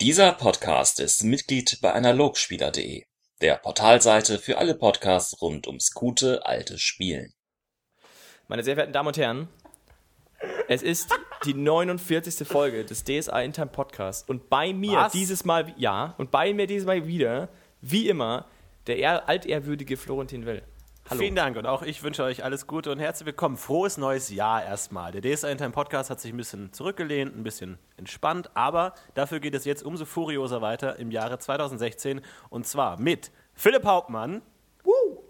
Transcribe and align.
Dieser 0.00 0.30
Podcast 0.30 1.00
ist 1.00 1.24
Mitglied 1.24 1.80
bei 1.82 1.92
Analogspieler.de, 1.92 3.02
der 3.40 3.56
Portalseite 3.56 4.38
für 4.38 4.56
alle 4.58 4.76
Podcasts 4.76 5.42
rund 5.42 5.66
ums 5.66 5.92
gute 5.92 6.46
alte 6.46 6.78
Spielen. 6.78 7.34
Meine 8.46 8.62
sehr 8.62 8.76
verehrten 8.76 8.92
Damen 8.92 9.08
und 9.08 9.16
Herren, 9.16 9.48
es 10.68 10.84
ist 10.84 11.12
die 11.44 11.54
49. 11.54 12.46
Folge 12.46 12.84
des 12.84 13.02
DSA 13.02 13.40
Intime 13.40 13.66
Podcast 13.66 14.28
und 14.28 14.48
bei 14.48 14.72
mir 14.72 14.98
Was? 14.98 15.12
dieses 15.12 15.44
Mal, 15.44 15.74
ja, 15.76 16.14
und 16.16 16.30
bei 16.30 16.54
mir 16.54 16.68
dieses 16.68 16.86
Mal 16.86 17.08
wieder, 17.08 17.48
wie 17.80 18.08
immer, 18.08 18.46
der 18.86 18.98
ehr, 18.98 19.28
altehrwürdige 19.28 19.96
Florentin 19.96 20.46
Will. 20.46 20.62
Hallo. 21.10 21.20
Vielen 21.22 21.36
Dank 21.36 21.56
und 21.56 21.64
auch 21.64 21.80
ich 21.80 22.02
wünsche 22.02 22.22
euch 22.22 22.44
alles 22.44 22.66
Gute 22.66 22.92
und 22.92 22.98
herzlich 22.98 23.24
willkommen. 23.24 23.56
Frohes 23.56 23.96
neues 23.96 24.28
Jahr 24.28 24.62
erstmal. 24.62 25.10
Der 25.10 25.22
DSA 25.22 25.48
Intime 25.48 25.70
Podcast 25.70 26.10
hat 26.10 26.20
sich 26.20 26.34
ein 26.34 26.36
bisschen 26.36 26.70
zurückgelehnt, 26.74 27.34
ein 27.34 27.44
bisschen 27.44 27.78
entspannt, 27.96 28.50
aber 28.52 28.92
dafür 29.14 29.40
geht 29.40 29.54
es 29.54 29.64
jetzt 29.64 29.82
umso 29.82 30.04
furioser 30.04 30.60
weiter 30.60 30.96
im 30.98 31.10
Jahre 31.10 31.38
2016 31.38 32.20
und 32.50 32.66
zwar 32.66 33.00
mit 33.00 33.30
Philipp 33.54 33.86
Hauptmann. 33.86 34.42
Woo! 34.84 35.22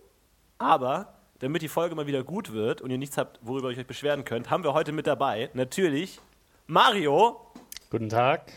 Aber 0.59 1.15
damit 1.39 1.63
die 1.63 1.69
Folge 1.69 1.95
mal 1.95 2.09
wieder 2.09 2.25
gut 2.25 2.53
wird 2.53 2.81
und 2.81 2.91
ihr 2.91 2.99
nichts 2.99 3.17
habt, 3.17 3.39
worüber 3.41 3.71
ihr 3.71 3.79
euch 3.79 3.87
beschweren 3.87 4.25
könnt, 4.25 4.51
haben 4.51 4.65
wir 4.65 4.75
heute 4.75 4.91
mit 4.91 5.07
dabei 5.07 5.49
natürlich 5.55 6.19
Mario. 6.67 7.53
Guten 7.89 8.09
Tag. 8.09 8.53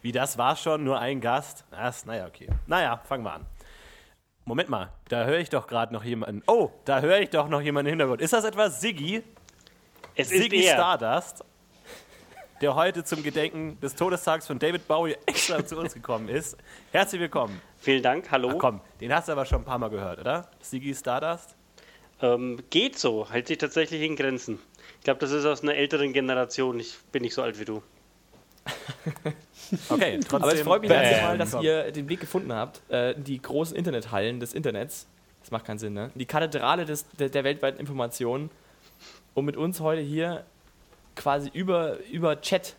Wie 0.00 0.12
das 0.12 0.38
war 0.38 0.56
schon, 0.56 0.82
nur 0.82 0.98
ein 0.98 1.20
Gast. 1.20 1.66
Erst, 1.70 2.06
naja, 2.06 2.26
okay. 2.26 2.48
Naja, 2.66 3.02
fangen 3.04 3.24
wir 3.24 3.34
an. 3.34 3.46
Moment 4.46 4.68
mal, 4.68 4.92
da 5.08 5.24
höre 5.24 5.38
ich 5.38 5.48
doch 5.48 5.66
gerade 5.66 5.94
noch 5.94 6.04
jemanden. 6.04 6.42
Oh, 6.46 6.70
da 6.84 7.00
höre 7.00 7.20
ich 7.20 7.30
doch 7.30 7.48
noch 7.48 7.62
jemanden 7.62 7.86
im 7.86 7.92
Hintergrund. 7.92 8.20
Ist 8.20 8.34
das 8.34 8.44
etwa 8.44 8.68
Siggi? 8.68 9.22
Es 10.14 10.30
ist 10.30 10.42
Siggi 10.42 10.64
er. 10.64 10.74
Stardust, 10.74 11.42
der 12.60 12.74
heute 12.74 13.04
zum 13.04 13.22
Gedenken 13.22 13.80
des 13.80 13.94
Todestags 13.94 14.46
von 14.46 14.58
David 14.58 14.86
Bowie 14.86 15.16
extra 15.24 15.64
zu 15.64 15.78
uns 15.78 15.94
gekommen 15.94 16.28
ist. 16.28 16.58
Herzlich 16.92 17.22
willkommen. 17.22 17.58
Vielen 17.78 18.02
Dank, 18.02 18.30
hallo. 18.30 18.50
Ach 18.52 18.58
komm, 18.58 18.80
den 19.00 19.14
hast 19.14 19.28
du 19.28 19.32
aber 19.32 19.46
schon 19.46 19.62
ein 19.62 19.64
paar 19.64 19.78
Mal 19.78 19.88
gehört, 19.88 20.20
oder? 20.20 20.50
Siggi 20.60 20.94
Stardust? 20.94 21.56
Ähm, 22.20 22.62
geht 22.68 22.98
so, 22.98 23.30
hält 23.30 23.46
sich 23.46 23.56
tatsächlich 23.56 24.02
in 24.02 24.14
Grenzen. 24.14 24.58
Ich 24.98 25.04
glaube, 25.04 25.20
das 25.20 25.30
ist 25.30 25.46
aus 25.46 25.62
einer 25.62 25.74
älteren 25.74 26.12
Generation. 26.12 26.78
Ich 26.78 26.98
bin 27.12 27.22
nicht 27.22 27.34
so 27.34 27.40
alt 27.40 27.58
wie 27.58 27.64
du. 27.64 27.82
Okay, 29.88 30.18
trotzdem. 30.28 30.42
Aber 30.42 30.54
es 30.54 30.60
freut 30.60 30.82
mich 30.82 30.90
Bam. 30.90 31.22
mal, 31.22 31.38
dass 31.38 31.54
ihr 31.54 31.90
den 31.90 32.08
Weg 32.08 32.20
gefunden 32.20 32.52
habt, 32.52 32.80
äh, 32.90 33.14
die 33.16 33.40
großen 33.40 33.76
Internethallen 33.76 34.40
des 34.40 34.54
Internets, 34.54 35.06
das 35.40 35.50
macht 35.50 35.64
keinen 35.64 35.78
Sinn, 35.78 35.94
ne? 35.94 36.10
Die 36.14 36.26
Kathedrale 36.26 36.84
des, 36.84 37.06
der, 37.18 37.28
der 37.28 37.44
weltweiten 37.44 37.78
Informationen, 37.78 38.50
um 39.34 39.44
mit 39.44 39.56
uns 39.56 39.80
heute 39.80 40.00
hier 40.00 40.44
quasi 41.16 41.50
über, 41.52 41.98
über 42.10 42.40
Chat, 42.40 42.74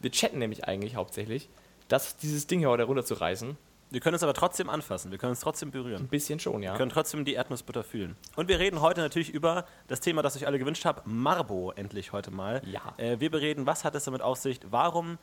wir 0.00 0.10
chatten 0.10 0.38
nämlich 0.38 0.64
eigentlich 0.64 0.96
hauptsächlich, 0.96 1.48
das, 1.88 2.16
dieses 2.16 2.46
Ding 2.46 2.60
hier 2.60 2.68
heute 2.68 2.84
runterzureißen. 2.84 3.56
Wir 3.96 4.00
können 4.02 4.16
es 4.16 4.22
aber 4.22 4.34
trotzdem 4.34 4.68
anfassen, 4.68 5.10
wir 5.10 5.16
können 5.16 5.32
es 5.32 5.40
trotzdem 5.40 5.68
Ein 5.68 5.72
berühren. 5.72 6.08
bisschen 6.08 6.38
schon, 6.38 6.62
ja. 6.62 6.72
Wir 6.72 6.76
können 6.76 6.90
trotzdem 6.90 7.24
die 7.24 7.32
Erdnussbutter 7.32 7.82
fühlen. 7.82 8.14
Und 8.36 8.46
wir 8.46 8.58
reden 8.58 8.82
heute 8.82 9.00
natürlich 9.00 9.30
über 9.30 9.64
das 9.88 10.00
Thema, 10.00 10.20
das 10.20 10.36
euch 10.36 10.46
alle 10.46 10.58
gewünscht 10.58 10.84
habt, 10.84 11.06
Marbo 11.06 11.72
endlich 11.72 12.12
heute 12.12 12.30
mal. 12.30 12.60
Ja. 12.66 12.92
Äh, 12.98 13.20
wir 13.20 13.30
bereden, 13.30 13.64
was 13.64 13.84
hat 13.84 13.94
es 13.94 14.04
damit 14.04 14.20
auf 14.20 14.36
sich, 14.36 14.60
warum 14.68 15.16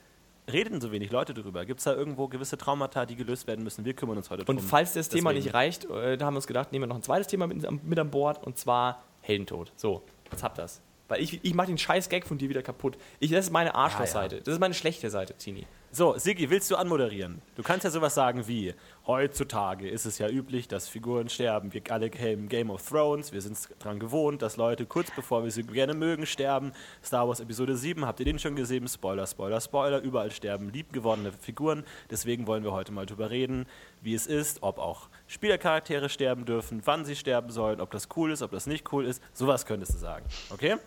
reden 0.52 0.82
so 0.82 0.92
wenig 0.92 1.12
Leute 1.12 1.36
darüber? 1.36 1.66
Gibt 1.66 1.82
es 1.82 1.84
da 1.84 1.94
irgendwo 1.94 2.28
gewisse 2.28 2.58
Traumata, 2.58 3.06
die 3.06 3.16
gelöst 3.16 3.46
werden 3.46 3.64
müssen? 3.64 3.86
Wir 3.86 3.94
kümmern 3.94 4.18
uns 4.18 4.32
heute 4.32 4.44
drum. 4.44 4.58
Und 4.58 4.64
falls 4.64 4.94
das 4.94 5.08
Thema 5.08 5.30
Deswegen. 5.34 5.46
nicht 5.46 5.54
reicht, 5.54 5.86
äh, 5.86 6.18
da 6.18 6.26
haben 6.26 6.34
wir 6.34 6.38
uns 6.38 6.48
gedacht, 6.48 6.72
nehmen 6.72 6.82
wir 6.82 6.88
noch 6.88 6.96
ein 6.96 7.04
zweites 7.04 7.28
Thema 7.28 7.46
mit, 7.46 7.84
mit 7.84 8.00
an 8.00 8.10
Bord 8.10 8.44
und 8.44 8.58
zwar 8.58 9.04
Heldentod. 9.22 9.72
So, 9.76 10.02
jetzt 10.32 10.42
habt 10.42 10.58
das. 10.58 10.82
Weil 11.10 11.22
ich, 11.22 11.46
ich 11.46 11.54
mache 11.54 11.68
den 11.68 11.78
scheiß 11.78 12.10
Gag 12.10 12.26
von 12.26 12.40
dir 12.40 12.50
wieder 12.50 12.64
kaputt. 12.64 12.98
Ich, 13.20 13.30
das 13.30 13.46
ist 13.46 13.52
meine 13.52 13.76
Arschlochseite. 13.76 14.42
Das 14.42 14.56
ist 14.56 14.60
meine 14.60 14.74
schlechte 14.74 15.12
Seite, 15.12 15.36
Tini. 15.36 15.68
So, 15.96 16.18
Sigi, 16.18 16.50
willst 16.50 16.72
du 16.72 16.76
anmoderieren? 16.76 17.40
Du 17.56 17.62
kannst 17.62 17.84
ja 17.84 17.92
sowas 17.92 18.16
sagen 18.16 18.48
wie, 18.48 18.74
heutzutage 19.06 19.88
ist 19.88 20.08
es 20.08 20.18
ja 20.18 20.28
üblich, 20.28 20.68
dass 20.68 20.88
Figuren 20.88 21.30
sterben. 21.30 21.72
Wir 21.72 21.84
alle 21.90 22.10
kennen 22.10 22.50
Game 22.50 22.72
of 22.72 22.84
Thrones, 22.90 23.32
wir 23.32 23.42
sind 23.42 23.56
dran 23.78 24.00
gewohnt, 24.00 24.42
dass 24.42 24.58
Leute 24.58 24.88
kurz 24.88 25.12
bevor 25.16 25.44
wir 25.44 25.52
sie 25.52 25.62
gerne 25.62 25.94
mögen, 25.94 26.26
sterben. 26.26 26.72
Star 27.03 27.28
Wars 27.28 27.42
Episode 27.42 27.78
7, 27.78 28.08
habt 28.08 28.20
ihr 28.20 28.26
den 28.26 28.40
schon 28.40 28.56
gesehen? 28.56 28.88
Spoiler, 28.88 29.28
Spoiler, 29.28 29.62
Spoiler, 29.62 30.02
überall 30.02 30.32
sterben 30.32 30.72
liebgewordene 30.72 31.32
Figuren. 31.32 31.84
Deswegen 32.09 32.48
wollen 32.48 32.64
wir 32.64 32.72
heute 32.72 32.92
mal 32.92 33.06
drüber 33.06 33.30
reden, 33.30 33.68
wie 34.02 34.16
es 34.16 34.26
ist, 34.26 34.64
ob 34.64 34.80
auch 34.80 35.09
Spielercharaktere 35.28 36.09
sterben 36.09 36.46
dürfen, 36.46 36.82
wann 36.86 37.06
sie 37.06 37.16
sterben 37.16 37.52
sollen, 37.52 37.80
ob 37.80 37.92
das 37.92 38.08
cool 38.16 38.32
ist, 38.32 38.42
ob 38.42 38.50
das 38.50 38.66
nicht 38.66 38.92
cool 38.94 39.06
ist. 39.06 39.22
Sowas 39.32 39.68
könntest 39.68 39.94
du 39.94 40.00
sagen, 40.00 40.26
okay? 40.50 40.78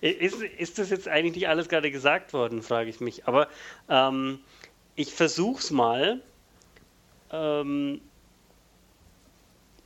Ist, 0.00 0.40
ist 0.42 0.78
das 0.78 0.90
jetzt 0.90 1.08
eigentlich 1.08 1.34
nicht 1.34 1.48
alles 1.48 1.68
gerade 1.68 1.90
gesagt 1.90 2.32
worden, 2.32 2.62
frage 2.62 2.90
ich 2.90 3.00
mich. 3.00 3.26
Aber 3.26 3.48
ähm, 3.88 4.40
ich 4.94 5.12
versuch's 5.12 5.70
mal, 5.70 6.20
ähm, 7.32 8.00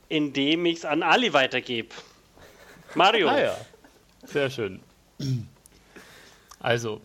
indem 0.09 0.65
ich 0.65 0.79
es 0.79 0.85
an 0.85 1.03
Ali 1.03 1.33
weitergebe. 1.33 1.89
Mario. 2.95 3.29
Ah 3.29 3.39
ja, 3.39 3.57
sehr 4.25 4.49
schön. 4.49 4.81
Also, 6.59 7.01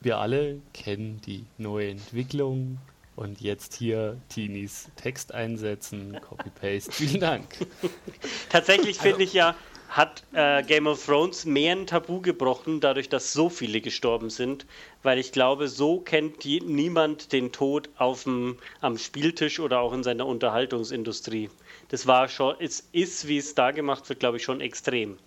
wir 0.00 0.18
alle 0.18 0.60
kennen 0.72 1.20
die 1.26 1.44
neue 1.58 1.90
Entwicklung 1.90 2.78
und 3.16 3.40
jetzt 3.40 3.74
hier 3.74 4.16
Teenies 4.28 4.88
Text 4.94 5.34
einsetzen, 5.34 6.18
Copy-Paste. 6.20 6.92
Vielen 6.92 7.20
Dank. 7.20 7.44
Tatsächlich 8.48 8.98
finde 8.98 9.24
ich 9.24 9.32
ja, 9.32 9.56
hat 9.88 10.22
äh, 10.32 10.62
Game 10.62 10.86
of 10.86 11.04
Thrones 11.04 11.44
mehr 11.44 11.72
ein 11.74 11.86
Tabu 11.86 12.20
gebrochen, 12.20 12.80
dadurch, 12.80 13.08
dass 13.08 13.32
so 13.32 13.48
viele 13.48 13.80
gestorben 13.80 14.30
sind, 14.30 14.66
weil 15.02 15.18
ich 15.18 15.32
glaube, 15.32 15.68
so 15.68 16.00
kennt 16.00 16.44
die, 16.44 16.60
niemand 16.60 17.32
den 17.32 17.52
Tod 17.52 17.88
aufm, 17.96 18.58
am 18.80 18.98
Spieltisch 18.98 19.60
oder 19.60 19.80
auch 19.80 19.92
in 19.92 20.02
seiner 20.02 20.26
Unterhaltungsindustrie. 20.26 21.50
Das 21.88 22.06
war 22.06 22.28
schon, 22.28 22.54
es 22.58 22.86
ist, 22.92 23.28
wie 23.28 23.38
es 23.38 23.54
da 23.54 23.70
gemacht 23.70 24.08
wird, 24.08 24.20
glaube 24.20 24.36
ich, 24.36 24.42
schon 24.42 24.60
extrem. 24.60 25.18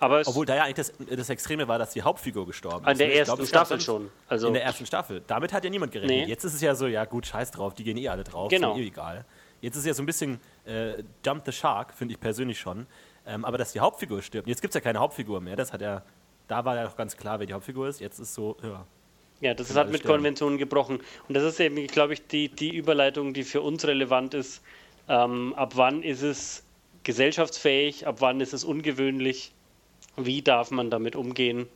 Aber 0.00 0.22
Obwohl 0.26 0.46
da 0.46 0.54
ja 0.54 0.62
eigentlich 0.62 0.76
das, 0.76 0.92
das 1.10 1.28
Extreme 1.28 1.66
war, 1.66 1.78
dass 1.78 1.92
die 1.92 2.02
Hauptfigur 2.02 2.46
gestorben 2.46 2.84
an 2.86 2.92
ist. 2.92 2.98
der 3.00 3.08
ne? 3.08 3.12
Ich 3.14 3.18
ersten 3.18 3.36
glaub, 3.36 3.48
Staffel 3.48 3.80
schon. 3.80 4.10
Also 4.28 4.46
In 4.46 4.54
der 4.54 4.62
ersten 4.62 4.86
Staffel. 4.86 5.22
Damit 5.26 5.52
hat 5.52 5.64
ja 5.64 5.70
niemand 5.70 5.90
gerechnet. 5.90 6.24
Nee. 6.24 6.24
Jetzt 6.26 6.44
ist 6.44 6.54
es 6.54 6.60
ja 6.60 6.76
so, 6.76 6.86
ja 6.86 7.04
gut, 7.04 7.26
scheiß 7.26 7.50
drauf, 7.50 7.74
die 7.74 7.82
gehen 7.82 7.96
eh 7.96 8.08
alle 8.08 8.22
drauf, 8.22 8.48
Genau. 8.48 8.72
ist 8.72 8.78
mir 8.78 8.84
eh 8.84 8.88
egal. 8.88 9.24
Jetzt 9.60 9.74
ist 9.74 9.80
es 9.80 9.86
ja 9.86 9.94
so 9.94 10.04
ein 10.04 10.06
bisschen 10.06 10.38
äh, 10.66 11.02
Jump 11.26 11.42
the 11.44 11.50
Shark, 11.50 11.92
finde 11.92 12.14
ich 12.14 12.20
persönlich 12.20 12.60
schon. 12.60 12.86
Ähm, 13.28 13.44
aber 13.44 13.58
dass 13.58 13.72
die 13.72 13.80
Hauptfigur 13.80 14.22
stirbt. 14.22 14.48
Jetzt 14.48 14.62
gibt 14.62 14.72
es 14.72 14.74
ja 14.74 14.80
keine 14.80 14.98
Hauptfigur 14.98 15.40
mehr. 15.40 15.54
Das 15.54 15.72
hat 15.72 15.82
ja, 15.82 16.02
da 16.48 16.64
war 16.64 16.76
ja 16.76 16.88
auch 16.88 16.96
ganz 16.96 17.16
klar, 17.16 17.38
wer 17.38 17.46
die 17.46 17.52
Hauptfigur 17.52 17.86
ist. 17.86 18.00
Jetzt 18.00 18.18
ist 18.18 18.34
so, 18.34 18.56
ja. 18.62 18.86
Ja, 19.40 19.54
das 19.54 19.74
hat 19.76 19.90
mit 19.90 20.00
sterben. 20.00 20.14
Konventionen 20.14 20.58
gebrochen. 20.58 21.00
Und 21.28 21.34
das 21.34 21.44
ist 21.44 21.60
eben, 21.60 21.86
glaube 21.86 22.14
ich, 22.14 22.26
die, 22.26 22.48
die 22.48 22.74
Überleitung, 22.74 23.34
die 23.34 23.44
für 23.44 23.60
uns 23.60 23.86
relevant 23.86 24.34
ist. 24.34 24.62
Ähm, 25.08 25.54
ab 25.54 25.76
wann 25.76 26.02
ist 26.02 26.22
es 26.22 26.64
gesellschaftsfähig? 27.04 28.06
Ab 28.06 28.16
wann 28.20 28.40
ist 28.40 28.52
es 28.52 28.64
ungewöhnlich? 28.64 29.52
Wie 30.16 30.42
darf 30.42 30.70
man 30.70 30.90
damit 30.90 31.14
umgehen? 31.14 31.68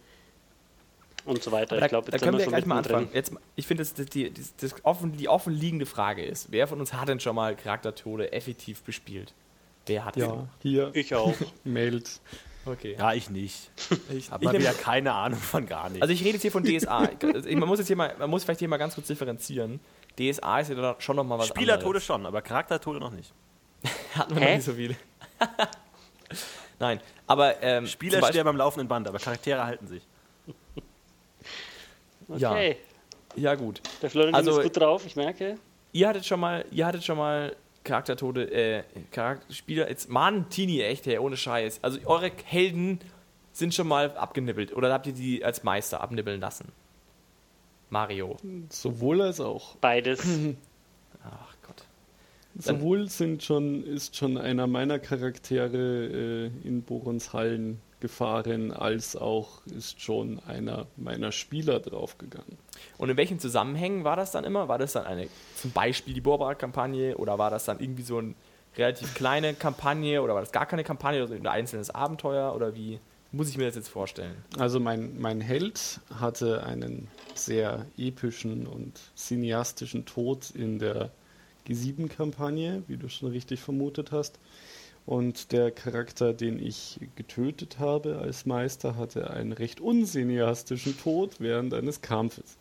Und 1.24 1.42
so 1.42 1.52
weiter. 1.52 1.76
Da, 1.76 1.84
ich 1.84 1.88
glaube, 1.88 2.10
da 2.10 2.18
können 2.18 2.32
wir 2.32 2.40
wir 2.40 2.46
gleich 2.46 2.66
mal 2.66 2.78
anfangen. 2.78 3.08
Jetzt, 3.12 3.32
ich 3.54 3.66
finde, 3.66 3.82
das, 3.82 3.94
das, 3.94 4.06
die, 4.06 4.32
das, 4.32 4.56
das 4.56 4.74
offen, 4.84 5.16
die 5.16 5.28
offenliegende 5.28 5.86
Frage 5.86 6.24
ist, 6.24 6.50
wer 6.50 6.66
von 6.66 6.80
uns 6.80 6.92
hat 6.94 7.08
denn 7.08 7.20
schon 7.20 7.36
mal 7.36 7.54
Charaktertode 7.54 8.32
effektiv 8.32 8.82
bespielt? 8.82 9.34
Wer 9.86 10.04
hat 10.04 10.16
Ja, 10.16 10.46
hier 10.60 10.90
Ich 10.94 11.14
auch. 11.14 11.34
Mailt. 11.64 12.20
Okay. 12.64 12.94
Ja, 12.96 13.12
ich 13.12 13.28
nicht. 13.28 13.70
ich, 14.12 14.30
Hab 14.30 14.40
ich 14.40 14.46
mal 14.46 14.52
nehm- 14.52 14.60
wieder 14.60 14.72
keine 14.74 15.12
Ahnung 15.12 15.40
von 15.40 15.66
gar 15.66 15.88
nichts. 15.88 16.02
Also 16.02 16.14
ich 16.14 16.20
rede 16.20 16.34
jetzt 16.34 16.42
hier 16.42 16.52
von 16.52 16.62
DSA. 16.62 17.10
Man 17.56 17.68
muss 17.68 17.80
jetzt 17.80 17.88
hier 17.88 17.96
mal, 17.96 18.14
man 18.18 18.30
muss 18.30 18.44
vielleicht 18.44 18.60
hier 18.60 18.68
mal 18.68 18.76
ganz 18.76 18.94
kurz 18.94 19.08
differenzieren. 19.08 19.80
DSA 20.18 20.60
ist 20.60 20.70
ja 20.70 20.94
schon 21.00 21.16
noch 21.16 21.24
mal 21.24 21.38
was 21.38 21.48
Spielertode 21.48 21.86
anderes. 21.88 22.04
schon, 22.04 22.24
aber 22.26 22.40
Charaktertode 22.42 23.00
noch 23.00 23.10
nicht. 23.10 23.32
Hatten 24.14 24.34
wir 24.36 24.42
Hä? 24.42 24.48
noch 24.50 24.54
nicht 24.56 24.64
so 24.64 24.72
viele. 24.74 24.94
Nein, 26.78 27.00
aber 27.26 27.60
ähm, 27.62 27.86
Spieler 27.86 28.18
Beispiel- 28.20 28.34
sterben 28.34 28.50
am 28.50 28.56
laufenden 28.56 28.86
Band, 28.88 29.08
aber 29.08 29.18
Charaktere 29.18 29.64
halten 29.64 29.86
sich. 29.88 30.02
Ja. 32.36 32.52
Okay. 32.52 32.76
Ja 33.34 33.54
gut. 33.56 33.80
Der 34.00 34.10
Florentin 34.10 34.34
Also- 34.36 34.58
ist 34.60 34.64
gut 34.64 34.76
drauf, 34.76 35.04
ich 35.06 35.16
merke. 35.16 35.58
Ihr 35.92 36.08
hattet 36.08 36.24
schon 36.24 36.40
mal, 36.40 36.64
ihr 36.70 36.86
hattet 36.86 37.04
schon 37.04 37.18
mal 37.18 37.54
Charaktertode, 37.84 38.50
äh, 38.52 38.82
Charakterspieler, 39.10 39.88
jetzt, 39.88 40.08
Mann, 40.08 40.48
Tini, 40.50 40.80
echt, 40.82 41.06
hey, 41.06 41.18
ohne 41.18 41.36
Scheiß. 41.36 41.80
Also 41.82 41.98
eure 42.06 42.30
Helden 42.44 43.00
sind 43.52 43.74
schon 43.74 43.88
mal 43.88 44.16
abgenippelt 44.16 44.74
oder 44.74 44.92
habt 44.92 45.06
ihr 45.06 45.12
die 45.12 45.44
als 45.44 45.62
Meister 45.64 46.00
abnippeln 46.00 46.40
lassen? 46.40 46.72
Mario. 47.90 48.36
Sowohl 48.70 49.20
als 49.20 49.40
auch. 49.40 49.76
Beides. 49.76 50.20
Ach 51.24 51.54
Gott. 51.66 51.84
Sowohl 52.58 53.08
sind 53.08 53.42
schon, 53.42 53.84
ist 53.84 54.16
schon 54.16 54.38
einer 54.38 54.66
meiner 54.66 54.98
Charaktere 54.98 56.50
äh, 56.64 56.66
in 56.66 56.82
Borons 56.82 57.32
Hallen 57.32 57.80
gefahren, 58.02 58.70
als 58.70 59.16
auch 59.16 59.64
ist 59.66 60.02
schon 60.02 60.40
einer 60.46 60.86
meiner 60.96 61.32
Spieler 61.32 61.80
draufgegangen. 61.80 62.58
Und 62.98 63.08
in 63.08 63.16
welchen 63.16 63.38
Zusammenhängen 63.38 64.04
war 64.04 64.16
das 64.16 64.32
dann 64.32 64.44
immer? 64.44 64.68
War 64.68 64.76
das 64.78 64.92
dann 64.92 65.06
eine, 65.06 65.28
zum 65.56 65.70
Beispiel 65.70 66.12
die 66.12 66.20
Borbara-Kampagne 66.20 67.16
oder 67.16 67.38
war 67.38 67.50
das 67.50 67.64
dann 67.64 67.80
irgendwie 67.80 68.02
so 68.02 68.18
eine 68.18 68.34
relativ 68.76 69.14
kleine 69.14 69.54
Kampagne 69.54 70.20
oder 70.20 70.34
war 70.34 70.42
das 70.42 70.52
gar 70.52 70.66
keine 70.66 70.84
Kampagne 70.84 71.20
oder 71.20 71.28
so 71.28 71.34
ein 71.34 71.46
einzelnes 71.46 71.88
Abenteuer 71.88 72.54
oder 72.54 72.74
wie? 72.74 73.00
muss 73.32 73.48
ich 73.48 73.56
mir 73.56 73.64
das 73.64 73.76
jetzt 73.76 73.88
vorstellen? 73.88 74.36
Also 74.58 74.78
mein, 74.78 75.18
mein 75.18 75.40
Held 75.40 76.00
hatte 76.14 76.64
einen 76.64 77.08
sehr 77.34 77.86
epischen 77.96 78.66
und 78.66 79.00
cineastischen 79.16 80.04
Tod 80.04 80.50
in 80.50 80.78
der 80.78 81.10
G7-Kampagne, 81.66 82.82
wie 82.88 82.96
du 82.96 83.08
schon 83.08 83.30
richtig 83.30 83.60
vermutet 83.60 84.12
hast. 84.12 84.38
Und 85.04 85.50
der 85.52 85.70
Charakter, 85.72 86.32
den 86.32 86.64
ich 86.64 87.00
getötet 87.16 87.78
habe 87.78 88.18
als 88.18 88.46
Meister, 88.46 88.96
hatte 88.96 89.30
einen 89.30 89.52
recht 89.52 89.80
unsineastischen 89.80 90.96
Tod 90.96 91.40
während 91.40 91.74
eines 91.74 92.00
Kampfes. 92.00 92.56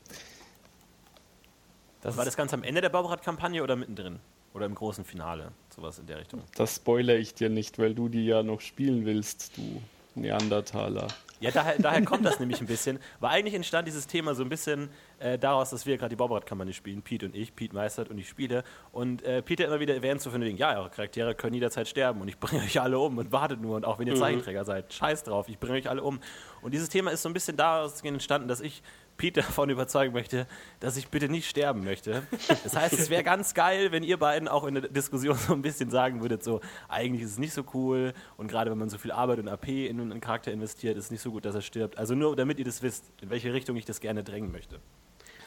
Das 2.01 2.17
war 2.17 2.25
das 2.25 2.35
ganz 2.35 2.51
am 2.53 2.63
Ende 2.63 2.81
der 2.81 2.89
Baubrad-Kampagne 2.89 3.61
oder 3.61 3.75
mittendrin? 3.75 4.19
Oder 4.53 4.65
im 4.65 4.75
großen 4.75 5.05
Finale? 5.05 5.51
Sowas 5.73 5.99
in 5.99 6.07
der 6.07 6.19
Richtung. 6.19 6.41
Das 6.55 6.77
spoilere 6.77 7.17
ich 7.17 7.35
dir 7.35 7.49
nicht, 7.49 7.79
weil 7.79 7.93
du 7.93 8.09
die 8.09 8.25
ja 8.25 8.43
noch 8.43 8.59
spielen 8.59 9.05
willst, 9.05 9.55
du 9.55 9.81
Neandertaler. 10.15 11.07
Ja, 11.41 11.49
daher, 11.49 11.75
daher 11.79 12.05
kommt 12.05 12.23
das 12.23 12.39
nämlich 12.39 12.61
ein 12.61 12.67
bisschen. 12.67 12.99
Weil 13.19 13.31
eigentlich 13.31 13.55
entstand 13.55 13.87
dieses 13.87 14.05
Thema 14.05 14.35
so 14.35 14.43
ein 14.43 14.49
bisschen 14.49 14.89
äh, 15.17 15.39
daraus, 15.39 15.71
dass 15.71 15.87
wir 15.87 15.97
gerade 15.97 16.09
die 16.09 16.15
Baubrad-Kampagne 16.15 16.71
spielen, 16.71 17.01
Pete 17.01 17.25
und 17.25 17.35
ich, 17.35 17.55
Pete 17.55 17.73
meistert 17.73 18.09
und 18.09 18.17
ich 18.19 18.29
spiele. 18.29 18.63
Und 18.91 19.23
äh, 19.23 19.41
Pete 19.41 19.63
immer 19.63 19.79
wieder 19.79 19.95
erwähnt 19.95 20.21
so 20.21 20.29
von 20.29 20.41
wegen, 20.41 20.57
ja, 20.57 20.77
eure 20.77 20.91
Charaktere 20.91 21.33
können 21.33 21.55
jederzeit 21.55 21.87
sterben 21.87 22.21
und 22.21 22.27
ich 22.27 22.37
bringe 22.37 22.61
euch 22.61 22.79
alle 22.79 22.99
um 22.99 23.17
und 23.17 23.31
wartet 23.31 23.59
nur 23.59 23.75
und 23.75 23.85
auch 23.85 23.97
wenn 23.97 24.07
ihr 24.07 24.13
mhm. 24.13 24.19
Zeichenträger 24.19 24.65
seid, 24.65 24.93
scheiß 24.93 25.23
drauf, 25.23 25.49
ich 25.49 25.57
bringe 25.57 25.77
euch 25.77 25.89
alle 25.89 26.03
um. 26.03 26.19
Und 26.61 26.75
dieses 26.75 26.89
Thema 26.89 27.09
ist 27.09 27.23
so 27.23 27.29
ein 27.29 27.33
bisschen 27.33 27.57
daraus 27.57 28.01
entstanden, 28.03 28.47
dass 28.47 28.61
ich 28.61 28.83
Pete 29.21 29.41
davon 29.41 29.69
überzeugen 29.69 30.13
möchte, 30.13 30.47
dass 30.79 30.97
ich 30.97 31.09
bitte 31.09 31.29
nicht 31.29 31.47
sterben 31.47 31.83
möchte. 31.83 32.23
Das 32.63 32.75
heißt, 32.75 32.93
es 32.93 33.11
wäre 33.11 33.23
ganz 33.23 33.53
geil, 33.53 33.91
wenn 33.91 34.01
ihr 34.01 34.17
beiden 34.17 34.47
auch 34.47 34.63
in 34.63 34.73
der 34.73 34.87
Diskussion 34.87 35.37
so 35.37 35.53
ein 35.53 35.61
bisschen 35.61 35.91
sagen 35.91 36.21
würdet, 36.21 36.43
so, 36.43 36.59
eigentlich 36.89 37.21
ist 37.21 37.33
es 37.33 37.37
nicht 37.37 37.53
so 37.53 37.63
cool 37.75 38.13
und 38.37 38.47
gerade 38.47 38.71
wenn 38.71 38.79
man 38.79 38.89
so 38.89 38.97
viel 38.97 39.11
Arbeit 39.11 39.37
und 39.37 39.47
AP 39.47 39.67
in 39.67 40.01
einen 40.01 40.21
Charakter 40.21 40.51
investiert, 40.51 40.97
ist 40.97 41.05
es 41.05 41.11
nicht 41.11 41.21
so 41.21 41.29
gut, 41.29 41.45
dass 41.45 41.53
er 41.53 41.61
stirbt. 41.61 41.99
Also 41.99 42.15
nur, 42.15 42.35
damit 42.35 42.57
ihr 42.57 42.65
das 42.65 42.81
wisst, 42.81 43.11
in 43.21 43.29
welche 43.29 43.53
Richtung 43.53 43.75
ich 43.75 43.85
das 43.85 43.99
gerne 43.99 44.23
drängen 44.23 44.51
möchte. 44.51 44.79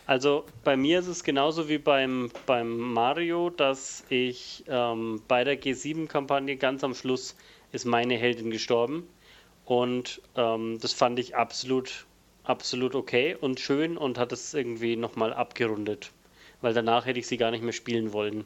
Also 0.06 0.46
bei 0.62 0.76
mir 0.76 1.00
ist 1.00 1.08
es 1.08 1.24
genauso 1.24 1.68
wie 1.68 1.78
beim, 1.78 2.30
beim 2.46 2.76
Mario, 2.76 3.50
dass 3.50 4.04
ich 4.08 4.62
ähm, 4.68 5.20
bei 5.26 5.42
der 5.42 5.60
G7-Kampagne 5.60 6.56
ganz 6.58 6.84
am 6.84 6.94
Schluss 6.94 7.34
ist 7.72 7.86
meine 7.86 8.14
Heldin 8.14 8.52
gestorben. 8.52 9.08
Und 9.64 10.22
ähm, 10.36 10.78
das 10.80 10.92
fand 10.92 11.18
ich 11.18 11.34
absolut 11.34 12.06
absolut 12.44 12.94
okay 12.94 13.36
und 13.38 13.60
schön 13.60 13.96
und 13.96 14.18
hat 14.18 14.32
es 14.32 14.54
irgendwie 14.54 14.96
nochmal 14.96 15.32
abgerundet. 15.32 16.12
Weil 16.60 16.74
danach 16.74 17.06
hätte 17.06 17.18
ich 17.18 17.26
sie 17.26 17.36
gar 17.36 17.50
nicht 17.50 17.64
mehr 17.64 17.72
spielen 17.72 18.12
wollen. 18.12 18.44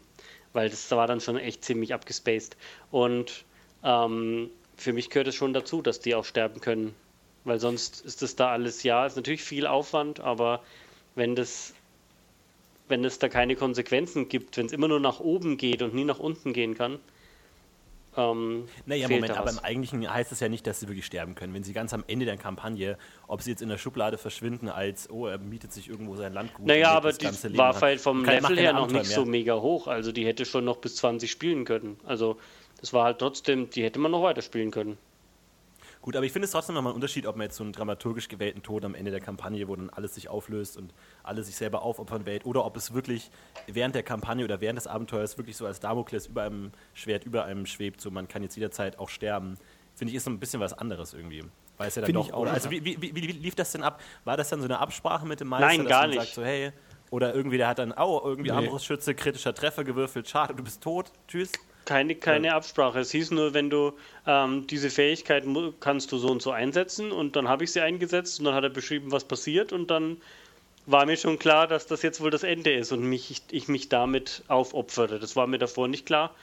Weil 0.53 0.71
das 0.71 0.91
war 0.91 1.07
dann 1.07 1.21
schon 1.21 1.37
echt 1.37 1.65
ziemlich 1.65 1.93
abgespaced. 1.93 2.57
Und 2.91 3.45
ähm, 3.85 4.51
für 4.77 4.93
mich 4.93 5.11
gehört 5.11 5.29
es 5.29 5.35
schon 5.35 5.53
dazu, 5.53 5.83
dass 5.83 6.01
die 6.01 6.15
auch 6.15 6.25
sterben 6.25 6.61
können. 6.61 6.95
Weil 7.45 7.61
sonst 7.61 8.05
ist 8.05 8.23
das 8.23 8.37
da 8.37 8.53
alles, 8.53 8.83
ja, 8.83 9.07
ist 9.07 9.17
natürlich 9.17 9.43
viel 9.43 9.67
Aufwand, 9.67 10.21
aber 10.21 10.63
wenn 11.15 11.35
das, 11.35 11.75
wenn 12.89 13.05
es 13.05 13.19
da 13.19 13.29
keine 13.29 13.57
Konsequenzen 13.57 14.29
gibt, 14.29 14.57
wenn 14.57 14.67
es 14.67 14.73
immer 14.73 14.89
nur 14.89 15.01
nach 15.01 15.21
oben 15.21 15.57
geht 15.57 15.83
und 15.83 15.95
nie 15.95 16.05
nach 16.05 16.19
unten 16.19 16.53
gehen 16.53 16.75
kann, 16.75 16.99
ähm, 18.19 18.65
naja, 18.85 19.09
Moment, 19.09 19.39
aber 19.39 19.51
im 19.51 19.61
Eigentlichen 19.61 20.13
heißt 20.13 20.33
es 20.33 20.41
ja 20.41 20.49
nicht, 20.49 20.67
dass 20.67 20.81
sie 20.81 20.89
wirklich 20.89 21.07
sterben 21.07 21.37
können. 21.37 21.55
Wenn 21.55 21.63
sie 21.63 21.73
ganz 21.73 21.95
am 21.95 22.03
Ende 22.09 22.25
der 22.25 22.37
Kampagne, 22.37 22.99
ob 23.29 23.43
sie 23.43 23.51
jetzt 23.51 23.63
in 23.63 23.69
der 23.69 23.79
Schublade 23.79 24.19
verschwinden, 24.19 24.69
als, 24.69 25.09
oh, 25.09 25.27
er 25.27 25.39
mietet 25.39 25.73
sich 25.73 25.89
irgendwo 25.89 26.17
sein 26.17 26.33
Land 26.33 26.53
gut. 26.55 26.67
Naja, 26.67 26.91
aber 26.91 27.13
die 27.13 27.57
war 27.57 27.81
halt 27.81 28.01
vom 28.01 28.25
Level 28.25 28.59
her 28.59 28.73
noch 28.73 28.91
nicht 28.91 28.95
mehr. 28.95 29.05
so 29.05 29.25
mega 29.25 29.55
hoch. 29.55 29.87
Also 29.87 30.11
die 30.11 30.27
hätte 30.27 30.45
schon 30.45 30.65
noch 30.65 30.79
bis 30.79 30.97
20 30.97 31.31
spielen 31.31 31.65
können. 31.65 31.97
Also 32.05 32.39
das 32.81 32.93
war 32.93 33.05
halt 33.05 33.21
trotzdem, 33.21 33.71
die 33.71 33.85
hätte 33.85 34.01
man 34.01 34.11
noch 34.11 34.23
weiter 34.23 34.43
spielen 34.43 34.73
können. 34.73 34.99
Gut, 36.01 36.17
aber 36.17 36.25
ich 36.25 36.33
finde 36.33 36.47
es 36.47 36.53
trotzdem 36.53 36.75
nochmal 36.75 36.93
ein 36.93 36.97
Unterschied, 36.97 37.27
ob 37.27 37.37
man 37.37 37.47
jetzt 37.47 37.57
so 37.57 37.65
einen 37.65 37.73
dramaturgisch 37.73 38.29
gewählten 38.29 38.63
Tod 38.63 38.85
am 38.85 38.95
Ende 38.95 39.11
der 39.11 39.21
Kampagne, 39.21 39.67
wo 39.69 39.75
dann 39.75 39.91
alles 39.91 40.15
sich 40.15 40.29
auflöst 40.29 40.77
und 40.77 40.95
alles 41.23 41.47
sich 41.47 41.57
selber 41.57 41.83
aufopfern 41.83 42.25
wählt, 42.25 42.47
oder 42.47 42.65
ob 42.65 42.77
es 42.77 42.95
wirklich 42.95 43.31
während 43.67 43.95
der 43.95 44.05
Kampagne 44.05 44.45
oder 44.45 44.61
während 44.61 44.79
des 44.79 44.87
Abenteuers 44.87 45.39
wirklich 45.39 45.57
so 45.57 45.67
als 45.67 45.81
Damokles 45.81 46.29
über 46.29 46.45
einem 46.45 46.73
Schwert 46.95 47.25
über 47.25 47.45
einem 47.45 47.67
schwebt, 47.67 48.01
so 48.01 48.11
man 48.11 48.29
kann 48.29 48.43
jetzt 48.43 48.57
jederzeit 48.57 48.99
auch 48.99 49.09
sterben. 49.09 49.59
Finde 49.95 50.13
ich, 50.13 50.17
ist 50.17 50.25
so 50.25 50.31
ein 50.31 50.39
bisschen 50.39 50.61
was 50.61 50.73
anderes 50.73 51.13
irgendwie. 51.13 51.43
Weil 51.77 51.89
es 51.89 51.95
ja 51.95 52.03
dann 52.03 52.13
doch, 52.13 52.33
auch, 52.33 52.47
also 52.47 52.71
wie, 52.71 52.85
wie, 52.85 53.01
wie, 53.01 53.15
wie, 53.15 53.33
lief 53.33 53.55
das 53.55 53.73
denn 53.73 53.83
ab? 53.83 54.01
War 54.25 54.37
das 54.37 54.49
dann 54.49 54.61
so 54.61 54.67
eine 54.67 54.79
Absprache 54.79 55.27
mit 55.27 55.41
dem 55.41 55.49
Meister, 55.49 55.67
Nein, 55.67 55.79
dass 55.81 55.89
gar 55.89 56.01
man 56.03 56.11
nicht. 56.11 56.21
sagt 56.21 56.35
so, 56.35 56.45
hey, 56.45 56.73
oder 57.11 57.35
irgendwie 57.35 57.57
der 57.57 57.69
hat 57.69 57.79
dann, 57.79 57.93
oh, 57.93 58.21
irgendwie 58.25 58.51
nee. 58.51 58.57
Armbrustschütze, 58.57 59.15
kritischer 59.15 59.55
Treffer 59.55 59.85
gewürfelt, 59.85 60.29
schade, 60.29 60.55
du 60.55 60.63
bist 60.63 60.83
tot, 60.83 61.13
tschüss. 61.27 61.53
Keine, 61.89 62.15
keine 62.17 62.53
Absprache. 62.53 62.99
Es 62.99 63.13
hieß 63.13 63.31
nur, 63.31 63.55
wenn 63.55 63.71
du 63.71 63.95
ähm, 64.27 64.67
diese 64.67 64.91
Fähigkeit 64.91 65.45
kannst 65.81 66.13
du 66.13 66.19
so 66.19 66.29
und 66.29 66.43
so 66.43 66.51
einsetzen 66.51 67.13
und 67.13 67.35
dann 67.35 67.49
habe 67.49 67.65
ich 67.65 67.73
sie 67.73 67.81
eingesetzt 67.81 68.41
und 68.41 68.45
dann 68.45 68.55
hat 68.55 68.63
er 68.63 68.69
beschrieben, 68.69 69.11
was 69.11 69.25
passiert 69.25 69.73
und 69.73 69.91
dann 69.91 70.19
war 70.85 71.07
mir 71.07 71.17
schon 71.17 71.39
klar, 71.39 71.67
dass 71.67 71.87
das 71.87 72.03
jetzt 72.03 72.21
wohl 72.21 72.31
das 72.31 72.43
Ende 72.43 72.75
ist 72.75 72.93
und 72.93 73.05
mich, 73.05 73.31
ich, 73.31 73.43
ich 73.51 73.69
mich 73.69 73.89
damit 73.89 74.43
aufopfere. 74.49 75.19
Das 75.19 75.35
war 75.35 75.47
mir 75.47 75.57
davor 75.57 75.89
nicht 75.89 76.05
klar. 76.05 76.35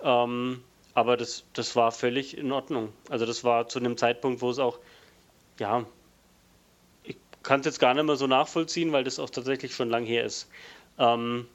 Ähm, 0.00 0.62
aber 0.94 1.16
das, 1.16 1.42
das 1.54 1.74
war 1.74 1.90
völlig 1.90 2.38
in 2.38 2.52
Ordnung. 2.52 2.92
Also 3.08 3.26
das 3.26 3.42
war 3.42 3.66
zu 3.66 3.80
einem 3.80 3.96
Zeitpunkt, 3.96 4.42
wo 4.42 4.50
es 4.50 4.60
auch, 4.60 4.78
ja, 5.58 5.84
ich 7.02 7.16
kann 7.42 7.58
es 7.58 7.66
jetzt 7.66 7.80
gar 7.80 7.94
nicht 7.94 8.04
mehr 8.04 8.14
so 8.14 8.28
nachvollziehen, 8.28 8.92
weil 8.92 9.02
das 9.02 9.18
auch 9.18 9.30
tatsächlich 9.30 9.74
schon 9.74 9.90
lang 9.90 10.04
her 10.04 10.24
ist. 10.24 10.48
Ähm, 11.00 11.48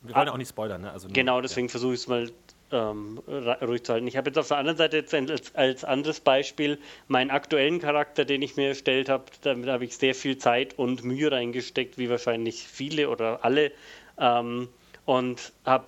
wir 0.00 0.16
wollen 0.16 0.30
auch 0.30 0.38
nicht 0.38 0.48
spoilern, 0.48 0.80
ne? 0.80 0.90
Also 0.90 1.08
nur, 1.08 1.14
genau, 1.14 1.42
deswegen 1.42 1.66
ja. 1.66 1.70
versuche 1.70 1.92
ich 1.92 2.00
es 2.00 2.08
mal 2.08 2.30
ähm, 2.72 3.18
ruhig 3.26 3.84
zu 3.84 3.92
halten. 3.92 4.06
Ich 4.06 4.16
habe 4.16 4.30
jetzt 4.30 4.38
auf 4.38 4.48
der 4.48 4.56
anderen 4.56 4.78
Seite 4.78 4.96
jetzt 4.96 5.14
als, 5.14 5.54
als, 5.54 5.84
anderes 5.84 6.20
Beispiel 6.20 6.78
meinen 7.06 7.30
aktuellen 7.30 7.78
Charakter, 7.78 8.24
den 8.24 8.42
ich 8.42 8.56
mir 8.56 8.68
erstellt 8.68 9.08
habe. 9.08 9.24
Damit 9.42 9.68
habe 9.68 9.84
ich 9.84 9.96
sehr 9.96 10.14
viel 10.14 10.38
Zeit 10.38 10.78
und 10.78 11.04
Mühe 11.04 11.30
reingesteckt, 11.30 11.98
wie 11.98 12.08
wahrscheinlich 12.08 12.66
viele 12.66 13.10
oder 13.10 13.44
alle. 13.44 13.72
Ähm, 14.18 14.68
und 15.04 15.52
habe 15.64 15.86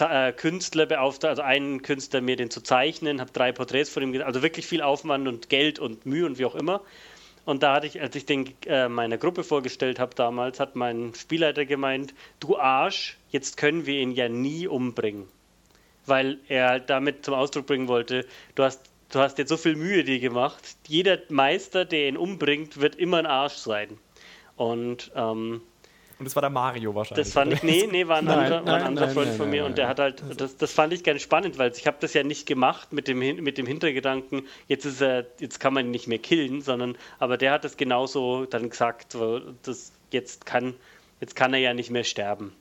äh, 0.00 0.32
Künstler 0.32 0.86
beauftragt, 0.86 1.30
also 1.30 1.42
einen 1.42 1.82
Künstler 1.82 2.20
mir 2.20 2.36
den 2.36 2.50
zu 2.50 2.60
zeichnen, 2.60 3.20
habe 3.20 3.32
drei 3.32 3.52
Porträts 3.52 3.88
von 3.90 4.02
ihm, 4.02 4.20
also 4.22 4.42
wirklich 4.42 4.66
viel 4.66 4.82
Aufwand 4.82 5.26
und 5.26 5.48
Geld 5.48 5.78
und 5.78 6.04
Mühe 6.04 6.26
und 6.26 6.38
wie 6.38 6.44
auch 6.44 6.54
immer. 6.54 6.82
Und 7.46 7.62
da 7.62 7.76
hatte 7.76 7.86
ich, 7.86 7.98
als 8.02 8.14
ich 8.14 8.26
den 8.26 8.52
äh, 8.66 8.90
meiner 8.90 9.16
Gruppe 9.16 9.42
vorgestellt 9.42 9.98
habe 9.98 10.14
damals, 10.14 10.60
hat 10.60 10.76
mein 10.76 11.14
Spielleiter 11.14 11.64
gemeint, 11.64 12.12
du 12.40 12.58
Arsch, 12.58 13.16
jetzt 13.30 13.56
können 13.56 13.86
wir 13.86 14.00
ihn 14.00 14.10
ja 14.10 14.28
nie 14.28 14.66
umbringen 14.66 15.28
weil 16.08 16.38
er 16.48 16.68
halt 16.68 16.90
damit 16.90 17.24
zum 17.24 17.34
Ausdruck 17.34 17.66
bringen 17.66 17.88
wollte, 17.88 18.26
du 18.54 18.62
hast, 18.62 18.82
du 19.10 19.18
hast 19.18 19.38
jetzt 19.38 19.48
so 19.48 19.56
viel 19.56 19.76
Mühe 19.76 20.04
dir 20.04 20.20
gemacht, 20.20 20.62
jeder 20.86 21.18
Meister, 21.28 21.84
der 21.84 22.08
ihn 22.08 22.16
umbringt, 22.16 22.80
wird 22.80 22.96
immer 22.96 23.18
ein 23.18 23.26
Arsch 23.26 23.54
sein. 23.54 23.98
Und 24.56 25.12
ähm, 25.14 25.62
und 26.18 26.24
das 26.24 26.34
war 26.34 26.40
der 26.40 26.50
Mario 26.50 26.94
wahrscheinlich. 26.96 27.26
Das 27.26 27.32
fand 27.32 27.52
ich, 27.52 27.62
nee, 27.62 27.86
nee, 27.88 28.08
war 28.08 28.18
ein 28.18 28.24
nein, 28.24 28.38
anderer, 28.38 28.60
nein, 28.62 28.74
ein 28.74 28.82
anderer 28.82 29.06
nein, 29.06 29.14
Freund 29.14 29.34
von 29.34 29.50
mir 29.50 29.64
und 29.64 29.78
der 29.78 29.86
hat 29.86 30.00
halt, 30.00 30.22
das, 30.36 30.56
das 30.56 30.72
fand 30.72 30.92
ich 30.92 31.04
ganz 31.04 31.22
spannend, 31.22 31.58
weil 31.58 31.70
ich 31.70 31.86
habe 31.86 31.98
das 32.00 32.12
ja 32.12 32.24
nicht 32.24 32.44
gemacht 32.44 32.92
mit 32.92 33.06
dem, 33.06 33.18
mit 33.18 33.56
dem 33.56 33.66
Hintergedanken, 33.66 34.42
jetzt 34.66 34.84
ist 34.84 35.00
er, 35.00 35.26
jetzt 35.38 35.60
kann 35.60 35.74
man 35.74 35.86
ihn 35.86 35.90
nicht 35.92 36.08
mehr 36.08 36.18
killen, 36.18 36.60
sondern, 36.60 36.96
aber 37.20 37.36
der 37.36 37.52
hat 37.52 37.62
das 37.62 37.76
genauso 37.76 38.46
dann 38.46 38.68
gesagt, 38.68 39.16
das, 39.62 39.92
jetzt 40.10 40.44
kann, 40.44 40.74
jetzt 41.20 41.36
kann 41.36 41.54
er 41.54 41.60
ja 41.60 41.72
nicht 41.72 41.90
mehr 41.90 42.04
sterben. 42.04 42.52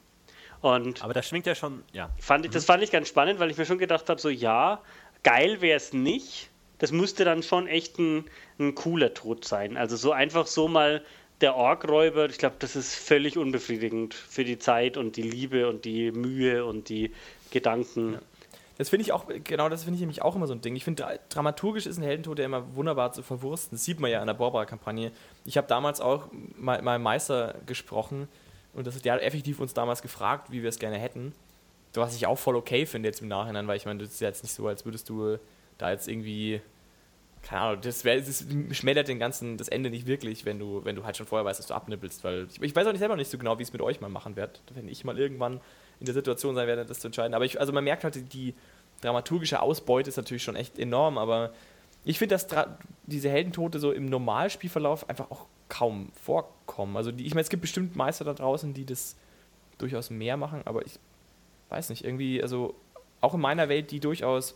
Und 0.62 1.04
Aber 1.04 1.14
das 1.14 1.28
schwingt 1.28 1.46
ja 1.46 1.56
schon, 1.56 1.84
ja. 1.94 2.10
Fand 2.20 2.46
ich, 2.46 2.52
das 2.52 2.66
fand 2.66 2.84
ich 2.84 2.92
ganz 2.92 3.10
spannend, 3.10 3.40
weil 3.40 3.52
ich 3.52 3.58
mir 3.58 3.66
schon 3.66 3.78
gedacht 3.78 4.10
habe, 4.10 4.20
so 4.20 4.30
ja, 4.30 4.82
geil 5.24 5.62
wäre 5.62 5.78
es 5.78 5.94
nicht. 5.94 6.50
Das 6.80 6.92
müsste 6.92 7.26
dann 7.26 7.44
schon 7.44 7.68
echt 7.68 7.98
ein, 8.00 8.26
ein 8.60 8.76
cooler 8.76 9.14
Tod 9.14 9.46
sein. 9.46 9.78
Also 9.78 9.96
so 9.96 10.12
einfach 10.12 10.48
so 10.48 10.68
mal 10.68 11.04
der 11.42 11.56
Orkräuber, 11.56 12.26
ich 12.28 12.38
glaube, 12.38 12.56
das 12.60 12.76
ist 12.76 12.96
völlig 12.96 13.38
unbefriedigend 13.38 14.14
für 14.14 14.44
die 14.44 14.58
Zeit 14.58 14.98
und 14.98 15.16
die 15.16 15.22
Liebe 15.22 15.70
und 15.70 15.86
die 15.86 16.12
Mühe 16.12 16.66
und 16.66 16.90
die 16.90 17.14
Gedanken. 17.52 18.14
Ja. 18.14 18.20
Das 18.78 18.90
finde 18.90 19.04
ich 19.04 19.12
auch, 19.12 19.26
genau 19.44 19.70
das 19.70 19.84
finde 19.84 19.96
ich 19.96 20.02
nämlich 20.02 20.22
auch 20.22 20.36
immer 20.36 20.46
so 20.46 20.54
ein 20.54 20.62
Ding. 20.62 20.76
Ich 20.76 20.84
finde, 20.84 21.20
dramaturgisch 21.30 21.88
ist 21.88 21.98
ein 21.98 22.04
Heldentod 22.04 22.38
ja 22.38 22.46
immer 22.46 22.76
wunderbar 22.76 23.12
zu 23.12 23.24
verwursten. 23.24 23.76
Das 23.76 23.86
sieht 23.86 24.00
man 24.00 24.12
ja 24.12 24.22
in 24.22 24.28
der 24.28 24.36
Borbara-Kampagne. 24.36 25.12
Ich 25.46 25.58
habe 25.58 25.68
damals 25.68 26.00
auch 26.00 26.28
mal, 26.56 26.82
mal 26.84 27.00
Meister 27.00 27.56
gesprochen, 27.66 28.28
und 28.77 28.88
das, 28.88 28.96
hat 28.96 29.05
effektiv 29.22 29.60
uns 29.60 29.74
damals 29.74 30.01
gefragt, 30.01 30.51
wie 30.51 30.62
wir 30.62 30.69
es 30.69 30.79
gerne 30.79 30.98
hätten. 30.98 31.34
Was 31.93 32.15
ich 32.15 32.27
auch 32.27 32.38
voll 32.38 32.55
okay 32.55 32.86
finde 32.86 33.10
jetzt 33.10 33.22
im 33.22 33.27
Nachhinein, 33.27 33.67
weil 33.67 33.77
ich 33.77 33.86
meine, 33.86 34.03
das 34.03 34.12
ist 34.12 34.22
ja 34.22 34.27
jetzt 34.27 34.43
nicht 34.43 34.53
so, 34.53 34.67
als 34.67 34.86
würdest 34.86 35.10
du 35.10 35.38
da 35.77 35.91
jetzt 35.91 36.07
irgendwie 36.07 36.62
keine 37.41 37.62
Ahnung, 37.62 37.81
das, 37.81 38.03
wär, 38.03 38.17
das 38.17 38.46
schmälert 38.72 39.07
den 39.07 39.19
ganzen, 39.19 39.57
das 39.57 39.67
Ende 39.67 39.89
nicht 39.89 40.05
wirklich, 40.05 40.46
wenn 40.46 40.60
du, 40.60 40.84
wenn 40.84 40.96
du 40.96 41.05
halt 41.05 41.15
schon 41.15 41.25
vorher 41.25 41.46
weißt, 41.46 41.60
dass 41.60 41.67
du 41.67 41.74
abnippelst, 41.74 42.24
weil 42.24 42.48
ich, 42.51 42.62
ich 42.62 42.75
weiß 42.75 42.86
auch 42.88 42.91
nicht 42.91 43.00
selber 43.00 43.15
nicht 43.15 43.31
so 43.31 43.38
genau, 43.38 43.57
wie 43.57 43.63
es 43.63 43.72
mit 43.72 43.81
euch 43.81 44.01
mal 44.01 44.10
machen 44.10 44.36
wird, 44.36 44.62
wenn 44.74 44.88
ich 44.89 45.05
mal 45.05 45.17
irgendwann 45.17 45.62
in 46.00 46.05
der 46.05 46.13
Situation 46.13 46.55
sein 46.55 46.67
werde, 46.67 46.86
das 46.86 47.00
zu 47.00 47.07
entscheiden. 47.07 47.34
Aber 47.34 47.46
ich, 47.46 47.60
also 47.60 47.72
man 47.72 47.84
merkt 47.84 48.03
halt, 48.03 48.34
die 48.34 48.53
dramaturgische 49.01 49.62
Ausbeute 49.62 50.10
ist 50.10 50.17
natürlich 50.17 50.43
schon 50.43 50.55
echt 50.55 50.77
enorm, 50.77 51.17
aber 51.17 51.53
ich 52.06 52.20
finde, 52.20 52.36
dass 52.36 52.48
diese 53.06 53.30
Heldentote 53.30 53.80
so 53.80 53.92
im 53.92 54.06
Normalspielverlauf 54.06 55.10
einfach 55.10 55.30
auch 55.32 55.46
kaum 55.70 56.12
vorkommen. 56.24 56.96
Also 56.96 57.12
die, 57.12 57.25
ich 57.25 57.34
meine, 57.34 57.44
es 57.44 57.50
gibt 57.50 57.62
bestimmt 57.62 57.96
Meister 57.96 58.25
da 58.25 58.34
draußen, 58.34 58.74
die 58.74 58.86
das 58.86 59.16
durchaus 59.77 60.10
mehr 60.10 60.38
machen, 60.38 60.62
aber 60.66 60.86
ich 60.86 61.00
weiß 61.70 61.89
nicht, 61.89 62.04
irgendwie, 62.06 62.42
also 62.42 62.75
auch 63.22 63.34
in 63.34 63.42
meiner 63.42 63.70
Welt, 63.70 63.92
die 63.92 64.00
durchaus 64.00 64.56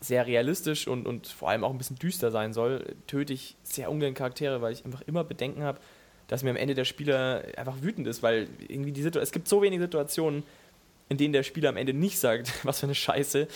sehr 0.00 0.26
realistisch 0.26 0.86
und, 0.86 1.06
und 1.06 1.26
vor 1.26 1.50
allem 1.50 1.64
auch 1.64 1.70
ein 1.70 1.78
bisschen 1.78 1.98
düster 1.98 2.30
sein 2.30 2.52
soll, 2.52 2.96
töte 3.06 3.32
ich 3.32 3.56
sehr 3.62 3.90
ungern 3.90 4.14
Charaktere, 4.14 4.60
weil 4.60 4.72
ich 4.72 4.84
einfach 4.84 5.02
immer 5.02 5.24
Bedenken 5.24 5.62
habe, 5.62 5.80
dass 6.28 6.42
mir 6.42 6.50
am 6.50 6.56
Ende 6.56 6.74
der 6.74 6.84
Spieler 6.84 7.44
einfach 7.56 7.82
wütend 7.82 8.06
ist, 8.06 8.22
weil 8.22 8.48
irgendwie 8.68 8.92
die 8.92 9.02
Situation, 9.02 9.22
es 9.22 9.32
gibt 9.32 9.48
so 9.48 9.62
wenige 9.62 9.82
Situationen, 9.82 10.42
in 11.08 11.16
denen 11.16 11.32
der 11.32 11.42
Spieler 11.42 11.68
am 11.68 11.76
Ende 11.76 11.94
nicht 11.94 12.18
sagt, 12.18 12.52
was 12.64 12.80
für 12.80 12.86
eine 12.86 12.94
Scheiße. 12.94 13.48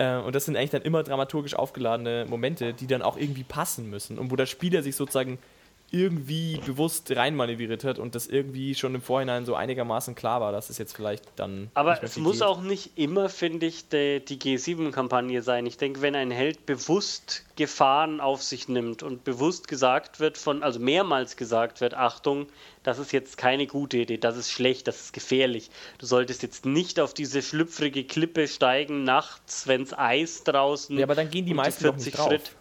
Äh, 0.00 0.16
und 0.16 0.34
das 0.34 0.46
sind 0.46 0.56
eigentlich 0.56 0.70
dann 0.70 0.82
immer 0.82 1.02
dramaturgisch 1.02 1.54
aufgeladene 1.54 2.24
Momente, 2.28 2.72
die 2.72 2.86
dann 2.86 3.02
auch 3.02 3.18
irgendwie 3.18 3.44
passen 3.44 3.90
müssen 3.90 4.18
und 4.18 4.30
wo 4.30 4.36
der 4.36 4.46
Spieler 4.46 4.82
sich 4.82 4.96
sozusagen 4.96 5.38
irgendwie 5.92 6.60
bewusst 6.64 7.14
reinmanövriert 7.14 7.84
hat 7.84 7.98
und 7.98 8.14
das 8.14 8.26
irgendwie 8.26 8.74
schon 8.74 8.94
im 8.94 9.02
Vorhinein 9.02 9.44
so 9.44 9.54
einigermaßen 9.54 10.14
klar 10.14 10.40
war, 10.40 10.52
dass 10.52 10.70
es 10.70 10.78
jetzt 10.78 10.94
vielleicht 10.94 11.24
dann. 11.36 11.70
Aber 11.74 12.00
es 12.02 12.16
muss 12.16 12.38
geht. 12.38 12.42
auch 12.42 12.60
nicht 12.60 12.96
immer, 12.96 13.28
finde 13.28 13.66
ich, 13.66 13.88
die, 13.88 14.24
die 14.24 14.38
G7-Kampagne 14.38 15.42
sein. 15.42 15.66
Ich 15.66 15.78
denke, 15.78 16.00
wenn 16.00 16.14
ein 16.14 16.30
Held 16.30 16.64
bewusst 16.66 17.44
Gefahren 17.56 18.20
auf 18.20 18.42
sich 18.42 18.68
nimmt 18.68 19.02
und 19.02 19.24
bewusst 19.24 19.68
gesagt 19.68 20.20
wird, 20.20 20.38
von, 20.38 20.62
also 20.62 20.78
mehrmals 20.78 21.36
gesagt 21.36 21.80
wird, 21.80 21.94
Achtung, 21.94 22.46
das 22.82 22.98
ist 22.98 23.12
jetzt 23.12 23.36
keine 23.36 23.66
gute 23.66 23.98
Idee, 23.98 24.16
das 24.16 24.36
ist 24.36 24.50
schlecht, 24.50 24.86
das 24.86 25.00
ist 25.00 25.12
gefährlich. 25.12 25.70
Du 25.98 26.06
solltest 26.06 26.42
jetzt 26.42 26.64
nicht 26.64 27.00
auf 27.00 27.14
diese 27.14 27.42
schlüpfrige 27.42 28.04
Klippe 28.04 28.48
steigen 28.48 29.04
nachts, 29.04 29.66
wenn 29.66 29.82
es 29.82 29.92
Eis 29.92 30.44
draußen. 30.44 30.96
Ja, 30.96 31.04
aber 31.04 31.14
dann 31.14 31.30
gehen 31.30 31.46
die 31.46 31.54
meisten 31.54 31.82
40 31.82 32.14
drauf. 32.14 32.28
Schritt. 32.28 32.52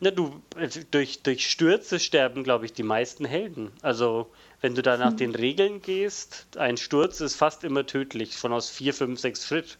Na, 0.00 0.10
du, 0.10 0.42
durch, 0.90 1.22
durch 1.22 1.50
Stürze 1.50 1.98
sterben, 1.98 2.44
glaube 2.44 2.66
ich, 2.66 2.72
die 2.72 2.82
meisten 2.82 3.24
Helden. 3.24 3.72
Also, 3.80 4.30
wenn 4.60 4.74
du 4.74 4.82
da 4.82 4.96
nach 4.96 5.10
hm. 5.10 5.16
den 5.16 5.34
Regeln 5.34 5.80
gehst, 5.80 6.46
ein 6.56 6.76
Sturz 6.76 7.20
ist 7.20 7.36
fast 7.36 7.64
immer 7.64 7.86
tödlich, 7.86 8.36
von 8.36 8.52
aus 8.52 8.68
4, 8.68 8.92
5, 8.92 9.18
6 9.18 9.46
Schritt. 9.46 9.78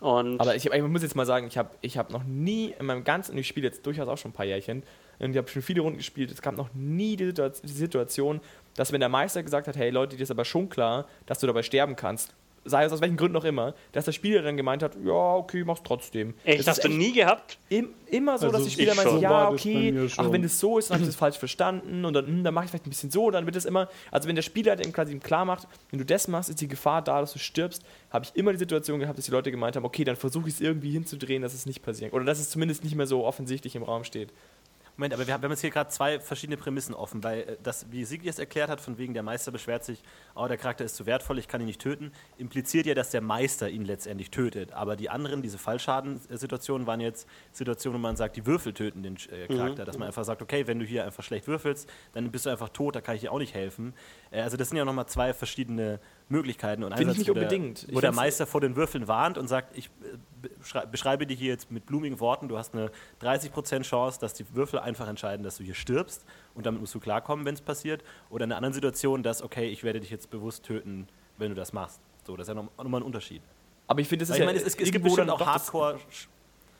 Und 0.00 0.40
Aber 0.40 0.56
ich, 0.56 0.66
ich 0.66 0.82
muss 0.82 1.02
jetzt 1.02 1.14
mal 1.14 1.26
sagen, 1.26 1.46
ich 1.46 1.56
habe 1.56 1.70
ich 1.80 1.96
hab 1.96 2.10
noch 2.10 2.24
nie 2.24 2.74
in 2.78 2.86
meinem 2.86 3.04
ganzen, 3.04 3.32
und 3.32 3.38
ich 3.38 3.46
spiele 3.46 3.66
jetzt 3.66 3.86
durchaus 3.86 4.08
auch 4.08 4.18
schon 4.18 4.32
ein 4.32 4.34
paar 4.34 4.46
Jährchen, 4.46 4.82
und 5.18 5.30
ich 5.30 5.36
habe 5.38 5.48
schon 5.48 5.62
viele 5.62 5.80
Runden 5.80 5.98
gespielt, 5.98 6.30
es 6.30 6.42
gab 6.42 6.56
noch 6.56 6.74
nie 6.74 7.16
die 7.16 7.32
Situation, 7.64 8.40
dass 8.74 8.92
wenn 8.92 9.00
der 9.00 9.08
Meister 9.08 9.42
gesagt 9.42 9.66
hat, 9.68 9.76
hey 9.76 9.90
Leute, 9.90 10.16
dir 10.16 10.22
ist 10.22 10.30
aber 10.30 10.44
schon 10.44 10.68
klar, 10.68 11.06
dass 11.24 11.38
du 11.38 11.46
dabei 11.46 11.62
sterben 11.62 11.96
kannst, 11.96 12.34
sei 12.66 12.84
es 12.84 12.92
aus 12.92 13.00
welchen 13.00 13.16
Gründen 13.16 13.36
auch 13.36 13.44
immer, 13.44 13.74
dass 13.92 14.04
der 14.04 14.12
Spieler 14.12 14.42
dann 14.42 14.56
gemeint 14.56 14.82
hat, 14.82 14.96
ja, 15.04 15.34
okay, 15.34 15.64
mach's 15.64 15.82
trotzdem. 15.82 16.34
Echt, 16.44 16.60
das 16.60 16.66
hast 16.66 16.84
du 16.84 16.88
nie 16.88 17.12
gehabt? 17.12 17.58
Im, 17.68 17.90
immer 18.06 18.38
so, 18.38 18.46
also 18.46 18.58
dass 18.58 18.66
die 18.66 18.72
Spieler 18.72 18.94
meinen, 18.94 19.20
ja, 19.20 19.48
okay, 19.48 20.08
ach, 20.16 20.30
wenn 20.30 20.44
es 20.44 20.58
so 20.58 20.78
ist, 20.78 20.90
dann 20.90 20.96
habe 20.96 21.04
ich 21.04 21.08
das 21.08 21.16
falsch 21.16 21.38
verstanden 21.38 22.04
und 22.04 22.12
dann, 22.12 22.26
hm, 22.26 22.44
dann 22.44 22.54
mache 22.54 22.66
ich 22.66 22.70
vielleicht 22.70 22.86
ein 22.86 22.90
bisschen 22.90 23.10
so, 23.10 23.30
dann 23.30 23.46
wird 23.46 23.56
es 23.56 23.64
immer, 23.64 23.88
also 24.10 24.28
wenn 24.28 24.36
der 24.36 24.42
Spieler 24.42 24.76
dann 24.76 24.92
quasi 24.92 25.18
klar 25.18 25.44
macht, 25.44 25.66
wenn 25.90 25.98
du 25.98 26.04
das 26.04 26.28
machst, 26.28 26.50
ist 26.50 26.60
die 26.60 26.68
Gefahr 26.68 27.02
da, 27.02 27.20
dass 27.20 27.32
du 27.32 27.38
stirbst, 27.38 27.82
habe 28.10 28.24
ich 28.24 28.36
immer 28.36 28.52
die 28.52 28.58
Situation 28.58 29.00
gehabt, 29.00 29.18
dass 29.18 29.24
die 29.24 29.30
Leute 29.30 29.50
gemeint 29.50 29.76
haben, 29.76 29.84
okay, 29.84 30.04
dann 30.04 30.16
versuche 30.16 30.48
ich 30.48 30.54
es 30.54 30.60
irgendwie 30.60 30.90
hinzudrehen, 30.90 31.42
dass 31.42 31.54
es 31.54 31.66
nicht 31.66 31.82
passiert. 31.82 32.12
Oder 32.12 32.24
dass 32.24 32.38
es 32.38 32.50
zumindest 32.50 32.84
nicht 32.84 32.94
mehr 32.94 33.06
so 33.06 33.24
offensichtlich 33.24 33.76
im 33.76 33.82
Raum 33.82 34.04
steht. 34.04 34.32
Moment, 34.96 35.12
aber 35.12 35.26
wir 35.26 35.34
haben, 35.34 35.50
jetzt 35.50 35.60
hier 35.60 35.70
gerade 35.70 35.90
zwei 35.90 36.18
verschiedene 36.20 36.56
Prämissen 36.56 36.94
offen, 36.94 37.22
weil 37.22 37.40
äh, 37.40 37.56
das, 37.62 37.90
wie 37.90 38.04
Sigi 38.04 38.28
es 38.28 38.38
erklärt 38.38 38.70
hat, 38.70 38.80
von 38.80 38.96
wegen 38.96 39.12
der 39.12 39.22
Meister 39.22 39.52
beschwert 39.52 39.84
sich, 39.84 40.02
oh, 40.34 40.46
der 40.46 40.56
Charakter 40.56 40.84
ist 40.84 40.96
zu 40.96 41.04
wertvoll, 41.04 41.38
ich 41.38 41.48
kann 41.48 41.60
ihn 41.60 41.66
nicht 41.66 41.80
töten, 41.80 42.12
impliziert 42.38 42.86
ja, 42.86 42.94
dass 42.94 43.10
der 43.10 43.20
Meister 43.20 43.68
ihn 43.68 43.84
letztendlich 43.84 44.30
tötet. 44.30 44.72
Aber 44.72 44.96
die 44.96 45.10
anderen, 45.10 45.42
diese 45.42 45.58
Fallschadensituationen, 45.58 46.86
waren 46.86 47.00
jetzt 47.00 47.28
Situationen, 47.52 47.98
wo 47.98 48.02
man 48.02 48.16
sagt, 48.16 48.36
die 48.36 48.46
Würfel 48.46 48.72
töten 48.72 49.02
den 49.02 49.16
äh, 49.16 49.46
Charakter. 49.48 49.82
Mhm. 49.82 49.86
Dass 49.86 49.98
man 49.98 50.08
einfach 50.08 50.24
sagt, 50.24 50.40
okay, 50.40 50.66
wenn 50.66 50.78
du 50.78 50.86
hier 50.86 51.04
einfach 51.04 51.22
schlecht 51.22 51.46
würfelst, 51.46 51.90
dann 52.14 52.30
bist 52.30 52.46
du 52.46 52.50
einfach 52.50 52.70
tot, 52.70 52.96
da 52.96 53.02
kann 53.02 53.16
ich 53.16 53.20
dir 53.20 53.32
auch 53.32 53.38
nicht 53.38 53.54
helfen. 53.54 53.92
Äh, 54.36 54.42
also 54.42 54.56
das 54.56 54.68
sind 54.68 54.78
ja 54.78 54.84
nochmal 54.84 55.06
zwei 55.06 55.32
verschiedene 55.32 55.98
Möglichkeiten. 56.28 56.84
Und 56.84 56.94
Finde 56.96 57.12
ich 57.12 57.18
nicht 57.18 57.28
wo 57.28 57.32
unbedingt. 57.32 57.88
Der, 57.88 57.94
wo 57.94 58.00
der 58.00 58.12
Meister 58.12 58.46
vor 58.46 58.60
den 58.60 58.76
Würfeln 58.76 59.08
warnt 59.08 59.38
und 59.38 59.48
sagt, 59.48 59.76
ich 59.76 59.86
äh, 60.02 60.86
beschreibe 60.90 61.26
dir 61.26 61.34
hier 61.34 61.48
jetzt 61.48 61.70
mit 61.70 61.86
blumigen 61.86 62.20
Worten, 62.20 62.48
du 62.48 62.58
hast 62.58 62.74
eine 62.74 62.90
30% 63.22 63.82
Chance, 63.82 64.20
dass 64.20 64.34
die 64.34 64.44
Würfel 64.54 64.78
einfach 64.78 65.08
entscheiden, 65.08 65.42
dass 65.42 65.56
du 65.56 65.64
hier 65.64 65.74
stirbst 65.74 66.24
und 66.54 66.66
damit 66.66 66.80
musst 66.80 66.94
du 66.94 67.00
klarkommen, 67.00 67.44
wenn 67.44 67.54
es 67.54 67.62
passiert. 67.62 68.04
Oder 68.30 68.44
in 68.44 68.52
einer 68.52 68.58
anderen 68.58 68.74
Situation, 68.74 69.22
dass, 69.22 69.42
okay, 69.42 69.68
ich 69.68 69.82
werde 69.82 70.00
dich 70.00 70.10
jetzt 70.10 70.30
bewusst 70.30 70.64
töten, 70.64 71.08
wenn 71.38 71.48
du 71.50 71.54
das 71.54 71.72
machst. 71.72 72.00
So, 72.26 72.36
das 72.36 72.48
ist 72.48 72.54
ja 72.54 72.62
nochmal 72.62 73.00
ein 73.00 73.04
Unterschied. 73.04 73.42
Aber 73.88 74.00
ich 74.00 74.08
finde, 74.08 74.24
es 74.24 74.30
ist 74.30 74.38
ja, 74.38 74.44
meine, 74.44 74.58
es, 74.58 74.64
es, 74.64 74.74
es 74.74 74.90
gibt 74.90 75.04
bestimmt 75.04 75.30
auch 75.30 75.40
Hardcore 75.40 75.98
es 76.10 76.28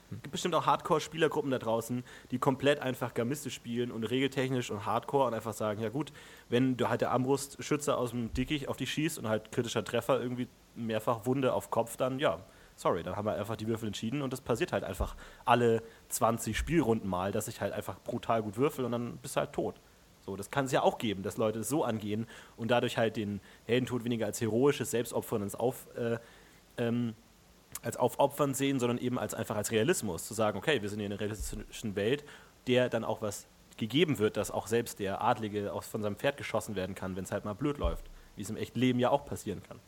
gibt 0.09 0.31
bestimmt 0.31 0.55
auch 0.55 0.65
Hardcore-Spielergruppen 0.65 1.51
da 1.51 1.59
draußen, 1.59 2.03
die 2.31 2.39
komplett 2.39 2.79
einfach 2.79 3.13
Gamiste 3.13 3.49
spielen 3.49 3.91
und 3.91 4.03
regeltechnisch 4.03 4.71
und 4.71 4.85
Hardcore 4.85 5.27
und 5.27 5.33
einfach 5.33 5.53
sagen, 5.53 5.81
ja 5.81 5.89
gut, 5.89 6.11
wenn 6.49 6.77
du 6.77 6.89
halt 6.89 7.01
der 7.01 7.11
Armbrustschütze 7.11 7.97
aus 7.97 8.11
dem 8.11 8.33
Dickicht 8.33 8.67
auf 8.69 8.77
dich 8.77 8.91
schießt 8.91 9.19
und 9.19 9.27
halt 9.27 9.51
kritischer 9.51 9.83
Treffer 9.83 10.21
irgendwie 10.21 10.47
mehrfach 10.75 11.25
Wunde 11.25 11.53
auf 11.53 11.69
Kopf, 11.69 11.97
dann 11.97 12.19
ja, 12.19 12.39
sorry, 12.75 13.03
dann 13.03 13.15
haben 13.15 13.25
wir 13.25 13.33
einfach 13.33 13.55
die 13.55 13.67
Würfel 13.67 13.87
entschieden 13.87 14.21
und 14.21 14.31
das 14.31 14.41
passiert 14.41 14.71
halt 14.71 14.83
einfach 14.83 15.15
alle 15.45 15.81
20 16.09 16.57
Spielrunden 16.57 17.07
mal, 17.07 17.31
dass 17.31 17.47
ich 17.47 17.59
halt 17.59 17.73
einfach 17.73 17.99
brutal 17.99 18.43
gut 18.43 18.57
würfel 18.57 18.85
und 18.85 18.91
dann 18.91 19.17
bist 19.17 19.35
du 19.35 19.41
halt 19.41 19.53
tot. 19.53 19.75
So, 20.21 20.35
das 20.35 20.51
kann 20.51 20.65
es 20.65 20.71
ja 20.71 20.83
auch 20.83 20.97
geben, 20.97 21.23
dass 21.23 21.37
Leute 21.37 21.59
es 21.59 21.69
so 21.69 21.83
angehen 21.83 22.27
und 22.57 22.69
dadurch 22.69 22.97
halt 22.97 23.15
den 23.15 23.39
Heldentod 23.65 24.03
weniger 24.03 24.25
als 24.25 24.41
heroisches 24.41 24.91
Selbstopfern 24.91 25.41
ins 25.41 25.55
Auf, 25.55 25.87
äh, 25.95 26.17
ähm, 26.77 27.15
als 27.81 27.97
Aufopfern 27.97 28.53
sehen, 28.53 28.79
sondern 28.79 28.97
eben 28.97 29.19
als 29.19 29.33
einfach 29.33 29.55
als 29.55 29.71
Realismus. 29.71 30.27
Zu 30.27 30.33
sagen, 30.33 30.57
okay, 30.57 30.81
wir 30.81 30.89
sind 30.89 30.99
in 30.99 31.07
einer 31.07 31.19
realistischen 31.19 31.95
Welt, 31.95 32.23
der 32.67 32.89
dann 32.89 33.03
auch 33.03 33.21
was 33.21 33.47
gegeben 33.77 34.17
wird, 34.17 34.37
dass 34.37 34.51
auch 34.51 34.67
selbst 34.67 34.99
der 34.99 35.21
Adlige 35.21 35.71
aus, 35.71 35.87
von 35.87 36.01
seinem 36.01 36.15
Pferd 36.15 36.37
geschossen 36.37 36.75
werden 36.75 36.95
kann, 36.95 37.15
wenn 37.15 37.23
es 37.23 37.31
halt 37.31 37.45
mal 37.45 37.53
blöd 37.53 37.77
läuft. 37.77 38.05
Wie 38.35 38.41
es 38.41 38.49
im 38.49 38.57
echten 38.57 38.79
Leben 38.79 38.99
ja 38.99 39.09
auch 39.09 39.25
passieren 39.25 39.61
kann. 39.63 39.79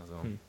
Also. 0.00 0.22
Hm. 0.22 0.40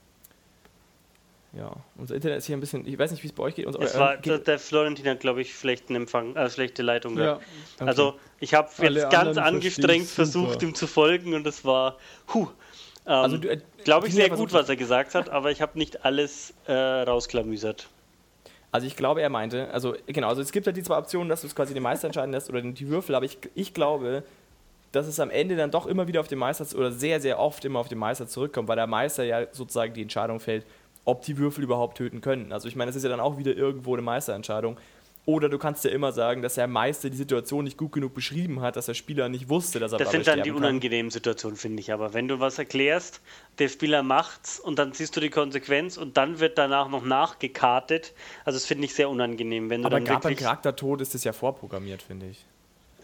Ja, 1.52 1.76
unser 1.96 2.14
Internet 2.14 2.38
ist 2.38 2.46
hier 2.46 2.56
ein 2.56 2.60
bisschen, 2.60 2.86
ich 2.88 3.00
weiß 3.00 3.10
nicht, 3.10 3.24
wie 3.24 3.28
es 3.28 3.34
bei 3.34 3.42
euch 3.42 3.56
geht. 3.56 3.66
es 3.66 3.98
war, 3.98 4.18
geht 4.18 4.46
der 4.48 4.60
Florentin 4.60 5.08
hat, 5.08 5.20
glaube 5.20 5.42
ich, 5.42 5.58
schlechten 5.58 5.96
Empfang, 5.96 6.36
äh, 6.36 6.48
schlechte 6.48 6.84
Leitung. 6.84 7.18
Ja, 7.18 7.38
okay. 7.38 7.44
Also 7.80 8.20
ich 8.40 8.54
habe 8.54 8.70
jetzt 8.80 9.10
ganz 9.10 9.36
angestrengt 9.38 10.06
versucht, 10.06 10.62
ihm 10.62 10.76
zu 10.76 10.86
folgen 10.86 11.34
und 11.34 11.48
es 11.48 11.66
war, 11.66 11.98
huh, 12.34 12.50
also 13.16 13.38
äh, 13.38 13.60
Glaube 13.84 14.08
ich 14.08 14.13
sehr 14.13 14.30
gut, 14.30 14.54
was 14.54 14.70
er 14.70 14.75
gesagt 14.75 15.16
hat, 15.16 15.30
aber 15.30 15.51
ich 15.51 15.62
habe 15.62 15.78
nicht 15.78 16.06
alles 16.06 16.54
äh, 16.68 16.74
rausklamüsert. 16.74 17.89
Also 18.72 18.86
ich 18.86 18.96
glaube, 18.96 19.22
er 19.22 19.30
meinte, 19.30 19.72
also 19.74 19.96
genau, 20.06 20.28
also 20.28 20.42
es 20.42 20.51
gibt 20.51 20.68
ja 20.68 20.72
die 20.72 20.84
zwei 20.84 20.98
Optionen, 20.98 21.28
dass 21.28 21.42
du 21.42 21.48
es 21.48 21.56
quasi 21.56 21.74
den 21.74 21.82
Meister 21.82 22.08
entscheiden 22.08 22.32
lässt 22.32 22.50
oder 22.50 22.62
die 22.62 22.88
Würfel, 22.88 23.16
aber 23.16 23.25
ich, 23.25 23.39
ich 23.56 23.74
glaube, 23.74 24.24
dass 24.92 25.08
es 25.08 25.20
am 25.20 25.30
Ende 25.32 25.56
dann 25.56 25.72
doch 25.72 25.88
immer 25.88 26.08
wieder 26.08 26.20
auf 26.20 26.28
den 26.28 26.39
Meister 26.39 26.66
oder 26.78 26.92
sehr, 26.92 27.20
sehr 27.20 27.39
oft 27.39 27.66
immer 27.66 27.80
auf 27.80 27.88
den 27.88 27.98
Meister 27.98 28.28
zurückkommt, 28.28 28.68
weil 28.68 28.75
der 28.75 28.88
Meister 28.88 29.24
ja 29.24 29.48
sozusagen 29.51 29.94
die 29.94 30.04
Entscheidung 30.04 30.39
fällt, 30.39 30.66
ob 31.06 31.24
die 31.24 31.38
Würfel 31.38 31.63
überhaupt 31.63 31.98
töten 31.98 32.22
können. 32.22 32.51
Also 32.51 32.68
ich 32.68 32.75
meine, 32.75 32.89
das 32.89 32.96
ist 32.96 33.04
ja 33.04 33.10
dann 33.10 33.20
auch 33.20 33.38
wieder 33.38 33.56
irgendwo 33.56 33.94
eine 33.94 34.01
Meisterentscheidung. 34.04 34.78
Oder 35.30 35.48
du 35.48 35.60
kannst 35.60 35.84
ja 35.84 35.92
immer 35.92 36.12
sagen, 36.12 36.42
dass 36.42 36.56
der 36.56 36.66
Meister 36.66 37.12
die 37.12 37.16
Situation 37.16 37.64
nicht 37.64 37.78
gut 37.78 37.92
genug 37.92 38.16
beschrieben 38.16 38.62
hat, 38.62 38.76
dass 38.76 38.88
der 38.88 38.96
Spieler 38.96 39.30
nicht 39.30 39.48
wusste, 39.48 39.80
dass 39.80 39.92
er 39.92 40.00
Das 40.00 40.10
sind 40.10 40.26
dann 40.26 40.42
die 40.42 40.50
unangenehmen 40.50 41.12
Situationen, 41.12 41.56
finde 41.56 41.82
ich. 41.82 41.94
Aber 41.94 42.16
wenn 42.16 42.28
du 42.28 42.40
was 42.40 42.58
erklärst, 42.58 43.22
der 43.60 43.70
Spieler 43.70 44.02
macht's 44.02 44.60
und 44.60 44.80
dann 44.80 44.92
siehst 44.94 45.16
du 45.16 45.20
die 45.20 45.30
Konsequenz 45.30 45.98
und 45.98 46.18
dann 46.18 46.40
wird 46.40 46.58
danach 46.58 46.90
noch 46.90 47.06
nachgekartet, 47.06 48.14
also 48.44 48.58
das 48.58 48.66
finde 48.66 48.86
ich 48.86 48.96
sehr 48.96 49.08
unangenehm. 49.08 49.70
Wenn 49.70 49.84
du 49.84 49.86
aber 49.86 50.02
gerade 50.02 50.22
beim 50.22 50.36
Charaktertod 50.36 51.00
ist 51.00 51.14
das 51.14 51.24
ja 51.24 51.32
vorprogrammiert, 51.32 52.02
finde 52.02 52.26
ich. 52.26 52.44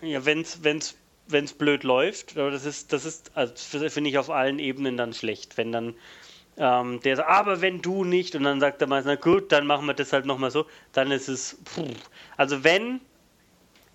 Ja, 0.01 0.25
wenn 0.25 0.41
es 0.41 0.63
wenn's, 0.63 0.95
wenn's 1.27 1.53
blöd 1.53 1.83
läuft, 1.83 2.39
aber 2.39 2.49
das 2.49 2.65
ist, 2.65 2.91
das 2.91 3.05
ist, 3.05 3.33
also 3.35 3.53
finde 3.87 4.09
ich 4.09 4.17
auf 4.17 4.31
allen 4.31 4.57
Ebenen 4.57 4.97
dann 4.97 5.13
schlecht, 5.13 5.57
wenn 5.57 5.71
dann 5.71 5.93
ähm, 6.57 7.01
der 7.01 7.17
sagt, 7.17 7.29
aber 7.29 7.61
wenn 7.61 7.81
du 7.81 8.03
nicht, 8.03 8.35
und 8.35 8.43
dann 8.43 8.59
sagt 8.59 8.81
der 8.81 8.87
Meister, 8.87 9.09
na 9.09 9.15
gut, 9.15 9.51
dann 9.51 9.67
machen 9.67 9.85
wir 9.85 9.93
das 9.93 10.13
halt 10.13 10.25
nochmal 10.25 10.51
so, 10.51 10.65
dann 10.93 11.11
ist 11.11 11.27
es, 11.27 11.57
pff. 11.65 11.81
also 12.37 12.63
wenn, 12.63 13.01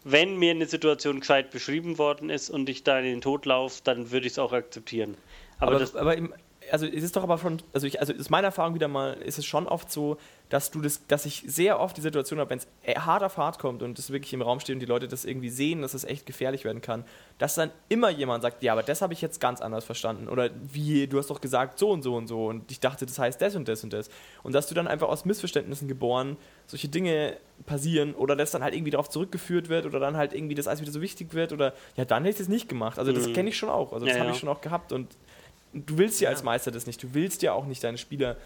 wenn 0.04 0.36
mir 0.36 0.50
eine 0.50 0.66
Situation 0.66 1.20
gescheit 1.20 1.50
beschrieben 1.50 1.98
worden 1.98 2.30
ist 2.30 2.50
und 2.50 2.68
ich 2.68 2.84
da 2.84 2.98
in 2.98 3.04
den 3.04 3.20
Tod 3.20 3.46
laufe, 3.46 3.80
dann 3.84 4.10
würde 4.10 4.26
ich 4.26 4.34
es 4.34 4.38
auch 4.38 4.52
akzeptieren. 4.52 5.16
Aber, 5.58 5.76
aber, 5.76 6.00
aber 6.00 6.16
im, 6.16 6.34
also 6.72 6.86
es 6.86 7.02
ist 7.02 7.16
doch 7.16 7.22
aber 7.22 7.38
schon, 7.38 7.62
also 7.72 7.86
ich, 7.86 8.00
also 8.00 8.12
ist 8.12 8.30
meine 8.30 8.46
Erfahrung 8.46 8.74
wieder 8.74 8.88
mal, 8.88 9.14
ist 9.14 9.38
es 9.38 9.46
schon 9.46 9.66
oft 9.66 9.90
so, 9.90 10.16
dass 10.48 10.70
du 10.70 10.80
das, 10.80 11.06
dass 11.06 11.26
ich 11.26 11.44
sehr 11.46 11.78
oft 11.78 11.96
die 11.96 12.00
Situation 12.00 12.40
habe, 12.40 12.50
wenn 12.50 12.58
es 12.58 12.66
hart 13.04 13.22
auf 13.22 13.36
hart 13.36 13.58
kommt 13.58 13.82
und 13.82 13.98
es 13.98 14.10
wirklich 14.10 14.32
im 14.32 14.42
Raum 14.42 14.60
steht 14.60 14.74
und 14.74 14.80
die 14.80 14.86
Leute 14.86 15.06
das 15.06 15.24
irgendwie 15.24 15.48
sehen, 15.48 15.82
dass 15.82 15.94
es 15.94 16.04
echt 16.04 16.26
gefährlich 16.26 16.64
werden 16.64 16.80
kann, 16.80 17.04
dass 17.38 17.54
dann 17.54 17.70
immer 17.88 18.10
jemand 18.10 18.42
sagt, 18.42 18.62
ja, 18.62 18.72
aber 18.72 18.82
das 18.82 19.02
habe 19.02 19.12
ich 19.12 19.20
jetzt 19.20 19.40
ganz 19.40 19.60
anders 19.60 19.84
verstanden 19.84 20.28
oder 20.28 20.50
wie, 20.60 21.06
du 21.06 21.18
hast 21.18 21.30
doch 21.30 21.40
gesagt 21.40 21.78
so 21.78 21.90
und 21.90 22.02
so 22.02 22.16
und 22.16 22.26
so 22.26 22.46
und 22.46 22.70
ich 22.70 22.80
dachte, 22.80 23.06
das 23.06 23.18
heißt 23.18 23.40
das 23.40 23.54
und 23.54 23.68
das 23.68 23.84
und 23.84 23.92
das 23.92 24.10
und 24.42 24.54
dass 24.54 24.66
du 24.66 24.74
dann 24.74 24.88
einfach 24.88 25.08
aus 25.08 25.24
Missverständnissen 25.24 25.88
geboren 25.88 26.36
solche 26.66 26.88
Dinge 26.88 27.36
passieren 27.66 28.14
oder 28.14 28.36
das 28.36 28.50
dann 28.50 28.62
halt 28.62 28.74
irgendwie 28.74 28.90
darauf 28.90 29.08
zurückgeführt 29.08 29.68
wird 29.68 29.86
oder 29.86 30.00
dann 30.00 30.16
halt 30.16 30.32
irgendwie 30.32 30.54
das 30.54 30.66
alles 30.66 30.80
wieder 30.80 30.92
so 30.92 31.00
wichtig 31.00 31.34
wird 31.34 31.52
oder 31.52 31.74
ja, 31.96 32.04
dann 32.04 32.24
hätte 32.24 32.36
ich 32.36 32.40
es 32.42 32.48
nicht 32.48 32.68
gemacht. 32.68 32.98
Also 32.98 33.12
das 33.12 33.28
mhm. 33.28 33.32
kenne 33.34 33.48
ich 33.50 33.56
schon 33.56 33.68
auch, 33.68 33.92
also 33.92 34.06
das 34.06 34.16
ja, 34.16 34.22
habe 34.22 34.32
ich 34.32 34.38
schon 34.38 34.48
auch 34.48 34.60
gehabt 34.60 34.92
und 34.92 35.08
du 35.72 35.98
willst 35.98 36.20
ja 36.20 36.28
als 36.28 36.42
Meister 36.42 36.70
das 36.70 36.86
nicht. 36.86 37.02
Du 37.02 37.14
willst 37.14 37.42
ja 37.42 37.52
auch 37.52 37.66
nicht 37.66 37.82
deine 37.82 37.98
Spieler 37.98 38.36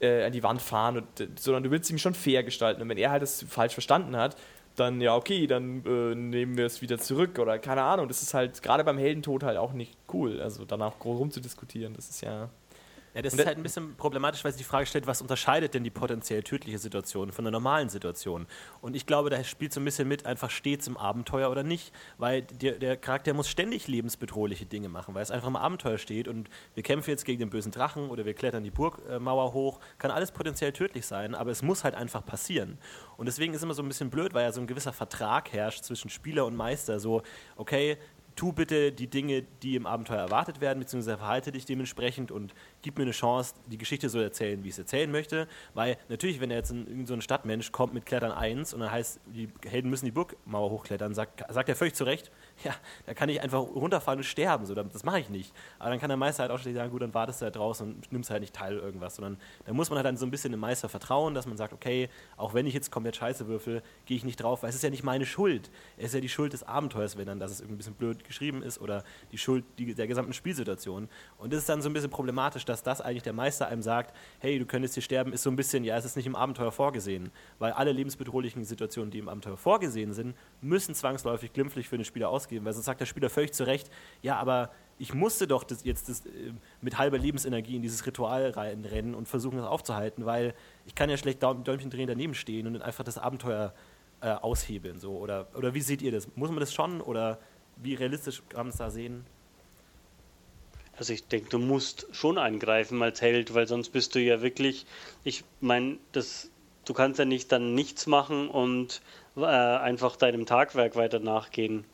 äh, 0.00 0.24
an 0.24 0.32
die 0.32 0.42
Wand 0.42 0.60
fahren, 0.60 0.98
und, 0.98 1.38
sondern 1.38 1.62
du 1.62 1.70
willst 1.70 1.90
ihm 1.90 1.98
schon 1.98 2.14
fair 2.14 2.42
gestalten. 2.42 2.82
Und 2.82 2.88
wenn 2.88 2.98
er 2.98 3.10
halt 3.10 3.22
das 3.22 3.44
falsch 3.48 3.72
verstanden 3.72 4.16
hat, 4.16 4.36
dann 4.76 5.00
ja, 5.00 5.14
okay, 5.14 5.46
dann 5.46 5.84
äh, 5.86 6.14
nehmen 6.14 6.56
wir 6.56 6.66
es 6.66 6.82
wieder 6.82 6.98
zurück 6.98 7.38
oder 7.38 7.58
keine 7.58 7.82
Ahnung. 7.82 8.08
Das 8.08 8.22
ist 8.22 8.34
halt 8.34 8.62
gerade 8.62 8.84
beim 8.84 8.98
Heldentod 8.98 9.42
halt 9.42 9.56
auch 9.56 9.72
nicht 9.72 9.96
cool. 10.12 10.40
Also 10.40 10.64
danach 10.64 10.98
groß 10.98 11.20
rumzudiskutieren, 11.20 11.94
das 11.94 12.10
ist 12.10 12.22
ja. 12.22 12.48
Ja, 13.14 13.22
das 13.22 13.34
ist 13.34 13.46
halt 13.46 13.56
ein 13.56 13.62
bisschen 13.62 13.94
problematisch, 13.94 14.44
weil 14.44 14.50
sich 14.50 14.58
die 14.58 14.68
Frage 14.68 14.86
stellt, 14.86 15.06
was 15.06 15.22
unterscheidet 15.22 15.72
denn 15.72 15.84
die 15.84 15.90
potenziell 15.90 16.42
tödliche 16.42 16.78
Situation 16.78 17.30
von 17.30 17.44
der 17.44 17.52
normalen 17.52 17.88
Situation? 17.88 18.46
Und 18.80 18.96
ich 18.96 19.06
glaube, 19.06 19.30
da 19.30 19.42
spielt 19.44 19.72
so 19.72 19.80
ein 19.80 19.84
bisschen 19.84 20.08
mit, 20.08 20.26
einfach 20.26 20.50
stets 20.50 20.88
im 20.88 20.96
Abenteuer 20.96 21.48
oder 21.48 21.62
nicht, 21.62 21.92
weil 22.18 22.42
der, 22.42 22.72
der 22.72 22.96
Charakter 22.96 23.32
muss 23.32 23.48
ständig 23.48 23.86
lebensbedrohliche 23.86 24.66
Dinge 24.66 24.88
machen, 24.88 25.14
weil 25.14 25.22
es 25.22 25.30
einfach 25.30 25.46
im 25.46 25.54
Abenteuer 25.54 25.98
steht 25.98 26.26
und 26.26 26.50
wir 26.74 26.82
kämpfen 26.82 27.10
jetzt 27.10 27.24
gegen 27.24 27.38
den 27.38 27.50
bösen 27.50 27.70
Drachen 27.70 28.10
oder 28.10 28.24
wir 28.24 28.34
klettern 28.34 28.64
die 28.64 28.72
Burgmauer 28.72 29.52
hoch, 29.52 29.78
kann 29.98 30.10
alles 30.10 30.32
potenziell 30.32 30.72
tödlich 30.72 31.06
sein, 31.06 31.36
aber 31.36 31.52
es 31.52 31.62
muss 31.62 31.84
halt 31.84 31.94
einfach 31.94 32.26
passieren. 32.26 32.78
Und 33.16 33.26
deswegen 33.26 33.54
ist 33.54 33.62
immer 33.62 33.74
so 33.74 33.82
ein 33.82 33.88
bisschen 33.88 34.10
blöd, 34.10 34.34
weil 34.34 34.42
ja 34.42 34.50
so 34.50 34.60
ein 34.60 34.66
gewisser 34.66 34.92
Vertrag 34.92 35.52
herrscht 35.52 35.84
zwischen 35.84 36.10
Spieler 36.10 36.46
und 36.46 36.56
Meister, 36.56 36.98
so, 36.98 37.22
okay, 37.54 37.96
tu 38.36 38.52
bitte 38.52 38.92
die 38.92 39.08
Dinge, 39.08 39.42
die 39.62 39.76
im 39.76 39.86
Abenteuer 39.86 40.18
erwartet 40.18 40.60
werden, 40.60 40.80
beziehungsweise 40.80 41.18
verhalte 41.18 41.52
dich 41.52 41.64
dementsprechend 41.64 42.30
und 42.30 42.54
gib 42.82 42.98
mir 42.98 43.04
eine 43.04 43.12
Chance, 43.12 43.54
die 43.66 43.78
Geschichte 43.78 44.08
so 44.08 44.18
erzählen, 44.20 44.62
wie 44.64 44.68
ich 44.68 44.74
es 44.74 44.78
erzählen 44.78 45.10
möchte. 45.10 45.46
Weil 45.74 45.96
natürlich, 46.08 46.40
wenn 46.40 46.50
er 46.50 46.58
jetzt 46.58 46.70
ein, 46.70 47.06
so 47.06 47.14
ein 47.14 47.22
Stadtmensch 47.22 47.72
kommt 47.72 47.94
mit 47.94 48.06
Klettern 48.06 48.32
1 48.32 48.74
und 48.74 48.80
dann 48.80 48.90
heißt, 48.90 49.20
die 49.26 49.48
Helden 49.66 49.90
müssen 49.90 50.04
die 50.04 50.10
Burgmauer 50.10 50.70
hochklettern, 50.70 51.14
sagt, 51.14 51.44
sagt 51.48 51.68
er 51.68 51.76
völlig 51.76 51.94
zu 51.94 52.04
Recht, 52.04 52.30
ja, 52.62 52.74
da 53.06 53.14
kann 53.14 53.28
ich 53.28 53.40
einfach 53.40 53.60
runterfallen 53.60 54.20
und 54.20 54.24
sterben. 54.24 54.64
So, 54.66 54.74
das 54.74 55.04
mache 55.04 55.20
ich 55.20 55.28
nicht. 55.28 55.52
Aber 55.78 55.90
dann 55.90 55.98
kann 55.98 56.08
der 56.08 56.16
Meister 56.16 56.42
halt 56.42 56.52
auch 56.52 56.58
schon 56.58 56.72
sagen, 56.72 56.90
gut, 56.90 57.02
dann 57.02 57.12
wartest 57.12 57.40
du 57.40 57.44
halt 57.44 57.56
draußen 57.56 57.94
und 57.94 58.12
nimmst 58.12 58.30
halt 58.30 58.40
nicht 58.40 58.54
teil 58.54 58.76
irgendwas. 58.76 59.16
Sondern 59.16 59.38
da 59.66 59.72
muss 59.72 59.90
man 59.90 59.96
halt 59.96 60.06
dann 60.06 60.16
so 60.16 60.24
ein 60.24 60.30
bisschen 60.30 60.52
dem 60.52 60.60
Meister 60.60 60.88
vertrauen, 60.88 61.34
dass 61.34 61.46
man 61.46 61.56
sagt, 61.56 61.72
okay, 61.72 62.08
auch 62.36 62.54
wenn 62.54 62.66
ich 62.66 62.74
jetzt 62.74 62.90
komplett 62.90 63.16
scheiße 63.16 63.48
würfel, 63.48 63.82
gehe 64.06 64.16
ich 64.16 64.24
nicht 64.24 64.36
drauf, 64.36 64.62
weil 64.62 64.70
es 64.70 64.76
ist 64.76 64.82
ja 64.82 64.90
nicht 64.90 65.02
meine 65.02 65.26
Schuld. 65.26 65.70
Es 65.96 66.06
ist 66.06 66.14
ja 66.14 66.20
die 66.20 66.28
Schuld 66.28 66.52
des 66.52 66.62
Abenteuers, 66.62 67.16
wenn 67.16 67.26
dann 67.26 67.40
das 67.40 67.60
irgendwie 67.60 67.74
ein 67.74 67.78
bisschen 67.78 67.94
blöd 67.94 68.24
geschrieben 68.24 68.62
ist 68.62 68.80
oder 68.80 69.04
die 69.32 69.38
Schuld 69.38 69.64
der 69.78 70.06
gesamten 70.06 70.32
Spielsituation. 70.32 71.08
Und 71.38 71.52
das 71.52 71.60
ist 71.60 71.68
dann 71.68 71.82
so 71.82 71.90
ein 71.90 71.92
bisschen 71.92 72.10
problematisch, 72.10 72.64
dass 72.64 72.82
das 72.82 73.00
eigentlich 73.00 73.24
der 73.24 73.32
Meister 73.32 73.66
einem 73.66 73.82
sagt, 73.82 74.14
hey, 74.38 74.58
du 74.58 74.66
könntest 74.66 74.94
hier 74.94 75.02
sterben, 75.02 75.32
ist 75.32 75.42
so 75.42 75.50
ein 75.50 75.56
bisschen, 75.56 75.84
ja, 75.84 75.96
es 75.96 76.04
ist 76.04 76.16
nicht 76.16 76.26
im 76.26 76.36
Abenteuer 76.36 76.72
vorgesehen. 76.72 77.30
Weil 77.58 77.72
alle 77.72 77.92
lebensbedrohlichen 77.92 78.64
Situationen, 78.64 79.10
die 79.10 79.18
im 79.18 79.28
Abenteuer 79.28 79.56
vorgesehen 79.56 80.12
sind, 80.12 80.36
müssen 80.60 80.94
zwangsläufig 80.94 81.52
glimpflich 81.52 81.88
für 81.88 81.96
den 81.96 82.04
Spieler 82.04 82.28
ausgehen 82.28 82.43
ausgeben, 82.44 82.64
weil 82.64 82.72
sonst 82.72 82.86
sagt 82.86 83.00
der 83.00 83.06
Spieler 83.06 83.30
völlig 83.30 83.52
zu 83.52 83.64
Recht, 83.64 83.90
ja, 84.22 84.36
aber 84.36 84.70
ich 84.98 85.12
musste 85.12 85.46
doch 85.46 85.64
das 85.64 85.84
jetzt 85.84 86.08
das, 86.08 86.24
äh, 86.26 86.52
mit 86.80 86.98
halber 86.98 87.18
Lebensenergie 87.18 87.76
in 87.76 87.82
dieses 87.82 88.06
Ritual 88.06 88.50
reinrennen 88.50 89.14
und 89.14 89.28
versuchen, 89.28 89.58
das 89.58 89.66
aufzuhalten, 89.66 90.24
weil 90.24 90.54
ich 90.86 90.94
kann 90.94 91.10
ja 91.10 91.16
schlecht 91.16 91.42
Däumchen 91.42 91.90
drehen 91.90 92.06
daneben 92.06 92.34
stehen 92.34 92.66
und 92.66 92.80
einfach 92.80 93.04
das 93.04 93.18
Abenteuer 93.18 93.74
äh, 94.20 94.28
aushebeln. 94.28 95.00
So. 95.00 95.12
Oder, 95.12 95.48
oder 95.54 95.74
wie 95.74 95.80
seht 95.80 96.02
ihr 96.02 96.12
das? 96.12 96.28
Muss 96.36 96.50
man 96.50 96.60
das 96.60 96.72
schon 96.72 97.00
oder 97.00 97.38
wie 97.76 97.94
realistisch 97.94 98.42
kann 98.48 98.66
man 98.66 98.68
es 98.68 98.76
da 98.76 98.90
sehen? 98.90 99.26
Also 100.96 101.12
ich 101.12 101.26
denke, 101.26 101.48
du 101.48 101.58
musst 101.58 102.06
schon 102.12 102.38
eingreifen 102.38 103.02
als 103.02 103.20
Held, 103.20 103.52
weil 103.52 103.66
sonst 103.66 103.88
bist 103.88 104.14
du 104.14 104.20
ja 104.20 104.42
wirklich, 104.42 104.86
ich 105.24 105.42
meine, 105.60 105.98
das, 106.12 106.50
du 106.84 106.94
kannst 106.94 107.18
ja 107.18 107.24
nicht 107.24 107.50
dann 107.50 107.74
nichts 107.74 108.06
machen 108.06 108.48
und 108.48 109.02
äh, 109.36 109.40
einfach 109.40 110.14
deinem 110.14 110.46
Tagwerk 110.46 110.94
weiter 110.94 111.18
nachgehen 111.18 111.84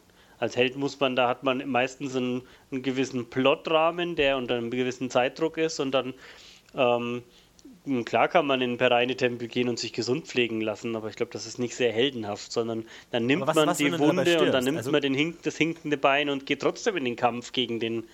als 0.40 0.56
Held 0.56 0.76
muss 0.76 0.98
man, 0.98 1.14
da 1.14 1.28
hat 1.28 1.44
man 1.44 1.68
meistens 1.68 2.16
einen, 2.16 2.42
einen 2.72 2.82
gewissen 2.82 3.28
Plotrahmen, 3.28 4.16
der 4.16 4.36
unter 4.38 4.56
einem 4.56 4.70
gewissen 4.70 5.10
Zeitdruck 5.10 5.58
ist 5.58 5.78
und 5.78 5.92
dann 5.92 6.14
ähm, 6.74 7.22
klar 8.04 8.28
kann 8.28 8.46
man 8.46 8.60
in 8.62 8.78
Pereine-Tempel 8.78 9.48
gehen 9.48 9.68
und 9.68 9.78
sich 9.78 9.92
gesund 9.92 10.26
pflegen 10.26 10.62
lassen, 10.62 10.96
aber 10.96 11.08
ich 11.08 11.16
glaube, 11.16 11.32
das 11.32 11.46
ist 11.46 11.58
nicht 11.58 11.74
sehr 11.74 11.92
heldenhaft, 11.92 12.50
sondern 12.50 12.86
dann 13.10 13.26
nimmt 13.26 13.46
was, 13.46 13.54
man 13.54 13.68
was, 13.68 13.78
die 13.78 13.98
Wunde 13.98 14.40
und 14.40 14.52
dann 14.52 14.64
nimmt 14.64 14.78
also 14.78 14.90
man 14.90 15.02
den 15.02 15.36
das 15.42 15.56
hinkende 15.56 15.98
Bein 15.98 16.30
und 16.30 16.46
geht 16.46 16.60
trotzdem 16.60 16.96
in 16.96 17.04
den 17.04 17.16
Kampf 17.16 17.52
gegen 17.52 17.78
den 17.78 18.04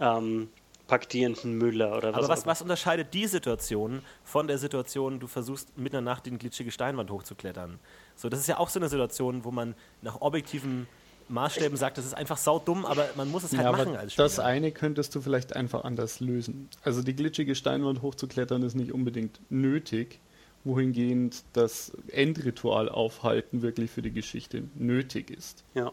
ähm, 0.00 0.48
paktierenden 0.86 1.58
Müller 1.58 1.96
oder 1.96 2.12
was. 2.12 2.18
Aber 2.18 2.28
was, 2.28 2.46
was, 2.46 2.62
unterscheidet 2.62 3.12
die 3.12 3.26
Situation 3.26 4.02
von 4.24 4.48
der 4.48 4.56
Situation, 4.56 5.20
du 5.20 5.26
versuchst 5.26 5.76
mitten 5.76 5.96
in 5.96 6.04
der 6.04 6.12
Nacht 6.14 6.26
die 6.26 6.30
glitschige 6.30 6.72
Steinwand 6.72 7.10
hochzuklettern? 7.10 7.78
So, 8.16 8.28
das 8.28 8.40
ist 8.40 8.48
ja 8.48 8.58
auch 8.58 8.70
so 8.70 8.80
eine 8.80 8.88
Situation, 8.88 9.44
wo 9.44 9.50
man 9.50 9.74
nach 10.02 10.20
objektiven 10.20 10.88
Maßstäben 11.30 11.76
sagt, 11.76 11.98
das 11.98 12.04
ist 12.04 12.14
einfach 12.14 12.36
saudumm, 12.36 12.84
aber 12.84 13.08
man 13.16 13.30
muss 13.30 13.44
es 13.44 13.52
halt 13.52 13.64
ja, 13.64 13.72
machen 13.72 13.96
als 13.96 14.12
Spieler. 14.12 14.26
Das 14.26 14.38
eine 14.38 14.72
könntest 14.72 15.14
du 15.14 15.20
vielleicht 15.20 15.56
einfach 15.56 15.84
anders 15.84 16.20
lösen. 16.20 16.68
Also 16.82 17.02
die 17.02 17.14
glitschige 17.14 17.54
Steinwand 17.54 18.02
hochzuklettern 18.02 18.62
ist 18.62 18.74
nicht 18.74 18.92
unbedingt 18.92 19.40
nötig, 19.50 20.20
wohingehend 20.64 21.42
das 21.52 21.92
Endritual 22.08 22.88
aufhalten 22.88 23.62
wirklich 23.62 23.90
für 23.90 24.02
die 24.02 24.12
Geschichte 24.12 24.64
nötig 24.74 25.30
ist. 25.30 25.64
Ja. 25.74 25.92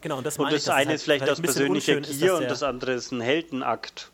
Genau, 0.00 0.18
und 0.18 0.26
das, 0.26 0.38
und 0.38 0.50
das 0.50 0.66
ich, 0.66 0.72
eine 0.72 0.94
ist 0.94 1.02
vielleicht 1.02 1.28
aus 1.28 1.40
persönlicher 1.40 2.00
Gier 2.00 2.36
und 2.36 2.44
das 2.44 2.62
andere 2.62 2.92
ist 2.92 3.12
ein 3.12 3.20
Heldenakt. 3.20 4.10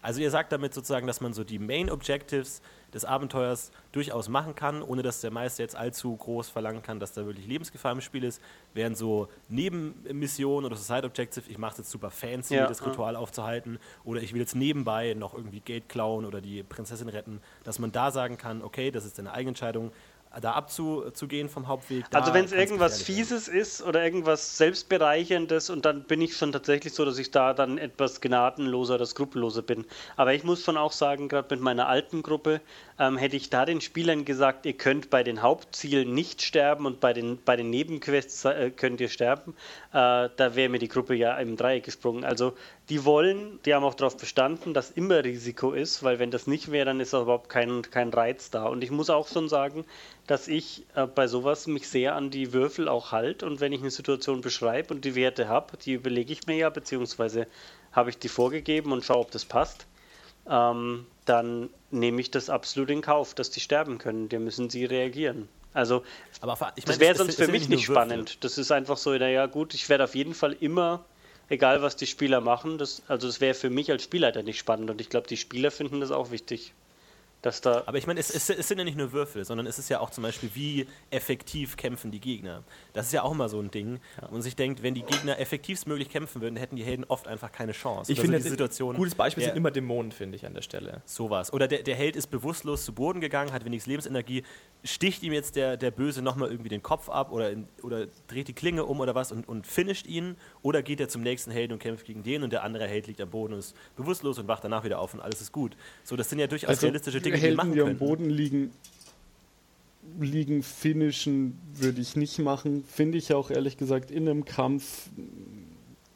Also 0.00 0.20
ihr 0.20 0.30
sagt 0.30 0.52
damit 0.52 0.72
sozusagen, 0.72 1.06
dass 1.06 1.20
man 1.20 1.34
so 1.34 1.44
die 1.44 1.58
Main 1.58 1.90
Objectives 1.90 2.62
des 2.96 3.04
Abenteuers 3.04 3.70
durchaus 3.92 4.28
machen 4.28 4.54
kann, 4.54 4.82
ohne 4.82 5.02
dass 5.02 5.20
der 5.20 5.30
Meister 5.30 5.62
jetzt 5.62 5.76
allzu 5.76 6.16
groß 6.16 6.48
verlangen 6.48 6.82
kann, 6.82 6.98
dass 6.98 7.12
da 7.12 7.26
wirklich 7.26 7.46
Lebensgefahr 7.46 7.92
im 7.92 8.00
Spiel 8.00 8.24
ist. 8.24 8.40
Während 8.74 8.96
so 8.96 9.28
Nebenmissionen 9.48 10.64
oder 10.64 10.76
so 10.76 10.82
Side 10.82 11.06
Objectives, 11.06 11.48
ich 11.48 11.58
mache 11.58 11.72
es 11.72 11.78
jetzt 11.78 11.90
super 11.90 12.10
fancy, 12.10 12.54
ja, 12.54 12.66
das 12.66 12.84
Ritual 12.84 13.14
ja. 13.14 13.18
aufzuhalten, 13.20 13.78
oder 14.04 14.20
ich 14.22 14.32
will 14.32 14.40
jetzt 14.40 14.56
nebenbei 14.56 15.14
noch 15.14 15.34
irgendwie 15.34 15.60
Geld 15.60 15.88
klauen 15.88 16.24
oder 16.24 16.40
die 16.40 16.62
Prinzessin 16.62 17.08
retten, 17.08 17.40
dass 17.64 17.78
man 17.78 17.92
da 17.92 18.10
sagen 18.10 18.38
kann, 18.38 18.62
okay, 18.62 18.90
das 18.90 19.04
ist 19.04 19.18
deine 19.18 19.32
eigene 19.32 19.50
Entscheidung, 19.50 19.92
da 20.40 20.52
abzugehen 20.52 21.48
vom 21.48 21.68
Hauptweg. 21.68 22.04
also 22.12 22.34
wenn 22.34 22.44
es 22.44 22.52
irgendwas 22.52 23.02
Fieses 23.02 23.48
werden. 23.48 23.60
ist 23.60 23.82
oder 23.82 24.04
irgendwas 24.04 24.58
Selbstbereicherndes 24.58 25.70
und 25.70 25.84
dann 25.84 26.04
bin 26.04 26.20
ich 26.20 26.36
schon 26.36 26.52
tatsächlich 26.52 26.92
so, 26.92 27.04
dass 27.04 27.18
ich 27.18 27.30
da 27.30 27.54
dann 27.54 27.78
etwas 27.78 28.20
gnadenloser 28.20 28.96
oder 28.96 29.06
skrupelloser 29.06 29.62
bin. 29.62 29.84
Aber 30.16 30.34
ich 30.34 30.44
muss 30.44 30.64
schon 30.64 30.76
auch 30.76 30.92
sagen, 30.92 31.28
gerade 31.28 31.54
mit 31.54 31.62
meiner 31.62 31.88
alten 31.88 32.22
Gruppe, 32.22 32.60
ähm, 32.98 33.16
hätte 33.16 33.36
ich 33.36 33.50
da 33.50 33.64
den 33.64 33.80
Spielern 33.80 34.24
gesagt, 34.24 34.66
ihr 34.66 34.72
könnt 34.72 35.10
bei 35.10 35.22
den 35.22 35.42
Hauptzielen 35.42 36.14
nicht 36.14 36.42
sterben 36.42 36.86
und 36.86 37.00
bei 37.00 37.12
den, 37.12 37.38
bei 37.44 37.56
den 37.56 37.70
Nebenquests 37.70 38.44
äh, 38.44 38.70
könnt 38.70 39.00
ihr 39.00 39.08
sterben, 39.08 39.54
äh, 39.92 40.28
da 40.36 40.54
wäre 40.54 40.68
mir 40.68 40.78
die 40.78 40.88
Gruppe 40.88 41.14
ja 41.14 41.36
im 41.36 41.56
Dreieck 41.56 41.84
gesprungen. 41.84 42.24
Also 42.24 42.54
die 42.88 43.04
wollen, 43.04 43.58
die 43.64 43.74
haben 43.74 43.84
auch 43.84 43.94
darauf 43.94 44.16
bestanden, 44.16 44.72
dass 44.72 44.90
immer 44.92 45.24
Risiko 45.24 45.72
ist, 45.72 46.04
weil 46.04 46.18
wenn 46.18 46.30
das 46.30 46.46
nicht 46.46 46.70
wäre, 46.70 46.86
dann 46.86 47.00
ist 47.00 47.14
auch 47.14 47.22
überhaupt 47.22 47.48
kein, 47.48 47.82
kein 47.82 48.10
Reiz 48.10 48.50
da. 48.50 48.66
Und 48.66 48.84
ich 48.84 48.92
muss 48.92 49.10
auch 49.10 49.26
schon 49.26 49.48
sagen, 49.48 49.84
dass 50.26 50.46
ich 50.46 50.84
äh, 50.94 51.06
bei 51.06 51.26
sowas 51.26 51.66
mich 51.66 51.88
sehr 51.88 52.14
an 52.14 52.30
die 52.30 52.52
Würfel 52.52 52.88
auch 52.88 53.10
halte 53.10 53.46
und 53.46 53.60
wenn 53.60 53.72
ich 53.72 53.80
eine 53.80 53.90
Situation 53.90 54.40
beschreibe 54.40 54.94
und 54.94 55.04
die 55.04 55.16
Werte 55.16 55.48
habe, 55.48 55.76
die 55.78 55.94
überlege 55.94 56.32
ich 56.32 56.46
mir 56.46 56.56
ja, 56.56 56.70
beziehungsweise 56.70 57.48
habe 57.90 58.10
ich 58.10 58.18
die 58.18 58.28
vorgegeben 58.28 58.92
und 58.92 59.04
schaue, 59.04 59.18
ob 59.18 59.30
das 59.32 59.44
passt, 59.44 59.86
ähm, 60.48 61.06
dann 61.24 61.70
nehme 61.90 62.20
ich 62.20 62.30
das 62.30 62.50
absolut 62.50 62.90
in 62.90 63.00
Kauf, 63.00 63.34
dass 63.34 63.50
die 63.50 63.60
sterben 63.60 63.98
können. 63.98 64.28
Da 64.28 64.38
müssen 64.38 64.70
sie 64.70 64.84
reagieren. 64.84 65.48
Also, 65.72 66.04
Aber 66.40 66.56
das 66.86 67.00
wäre 67.00 67.16
sonst 67.16 67.36
für 67.36 67.48
mich 67.48 67.68
nicht 67.68 67.84
spannend. 67.84 68.42
Das 68.44 68.56
ist 68.56 68.72
einfach 68.72 68.96
so, 68.96 69.12
naja, 69.12 69.44
gut, 69.44 69.74
ich 69.74 69.88
werde 69.88 70.04
auf 70.04 70.14
jeden 70.14 70.34
Fall 70.34 70.56
immer, 70.60 71.04
egal 71.48 71.82
was 71.82 71.96
die 71.96 72.06
Spieler 72.06 72.40
machen, 72.40 72.78
das, 72.78 73.02
also 73.08 73.26
das 73.26 73.40
wäre 73.40 73.54
für 73.54 73.70
mich 73.70 73.90
als 73.90 74.02
Spielleiter 74.02 74.42
nicht 74.42 74.58
spannend. 74.58 74.90
Und 74.90 75.00
ich 75.00 75.08
glaube, 75.08 75.28
die 75.28 75.36
Spieler 75.36 75.70
finden 75.70 76.00
das 76.00 76.10
auch 76.10 76.30
wichtig 76.30 76.72
dass 77.46 77.60
da. 77.60 77.84
Aber 77.86 77.96
ich 77.96 78.06
meine, 78.06 78.20
es, 78.20 78.30
es, 78.30 78.50
es, 78.50 78.68
sind 78.68 78.78
ja 78.78 78.84
nicht 78.84 78.98
nur 78.98 79.12
Würfel, 79.12 79.44
sondern 79.44 79.66
es 79.66 79.78
ist 79.78 79.88
ja 79.88 80.00
auch 80.00 80.10
zum 80.10 80.22
Beispiel, 80.22 80.50
wie 80.54 80.86
effektiv 81.10 81.76
kämpfen 81.76 82.10
die 82.10 82.20
Gegner. 82.20 82.64
Das 82.92 83.06
ist 83.06 83.12
ja 83.12 83.22
auch 83.22 83.32
immer 83.32 83.48
so 83.48 83.60
ein 83.60 83.70
Ding. 83.70 84.00
Ja. 84.20 84.28
Und 84.28 84.42
sich 84.42 84.56
denkt, 84.56 84.82
wenn 84.82 84.94
die 84.94 85.02
Gegner 85.02 85.38
effektivstmöglich 85.38 86.10
kämpfen 86.10 86.42
würden, 86.42 86.56
hätten 86.56 86.76
die 86.76 86.84
Helden 86.84 87.04
oft 87.04 87.28
einfach 87.28 87.52
keine 87.52 87.72
Chance. 87.72 88.12
Ich 88.12 88.20
finde, 88.20 88.40
Situation. 88.40 88.94
Ein 88.94 88.98
gutes 88.98 89.14
Beispiel 89.14 89.42
der, 89.42 89.52
sind 89.52 89.56
immer 89.56 89.70
Dämonen, 89.70 90.12
finde 90.12 90.36
ich, 90.36 90.44
an 90.44 90.54
der 90.54 90.62
Stelle. 90.62 91.02
Sowas. 91.04 91.52
Oder 91.52 91.68
der, 91.68 91.82
der 91.82 91.94
Held 91.94 92.16
ist 92.16 92.26
bewusstlos 92.26 92.84
zu 92.84 92.92
Boden 92.92 93.20
gegangen, 93.20 93.52
hat 93.52 93.64
wenigstens 93.64 93.90
Lebensenergie, 93.90 94.42
sticht 94.84 95.22
ihm 95.22 95.32
jetzt 95.32 95.56
der, 95.56 95.76
der 95.76 95.90
Böse 95.90 96.22
nochmal 96.22 96.50
irgendwie 96.50 96.68
den 96.68 96.82
Kopf 96.82 97.08
ab 97.08 97.30
oder, 97.30 97.50
in, 97.50 97.68
oder 97.82 98.06
dreht 98.26 98.48
die 98.48 98.52
Klinge 98.52 98.84
um 98.84 99.00
oder 99.00 99.14
was 99.14 99.30
und, 99.32 99.48
und 99.48 99.66
finisht 99.66 100.06
ihn. 100.06 100.36
Oder 100.62 100.82
geht 100.82 101.00
er 101.00 101.08
zum 101.08 101.22
nächsten 101.22 101.50
Helden 101.50 101.74
und 101.74 101.78
kämpft 101.78 102.06
gegen 102.06 102.22
den 102.22 102.42
und 102.42 102.52
der 102.52 102.64
andere 102.64 102.86
Held 102.88 103.06
liegt 103.06 103.20
am 103.20 103.30
Boden 103.30 103.52
und 103.52 103.60
ist 103.60 103.76
bewusstlos 103.94 104.38
und 104.38 104.48
wacht 104.48 104.64
danach 104.64 104.84
wieder 104.84 104.98
auf 104.98 105.14
und 105.14 105.20
alles 105.20 105.40
ist 105.40 105.52
gut. 105.52 105.76
So, 106.02 106.16
das 106.16 106.28
sind 106.28 106.38
ja 106.38 106.46
durchaus 106.46 106.70
also, 106.70 106.86
realistische 106.86 107.20
Dinge, 107.20 107.35
Helden, 107.36 107.70
die 107.70 107.74
die 107.74 107.82
am 107.82 107.96
Boden 107.96 108.30
liegen, 108.30 108.70
liegen 110.20 110.62
finishen 110.62 111.58
würde 111.74 112.00
ich 112.00 112.16
nicht 112.16 112.38
machen. 112.38 112.84
Finde 112.84 113.18
ich 113.18 113.32
auch 113.34 113.50
ehrlich 113.50 113.76
gesagt 113.76 114.10
in 114.10 114.28
einem 114.28 114.44
Kampf 114.44 115.08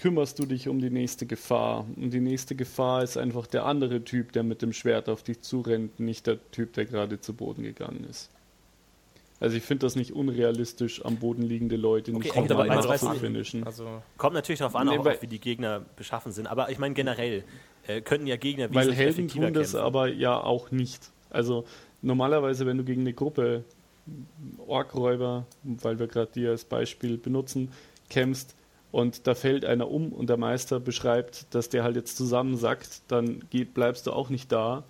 kümmerst 0.01 0.39
du 0.39 0.47
dich 0.47 0.67
um 0.67 0.81
die 0.81 0.89
nächste 0.89 1.27
Gefahr. 1.27 1.87
Und 1.97 2.11
die 2.11 2.21
nächste 2.21 2.55
Gefahr 2.55 3.03
ist 3.03 3.19
einfach 3.19 3.47
der 3.47 3.67
andere 3.67 4.03
Typ, 4.03 4.33
der 4.33 4.43
mit 4.43 4.63
dem 4.63 4.73
Schwert 4.73 5.11
auf 5.11 5.23
dich 5.23 5.43
zurennt, 5.43 6.01
nicht 6.01 6.27
der 6.27 6.39
Typ, 6.53 6.73
der 6.73 6.87
gerade 6.87 7.21
zu 7.21 7.35
Boden 7.35 7.63
gegangen 7.63 8.07
ist. 8.09 8.31
Also 9.41 9.57
ich 9.57 9.63
finde 9.63 9.87
das 9.87 9.97
nicht 9.97 10.13
unrealistisch, 10.13 11.05
am 11.05 11.17
Boden 11.17 11.43
liegende 11.43 11.77
Leute 11.77 12.13
nicht 12.13 12.37
okay, 12.37 12.51
aber 12.51 12.65
einfach 12.65 12.97
zu 12.99 13.15
finishen. 13.15 13.65
Also 13.65 14.03
kommt 14.19 14.35
natürlich 14.35 14.59
darauf 14.59 14.77
an, 14.77 14.89
nee, 14.89 14.99
auch, 14.99 15.23
wie 15.23 15.27
die 15.27 15.41
Gegner 15.41 15.83
beschaffen 15.97 16.33
sind. 16.33 16.47
Aber 16.47 16.71
ich 16.71 16.79
meine 16.79 16.95
generell 16.95 17.45
äh, 17.97 18.01
könnten 18.01 18.27
ja 18.27 18.37
Gegner 18.37 18.73
Weil 18.75 18.93
Helden 18.93 19.29
tun 19.29 19.53
das 19.53 19.73
kämpfen. 19.73 19.79
aber 19.79 20.09
ja 20.09 20.39
auch 20.41 20.71
nicht. 20.71 21.11
Also 21.31 21.65
normalerweise, 22.03 22.67
wenn 22.67 22.79
du 22.79 22.85
gegen 22.85 23.03
eine 23.03 23.13
Gruppe 23.13 23.65
Orkräuber, 24.67 25.47
weil 25.63 25.99
wir 25.99 26.07
gerade 26.07 26.31
die 26.35 26.47
als 26.47 26.65
Beispiel 26.65 27.19
benutzen, 27.19 27.71
kämpfst, 28.09 28.55
und 28.93 29.27
da 29.27 29.35
fällt 29.35 29.65
einer 29.65 29.89
um 29.89 30.13
und 30.13 30.29
der 30.29 30.37
Meister 30.37 30.81
beschreibt, 30.81 31.55
dass 31.55 31.69
der 31.69 31.85
halt 31.85 31.97
jetzt 31.97 32.17
zusammensackt, 32.17 33.03
dann 33.09 33.45
geht, 33.51 33.73
bleibst 33.73 34.07
du 34.07 34.13
auch 34.13 34.31
nicht 34.31 34.51
da 34.51 34.83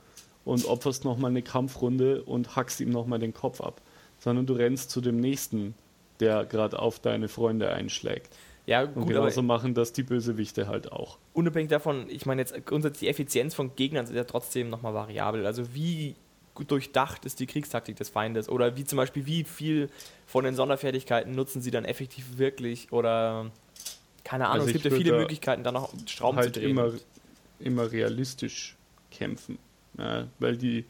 und 0.44 0.64
opferst 0.64 1.04
nochmal 1.04 1.30
eine 1.30 1.42
Kampfrunde 1.42 2.22
und 2.22 2.56
hackst 2.56 2.80
ihm 2.80 2.90
nochmal 2.90 3.18
den 3.18 3.34
Kopf 3.34 3.60
ab, 3.60 3.82
sondern 4.18 4.46
du 4.46 4.54
rennst 4.54 4.90
zu 4.90 5.02
dem 5.02 5.18
nächsten, 5.18 5.74
der 6.18 6.46
gerade 6.46 6.78
auf 6.78 6.98
deine 6.98 7.28
Freunde 7.28 7.70
einschlägt. 7.70 8.34
Ja, 8.70 8.82
Und 8.82 8.94
gut, 8.94 9.08
genauso 9.08 9.40
aber 9.40 9.46
machen 9.48 9.74
das 9.74 9.92
die 9.92 10.04
Bösewichte 10.04 10.68
halt 10.68 10.92
auch. 10.92 11.18
unabhängig 11.32 11.70
davon, 11.70 12.08
ich 12.08 12.24
meine 12.24 12.40
jetzt 12.40 12.54
grundsätzlich 12.66 13.00
die 13.00 13.08
Effizienz 13.08 13.52
von 13.52 13.74
Gegnern 13.74 14.04
ist 14.04 14.14
ja 14.14 14.22
trotzdem 14.22 14.70
nochmal 14.70 14.94
variabel. 14.94 15.44
Also 15.44 15.74
wie 15.74 16.14
gut 16.54 16.70
durchdacht 16.70 17.24
ist 17.24 17.40
die 17.40 17.46
Kriegstaktik 17.46 17.96
des 17.96 18.10
Feindes 18.10 18.48
oder 18.48 18.76
wie 18.76 18.84
zum 18.84 18.96
Beispiel, 18.96 19.26
wie 19.26 19.42
viel 19.42 19.90
von 20.24 20.44
den 20.44 20.54
Sonderfertigkeiten 20.54 21.34
nutzen 21.34 21.60
sie 21.60 21.72
dann 21.72 21.84
effektiv 21.84 22.38
wirklich 22.38 22.92
oder 22.92 23.50
keine 24.22 24.46
Ahnung, 24.46 24.60
Also 24.60 24.66
es 24.68 24.72
gibt 24.74 24.84
ja 24.84 24.96
viele 24.96 25.10
da 25.10 25.18
Möglichkeiten, 25.18 25.64
da 25.64 25.72
noch 25.72 25.92
Schrauben 26.06 26.38
halt 26.38 26.54
zu 26.54 26.60
drehen. 26.60 26.70
immer, 26.70 26.92
immer 27.58 27.90
realistisch 27.90 28.76
kämpfen. 29.10 29.58
Ja, 29.98 30.28
weil 30.38 30.56
die, 30.56 30.84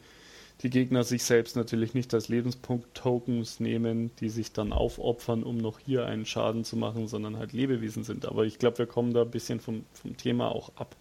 die 0.63 0.69
Gegner 0.69 1.03
sich 1.03 1.23
selbst 1.23 1.55
natürlich 1.55 1.93
nicht 1.93 2.13
als 2.13 2.27
Lebenspunkt-Tokens 2.29 3.59
nehmen, 3.59 4.11
die 4.19 4.29
sich 4.29 4.51
dann 4.51 4.73
aufopfern, 4.73 5.43
um 5.43 5.57
noch 5.57 5.79
hier 5.79 6.05
einen 6.05 6.25
Schaden 6.25 6.63
zu 6.63 6.77
machen, 6.77 7.07
sondern 7.07 7.37
halt 7.37 7.53
Lebewesen 7.53 8.03
sind. 8.03 8.25
Aber 8.25 8.45
ich 8.45 8.59
glaube, 8.59 8.77
wir 8.79 8.85
kommen 8.85 9.13
da 9.13 9.21
ein 9.21 9.31
bisschen 9.31 9.59
vom, 9.59 9.85
vom 9.93 10.17
Thema 10.17 10.49
auch 10.49 10.71
ab. 10.75 10.95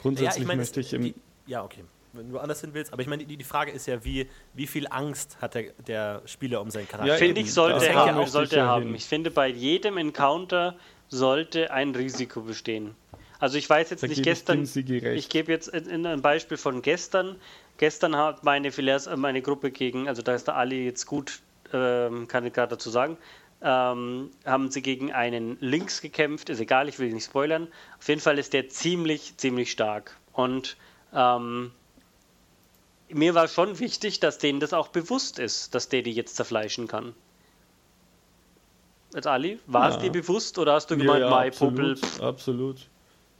Grundsätzlich 0.00 0.46
meine, 0.46 0.60
möchte 0.60 0.80
es- 0.80 0.86
ich 0.86 0.92
im. 0.94 1.02
die, 1.02 1.14
ja, 1.46 1.64
okay. 1.64 1.84
Wenn 2.14 2.30
du 2.32 2.38
anders 2.38 2.62
hin 2.62 2.70
willst, 2.72 2.92
aber 2.92 3.02
ich 3.02 3.08
meine, 3.08 3.24
die, 3.26 3.36
die 3.36 3.44
Frage 3.44 3.70
ist 3.70 3.86
ja, 3.86 4.02
wie, 4.02 4.26
wie 4.54 4.66
viel 4.66 4.86
Angst 4.88 5.36
hat 5.42 5.54
der, 5.54 5.72
der 5.86 6.22
Spieler 6.24 6.62
um 6.62 6.70
seinen 6.70 6.88
Charakter? 6.88 7.12
Ja, 7.12 7.18
Finde 7.18 7.40
ich, 7.42 7.52
sollte 7.52 7.74
Das 7.80 7.84
er 7.84 7.94
haben. 7.96 8.18
ja 8.18 8.26
sollte 8.26 8.56
er 8.56 8.66
haben. 8.66 8.86
hin. 8.86 8.94
Ich 8.94 9.04
finde, 9.04 9.30
bei 9.30 9.48
jedem 9.48 9.98
Encounter 9.98 10.74
sollte 11.08 11.70
ein 11.70 11.94
Risiko 11.94 12.40
bestehen. 12.40 12.94
Also 13.38 13.56
ich 13.58 13.68
weiß 13.68 13.90
jetzt 13.90 14.02
Da 14.02 14.06
nicht 14.08 14.16
gebe 14.16 14.30
ich 14.30 14.36
gestern, 14.38 14.58
recht. 15.04 15.18
ich 15.18 15.28
gebe 15.28 15.52
jetzt 15.52 15.68
in, 15.68 15.86
in 15.88 16.06
ein 16.06 16.22
Beispiel 16.22 16.56
von 16.56 16.80
gestern. 16.82 17.36
Gestern 17.78 18.16
hat 18.16 18.44
meine 18.44 18.70
Phileas, 18.72 19.06
äh, 19.06 19.16
meine 19.16 19.40
Gruppe 19.40 19.70
gegen, 19.70 20.08
also 20.08 20.20
da 20.20 20.34
ist 20.34 20.46
der 20.46 20.56
Ali 20.56 20.84
jetzt 20.84 21.06
gut, 21.06 21.40
ähm, 21.72 22.28
kann 22.28 22.44
ich 22.44 22.52
gerade 22.52 22.70
dazu 22.70 22.90
sagen, 22.90 23.16
ähm, 23.62 24.30
haben 24.44 24.70
sie 24.70 24.82
gegen 24.82 25.12
einen 25.12 25.56
Links 25.60 26.00
gekämpft, 26.00 26.48
ist 26.50 26.60
egal, 26.60 26.88
ich 26.88 26.98
will 26.98 27.12
nicht 27.12 27.24
spoilern. 27.24 27.68
Auf 27.98 28.08
jeden 28.08 28.20
Fall 28.20 28.38
ist 28.38 28.52
der 28.52 28.68
ziemlich, 28.68 29.36
ziemlich 29.36 29.70
stark. 29.70 30.16
Und 30.32 30.76
ähm, 31.12 31.72
mir 33.08 33.34
war 33.34 33.48
schon 33.48 33.78
wichtig, 33.78 34.20
dass 34.20 34.38
denen 34.38 34.60
das 34.60 34.72
auch 34.72 34.88
bewusst 34.88 35.38
ist, 35.38 35.74
dass 35.74 35.88
der 35.88 36.02
die 36.02 36.12
jetzt 36.12 36.36
zerfleischen 36.36 36.86
kann. 36.88 37.14
Jetzt 39.14 39.26
Ali, 39.26 39.58
war 39.66 39.88
es 39.88 39.94
Ja. 39.96 40.02
dir 40.02 40.12
bewusst 40.12 40.58
oder 40.58 40.74
hast 40.74 40.90
du 40.90 40.96
gemeint, 40.96 41.20
ja, 41.22 41.50
Puppel? 41.50 41.92
absolut, 41.92 42.20
absolut. 42.20 42.76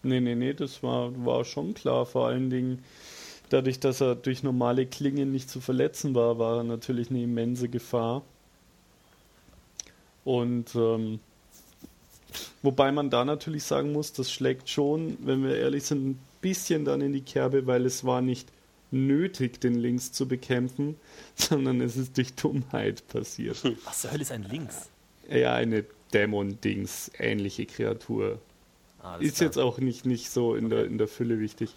Nee, 0.02 0.20
nee, 0.20 0.34
nee, 0.34 0.54
das 0.54 0.82
war, 0.82 1.10
war 1.24 1.44
schon 1.44 1.74
klar. 1.74 2.06
Vor 2.06 2.28
allen 2.28 2.50
Dingen, 2.50 2.84
dadurch, 3.48 3.80
dass 3.80 4.00
er 4.00 4.14
durch 4.14 4.42
normale 4.42 4.86
Klingen 4.86 5.32
nicht 5.32 5.50
zu 5.50 5.60
verletzen 5.60 6.14
war, 6.14 6.38
war 6.38 6.58
er 6.58 6.64
natürlich 6.64 7.10
eine 7.10 7.22
immense 7.22 7.68
Gefahr. 7.68 8.22
Und 10.24 10.74
ähm, 10.74 11.20
wobei 12.62 12.92
man 12.92 13.10
da 13.10 13.24
natürlich 13.24 13.64
sagen 13.64 13.92
muss, 13.92 14.12
das 14.12 14.30
schlägt 14.30 14.68
schon, 14.68 15.16
wenn 15.20 15.42
wir 15.42 15.56
ehrlich 15.56 15.84
sind, 15.84 16.10
ein 16.10 16.20
bisschen 16.40 16.84
dann 16.84 17.00
in 17.00 17.12
die 17.12 17.22
Kerbe, 17.22 17.66
weil 17.66 17.86
es 17.86 18.04
war 18.04 18.20
nicht 18.20 18.48
nötig, 18.90 19.60
den 19.60 19.74
Links 19.74 20.12
zu 20.12 20.28
bekämpfen, 20.28 20.96
sondern 21.34 21.80
es 21.80 21.96
ist 21.96 22.16
durch 22.16 22.34
Dummheit 22.34 23.06
passiert. 23.08 23.62
Was 23.84 24.02
zur 24.02 24.12
Hölle 24.12 24.22
ist 24.22 24.32
ein 24.32 24.44
Links? 24.44 24.88
Ja, 25.30 25.54
eine 25.54 25.84
Dämon-Dings, 26.12 27.10
ähnliche 27.18 27.66
Kreatur. 27.66 28.38
Ah, 29.02 29.16
Ist 29.16 29.40
jetzt 29.40 29.58
auch 29.58 29.78
nicht, 29.78 30.06
nicht 30.06 30.30
so 30.30 30.54
in, 30.54 30.70
der, 30.70 30.86
in 30.86 30.98
der 30.98 31.06
Fülle 31.06 31.38
wichtig. 31.38 31.70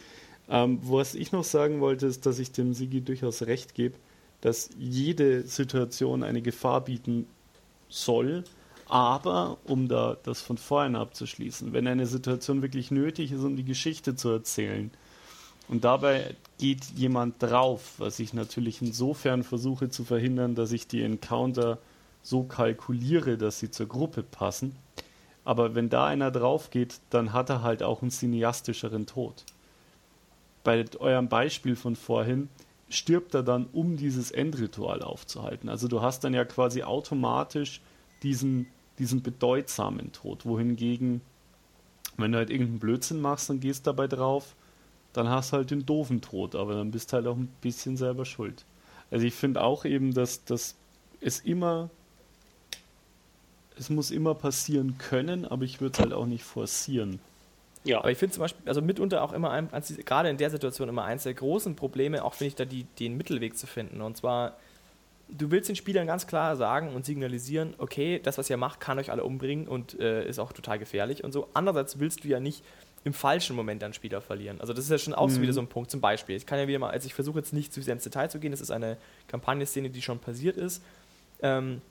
Ähm, 0.52 0.80
was 0.84 1.16
ich 1.16 1.32
noch 1.32 1.46
sagen 1.46 1.80
wollte, 1.80 2.06
ist, 2.06 2.26
dass 2.26 2.38
ich 2.38 2.52
dem 2.52 2.74
Sigi 2.74 3.02
durchaus 3.02 3.44
recht 3.44 3.74
gebe, 3.74 3.96
dass 4.42 4.70
jede 4.78 5.44
Situation 5.44 6.24
eine 6.24 6.42
Gefahr 6.42 6.82
bieten 6.82 7.26
soll, 7.88 8.44
aber 8.88 9.58
um 9.64 9.88
da 9.88 10.18
das 10.24 10.42
von 10.42 10.58
vorhin 10.58 10.98
abzuschließen, 10.98 11.72
wenn 11.72 11.88
eine 11.88 12.06
Situation 12.06 12.62
wirklich 12.62 12.92
nötig 12.92 13.32
ist, 13.32 13.44
um 13.44 13.56
die 13.56 13.64
Geschichte 13.64 14.16
zu 14.16 14.30
erzählen, 14.30 14.92
und 15.72 15.86
dabei 15.86 16.36
geht 16.58 16.84
jemand 16.98 17.42
drauf, 17.42 17.94
was 17.98 18.20
ich 18.20 18.34
natürlich 18.34 18.82
insofern 18.82 19.42
versuche 19.44 19.90
zu 19.90 20.04
verhindern, 20.04 20.54
dass 20.54 20.74
ich 20.74 20.86
die 20.86 21.02
Encounter 21.02 21.78
so 22.24 22.44
kalkuliere, 22.44 23.38
dass 23.38 23.60
sie 23.60 23.72
zur 23.72 23.88
Gruppe 23.88 24.22
passen. 24.22 24.76
Aber 25.46 25.74
wenn 25.74 25.90
da 25.90 26.08
einer 26.08 26.30
drauf 26.30 26.72
geht, 26.72 27.00
dann 27.10 27.32
hat 27.32 27.50
er 27.50 27.62
halt 27.62 27.84
auch 27.84 28.02
einen 28.02 28.12
cineastischeren 28.12 29.06
Tod. 29.06 29.46
Bei 30.64 30.86
eurem 31.00 31.28
Beispiel 31.28 31.76
von 31.76 31.96
vorhin 31.96 32.50
stirbt 32.90 33.34
er 33.34 33.44
dann, 33.44 33.68
um 33.72 33.98
dieses 33.98 34.32
Endritual 34.32 35.02
aufzuhalten. 35.02 35.70
Also 35.70 35.88
du 35.88 36.02
hast 36.02 36.24
dann 36.24 36.34
ja 36.34 36.46
quasi 36.46 36.84
automatisch 36.84 37.82
diesen, 38.24 38.68
diesen 39.00 39.22
bedeutsamen 39.24 40.12
Tod. 40.12 40.46
Wohingegen, 40.46 41.22
wenn 42.18 42.34
du 42.34 42.38
halt 42.38 42.50
irgendeinen 42.50 42.80
Blödsinn 42.80 43.22
machst 43.22 43.50
und 43.50 43.62
gehst 43.62 43.88
dabei 43.88 44.08
drauf, 44.08 44.56
dann 45.14 45.30
hast 45.30 45.52
du 45.52 45.58
halt 45.58 45.72
den 45.72 45.86
doofen 45.86 46.22
Tod, 46.22 46.56
aber 46.56 46.76
dann 46.76 46.92
bist 46.92 47.12
du 47.12 47.18
halt 47.18 47.28
auch 47.28 47.36
ein 47.36 47.50
bisschen 47.62 47.98
selber 47.98 48.26
schuld. 48.26 48.66
Also 49.10 49.26
ich 49.26 49.34
finde 49.34 49.62
auch 49.62 49.84
eben, 49.84 50.14
dass, 50.14 50.46
dass 50.46 50.76
es 51.20 51.40
immer, 51.40 51.90
es 53.78 53.90
muss 53.90 54.12
immer 54.12 54.36
passieren 54.36 54.98
können, 54.98 55.46
aber 55.46 55.64
ich 55.64 55.82
würde 55.82 55.94
es 55.94 56.00
halt 56.00 56.14
auch 56.14 56.26
nicht 56.26 56.44
forcieren. 56.44 57.20
Ja. 57.84 58.00
Aber 58.00 58.12
ich 58.12 58.18
finde 58.18 58.34
zum 58.34 58.42
Beispiel, 58.42 58.68
also 58.68 58.82
mitunter 58.82 59.24
auch 59.24 59.34
immer, 59.34 59.52
ein, 59.52 59.70
gerade 60.06 60.30
in 60.30 60.38
der 60.38 60.50
Situation 60.50 60.90
immer 60.90 61.04
eins 61.04 61.24
der 61.24 61.34
großen 61.34 61.76
Probleme, 61.76 62.24
auch 62.24 62.34
finde 62.34 62.50
ich 62.50 62.56
da 62.56 62.66
die, 62.66 62.84
den 63.00 63.18
Mittelweg 63.18 63.58
zu 63.58 63.66
finden. 63.66 64.02
Und 64.02 64.18
zwar, 64.18 64.58
du 65.30 65.50
willst 65.50 65.70
den 65.70 65.76
Spielern 65.76 66.06
ganz 66.06 66.28
klar 66.28 66.56
sagen 66.56 66.94
und 66.94 67.06
signalisieren, 67.06 67.74
okay, 67.80 68.20
das, 68.22 68.38
was 68.38 68.50
ihr 68.50 68.58
macht, 68.58 68.80
kann 68.80 69.00
euch 69.00 69.12
alle 69.12 69.24
umbringen 69.24 69.68
und 69.68 70.00
äh, 70.00 70.28
ist 70.28 70.40
auch 70.40 70.54
total 70.54 70.78
gefährlich 70.78 71.24
und 71.24 71.32
so. 71.32 71.48
Andererseits 71.54 72.00
willst 72.00 72.24
du 72.24 72.28
ja 72.28 72.40
nicht 72.40 72.64
im 73.04 73.14
falschen 73.14 73.56
Moment 73.56 73.84
einen 73.84 73.94
Spieler 73.94 74.22
verlieren. 74.22 74.62
Also 74.62 74.74
das 74.74 74.86
ist 74.86 74.92
ja 74.92 75.00
schon 75.00 75.16
auch 75.16 75.30
so 75.30 75.42
wieder 75.42 75.54
so 75.54 75.62
ein 75.62 75.68
Punkt. 75.68 75.90
Zum 75.90 76.02
Beispiel, 76.02 76.36
ich 76.36 76.46
kann 76.46 76.60
ja 76.60 76.68
wieder 76.68 76.78
mal, 76.78 76.92
also 76.92 77.08
ich 77.08 77.16
versuche 77.16 77.40
jetzt 77.40 77.52
nicht 77.52 77.74
zu 77.74 77.82
sehr 77.82 77.96
ins 77.96 78.04
Detail 78.04 78.30
zu 78.30 78.40
gehen, 78.40 78.52
das 78.52 78.62
ist 78.62 78.70
eine 78.70 78.98
Kampagnenszene, 79.28 79.90
die 79.90 80.04
schon 80.04 80.20
passiert 80.20 80.56
ist. 80.56 80.84
Ähm, 81.42 81.82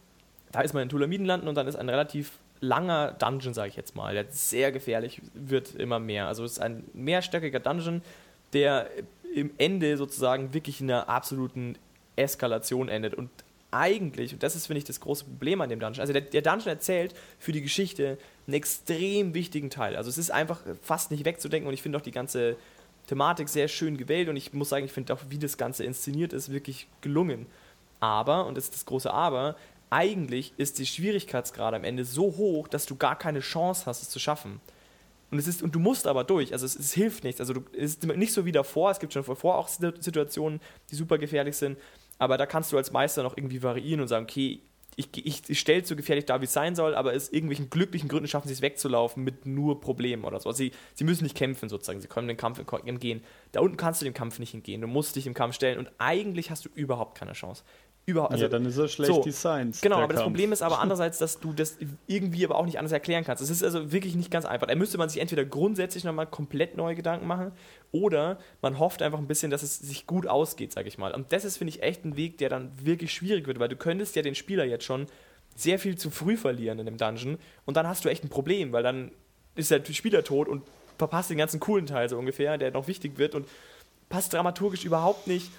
da 0.53 0.61
ist 0.61 0.73
man 0.73 0.85
in 0.85 0.89
Tulamidenlanden 0.89 1.49
und 1.49 1.57
dann 1.57 1.67
ist 1.67 1.75
ein 1.75 1.89
relativ 1.89 2.39
langer 2.61 3.13
Dungeon, 3.13 3.55
sage 3.55 3.69
ich 3.69 3.77
jetzt 3.77 3.97
mal, 3.97 4.15
der 4.15 4.27
sehr 4.31 4.73
gefährlich 4.73 5.21
wird 5.35 5.75
immer 5.75 5.99
mehr. 5.99 6.27
Also 6.27 6.45
es 6.45 6.53
ist 6.53 6.59
ein 6.61 6.85
mehrstöckiger 6.93 7.61
Dungeon, 7.61 8.03
der 8.53 8.91
im 9.35 9.51
Ende 9.59 9.97
sozusagen 9.97 10.53
wirklich 10.53 10.81
in 10.81 10.91
einer 10.91 11.09
absoluten 11.09 11.77
Eskalation 12.17 12.89
endet. 12.89 13.15
Und 13.15 13.31
eigentlich, 13.71 14.33
und 14.33 14.43
das 14.43 14.57
ist, 14.57 14.67
finde 14.67 14.79
ich, 14.79 14.85
das 14.85 15.01
große 15.01 15.25
Problem 15.25 15.61
an 15.61 15.69
dem 15.69 15.81
Dungeon, 15.81 16.01
also 16.01 16.13
der, 16.13 16.23
der 16.23 16.43
Dungeon 16.43 16.69
erzählt 16.69 17.15
für 17.39 17.53
die 17.53 17.63
Geschichte 17.63 18.19
einen 18.47 18.55
extrem 18.55 19.35
wichtigen 19.35 19.71
Teil. 19.71 19.97
Also 19.97 20.11
es 20.11 20.19
ist 20.19 20.31
einfach 20.31 20.61
fast 20.83 21.11
nicht 21.11 21.25
wegzudenken 21.25 21.69
und 21.69 21.75
ich 21.75 21.83
finde 21.83 21.99
auch 21.99 22.03
die 22.03 22.11
ganze 22.11 22.57
Thematik 23.07 23.49
sehr 23.49 23.69
schön 23.69 23.97
gewählt 23.97 24.29
und 24.29 24.37
ich 24.37 24.53
muss 24.53 24.69
sagen, 24.69 24.85
ich 24.85 24.93
finde 24.93 25.15
auch, 25.15 25.21
wie 25.29 25.39
das 25.39 25.57
Ganze 25.57 25.85
inszeniert 25.85 26.33
ist, 26.33 26.53
wirklich 26.53 26.89
gelungen. 27.01 27.47
Aber, 28.01 28.47
und 28.47 28.57
das 28.57 28.65
ist 28.65 28.75
das 28.75 28.87
große 28.87 29.13
Aber, 29.13 29.57
eigentlich 29.91 30.55
ist 30.57 30.79
die 30.79 30.87
Schwierigkeitsgrad 30.87 31.75
am 31.75 31.85
Ende 31.85 32.05
so 32.05 32.37
hoch, 32.37 32.69
dass 32.69 32.87
du 32.87 32.97
gar 32.97 33.19
keine 33.19 33.41
Chance 33.41 33.87
hast, 33.87 34.03
es 34.03 34.11
zu 34.11 34.19
schaffen. 34.19 34.61
Und, 35.31 35.39
es 35.39 35.47
ist, 35.47 35.63
und 35.63 35.75
du 35.75 35.79
musst 35.79 36.07
aber 36.07 36.25
durch, 36.25 36.53
also 36.53 36.67
es, 36.67 36.77
es 36.77 36.93
hilft 36.93 37.25
nichts. 37.25 37.41
Also 37.41 37.55
du, 37.55 37.61
es 37.73 37.97
ist 37.97 38.05
nicht 38.05 38.33
so 38.33 38.45
wie 38.45 38.53
davor, 38.53 38.91
es 38.91 38.99
gibt 38.99 39.13
schon 39.13 39.25
davor 39.25 39.59
auch 39.59 39.69
Situationen, 39.69 40.61
die 40.91 40.97
super 40.97 41.19
gefährlich 41.19 41.57
sind, 41.57 41.79
aber 42.19 42.37
da 42.37 42.47
kannst 42.47 42.73
du 42.73 42.77
als 42.77 42.91
Meister 42.93 43.23
noch 43.23 43.37
irgendwie 43.37 43.63
variieren 43.63 44.01
und 44.01 44.09
sagen, 44.09 44.25
okay, 44.25 44.61
ich, 44.97 45.09
ich, 45.25 45.43
ich 45.49 45.61
stelle 45.61 45.83
es 45.83 45.89
so 45.89 45.97
gefährlich 45.97 46.27
dar, 46.27 46.41
wie 46.41 46.45
es 46.45 46.53
sein 46.53 46.75
soll, 46.75 46.95
aber 46.95 47.13
aus 47.13 47.31
irgendwelchen 47.31 47.71
glücklichen 47.71 48.09
Gründen 48.09 48.29
schaffen 48.29 48.49
sie 48.49 48.55
es 48.55 48.61
wegzulaufen 48.61 49.23
mit 49.23 49.47
nur 49.47 49.81
Problemen 49.81 50.25
oder 50.25 50.41
so. 50.41 50.49
Also 50.49 50.59
sie, 50.59 50.73
sie 50.95 51.05
müssen 51.05 51.25
nicht 51.25 51.37
kämpfen 51.37 51.69
sozusagen, 51.69 52.01
sie 52.01 52.09
können 52.09 52.29
den 52.29 52.37
Kampf 52.37 52.61
entgehen. 52.85 53.23
Da 53.53 53.61
unten 53.61 53.77
kannst 53.77 54.01
du 54.01 54.05
dem 54.05 54.15
Kampf 54.15 54.39
nicht 54.39 54.53
entgehen, 54.53 54.81
du 54.81 54.89
musst 54.89 55.17
dich 55.17 55.27
im 55.27 55.35
Kampf 55.35 55.55
stellen 55.55 55.79
und 55.79 55.91
eigentlich 55.99 56.51
hast 56.51 56.65
du 56.65 56.69
überhaupt 56.75 57.17
keine 57.17 57.33
Chance. 57.33 57.63
Überhaupt, 58.07 58.33
also, 58.33 58.45
ja, 58.45 58.49
dann 58.49 58.65
ist 58.65 58.77
er 58.77 58.89
schlecht 58.89 59.13
so, 59.13 59.23
designt. 59.23 59.81
Genau, 59.83 59.97
aber 59.97 60.09
das 60.09 60.23
Kampf. 60.23 60.33
Problem 60.33 60.53
ist 60.53 60.63
aber 60.63 60.79
andererseits, 60.81 61.19
dass 61.19 61.39
du 61.39 61.53
das 61.53 61.77
irgendwie 62.07 62.45
aber 62.45 62.57
auch 62.57 62.65
nicht 62.65 62.79
anders 62.79 62.93
erklären 62.93 63.25
kannst. 63.25 63.43
Es 63.43 63.51
ist 63.51 63.63
also 63.63 63.93
wirklich 63.93 64.17
nicht 64.17 64.31
ganz 64.31 64.45
einfach. 64.47 64.67
Da 64.67 64.75
müsste 64.75 64.99
man 64.99 65.09
sich 65.09 65.21
entweder 65.21 65.45
grundsätzlich 65.45 66.05
nochmal 66.05 66.27
komplett 66.27 66.77
neue 66.77 66.95
Gedanken 66.95 67.27
machen 67.27 67.53
oder 67.93 68.39
man 68.63 68.79
hofft 68.79 69.03
einfach 69.03 69.19
ein 69.19 69.29
bisschen, 69.29 69.51
dass 69.51 69.63
es 69.63 69.79
sich 69.79 70.07
gut 70.07 70.27
ausgeht, 70.27 70.73
sage 70.73 70.89
ich 70.89 70.99
mal. 70.99 71.15
Und 71.15 71.33
das 71.33 71.45
ist, 71.45 71.59
finde 71.59 71.75
ich, 71.75 71.83
echt 71.83 72.05
ein 72.05 72.17
Weg, 72.17 72.39
der 72.39 72.49
dann 72.49 72.73
wirklich 72.83 73.13
schwierig 73.13 73.47
wird, 73.47 73.61
weil 73.61 73.69
du 73.69 73.77
könntest 73.77 74.17
ja 74.17 74.23
den 74.23 74.35
Spieler 74.35 74.65
jetzt 74.65 74.85
schon 74.85 75.07
sehr 75.55 75.79
viel 75.79 75.97
zu 75.97 76.11
früh 76.11 76.37
verlieren 76.37 76.79
in 76.79 76.87
dem 76.87 76.97
Dungeon 76.97 77.39
und 77.67 77.77
dann 77.77 77.87
hast 77.87 78.05
du 78.05 78.09
echt 78.09 78.25
ein 78.25 78.29
Problem, 78.29 78.73
weil 78.73 78.83
dann 78.83 79.13
ist 79.57 79.71
der 79.71 79.85
Spieler 79.85 80.25
tot 80.25 80.49
und 80.49 80.63
verpasst 80.97 81.31
den 81.31 81.39
ganzen 81.39 81.61
coolen 81.61 81.87
Teil 81.87 82.09
so 82.09 82.19
ungefähr, 82.19 82.57
der 82.57 82.71
noch 82.71 82.89
wichtig 82.89 83.19
wird 83.19 83.35
und 83.35 83.47
passt 84.09 84.33
dramaturgisch 84.33 84.85
überhaupt 84.85 85.27
nicht 85.27 85.51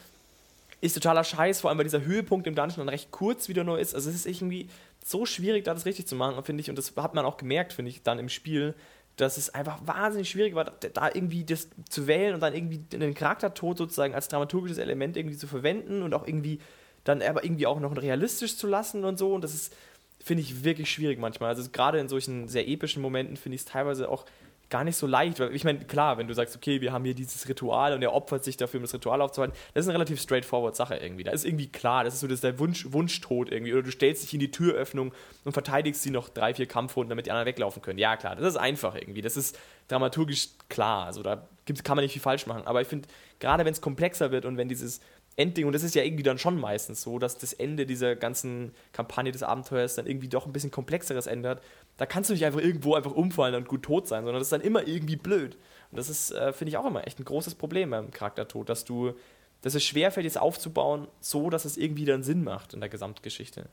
ist 0.82 0.94
totaler 0.94 1.24
Scheiß, 1.24 1.62
vor 1.62 1.70
allem 1.70 1.78
weil 1.78 1.86
dieser 1.86 2.04
Höhepunkt 2.04 2.48
im 2.48 2.56
Dungeon 2.56 2.80
dann 2.80 2.89
recht 2.89 3.12
kurz 3.12 3.48
wieder 3.48 3.63
nur 3.63 3.80
ist. 3.80 3.94
Also 3.94 4.10
es 4.10 4.15
ist 4.15 4.26
irgendwie 4.26 4.67
so 5.06 5.26
schwierig, 5.26 5.63
da 5.63 5.74
das 5.74 5.86
richtig 5.86 6.08
zu 6.08 6.15
machen, 6.15 6.44
finde 6.44 6.62
ich. 6.62 6.70
Und 6.70 6.76
das 6.76 6.94
hat 6.98 7.13
man 7.13 7.24
auch 7.24 7.38
gemerkt, 7.38 7.74
finde 7.74 7.89
ich, 7.89 8.02
dann 8.02 8.17
im 8.17 8.30
Spiel, 8.30 8.74
dass 9.15 9.38
es 9.38 9.54
einfach 9.54 9.80
wahnsinnig 9.86 10.30
schwierig 10.30 10.56
war, 10.56 10.65
da 10.65 11.10
irgendwie 11.13 11.44
das 11.44 11.70
zu 11.88 12.08
wählen 12.08 12.34
und 12.34 12.39
dann 12.39 12.56
irgendwie 12.56 12.80
den 12.80 13.13
Charaktertod 13.13 13.78
sozusagen 13.78 14.15
als 14.15 14.28
dramaturgisches 14.28 14.80
Element 14.80 15.17
irgendwie 15.17 15.38
zu 15.38 15.48
verwenden 15.48 16.02
und 16.02 16.13
auch 16.15 16.26
irgendwie 16.26 16.60
dann 17.04 17.22
aber 17.22 17.44
irgendwie 17.44 17.67
auch 17.67 17.80
noch 17.80 17.96
realistisch 17.96 18.58
zu 18.58 18.67
lassen 18.67 19.04
und 19.04 19.20
so. 19.20 19.34
Und 19.34 19.44
das 19.44 19.54
ist, 19.54 19.76
finde 20.20 20.41
ich, 20.41 20.63
wirklich 20.63 20.89
schwierig 20.91 21.20
manchmal. 21.20 21.50
Also 21.50 21.70
gerade 21.72 22.00
in 22.00 22.10
solchen 22.10 22.48
sehr 22.48 22.67
epischen 22.67 23.02
Momenten 23.02 23.38
finde 23.38 23.56
ich 23.56 23.62
es 23.62 23.65
teilweise 23.65 24.10
auch 24.10 24.26
gar 24.71 24.84
nicht 24.84 24.95
so 24.95 25.05
leicht, 25.05 25.39
weil 25.39 25.53
ich 25.53 25.63
meine, 25.63 25.79
klar, 25.79 26.17
wenn 26.17 26.27
du 26.27 26.34
sagst, 26.34 26.55
okay, 26.55 26.81
wir 26.81 26.91
haben 26.91 27.03
hier 27.03 27.13
dieses 27.13 27.47
Ritual 27.47 27.93
und 27.93 28.01
er 28.01 28.13
opfert 28.13 28.43
sich 28.43 28.57
dafür, 28.57 28.79
um 28.79 28.84
das 28.84 28.93
Ritual 28.93 29.21
aufzuhalten, 29.21 29.55
das 29.73 29.86
ist 29.86 29.89
eine 29.89 29.99
relativ 29.99 30.19
straightforward 30.19 30.75
Sache 30.75 30.95
irgendwie. 30.95 31.23
Da 31.23 31.31
ist 31.31 31.45
irgendwie 31.45 31.67
klar, 31.67 32.03
das 32.03 32.15
ist 32.15 32.21
so 32.21 32.27
das 32.27 32.36
ist 32.36 32.43
der 32.43 32.57
Wunsch, 32.57 32.91
Wunschtod 32.91 33.51
irgendwie. 33.51 33.73
Oder 33.73 33.84
du 33.84 33.91
stellst 33.91 34.23
dich 34.23 34.34
in 34.34 34.39
die 34.39 34.49
Türöffnung 34.49 35.13
und 35.43 35.51
verteidigst 35.51 36.01
sie 36.01 36.10
noch 36.10 36.29
drei, 36.29 36.53
vier 36.53 36.65
Kampfrunden, 36.65 37.10
damit 37.10 37.27
die 37.27 37.31
anderen 37.31 37.45
weglaufen 37.45 37.81
können. 37.81 37.99
Ja, 37.99 38.15
klar, 38.15 38.36
das 38.36 38.47
ist 38.47 38.57
einfach 38.57 38.95
irgendwie. 38.95 39.21
Das 39.21 39.38
ist 39.38 39.60
dramaturgisch 39.89 40.47
klar. 40.69 41.05
Also 41.05 41.21
da 41.21 41.47
kann 41.84 41.97
man 41.97 42.03
nicht 42.03 42.13
viel 42.13 42.21
falsch 42.21 42.47
machen. 42.47 42.65
Aber 42.65 42.81
ich 42.81 42.88
finde, 42.88 43.10
gerade 43.39 43.65
wenn 43.65 43.73
es 43.73 43.81
komplexer 43.81 44.31
wird 44.31 44.45
und 44.45 44.55
wenn 44.55 44.69
dieses 44.69 45.01
Endding, 45.38 45.65
und 45.65 45.74
das 45.74 45.84
ist 45.84 45.96
ja 45.96 46.04
irgendwie 46.04 46.24
dann 46.24 46.38
schon 46.38 46.60
meistens 46.60 47.02
so, 47.02 47.17
dass 47.17 47.38
das 47.38 47.54
Ende 47.54 47.86
dieser 47.86 48.15
ganzen 48.15 48.74
Kampagne 48.91 49.32
des 49.32 49.44
Abenteuers 49.44 49.96
dann 49.96 50.06
irgendwie 50.06 50.28
doch 50.28 50.46
ein 50.46 50.52
bisschen 50.52 50.72
komplexeres 50.72 51.26
ändert, 51.26 51.63
da 51.98 52.06
kannst 52.06 52.30
du 52.30 52.34
nicht 52.34 52.46
einfach 52.46 52.60
irgendwo 52.60 52.96
einfach 52.96 53.13
umfallen 53.13 53.56
und 53.56 53.67
gut 53.67 53.84
tot 53.84 54.08
sein, 54.08 54.24
sondern 54.24 54.39
das 54.39 54.48
ist 54.48 54.52
dann 54.52 54.62
immer 54.62 54.88
irgendwie 54.88 55.15
blöd. 55.15 55.56
Und 55.91 55.98
das 55.98 56.10
ist, 56.10 56.32
äh, 56.32 56.52
finde 56.54 56.70
ich, 56.70 56.78
auch 56.78 56.86
immer 56.86 57.08
echt 57.08 57.20
ein 57.20 57.26
großes 57.26 57.56
Problem 57.56 57.91
beim 57.91 58.12
Charaktertod, 58.12 58.67
dass 58.70 58.86
du, 58.86 59.13
dass 59.62 59.76
es 59.76 59.84
schwerfällt, 59.84 60.26
es 60.26 60.38
aufzubauen, 60.38 61.08
so 61.22 61.50
dass 61.50 61.65
es 61.65 61.78
irgendwie 61.78 62.06
dann 62.06 62.24
Sinn 62.24 62.44
macht 62.44 62.74
in 62.74 62.80
der 62.80 62.89
Gesamtgeschichte. 62.89 63.70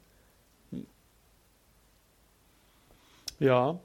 Ja, 3.40 3.78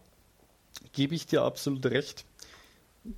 gebe 0.94 1.16
ich 1.16 1.26
dir 1.26 1.44
absolut 1.44 1.86
recht. 1.86 2.26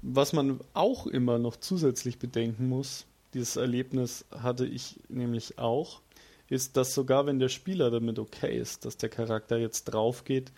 Was 0.02 0.34
man 0.34 0.60
auch 0.74 1.08
immer 1.08 1.40
noch 1.40 1.58
zusätzlich 1.58 2.20
bedenken 2.20 2.68
muss, 2.68 3.06
dieses 3.36 3.58
Erlebnis 3.58 4.26
hatte 4.32 4.66
ich 4.66 5.00
nämlich 5.10 5.60
auch, 5.60 6.02
ist, 6.48 6.78
dass 6.78 6.96
sogar 6.96 7.26
wenn 7.26 7.38
der 7.38 7.50
Spieler 7.50 7.92
damit 7.92 8.18
okay 8.18 8.58
ist, 8.58 8.86
dass 8.86 8.98
der 8.98 9.10
Charakter 9.10 9.58
jetzt 9.58 9.86
drauf 9.86 10.24
geht, 10.24 10.52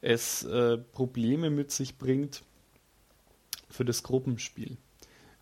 es 0.00 0.44
äh, 0.44 0.76
Probleme 0.78 1.50
mit 1.50 1.72
sich 1.72 1.96
bringt 1.96 2.42
für 3.70 3.84
das 3.84 4.02
Gruppenspiel. 4.02 4.76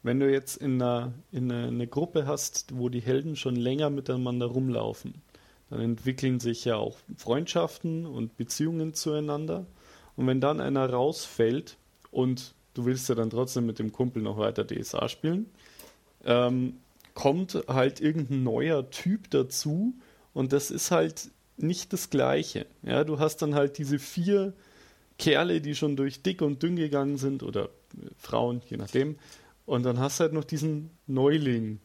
Wenn 0.02 0.20
du 0.20 0.30
jetzt 0.30 0.56
in, 0.58 0.80
einer, 0.80 1.12
in 1.32 1.50
eine, 1.50 1.68
eine 1.68 1.86
Gruppe 1.88 2.26
hast, 2.26 2.76
wo 2.76 2.88
die 2.88 3.00
Helden 3.00 3.34
schon 3.34 3.56
länger 3.56 3.90
miteinander 3.90 4.46
rumlaufen, 4.46 5.14
dann 5.68 5.80
entwickeln 5.80 6.38
sich 6.38 6.64
ja 6.64 6.76
auch 6.76 6.96
Freundschaften 7.16 8.06
und 8.06 8.36
Beziehungen 8.36 8.94
zueinander. 8.94 9.66
Und 10.14 10.28
wenn 10.28 10.40
dann 10.40 10.60
einer 10.60 10.88
rausfällt 10.88 11.76
und 12.12 12.54
du 12.74 12.84
willst 12.84 13.08
ja 13.08 13.16
dann 13.16 13.30
trotzdem 13.30 13.66
mit 13.66 13.80
dem 13.80 13.90
Kumpel 13.90 14.22
noch 14.22 14.38
weiter 14.38 14.64
DSA 14.64 15.08
spielen, 15.08 15.50
ähm, 16.26 16.74
kommt 17.14 17.58
halt 17.66 18.00
irgendein 18.00 18.42
neuer 18.42 18.90
Typ 18.90 19.30
dazu 19.30 19.94
und 20.34 20.52
das 20.52 20.70
ist 20.70 20.90
halt 20.90 21.30
nicht 21.56 21.92
das 21.92 22.10
Gleiche. 22.10 22.66
Ja, 22.82 23.04
du 23.04 23.18
hast 23.18 23.38
dann 23.38 23.54
halt 23.54 23.78
diese 23.78 23.98
vier 23.98 24.52
Kerle, 25.18 25.62
die 25.62 25.74
schon 25.74 25.96
durch 25.96 26.22
dick 26.22 26.42
und 26.42 26.62
dünn 26.62 26.76
gegangen 26.76 27.16
sind 27.16 27.42
oder 27.42 27.64
äh, 27.64 28.10
Frauen, 28.18 28.60
je 28.68 28.76
nachdem. 28.76 29.16
Und 29.64 29.84
dann 29.84 29.98
hast 29.98 30.20
du 30.20 30.24
halt 30.24 30.34
noch 30.34 30.44
diesen 30.44 30.90
Neuling. 31.06 31.80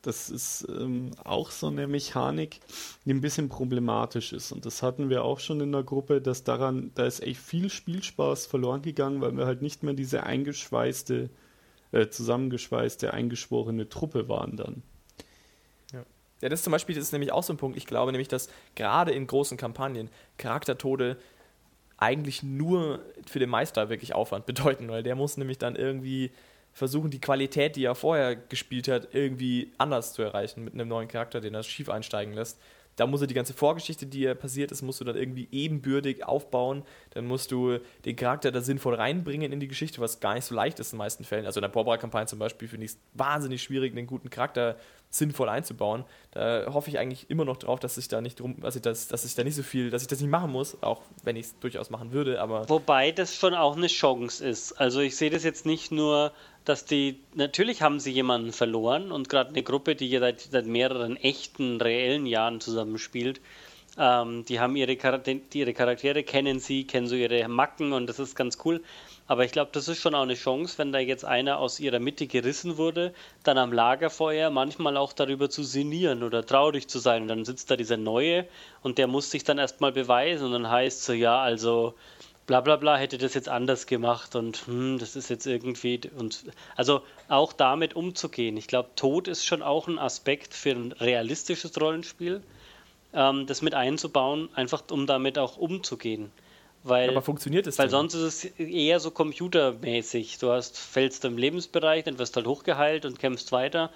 Das 0.00 0.30
ist 0.30 0.66
ähm, 0.68 1.12
auch 1.22 1.52
so 1.52 1.68
eine 1.68 1.86
Mechanik, 1.86 2.58
die 3.04 3.12
ein 3.12 3.20
bisschen 3.20 3.48
problematisch 3.48 4.32
ist. 4.32 4.50
Und 4.50 4.66
das 4.66 4.82
hatten 4.82 5.10
wir 5.10 5.22
auch 5.22 5.38
schon 5.38 5.60
in 5.60 5.70
der 5.70 5.84
Gruppe, 5.84 6.20
dass 6.20 6.42
daran, 6.42 6.90
da 6.94 7.06
ist 7.06 7.22
echt 7.22 7.40
viel 7.40 7.70
Spielspaß 7.70 8.46
verloren 8.46 8.82
gegangen, 8.82 9.20
weil 9.20 9.36
wir 9.36 9.46
halt 9.46 9.62
nicht 9.62 9.84
mehr 9.84 9.94
diese 9.94 10.24
eingeschweißte, 10.24 11.30
äh, 11.92 12.08
zusammengeschweißte, 12.08 13.12
eingeschworene 13.14 13.88
Truppe 13.88 14.28
waren 14.28 14.56
dann. 14.56 14.82
Ja, 16.42 16.48
das 16.48 16.62
zum 16.62 16.72
Beispiel 16.72 16.96
das 16.96 17.04
ist 17.04 17.12
nämlich 17.12 17.32
auch 17.32 17.44
so 17.44 17.52
ein 17.52 17.56
Punkt. 17.56 17.78
Ich 17.78 17.86
glaube 17.86 18.10
nämlich, 18.10 18.28
dass 18.28 18.48
gerade 18.74 19.12
in 19.12 19.26
großen 19.26 19.56
Kampagnen 19.56 20.10
Charaktertode 20.38 21.16
eigentlich 21.98 22.42
nur 22.42 22.98
für 23.26 23.38
den 23.38 23.48
Meister 23.48 23.88
wirklich 23.88 24.12
Aufwand 24.12 24.44
bedeuten, 24.46 24.88
weil 24.88 25.04
der 25.04 25.14
muss 25.14 25.36
nämlich 25.36 25.58
dann 25.58 25.76
irgendwie 25.76 26.32
versuchen, 26.72 27.10
die 27.10 27.20
Qualität, 27.20 27.76
die 27.76 27.84
er 27.84 27.94
vorher 27.94 28.34
gespielt 28.34 28.88
hat, 28.88 29.14
irgendwie 29.14 29.72
anders 29.78 30.14
zu 30.14 30.22
erreichen 30.22 30.64
mit 30.64 30.74
einem 30.74 30.88
neuen 30.88 31.06
Charakter, 31.06 31.40
den 31.40 31.54
er 31.54 31.62
schief 31.62 31.88
einsteigen 31.88 32.34
lässt 32.34 32.58
da 32.96 33.06
muss 33.06 33.20
er 33.20 33.26
die 33.26 33.34
ganze 33.34 33.54
Vorgeschichte, 33.54 34.06
die 34.06 34.20
ja 34.20 34.34
passiert 34.34 34.70
ist, 34.70 34.82
musst 34.82 35.00
du 35.00 35.04
dann 35.04 35.16
irgendwie 35.16 35.48
ebenbürtig 35.50 36.24
aufbauen. 36.24 36.82
Dann 37.10 37.26
musst 37.26 37.50
du 37.50 37.78
den 38.04 38.16
Charakter 38.16 38.52
da 38.52 38.60
sinnvoll 38.60 38.94
reinbringen 38.94 39.52
in 39.52 39.60
die 39.60 39.68
Geschichte, 39.68 40.00
was 40.00 40.20
gar 40.20 40.34
nicht 40.34 40.44
so 40.44 40.54
leicht 40.54 40.78
ist 40.78 40.92
in 40.92 40.96
den 40.96 41.04
meisten 41.04 41.24
Fällen. 41.24 41.46
Also 41.46 41.60
in 41.60 41.62
der 41.62 41.68
Barbara-Kampagne 41.68 42.26
zum 42.26 42.38
Beispiel 42.38 42.68
finde 42.68 42.86
ich 42.86 42.92
es 42.92 42.98
wahnsinnig 43.14 43.62
schwierig, 43.62 43.92
einen 43.92 44.06
guten 44.06 44.30
Charakter 44.30 44.76
sinnvoll 45.12 45.48
einzubauen. 45.48 46.04
Da 46.32 46.72
hoffe 46.72 46.90
ich 46.90 46.98
eigentlich 46.98 47.30
immer 47.30 47.44
noch 47.44 47.58
drauf, 47.58 47.78
dass 47.78 47.98
ich 47.98 48.08
da 48.08 48.20
nicht 48.20 48.40
drum, 48.40 48.56
also 48.62 48.80
dass, 48.80 49.06
dass 49.06 49.24
ich 49.24 49.34
da 49.34 49.44
nicht 49.44 49.54
so 49.54 49.62
viel, 49.62 49.90
dass 49.90 50.02
ich 50.02 50.08
das 50.08 50.20
nicht 50.20 50.30
machen 50.30 50.50
muss, 50.50 50.82
auch 50.82 51.02
wenn 51.22 51.36
ich 51.36 51.46
es 51.46 51.58
durchaus 51.60 51.90
machen 51.90 52.12
würde, 52.12 52.40
aber. 52.40 52.68
Wobei 52.68 53.12
das 53.12 53.36
schon 53.36 53.54
auch 53.54 53.76
eine 53.76 53.86
Chance 53.86 54.44
ist. 54.44 54.72
Also 54.72 55.00
ich 55.00 55.16
sehe 55.16 55.30
das 55.30 55.44
jetzt 55.44 55.66
nicht 55.66 55.92
nur 55.92 56.32
dass 56.64 56.84
die, 56.84 57.18
natürlich 57.34 57.82
haben 57.82 57.98
sie 57.98 58.12
jemanden 58.12 58.52
verloren 58.52 59.10
und 59.10 59.28
gerade 59.28 59.50
eine 59.50 59.62
Gruppe, 59.62 59.96
die 59.96 60.08
ja 60.08 60.20
seit, 60.20 60.40
seit, 60.40 60.66
mehreren 60.66 61.16
echten, 61.16 61.80
reellen 61.80 62.26
Jahren 62.26 62.60
zusammenspielt, 62.60 63.40
ähm, 63.98 64.44
die 64.44 64.60
haben 64.60 64.76
ihre, 64.76 64.96
die 64.96 65.58
ihre 65.58 65.74
Charaktere, 65.74 66.22
kennen 66.22 66.60
sie, 66.60 66.84
kennen 66.86 67.06
so 67.06 67.14
ihre 67.14 67.48
Macken 67.48 67.92
und 67.92 68.06
das 68.06 68.18
ist 68.18 68.36
ganz 68.36 68.58
cool. 68.64 68.82
Aber 69.26 69.44
ich 69.44 69.52
glaube, 69.52 69.70
das 69.72 69.88
ist 69.88 70.00
schon 70.00 70.14
auch 70.14 70.22
eine 70.22 70.34
Chance, 70.34 70.78
wenn 70.78 70.92
da 70.92 70.98
jetzt 70.98 71.24
einer 71.24 71.58
aus 71.58 71.80
ihrer 71.80 72.00
Mitte 72.00 72.26
gerissen 72.26 72.76
wurde, 72.76 73.14
dann 73.44 73.56
am 73.56 73.72
Lagerfeuer 73.72 74.50
manchmal 74.50 74.96
auch 74.96 75.12
darüber 75.12 75.48
zu 75.48 75.62
sinnieren 75.62 76.22
oder 76.22 76.44
traurig 76.44 76.88
zu 76.88 76.98
sein. 76.98 77.22
Und 77.22 77.28
dann 77.28 77.44
sitzt 77.44 77.70
da 77.70 77.76
dieser 77.76 77.96
Neue 77.96 78.46
und 78.82 78.98
der 78.98 79.06
muss 79.06 79.30
sich 79.30 79.44
dann 79.44 79.58
erstmal 79.58 79.92
beweisen 79.92 80.46
und 80.46 80.52
dann 80.52 80.70
heißt 80.70 81.04
so, 81.04 81.12
ja, 81.12 81.40
also 81.40 81.94
bla 82.46 82.60
bla 82.60 82.76
bla 82.76 82.96
hätte 82.96 83.18
das 83.18 83.34
jetzt 83.34 83.48
anders 83.48 83.86
gemacht 83.86 84.34
und 84.34 84.66
hm, 84.66 84.98
das 84.98 85.16
ist 85.16 85.30
jetzt 85.30 85.46
irgendwie 85.46 86.00
und 86.18 86.44
also 86.76 87.02
auch 87.28 87.52
damit 87.52 87.94
umzugehen. 87.94 88.56
Ich 88.56 88.66
glaube, 88.66 88.90
Tod 88.96 89.28
ist 89.28 89.46
schon 89.46 89.62
auch 89.62 89.88
ein 89.88 89.98
Aspekt 89.98 90.54
für 90.54 90.72
ein 90.72 90.92
realistisches 90.92 91.80
Rollenspiel, 91.80 92.42
ähm, 93.14 93.46
das 93.46 93.62
mit 93.62 93.74
einzubauen, 93.74 94.48
einfach 94.54 94.82
um 94.90 95.06
damit 95.06 95.38
auch 95.38 95.56
umzugehen. 95.56 96.32
Weil, 96.84 97.10
Aber 97.10 97.22
funktioniert 97.22 97.66
es 97.66 97.78
Weil 97.78 97.86
denn? 97.86 97.90
sonst 97.92 98.14
ist 98.14 98.44
es 98.44 98.58
eher 98.58 98.98
so 98.98 99.10
computermäßig. 99.10 100.38
Du 100.38 100.50
hast, 100.50 100.78
fällst 100.78 101.24
im 101.24 101.38
Lebensbereich, 101.38 102.04
dann 102.04 102.18
wirst 102.18 102.34
du 102.34 102.38
halt 102.38 102.46
hochgeheilt 102.46 103.04
und 103.04 103.18
kämpfst 103.18 103.52
weiter. 103.52 103.90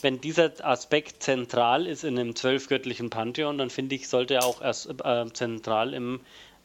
Wenn 0.00 0.20
dieser 0.20 0.52
Aspekt 0.64 1.22
zentral 1.22 1.86
ist 1.86 2.04
in 2.04 2.18
einem 2.18 2.34
zwölfgöttlichen 2.34 3.10
Pantheon, 3.10 3.58
dann 3.58 3.68
finde 3.68 3.94
ich, 3.94 4.08
sollte 4.08 4.34
er 4.34 4.44
auch 4.44 4.62
erst 4.62 4.88
äh, 5.04 5.26
zentral 5.32 5.92
im, 5.92 6.20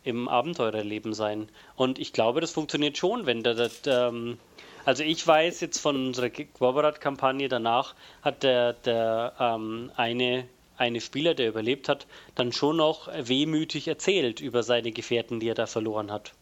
im 0.06 0.30
Abenteurerleben 0.30 1.14
sein. 1.14 1.50
Und 1.76 2.00
ich 2.00 2.14
glaube, 2.14 2.40
das 2.40 2.52
funktioniert 2.52 2.98
schon, 2.98 3.26
wenn 3.26 3.44
der, 3.44 3.56
der, 3.56 4.08
ähm, 4.08 4.38
also 4.86 5.04
ich 5.04 5.26
weiß 5.28 5.60
jetzt 5.60 5.80
von 5.80 6.08
unserer 6.08 6.30
Quabarat-Kampagne 6.30 7.50
danach 7.50 7.96
hat 8.22 8.44
der, 8.44 8.74
der 8.74 9.34
ähm, 9.40 9.92
eine, 9.98 10.48
eine 10.78 11.02
Spieler, 11.02 11.34
der 11.34 11.50
überlebt 11.50 11.90
hat, 11.90 12.08
dann 12.36 12.52
schon 12.52 12.78
noch 12.78 13.10
wehmütig 13.14 13.88
erzählt 13.88 14.42
über 14.42 14.64
seine 14.64 14.92
Gefährten, 14.92 15.40
die 15.40 15.50
er 15.50 15.56
da 15.56 15.66
verloren 15.66 16.12
hat. 16.12 16.34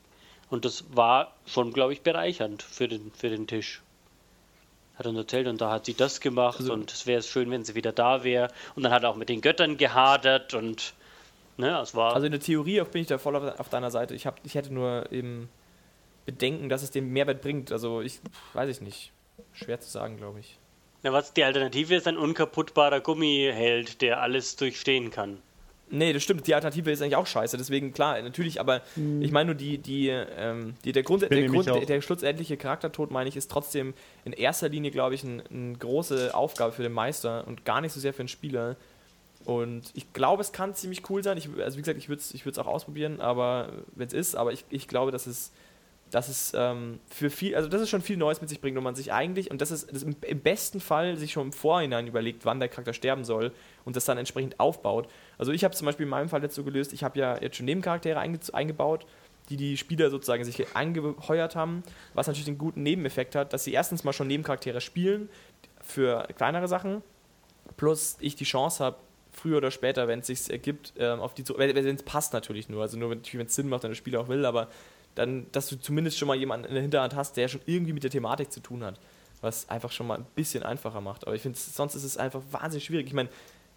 Und 0.49 0.65
das 0.65 0.85
war 0.93 1.33
schon, 1.45 1.73
glaube 1.73 1.93
ich, 1.93 2.01
bereichernd 2.01 2.61
für 2.61 2.87
den, 2.87 3.11
für 3.11 3.29
den 3.29 3.47
Tisch. 3.47 3.81
Hat 4.95 5.05
er 5.05 5.15
erzählt 5.15 5.47
und 5.47 5.59
da 5.59 5.71
hat 5.71 5.85
sie 5.85 5.95
das 5.95 6.21
gemacht 6.21 6.59
also, 6.59 6.73
und 6.73 6.91
es 6.91 7.07
wäre 7.07 7.23
schön, 7.23 7.49
wenn 7.49 7.63
sie 7.63 7.73
wieder 7.73 7.91
da 7.91 8.23
wäre. 8.23 8.49
Und 8.75 8.83
dann 8.83 8.91
hat 8.91 9.03
er 9.03 9.09
auch 9.09 9.15
mit 9.15 9.29
den 9.29 9.41
Göttern 9.41 9.77
gehadert 9.77 10.53
und 10.53 10.93
Ne, 11.55 11.79
es 11.79 11.93
war 11.93 12.15
also 12.15 12.25
in 12.25 12.31
der 12.31 12.41
Theorie 12.41 12.81
bin 12.91 13.03
ich 13.03 13.07
da 13.07 13.17
voll 13.17 13.35
auf, 13.35 13.59
auf 13.59 13.69
deiner 13.69 13.91
Seite. 13.91 14.15
Ich, 14.15 14.25
hab, 14.25 14.39
ich 14.43 14.55
hätte 14.55 14.73
nur 14.73 15.11
eben 15.11 15.49
Bedenken, 16.25 16.69
dass 16.69 16.81
es 16.81 16.91
dem 16.91 17.11
Mehrwert 17.13 17.41
bringt. 17.41 17.71
Also 17.71 18.01
ich 18.01 18.19
weiß 18.53 18.69
ich 18.69 18.81
nicht. 18.81 19.11
Schwer 19.51 19.79
zu 19.79 19.89
sagen, 19.89 20.17
glaube 20.17 20.39
ich. 20.39 20.57
Na, 21.03 21.11
was 21.11 21.33
die 21.33 21.43
Alternative 21.43 21.95
ist, 21.95 22.07
ein 22.07 22.17
unkaputtbarer 22.17 23.01
Gummiheld, 23.01 24.01
der 24.01 24.21
alles 24.21 24.55
durchstehen 24.55 25.11
kann. 25.11 25.37
Nee, 25.89 26.11
das 26.11 26.23
stimmt. 26.23 26.47
Die 26.47 26.55
Alternative 26.55 26.91
ist 26.91 27.01
eigentlich 27.01 27.17
auch 27.17 27.27
scheiße. 27.27 27.57
Deswegen, 27.57 27.93
klar, 27.93 28.19
natürlich, 28.21 28.59
aber 28.59 28.81
hm. 28.95 29.21
ich 29.21 29.31
meine 29.31 29.47
nur, 29.47 29.55
die, 29.55 29.77
die, 29.77 30.07
ähm, 30.07 30.75
die, 30.85 30.91
der, 30.91 31.03
Grund, 31.03 31.21
der, 31.21 31.47
Grund 31.47 31.67
der, 31.67 31.85
der, 31.85 32.01
schlussendliche 32.01 32.57
Charaktertod, 32.57 33.11
meine 33.11 33.29
ich, 33.29 33.35
ist 33.35 33.51
trotzdem 33.51 33.93
in 34.25 34.33
erster 34.33 34.69
Linie, 34.69 34.89
glaube 34.89 35.13
ich, 35.13 35.23
eine 35.23 35.43
ein 35.51 35.77
große 35.77 36.33
Aufgabe 36.33 36.71
für 36.71 36.81
den 36.81 36.93
Meister 36.93 37.45
und 37.47 37.63
gar 37.65 37.81
nicht 37.81 37.91
so 37.91 37.99
sehr 37.99 38.13
für 38.13 38.23
den 38.23 38.27
Spieler. 38.29 38.75
Und 39.45 39.91
ich 39.93 40.13
glaube, 40.13 40.41
es 40.41 40.51
kann 40.51 40.73
ziemlich 40.73 41.07
cool 41.09 41.21
sein. 41.21 41.37
Ich, 41.37 41.49
also 41.59 41.77
wie 41.77 41.81
gesagt, 41.81 41.99
ich 41.99 42.09
würde 42.09 42.21
es 42.21 42.33
ich 42.33 42.57
auch 42.57 42.65
ausprobieren, 42.65 43.19
aber 43.19 43.69
wenn 43.93 44.07
es 44.07 44.13
ist, 44.13 44.35
aber 44.35 44.53
ich, 44.53 44.63
ich 44.69 44.87
glaube, 44.87 45.11
dass 45.11 45.27
es 45.27 45.51
dass 46.13 46.29
es 46.29 46.53
ähm, 46.55 46.99
für 47.09 47.31
viel, 47.31 47.55
also 47.55 47.67
das 47.67 47.81
ist 47.81 47.89
schon 47.89 48.03
viel 48.03 48.17
Neues 48.17 48.39
mit 48.39 48.47
sich 48.47 48.61
bringt, 48.61 48.77
wo 48.77 48.81
man 48.81 48.93
sich 48.93 49.11
eigentlich, 49.11 49.49
und 49.49 49.61
das 49.61 49.71
ist, 49.71 49.91
das 49.91 50.03
im, 50.03 50.15
im, 50.21 50.39
besten 50.41 50.79
Fall 50.79 51.17
sich 51.17 51.31
schon 51.31 51.47
im 51.47 51.51
Vorhinein 51.51 52.05
überlegt, 52.05 52.45
wann 52.45 52.59
der 52.59 52.69
Charakter 52.69 52.93
sterben 52.93 53.25
soll 53.25 53.51
und 53.83 53.95
das 53.95 54.05
dann 54.05 54.19
entsprechend 54.19 54.59
aufbaut. 54.59 55.09
Also 55.39 55.51
ich 55.51 55.63
habe 55.63 55.73
zum 55.73 55.87
Beispiel 55.87 56.03
in 56.03 56.11
meinem 56.11 56.29
Fall 56.29 56.43
jetzt 56.43 56.53
so 56.53 56.63
gelöst, 56.63 56.93
ich 56.93 57.03
habe 57.03 57.17
ja 57.17 57.41
jetzt 57.41 57.57
schon 57.57 57.65
Nebencharaktere 57.65 58.19
einge 58.19 58.37
eingebaut, 58.53 59.07
die 59.49 59.57
die 59.57 59.75
Spieler 59.75 60.11
sozusagen 60.11 60.43
sich 60.43 60.75
angeheuert 60.75 61.55
haben, 61.55 61.81
was 62.13 62.27
natürlich 62.27 62.45
den 62.45 62.59
guten 62.59 62.83
Nebeneffekt 62.83 63.33
hat, 63.33 63.51
dass 63.51 63.63
sie 63.63 63.73
erstens 63.73 64.03
mal 64.03 64.13
schon 64.13 64.27
Nebencharaktere 64.27 64.81
spielen 64.81 65.29
für 65.81 66.27
kleinere 66.37 66.67
Sachen, 66.67 67.01
plus 67.75 68.17
ich 68.19 68.35
die 68.35 68.45
Chance 68.45 68.83
habe, 68.83 68.97
früher 69.31 69.57
oder 69.57 69.71
später, 69.71 70.07
wenn 70.07 70.19
es 70.19 70.27
sich 70.27 70.51
ergibt, 70.51 70.93
ähm, 70.97 71.19
auf 71.19 71.33
die 71.33 71.43
wenn 71.57 71.75
es 71.75 72.03
passt 72.03 72.33
natürlich 72.33 72.69
nur, 72.69 72.83
also 72.83 72.97
nur 72.97 73.09
wenn 73.09 73.21
es 73.23 73.55
Sinn 73.55 73.67
macht, 73.67 73.81
wenn 73.81 73.89
der 73.89 73.95
Spieler 73.95 74.21
auch 74.21 74.27
will, 74.27 74.45
aber 74.45 74.67
dann, 75.15 75.47
dass 75.51 75.67
du 75.67 75.75
zumindest 75.79 76.17
schon 76.17 76.27
mal 76.27 76.37
jemanden 76.37 76.65
in 76.67 76.73
der 76.73 76.81
Hinterhand 76.81 77.15
hast, 77.15 77.37
der 77.37 77.47
schon 77.47 77.61
irgendwie 77.65 77.93
mit 77.93 78.03
der 78.03 78.11
Thematik 78.11 78.51
zu 78.51 78.59
tun 78.59 78.83
hat, 78.83 78.99
was 79.41 79.69
einfach 79.69 79.91
schon 79.91 80.07
mal 80.07 80.17
ein 80.17 80.25
bisschen 80.35 80.63
einfacher 80.63 81.01
macht. 81.01 81.25
Aber 81.27 81.35
ich 81.35 81.41
finde, 81.41 81.57
sonst 81.57 81.95
ist 81.95 82.03
es 82.03 82.17
einfach 82.17 82.41
wahnsinnig 82.51 82.85
schwierig. 82.85 83.07
Ich 83.07 83.13
meine, 83.13 83.29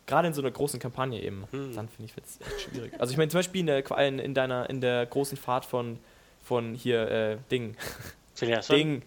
gerade 0.06 0.28
in 0.28 0.34
so 0.34 0.40
einer 0.40 0.50
großen 0.50 0.80
Kampagne 0.80 1.22
eben, 1.22 1.46
hm. 1.50 1.74
dann 1.74 1.88
finde 1.88 2.10
ich 2.10 2.24
es 2.24 2.40
echt 2.40 2.60
schwierig. 2.70 2.92
Also 2.98 3.10
ich 3.12 3.18
meine 3.18 3.30
zum 3.30 3.38
Beispiel 3.38 3.60
in, 3.60 3.66
der, 3.66 3.90
in, 4.06 4.18
in, 4.18 4.34
deiner, 4.34 4.70
in 4.70 4.80
der 4.80 5.04
großen 5.06 5.36
Fahrt 5.36 5.64
von, 5.64 5.98
von 6.42 6.74
hier 6.74 7.10
äh, 7.10 7.36
Ding. 7.50 7.76
Filiasson? 8.34 8.76
Ding. 8.76 9.02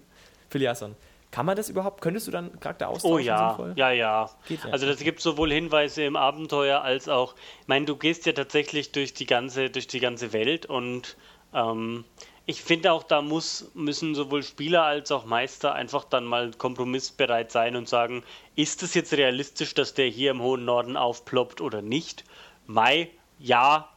Filiasson. 0.50 0.96
Kann 1.32 1.46
man 1.46 1.56
das 1.56 1.70
überhaupt? 1.70 2.02
Könntest 2.02 2.26
du 2.28 2.32
dann 2.32 2.60
Charakter 2.60 2.90
austauschen? 2.90 3.16
Oh 3.16 3.20
ja, 3.20 3.50
sinnvoll? 3.50 3.74
ja, 3.76 3.92
ja. 3.92 4.30
Geht 4.48 4.64
ja. 4.64 4.72
Also 4.72 4.88
das 4.88 5.00
gibt 5.00 5.22
sowohl 5.22 5.52
Hinweise 5.52 6.04
im 6.04 6.16
Abenteuer 6.16 6.82
als 6.82 7.08
auch, 7.08 7.36
ich 7.62 7.68
meine, 7.68 7.86
du 7.86 7.96
gehst 7.96 8.26
ja 8.26 8.34
tatsächlich 8.34 8.92
durch 8.92 9.14
die 9.14 9.28
ganze, 9.28 9.70
durch 9.70 9.86
die 9.86 10.00
ganze 10.00 10.34
Welt 10.34 10.66
und 10.66 11.18
ähm, 11.54 12.06
ich 12.46 12.64
finde 12.64 12.92
auch, 12.94 13.04
da 13.04 13.22
muss, 13.22 13.70
müssen 13.76 14.16
sowohl 14.16 14.42
Spieler 14.42 14.84
als 14.84 15.12
auch 15.12 15.26
Meister 15.26 15.74
einfach 15.74 16.04
dann 16.04 16.26
mal 16.26 16.50
kompromissbereit 16.52 17.52
sein 17.52 17.76
und 17.76 17.88
sagen, 17.88 18.24
ist 18.56 18.82
es 18.82 18.96
jetzt 18.96 19.14
realistisch, 19.14 19.76
dass 19.76 19.94
der 19.94 20.08
hier 20.08 20.32
im 20.32 20.42
hohen 20.42 20.66
Norden 20.66 20.98
aufploppt 20.98 21.62
oder 21.62 21.84
nicht? 21.84 22.24
Mai, 22.66 23.12
ja, 23.38 23.90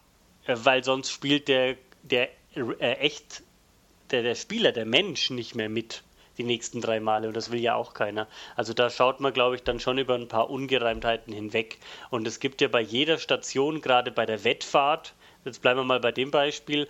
äh, 0.47 0.55
weil 0.63 0.85
sonst 0.85 1.11
spielt 1.11 1.49
der, 1.49 1.77
der 2.03 2.29
äh, 2.55 2.93
echt, 2.97 3.43
der, 4.11 4.23
der 4.23 4.35
Spieler, 4.35 4.73
der 4.73 4.85
Mensch 4.85 5.31
nicht 5.31 5.55
mehr 5.55 5.71
mit 5.71 6.03
die 6.39 6.45
nächsten 6.45 6.81
drei 6.81 7.01
Male 7.01 7.29
und 7.29 7.37
das 7.37 7.51
will 7.51 7.61
ja 7.61 7.75
auch 7.75 7.95
keiner. 7.95 8.27
Also 8.57 8.75
da 8.75 8.91
schaut 8.91 9.21
man, 9.21 9.33
glaube 9.33 9.57
ich, 9.57 9.63
dann 9.63 9.81
schon 9.81 9.99
über 9.99 10.15
ein 10.15 10.29
paar 10.29 10.51
Ungereimtheiten 10.51 11.33
hinweg. 11.33 11.79
Und 12.11 12.27
es 12.27 12.41
gibt 12.41 12.61
ja 12.61 12.69
bei 12.69 12.81
jeder 12.81 13.19
Station, 13.19 13.81
gerade 13.81 14.11
bei 14.11 14.27
der 14.27 14.45
Wettfahrt, 14.45 15.15
jetzt 15.45 15.63
bleiben 15.63 15.81
wir 15.81 15.85
mal 15.85 16.01
bei 16.01 16.13
dem 16.13 16.31
Beispiel, 16.31 16.89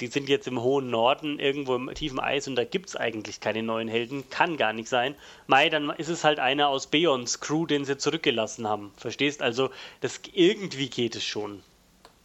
die 0.00 0.06
sind 0.06 0.28
jetzt 0.28 0.46
im 0.46 0.62
hohen 0.62 0.90
Norden, 0.90 1.38
irgendwo 1.38 1.74
im 1.74 1.92
tiefen 1.94 2.20
Eis 2.20 2.48
und 2.48 2.56
da 2.56 2.64
gibt 2.64 2.90
es 2.90 2.96
eigentlich 2.96 3.40
keine 3.40 3.62
neuen 3.62 3.88
Helden, 3.88 4.28
kann 4.30 4.56
gar 4.56 4.72
nicht 4.72 4.88
sein. 4.88 5.14
Mai, 5.46 5.68
dann 5.68 5.90
ist 5.90 6.08
es 6.08 6.24
halt 6.24 6.38
einer 6.38 6.68
aus 6.68 6.86
Beons 6.86 7.40
Crew, 7.40 7.66
den 7.66 7.84
sie 7.84 7.96
zurückgelassen 7.96 8.68
haben. 8.68 8.92
Verstehst? 8.96 9.42
Also 9.42 9.70
das 10.00 10.20
irgendwie 10.32 10.88
geht 10.88 11.16
es 11.16 11.24
schon. 11.24 11.62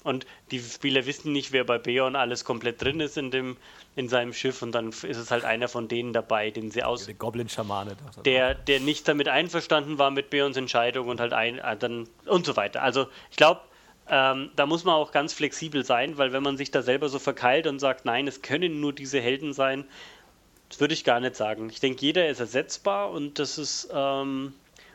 Und 0.03 0.25
die 0.51 0.59
Spieler 0.59 1.05
wissen 1.05 1.33
nicht, 1.33 1.51
wer 1.51 1.65
bei 1.65 1.77
Beon 1.77 2.15
alles 2.15 2.45
komplett 2.45 2.81
drin 2.81 3.01
ist 3.01 3.17
in, 3.17 3.31
dem, 3.31 3.57
in 3.97 4.07
seinem 4.07 4.31
Schiff 4.31 4.61
und 4.61 4.71
dann 4.71 4.89
ist 4.89 5.03
es 5.03 5.29
halt 5.29 5.43
einer 5.43 5.67
von 5.67 5.89
denen 5.89 6.13
dabei, 6.13 6.51
den 6.51 6.71
sie 6.71 6.83
aus. 6.83 7.05
Der 7.05 7.15
Goblin-Schamane. 7.15 7.97
Der, 8.23 8.55
der 8.55 8.79
nicht 8.79 9.07
damit 9.09 9.27
einverstanden 9.27 9.97
war 9.97 10.09
mit 10.09 10.29
Beons 10.29 10.55
Entscheidung 10.55 11.09
und 11.09 11.19
halt 11.19 11.33
ein, 11.33 11.59
äh, 11.59 11.75
dann 11.75 12.07
und 12.25 12.45
so 12.45 12.55
weiter. 12.55 12.81
Also 12.81 13.07
ich 13.29 13.35
glaube, 13.35 13.59
ähm, 14.09 14.49
da 14.55 14.65
muss 14.65 14.83
man 14.83 14.95
auch 14.95 15.11
ganz 15.11 15.33
flexibel 15.33 15.85
sein, 15.85 16.17
weil 16.17 16.33
wenn 16.33 16.43
man 16.43 16.57
sich 16.57 16.71
da 16.71 16.81
selber 16.81 17.09
so 17.09 17.19
verkeilt 17.19 17.67
und 17.67 17.79
sagt, 17.79 18.05
nein, 18.05 18.27
es 18.27 18.41
können 18.41 18.79
nur 18.79 18.93
diese 18.93 19.21
Helden 19.21 19.53
sein, 19.53 19.85
das 20.69 20.79
würde 20.79 20.93
ich 20.93 21.03
gar 21.03 21.19
nicht 21.19 21.35
sagen. 21.35 21.69
Ich 21.69 21.79
denke, 21.79 22.01
jeder 22.01 22.27
ist 22.29 22.39
ersetzbar 22.39 23.11
und 23.11 23.39
das 23.39 23.57
ist 23.57 23.89
ähm, 23.93 24.53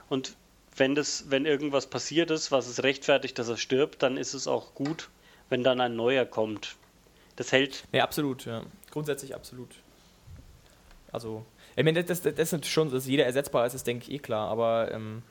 und 0.09 0.37
wenn 0.77 0.95
das, 0.95 1.31
wenn 1.31 1.47
irgendwas 1.47 1.87
passiert 1.87 2.31
ist, 2.31 2.51
was 2.51 2.67
es 2.67 2.83
rechtfertigt, 2.83 3.39
dass 3.39 3.49
er 3.49 3.57
stirbt, 3.57 4.03
dann 4.03 4.17
ist 4.17 4.35
es 4.35 4.47
auch 4.47 4.75
gut, 4.75 5.09
wenn 5.49 5.63
dann 5.63 5.81
ein 5.81 5.97
neuer 5.97 6.25
kommt. 6.25 6.77
Das 7.37 7.53
hält. 7.53 7.85
Ja, 7.93 8.05
absolut, 8.05 8.45
ja. 8.45 8.63
Grundsätzlich 8.91 9.35
absolut. 9.35 9.71
Also, 11.13 11.45
ich 11.77 11.85
meine, 11.85 12.03
das, 12.03 12.23
das, 12.23 12.35
das 12.35 12.53
ist 12.53 12.67
schon, 12.67 12.91
dass 12.91 13.07
jeder 13.07 13.25
ersetzbar 13.25 13.67
ist, 13.67 13.75
ist, 13.75 13.87
denke 13.87 14.05
ich, 14.05 14.13
eh 14.13 14.19
klar, 14.19 14.49
aber 14.49 14.91
ähm, 14.93 15.23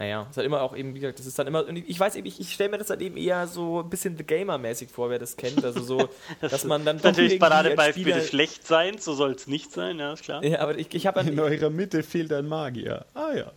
naja, 0.00 0.26
ist 0.30 0.38
halt 0.38 0.46
immer 0.46 0.62
auch 0.62 0.74
eben, 0.74 0.94
wie 0.94 1.00
gesagt, 1.00 1.18
das 1.18 1.26
ist 1.26 1.38
dann 1.38 1.46
immer, 1.46 1.68
ich 1.68 2.00
weiß 2.00 2.16
eben, 2.16 2.26
ich, 2.26 2.40
ich 2.40 2.54
stelle 2.54 2.70
mir 2.70 2.78
das 2.78 2.88
halt 2.88 3.02
eben 3.02 3.18
eher 3.18 3.46
so 3.46 3.80
ein 3.80 3.90
bisschen 3.90 4.16
The 4.16 4.24
Gamer-mäßig 4.24 4.88
vor, 4.88 5.10
wer 5.10 5.18
das 5.18 5.36
kennt, 5.36 5.62
also 5.62 5.82
so, 5.82 6.08
das 6.40 6.52
dass 6.52 6.64
man 6.64 6.86
dann 6.86 6.96
doch 6.96 7.04
Natürlich 7.04 7.38
Paradebeispiel 7.38 8.06
des 8.06 8.28
Schlechtseins, 8.28 9.04
so 9.04 9.12
soll 9.12 9.32
es 9.32 9.46
nicht 9.46 9.70
sein, 9.70 9.98
ja, 9.98 10.14
ist 10.14 10.22
klar. 10.22 10.42
Ja, 10.42 10.60
aber 10.60 10.78
ich, 10.78 10.94
ich 10.94 11.06
habe 11.06 11.20
In 11.20 11.38
eurer 11.38 11.68
Mitte 11.68 12.02
fehlt 12.02 12.32
ein 12.32 12.46
Magier. 12.46 13.04
Ah 13.12 13.34
ja. 13.34 13.52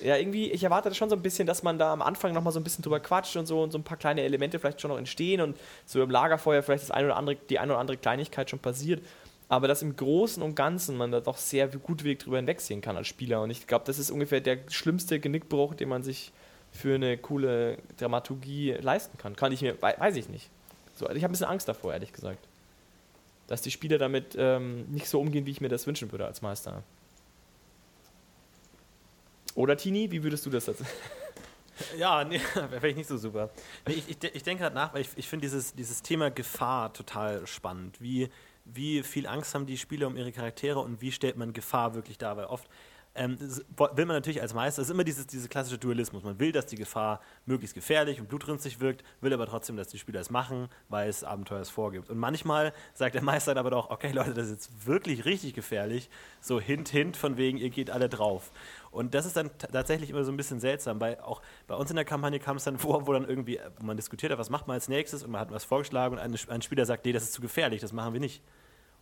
Ja, 0.00 0.16
irgendwie, 0.16 0.48
ich 0.52 0.62
erwarte 0.62 0.94
schon 0.94 1.10
so 1.10 1.16
ein 1.16 1.22
bisschen, 1.22 1.48
dass 1.48 1.64
man 1.64 1.76
da 1.76 1.92
am 1.92 2.02
Anfang 2.02 2.32
nochmal 2.32 2.52
so 2.52 2.60
ein 2.60 2.64
bisschen 2.64 2.82
drüber 2.82 3.00
quatscht 3.00 3.34
und 3.34 3.46
so 3.46 3.60
und 3.60 3.72
so 3.72 3.78
ein 3.78 3.82
paar 3.82 3.96
kleine 3.96 4.22
Elemente 4.22 4.60
vielleicht 4.60 4.80
schon 4.80 4.92
noch 4.92 4.98
entstehen 4.98 5.40
und 5.40 5.56
so 5.86 6.00
im 6.00 6.10
Lagerfeuer 6.10 6.62
vielleicht 6.62 6.84
das 6.84 6.92
ein 6.92 7.04
oder 7.04 7.16
andere, 7.16 7.34
die 7.50 7.58
eine 7.58 7.72
oder 7.72 7.80
andere 7.80 7.96
Kleinigkeit 7.96 8.48
schon 8.48 8.60
passiert. 8.60 9.02
Aber 9.48 9.66
dass 9.66 9.82
im 9.82 9.96
Großen 9.96 10.42
und 10.42 10.54
Ganzen 10.54 10.96
man 10.96 11.10
da 11.10 11.20
doch 11.20 11.38
sehr 11.38 11.68
gut 11.68 12.04
Weg 12.04 12.18
drüber 12.18 12.36
hinwegsehen 12.36 12.82
kann 12.82 12.96
als 12.96 13.08
Spieler. 13.08 13.40
Und 13.40 13.50
ich 13.50 13.66
glaube, 13.66 13.86
das 13.86 13.98
ist 13.98 14.10
ungefähr 14.10 14.40
der 14.40 14.58
schlimmste 14.68 15.20
Genickbruch, 15.20 15.74
den 15.74 15.88
man 15.88 16.02
sich 16.02 16.32
für 16.70 16.96
eine 16.96 17.16
coole 17.16 17.78
Dramaturgie 17.96 18.72
leisten 18.72 19.16
kann. 19.16 19.36
Kann 19.36 19.52
ich 19.52 19.62
mir, 19.62 19.80
weiß 19.80 20.16
ich 20.16 20.28
nicht. 20.28 20.50
So, 20.94 21.08
ich 21.08 21.22
habe 21.22 21.28
ein 21.28 21.32
bisschen 21.32 21.46
Angst 21.46 21.68
davor, 21.68 21.94
ehrlich 21.94 22.12
gesagt. 22.12 22.46
Dass 23.46 23.62
die 23.62 23.70
Spieler 23.70 23.96
damit 23.96 24.36
ähm, 24.38 24.84
nicht 24.90 25.08
so 25.08 25.18
umgehen, 25.18 25.46
wie 25.46 25.52
ich 25.52 25.62
mir 25.62 25.70
das 25.70 25.86
wünschen 25.86 26.12
würde 26.12 26.26
als 26.26 26.42
Meister. 26.42 26.82
Oder 29.54 29.76
Tini, 29.76 30.10
wie 30.10 30.22
würdest 30.22 30.44
du 30.44 30.50
das 30.50 30.66
jetzt? 30.66 30.84
Ja, 31.96 32.24
nee, 32.24 32.40
wäre 32.70 32.88
ich 32.88 32.96
nicht 32.96 33.08
so 33.08 33.16
super. 33.16 33.50
Nee, 33.86 33.94
ich, 33.94 34.10
ich, 34.10 34.34
ich 34.34 34.42
denke 34.42 34.64
gerade 34.64 34.74
nach, 34.74 34.94
weil 34.94 35.02
ich, 35.02 35.10
ich 35.14 35.28
finde 35.28 35.46
dieses, 35.46 35.74
dieses 35.74 36.02
Thema 36.02 36.28
Gefahr 36.28 36.92
total 36.92 37.46
spannend. 37.46 38.00
Wie, 38.00 38.28
wie 38.72 39.02
viel 39.02 39.26
Angst 39.26 39.54
haben 39.54 39.66
die 39.66 39.78
Spieler 39.78 40.06
um 40.06 40.16
ihre 40.16 40.32
Charaktere 40.32 40.80
und 40.80 41.00
wie 41.00 41.12
stellt 41.12 41.36
man 41.36 41.52
Gefahr 41.52 41.94
wirklich 41.94 42.18
dar? 42.18 42.36
Weil 42.36 42.46
oft 42.46 42.68
ähm, 43.18 43.36
will 43.40 44.06
man 44.06 44.14
natürlich 44.14 44.40
als 44.40 44.54
Meister, 44.54 44.80
es 44.80 44.88
ist 44.88 44.94
immer 44.94 45.02
dieses, 45.02 45.26
dieses 45.26 45.48
klassische 45.48 45.78
Dualismus. 45.78 46.22
Man 46.22 46.38
will, 46.38 46.52
dass 46.52 46.66
die 46.66 46.76
Gefahr 46.76 47.20
möglichst 47.46 47.74
gefährlich 47.74 48.20
und 48.20 48.28
blutrünstig 48.28 48.78
wirkt, 48.78 49.02
will 49.20 49.32
aber 49.32 49.46
trotzdem, 49.46 49.76
dass 49.76 49.88
die 49.88 49.98
Spieler 49.98 50.20
es 50.20 50.30
machen, 50.30 50.68
weil 50.88 51.08
es 51.08 51.24
Abenteuer 51.24 51.60
es 51.60 51.68
vorgibt. 51.68 52.10
Und 52.10 52.18
manchmal 52.18 52.72
sagt 52.94 53.16
der 53.16 53.22
Meister 53.22 53.56
aber 53.56 53.70
doch, 53.70 53.90
okay 53.90 54.12
Leute, 54.12 54.34
das 54.34 54.46
ist 54.46 54.52
jetzt 54.52 54.86
wirklich 54.86 55.24
richtig 55.24 55.54
gefährlich, 55.54 56.10
so 56.40 56.60
hint, 56.60 56.90
hint, 56.90 57.16
von 57.16 57.36
wegen, 57.36 57.58
ihr 57.58 57.70
geht 57.70 57.90
alle 57.90 58.08
drauf. 58.08 58.52
Und 58.92 59.14
das 59.14 59.26
ist 59.26 59.36
dann 59.36 59.50
tatsächlich 59.58 60.10
immer 60.10 60.22
so 60.22 60.30
ein 60.30 60.36
bisschen 60.36 60.60
seltsam, 60.60 61.00
weil 61.00 61.18
auch 61.18 61.42
bei 61.66 61.74
uns 61.74 61.90
in 61.90 61.96
der 61.96 62.04
Kampagne 62.04 62.38
kam 62.38 62.56
es 62.56 62.64
dann 62.64 62.78
vor, 62.78 63.06
wo 63.08 63.12
dann 63.12 63.28
irgendwie, 63.28 63.58
wo 63.78 63.84
man 63.84 63.96
diskutiert 63.96 64.30
hat, 64.30 64.38
was 64.38 64.48
macht 64.48 64.68
man 64.68 64.74
als 64.74 64.88
nächstes 64.88 65.24
und 65.24 65.32
man 65.32 65.40
hat 65.40 65.50
was 65.50 65.64
vorgeschlagen 65.64 66.14
und 66.14 66.20
ein, 66.20 66.36
ein 66.48 66.62
Spieler 66.62 66.86
sagt, 66.86 67.04
nee, 67.04 67.12
das 67.12 67.24
ist 67.24 67.32
zu 67.32 67.40
gefährlich, 67.40 67.80
das 67.80 67.92
machen 67.92 68.12
wir 68.12 68.20
nicht. 68.20 68.42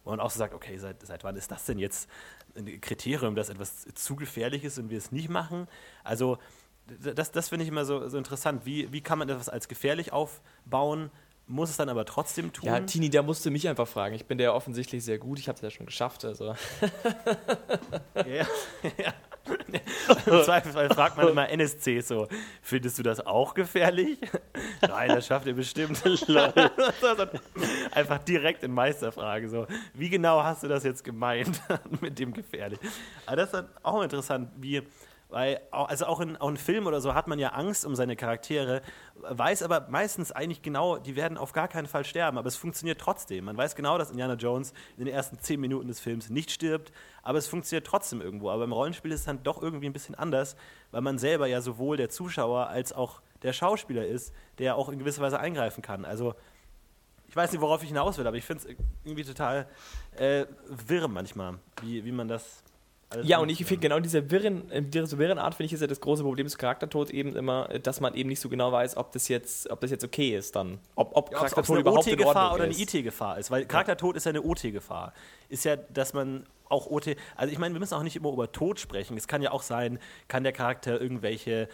Und 0.06 0.20
auch 0.20 0.30
so 0.30 0.38
sagt, 0.38 0.54
okay, 0.54 0.78
seit, 0.78 1.04
seit 1.04 1.24
wann 1.24 1.36
ist 1.36 1.50
das 1.50 1.66
denn 1.66 1.78
jetzt 1.78 2.08
ein 2.56 2.80
Kriterium, 2.80 3.34
dass 3.34 3.48
etwas 3.48 3.86
zu 3.94 4.16
gefährlich 4.16 4.64
ist 4.64 4.78
und 4.78 4.88
wir 4.88 4.98
es 4.98 5.10
nicht 5.10 5.28
machen? 5.28 5.66
Also 6.04 6.38
das, 6.86 7.32
das 7.32 7.48
finde 7.48 7.64
ich 7.64 7.68
immer 7.68 7.84
so, 7.84 8.08
so 8.08 8.16
interessant. 8.16 8.64
Wie, 8.64 8.92
wie 8.92 9.00
kann 9.00 9.18
man 9.18 9.28
etwas 9.28 9.48
als 9.48 9.66
gefährlich 9.66 10.12
aufbauen, 10.12 11.10
muss 11.46 11.70
es 11.70 11.76
dann 11.76 11.88
aber 11.88 12.04
trotzdem 12.04 12.52
tun? 12.52 12.66
Ja, 12.66 12.80
Tini, 12.80 13.08
der 13.08 13.22
musste 13.22 13.50
mich 13.50 13.68
einfach 13.68 13.86
fragen. 13.86 14.14
Ich 14.14 14.26
bin 14.26 14.38
der 14.38 14.54
offensichtlich 14.54 15.04
sehr 15.04 15.18
gut. 15.18 15.38
Ich 15.38 15.48
habe 15.48 15.56
es 15.56 15.62
ja 15.62 15.70
schon 15.70 15.86
geschafft. 15.86 16.24
Also. 16.24 16.46
ja, 18.16 18.46
ja. 18.98 19.14
Im 20.26 20.42
Zweifelsfall 20.42 20.88
fragt 20.90 21.16
man 21.16 21.28
immer 21.28 21.48
NSC 21.48 22.00
so, 22.00 22.28
findest 22.62 22.98
du 22.98 23.02
das 23.02 23.24
auch 23.24 23.54
gefährlich? 23.54 24.18
Nein, 24.80 25.08
das 25.08 25.26
schafft 25.26 25.46
ihr 25.46 25.54
bestimmt. 25.54 26.02
Einfach 27.92 28.18
direkt 28.18 28.62
in 28.62 28.72
Meisterfrage 28.72 29.48
so, 29.48 29.66
wie 29.94 30.08
genau 30.08 30.42
hast 30.42 30.62
du 30.62 30.68
das 30.68 30.84
jetzt 30.84 31.04
gemeint 31.04 31.60
mit 32.00 32.18
dem 32.18 32.32
gefährlich? 32.32 32.78
Aber 33.26 33.36
das 33.36 33.46
ist 33.46 33.54
dann 33.54 33.68
auch 33.82 34.02
interessant, 34.02 34.50
wie 34.56 34.82
weil, 35.28 35.60
also 35.70 36.06
auch 36.06 36.20
in, 36.20 36.36
auch 36.36 36.48
in 36.48 36.56
Filmen 36.56 36.86
oder 36.86 37.00
so 37.00 37.14
hat 37.14 37.26
man 37.26 37.38
ja 37.38 37.48
Angst 37.48 37.84
um 37.84 37.96
seine 37.96 38.14
Charaktere, 38.14 38.80
weiß 39.16 39.62
aber 39.62 39.86
meistens 39.90 40.30
eigentlich 40.30 40.62
genau, 40.62 40.98
die 40.98 41.16
werden 41.16 41.36
auf 41.36 41.52
gar 41.52 41.66
keinen 41.66 41.86
Fall 41.86 42.04
sterben, 42.04 42.38
aber 42.38 42.46
es 42.46 42.56
funktioniert 42.56 43.00
trotzdem. 43.00 43.46
Man 43.46 43.56
weiß 43.56 43.74
genau, 43.74 43.98
dass 43.98 44.10
Indiana 44.10 44.34
Jones 44.34 44.72
in 44.96 45.04
den 45.04 45.12
ersten 45.12 45.38
zehn 45.40 45.60
Minuten 45.60 45.88
des 45.88 45.98
Films 45.98 46.30
nicht 46.30 46.50
stirbt, 46.52 46.92
aber 47.22 47.38
es 47.38 47.48
funktioniert 47.48 47.86
trotzdem 47.86 48.20
irgendwo. 48.20 48.50
Aber 48.50 48.64
im 48.64 48.72
Rollenspiel 48.72 49.10
ist 49.10 49.20
es 49.20 49.26
dann 49.26 49.42
doch 49.42 49.60
irgendwie 49.60 49.86
ein 49.86 49.92
bisschen 49.92 50.14
anders, 50.14 50.56
weil 50.92 51.00
man 51.00 51.18
selber 51.18 51.48
ja 51.48 51.60
sowohl 51.60 51.96
der 51.96 52.08
Zuschauer 52.08 52.68
als 52.68 52.92
auch 52.92 53.20
der 53.42 53.52
Schauspieler 53.52 54.06
ist, 54.06 54.32
der 54.58 54.76
auch 54.76 54.88
in 54.88 54.98
gewisser 54.98 55.22
Weise 55.22 55.40
eingreifen 55.40 55.82
kann. 55.82 56.04
Also 56.04 56.34
ich 57.28 57.34
weiß 57.34 57.50
nicht, 57.50 57.60
worauf 57.60 57.82
ich 57.82 57.88
hinaus 57.88 58.16
will, 58.18 58.26
aber 58.26 58.36
ich 58.36 58.44
finde 58.44 58.62
es 58.68 58.76
irgendwie 59.04 59.24
total 59.24 59.66
äh, 60.16 60.46
wirr 60.68 61.08
manchmal, 61.08 61.58
wie, 61.82 62.04
wie 62.04 62.12
man 62.12 62.28
das 62.28 62.62
Alles 63.08 63.28
Ja, 63.28 63.38
und 63.38 63.48
ich 63.48 63.64
finde 63.64 63.82
genau 63.82 64.00
diese 64.00 64.30
wirren, 64.30 64.68
äh, 64.70 64.82
diese 64.82 65.16
wirren 65.18 65.38
Art, 65.38 65.54
finde 65.54 65.66
ich, 65.66 65.72
ist 65.72 65.80
ja 65.80 65.86
das 65.86 66.00
große 66.00 66.24
Problem 66.24 66.46
des 66.46 66.58
Charaktertods 66.58 67.10
eben 67.12 67.36
immer, 67.36 67.70
äh, 67.70 67.78
dass 67.78 68.00
man 68.00 68.14
eben 68.14 68.28
nicht 68.28 68.40
so 68.40 68.48
genau 68.48 68.72
weiß, 68.72 68.96
ob 68.96 69.12
das 69.12 69.28
jetzt, 69.28 69.70
ob 69.70 69.80
das 69.80 69.92
jetzt 69.92 70.04
okay 70.04 70.36
ist 70.36 70.56
dann. 70.56 70.78
Ob, 70.96 71.14
ob 71.14 71.30
Ja, 71.30 71.38
Charaktertod 71.38 71.70
eine 71.70 71.80
überhaupt 71.80 72.06
in 72.08 72.14
OT-Gefahr 72.14 72.54
oder 72.54 72.64
eine. 72.64 72.74
IT-Gefahr 72.74 73.38
ist, 73.38 73.50
weil 73.50 73.64
Charaktertod 73.64 74.16
ist 74.16 74.24
ja 74.26 74.30
eine 74.30 74.42
OT-Gefahr. 74.42 75.12
Ist 75.48 75.64
ja, 75.64 75.76
dass 75.76 76.12
man 76.14 76.44
auch 76.68 76.86
OT, 76.88 77.14
also 77.36 77.52
ich 77.52 77.60
meine, 77.60 77.74
wir 77.74 77.78
müssen 77.78 77.94
auch 77.94 78.02
nicht 78.02 78.16
immer 78.16 78.32
über 78.32 78.50
Tod 78.50 78.80
sprechen. 78.80 79.16
Es 79.16 79.28
kann 79.28 79.40
ja 79.40 79.52
auch 79.52 79.62
sein, 79.62 80.00
kann 80.26 80.42
der 80.42 80.50
Charakter 80.52 81.00
irgendwelche, 81.00 81.68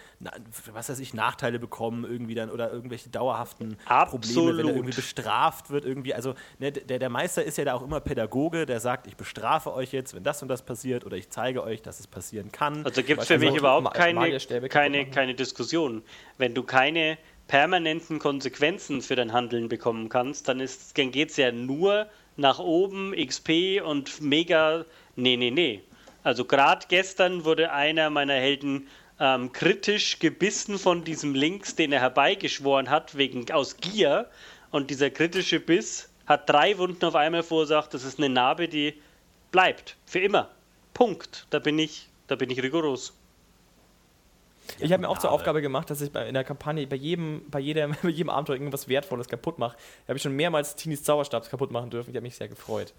was 0.74 0.90
weiß 0.90 0.98
ich, 0.98 1.14
Nachteile 1.14 1.58
bekommen 1.58 2.04
irgendwie 2.04 2.34
dann 2.34 2.50
oder 2.50 2.70
irgendwelche 2.70 3.08
dauerhaften 3.08 3.78
Probleme, 3.86 3.88
wenn 3.88 3.96
er 3.96 4.02
Absolut. 4.02 4.68
irgendwie 4.68 4.94
bestraft 4.96 5.70
wird 5.70 5.86
irgendwie. 5.86 6.12
Also 6.12 6.34
ne, 6.58 6.72
der, 6.72 6.98
der 6.98 7.08
Meister 7.08 7.42
ist 7.42 7.56
ja 7.56 7.64
da 7.64 7.72
auch 7.72 7.80
immer 7.82 8.00
Pädagoge, 8.00 8.66
der 8.66 8.80
sagt, 8.80 9.06
ich 9.06 9.16
bestrafe 9.16 9.72
euch 9.72 9.92
jetzt, 9.94 10.14
wenn 10.14 10.24
das 10.24 10.42
und 10.42 10.48
das 10.48 10.60
passiert 10.60 11.06
oder 11.06 11.16
ich 11.16 11.30
zeige 11.30 11.62
euch, 11.62 11.80
dass 11.80 11.98
es 11.98 12.06
passieren 12.06 12.52
kann. 12.52 12.84
Also 12.84 13.02
gibt 13.02 13.22
es 13.22 13.28
für 13.28 13.38
mich 13.38 13.48
einfach 13.48 13.60
überhaupt 13.60 13.94
keine, 13.94 14.38
keine, 14.68 15.06
keine 15.10 15.34
Diskussion. 15.34 16.02
Wenn 16.36 16.52
du 16.52 16.64
keine 16.64 17.16
permanenten 17.48 18.18
Konsequenzen 18.18 19.00
für 19.00 19.16
dein 19.16 19.32
Handeln 19.32 19.68
bekommen 19.68 20.10
kannst, 20.10 20.48
dann, 20.48 20.60
ist- 20.60 20.98
dann 20.98 21.10
geht 21.12 21.30
es 21.30 21.38
ja 21.38 21.50
nur 21.50 22.08
nach 22.36 22.58
oben, 22.58 23.14
XP 23.14 23.82
und 23.84 24.20
mega. 24.20 24.84
Nee, 25.16 25.36
nee, 25.36 25.50
nee. 25.50 25.82
Also 26.22 26.44
gerade 26.44 26.86
gestern 26.88 27.44
wurde 27.44 27.72
einer 27.72 28.10
meiner 28.10 28.34
Helden 28.34 28.88
ähm, 29.18 29.52
kritisch 29.52 30.18
gebissen 30.18 30.78
von 30.78 31.04
diesem 31.04 31.34
Links, 31.34 31.74
den 31.74 31.92
er 31.92 32.00
herbeigeschworen 32.00 32.90
hat, 32.90 33.16
wegen 33.16 33.50
aus 33.50 33.76
Gier. 33.76 34.28
Und 34.70 34.90
dieser 34.90 35.10
kritische 35.10 35.60
Biss 35.60 36.10
hat 36.26 36.48
drei 36.48 36.78
Wunden 36.78 37.04
auf 37.04 37.14
einmal 37.14 37.42
verursacht. 37.42 37.92
Das 37.94 38.04
ist 38.04 38.18
eine 38.18 38.28
Narbe, 38.28 38.68
die 38.68 38.94
bleibt. 39.50 39.96
Für 40.06 40.20
immer. 40.20 40.48
Punkt. 40.94 41.46
Da 41.50 41.58
bin 41.58 41.78
ich, 41.78 42.08
da 42.26 42.36
bin 42.36 42.50
ich 42.50 42.62
rigoros. 42.62 43.14
Ich 44.78 44.92
habe 44.92 45.02
mir 45.02 45.08
auch 45.08 45.18
zur 45.18 45.30
Aufgabe 45.30 45.62
gemacht, 45.62 45.90
dass 45.90 46.00
ich 46.00 46.10
bei, 46.12 46.26
in 46.26 46.34
der 46.34 46.44
Kampagne 46.44 46.86
bei 46.86 46.96
jedem, 46.96 47.42
bei 47.50 47.60
jedem, 47.60 47.94
bei 48.02 48.08
jedem 48.08 48.30
Abenteuer 48.30 48.56
irgendwas 48.56 48.88
Wertvolles 48.88 49.28
kaputt 49.28 49.58
mache. 49.58 49.76
Da 50.06 50.10
habe 50.10 50.16
ich 50.16 50.22
schon 50.22 50.34
mehrmals 50.34 50.74
Teenies 50.74 51.02
Zauberstab 51.02 51.48
kaputt 51.48 51.70
machen 51.70 51.90
dürfen. 51.90 52.10
Ich 52.10 52.16
habe 52.16 52.22
mich 52.22 52.36
sehr 52.36 52.48
gefreut. 52.48 52.94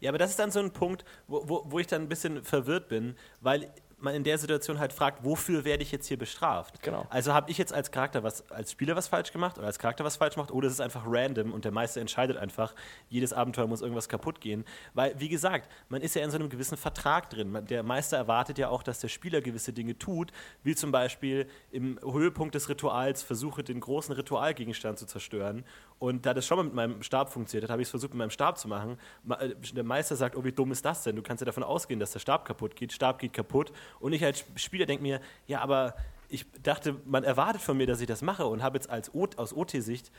Ja, 0.00 0.10
aber 0.10 0.18
das 0.18 0.30
ist 0.30 0.38
dann 0.38 0.50
so 0.50 0.60
ein 0.60 0.72
Punkt, 0.72 1.04
wo, 1.26 1.48
wo, 1.48 1.62
wo 1.66 1.78
ich 1.78 1.86
dann 1.86 2.02
ein 2.02 2.08
bisschen 2.08 2.42
verwirrt 2.44 2.88
bin, 2.88 3.16
weil 3.40 3.70
man 3.98 4.14
in 4.14 4.24
der 4.24 4.36
Situation 4.36 4.78
halt 4.78 4.92
fragt, 4.92 5.24
wofür 5.24 5.64
werde 5.64 5.82
ich 5.82 5.90
jetzt 5.90 6.06
hier 6.06 6.18
bestraft? 6.18 6.82
Genau. 6.82 7.06
Also 7.08 7.32
habe 7.32 7.50
ich 7.50 7.56
jetzt 7.56 7.72
als 7.72 7.90
Charakter 7.90 8.22
was, 8.22 8.50
als 8.50 8.72
Spieler 8.72 8.94
was 8.94 9.08
falsch 9.08 9.32
gemacht 9.32 9.56
oder 9.56 9.66
als 9.66 9.78
Charakter 9.78 10.04
was 10.04 10.16
falsch 10.16 10.34
gemacht 10.34 10.50
oder 10.50 10.66
ist 10.66 10.74
es 10.74 10.80
einfach 10.80 11.04
random 11.06 11.52
und 11.52 11.64
der 11.64 11.72
Meister 11.72 12.00
entscheidet 12.02 12.36
einfach, 12.36 12.74
jedes 13.08 13.32
Abenteuer 13.32 13.66
muss 13.66 13.80
irgendwas 13.80 14.08
kaputt 14.08 14.40
gehen? 14.40 14.64
Weil, 14.92 15.18
wie 15.18 15.30
gesagt, 15.30 15.70
man 15.88 16.02
ist 16.02 16.14
ja 16.14 16.22
in 16.22 16.30
so 16.30 16.36
einem 16.36 16.50
gewissen 16.50 16.76
Vertrag 16.76 17.30
drin. 17.30 17.58
Der 17.68 17.82
Meister 17.82 18.18
erwartet 18.18 18.58
ja 18.58 18.68
auch, 18.68 18.82
dass 18.82 19.00
der 19.00 19.08
Spieler 19.08 19.40
gewisse 19.40 19.72
Dinge 19.72 19.98
tut, 19.98 20.30
wie 20.62 20.74
zum 20.74 20.92
Beispiel 20.92 21.48
im 21.70 21.98
Höhepunkt 22.02 22.54
des 22.54 22.68
Rituals 22.68 23.22
versuche, 23.22 23.64
den 23.64 23.80
großen 23.80 24.14
Ritualgegenstand 24.14 24.98
zu 24.98 25.06
zerstören. 25.06 25.64
Und 25.98 26.26
da 26.26 26.34
das 26.34 26.46
schon 26.46 26.58
mal 26.58 26.64
mit 26.64 26.74
meinem 26.74 27.02
Stab 27.02 27.32
funktioniert 27.32 27.64
hat, 27.64 27.70
habe 27.72 27.80
ich 27.80 27.86
es 27.86 27.90
versucht, 27.90 28.10
mit 28.12 28.18
meinem 28.18 28.30
Stab 28.30 28.58
zu 28.58 28.68
machen. 28.68 28.98
Ma- 29.24 29.36
äh, 29.40 29.54
Der 29.72 29.84
Meister 29.84 30.14
sagt, 30.14 30.36
oh, 30.36 30.44
wie 30.44 30.52
dumm 30.52 30.70
ist 30.72 30.84
das 30.84 31.02
denn? 31.04 31.16
Du 31.16 31.22
kannst 31.22 31.40
ja 31.40 31.46
davon 31.46 31.62
ausgehen, 31.62 31.98
dass 32.00 32.12
der 32.12 32.18
Stab 32.18 32.44
kaputt 32.44 32.76
geht. 32.76 32.92
Stab 32.92 33.18
geht 33.18 33.32
kaputt. 33.32 33.72
Und 33.98 34.12
ich 34.12 34.22
als 34.24 34.44
Spieler 34.56 34.84
denke 34.84 35.02
mir, 35.02 35.20
ja, 35.46 35.60
aber 35.60 35.94
ich 36.28 36.44
dachte, 36.62 36.96
man 37.06 37.24
erwartet 37.24 37.62
von 37.62 37.76
mir, 37.76 37.86
dass 37.86 38.00
ich 38.00 38.06
das 38.06 38.20
mache 38.20 38.46
und 38.46 38.62
habe 38.62 38.76
jetzt 38.76 38.90
als 38.90 39.14
o 39.14 39.26
aus 39.36 39.54
OT-Sicht 39.54 40.10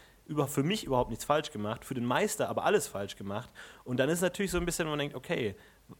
für 0.47 0.63
mich 0.63 0.85
überhaupt 0.85 1.09
nichts 1.09 1.25
falsch 1.25 1.51
gemacht, 1.51 1.85
für 1.85 1.93
den 1.93 2.05
Meister 2.05 2.49
aber 2.49 2.63
alles 2.63 2.87
falsch 2.87 3.15
gemacht. 3.17 3.49
Und 3.83 3.97
dann 3.97 4.07
ist 4.09 4.15
es 4.19 4.21
natürlich 4.21 4.51
so 4.51 4.57
ein 4.57 4.65
bisschen, 4.65 4.85
wo 4.87 4.91
man 4.91 4.99
denkt, 4.99 5.15
okay, 5.15 5.55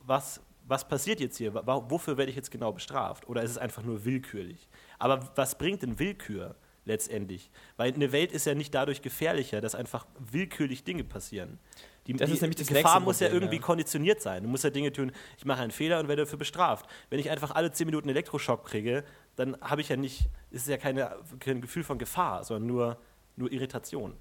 was, 0.06 0.42
was 0.66 0.88
passiert 0.88 1.20
jetzt 1.20 1.38
hier? 1.38 1.54
Wa- 1.54 1.84
Wofür 1.90 2.18
werde 2.18 2.30
ich 2.32 2.36
jetzt 2.38 2.52
genau 2.52 2.72
bestraft? 2.72 3.28
Oder 3.30 3.44
ist 3.44 3.52
es 3.52 3.58
einfach 3.58 3.84
nur 3.84 4.06
willkürlich? 4.06 4.68
Aber 4.98 5.30
was 5.36 5.58
bringt 5.58 5.82
denn 5.84 6.00
Willkür 6.00 6.56
letztendlich? 6.88 7.52
Weil 7.76 7.94
eine 7.94 8.12
Welt 8.12 8.32
ist 8.32 8.46
ja 8.46 8.56
nicht 8.56 8.74
dadurch 8.74 9.02
gefährlicher, 9.02 9.62
dass 9.62 9.76
einfach 9.76 10.08
willkürlich 10.18 10.84
Dinge 10.84 11.04
passieren. 11.04 11.60
Die, 12.08 12.14
Das 12.14 12.30
ist 12.30 12.42
nämlich 12.42 12.56
das 12.56 12.68
die 12.68 12.74
Gefahr 12.74 13.02
muss 13.02 13.20
ja 13.20 13.28
irgendwie 13.28 13.58
ja. 13.58 13.62
konditioniert 13.62 14.22
sein. 14.22 14.44
Du 14.44 14.50
musst 14.50 14.64
ja 14.64 14.70
Dinge 14.70 14.94
tun, 14.94 15.12
ich 15.38 15.46
mache 15.46 15.62
einen 15.62 15.72
Fehler 15.72 16.00
und 16.00 16.08
werde 16.08 16.24
dafür 16.24 16.40
bestraft. 16.40 16.90
Wenn 17.10 17.20
ich 17.20 17.30
einfach 17.30 17.52
alle 17.52 17.72
10 17.72 17.86
Minuten 17.86 18.08
Elektroschock 18.10 18.66
kriege, 18.66 19.04
dann 19.36 19.58
habe 19.62 19.82
ich 19.82 19.90
ja 19.90 19.98
nicht, 19.98 20.30
ist 20.50 20.64
es 20.64 20.68
ja 20.68 20.78
keine, 20.78 21.18
kein 21.40 21.62
Gefühl 21.62 21.84
von 21.84 21.98
Gefahr, 21.98 22.44
sondern 22.46 22.68
nur, 22.68 22.98
nur 23.36 23.52
Irritation. 23.52 24.16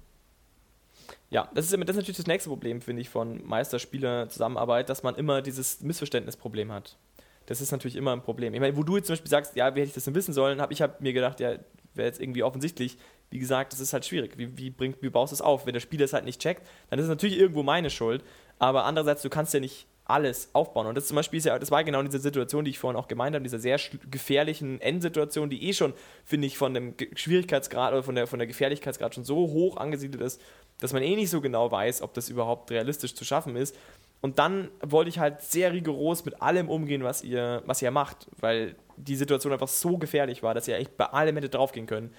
Ja, 1.29 1.49
das 1.53 1.65
ist, 1.65 1.71
das 1.71 1.89
ist 1.89 1.95
natürlich 1.95 2.17
das 2.17 2.27
nächste 2.27 2.49
Problem, 2.49 2.81
finde 2.81 3.01
ich, 3.01 3.09
von 3.09 3.45
Meister-Spieler-Zusammenarbeit, 3.45 4.89
dass 4.89 5.03
man 5.03 5.15
immer 5.15 5.41
dieses 5.41 5.81
Missverständnisproblem 5.81 6.71
hat. 6.71 6.97
Das 7.45 7.61
ist 7.61 7.71
natürlich 7.71 7.95
immer 7.95 8.11
ein 8.11 8.21
Problem. 8.21 8.53
Ich 8.53 8.59
meine, 8.59 8.75
wo 8.75 8.83
du 8.83 8.97
jetzt 8.97 9.07
zum 9.07 9.13
Beispiel 9.13 9.29
sagst, 9.29 9.55
ja, 9.55 9.73
wie 9.73 9.79
hätte 9.79 9.87
ich 9.89 9.93
das 9.93 10.03
denn 10.03 10.15
wissen 10.15 10.33
sollen, 10.33 10.59
habe 10.59 10.73
ich 10.73 10.81
hab 10.81 10.99
mir 10.99 11.13
gedacht, 11.13 11.39
ja, 11.39 11.57
wäre 11.97 12.07
jetzt 12.07 12.21
irgendwie 12.21 12.43
offensichtlich. 12.43 12.97
Wie 13.29 13.39
gesagt, 13.39 13.73
das 13.73 13.79
ist 13.79 13.93
halt 13.93 14.05
schwierig. 14.05 14.37
Wie, 14.37 14.57
wie, 14.57 14.69
bringt, 14.69 15.01
wie 15.01 15.09
baust 15.09 15.31
du 15.31 15.35
es 15.35 15.41
auf? 15.41 15.65
Wenn 15.65 15.73
der 15.73 15.81
Spieler 15.81 16.05
es 16.05 16.13
halt 16.13 16.25
nicht 16.25 16.39
checkt, 16.39 16.65
dann 16.89 16.99
ist 16.99 17.03
es 17.03 17.09
natürlich 17.09 17.37
irgendwo 17.37 17.63
meine 17.63 17.89
Schuld. 17.89 18.23
Aber 18.59 18.85
andererseits, 18.85 19.21
du 19.21 19.29
kannst 19.29 19.53
ja 19.53 19.59
nicht 19.59 19.87
alles 20.07 20.49
aufbauen. 20.53 20.87
Und 20.87 20.95
das 20.95 21.07
zum 21.07 21.15
Beispiel 21.15 21.37
ist 21.37 21.45
ja, 21.45 21.59
das 21.59 21.69
war 21.69 21.83
genau 21.83 22.01
diese 22.01 22.19
Situation, 22.19 22.63
die 22.63 22.71
ich 22.71 22.79
vorhin 22.79 22.97
auch 22.97 23.07
gemeint 23.07 23.35
habe, 23.35 23.43
dieser 23.43 23.59
sehr 23.59 23.77
gefährlichen 24.09 24.79
Endsituation, 24.79 25.49
die 25.49 25.67
eh 25.67 25.73
schon, 25.73 25.93
finde 26.23 26.47
ich, 26.47 26.57
von 26.57 26.73
dem 26.73 26.95
Schwierigkeitsgrad 27.15 27.91
oder 27.91 28.03
von 28.03 28.15
der, 28.15 28.27
von 28.27 28.39
der 28.39 28.47
Gefährlichkeitsgrad 28.47 29.15
schon 29.15 29.25
so 29.25 29.35
hoch 29.35 29.77
angesiedelt 29.77 30.23
ist, 30.23 30.41
dass 30.79 30.93
man 30.93 31.03
eh 31.03 31.15
nicht 31.15 31.29
so 31.29 31.41
genau 31.41 31.69
weiß, 31.71 32.01
ob 32.01 32.13
das 32.13 32.29
überhaupt 32.29 32.71
realistisch 32.71 33.15
zu 33.15 33.25
schaffen 33.25 33.55
ist. 33.55 33.75
Und 34.21 34.39
dann 34.39 34.69
wollte 34.81 35.09
ich 35.09 35.19
halt 35.19 35.41
sehr 35.41 35.71
rigoros 35.73 36.25
mit 36.25 36.41
allem 36.41 36.69
umgehen, 36.69 37.03
was 37.03 37.23
ihr, 37.23 37.61
was 37.65 37.81
ihr 37.81 37.91
macht, 37.91 38.27
weil 38.39 38.75
die 38.97 39.15
Situation 39.15 39.53
einfach 39.53 39.67
so 39.67 39.97
gefährlich 39.97 40.41
war, 40.41 40.53
dass 40.53 40.67
ihr 40.67 40.75
echt 40.75 40.97
bei 40.97 41.05
allem 41.05 41.35
hättet 41.35 41.53
draufgehen 41.53 41.85
können. 41.85 42.13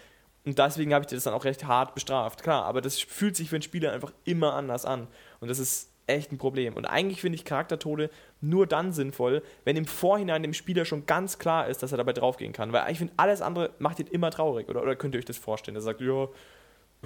Und 0.44 0.58
deswegen 0.58 0.94
habe 0.94 1.04
ich 1.04 1.10
das 1.10 1.24
dann 1.24 1.34
auch 1.34 1.44
recht 1.44 1.66
hart 1.66 1.94
bestraft. 1.94 2.42
Klar, 2.42 2.64
aber 2.64 2.80
das 2.80 3.00
fühlt 3.00 3.36
sich 3.36 3.50
für 3.50 3.56
einen 3.56 3.62
Spieler 3.62 3.92
einfach 3.92 4.12
immer 4.24 4.54
anders 4.54 4.84
an. 4.84 5.08
Und 5.40 5.48
das 5.48 5.58
ist 5.58 5.92
echt 6.06 6.32
ein 6.32 6.38
Problem. 6.38 6.74
Und 6.74 6.86
eigentlich 6.86 7.20
finde 7.20 7.36
ich 7.36 7.44
Charaktertode 7.44 8.10
nur 8.40 8.66
dann 8.66 8.92
sinnvoll, 8.92 9.42
wenn 9.64 9.76
im 9.76 9.84
Vorhinein 9.84 10.42
dem 10.42 10.54
Spieler 10.54 10.84
schon 10.84 11.04
ganz 11.04 11.38
klar 11.38 11.68
ist, 11.68 11.82
dass 11.82 11.92
er 11.92 11.98
dabei 11.98 12.12
draufgehen 12.14 12.52
kann. 12.52 12.72
Weil 12.72 12.90
ich 12.90 12.98
finde, 12.98 13.12
alles 13.16 13.42
andere 13.42 13.70
macht 13.78 13.98
ihn 13.98 14.06
immer 14.06 14.30
traurig. 14.30 14.68
Oder, 14.68 14.82
oder 14.82 14.96
könnt 14.96 15.14
ihr 15.14 15.18
euch 15.18 15.24
das 15.24 15.36
vorstellen? 15.36 15.76
Er 15.76 15.82
sagt, 15.82 16.00
ja, 16.00 16.28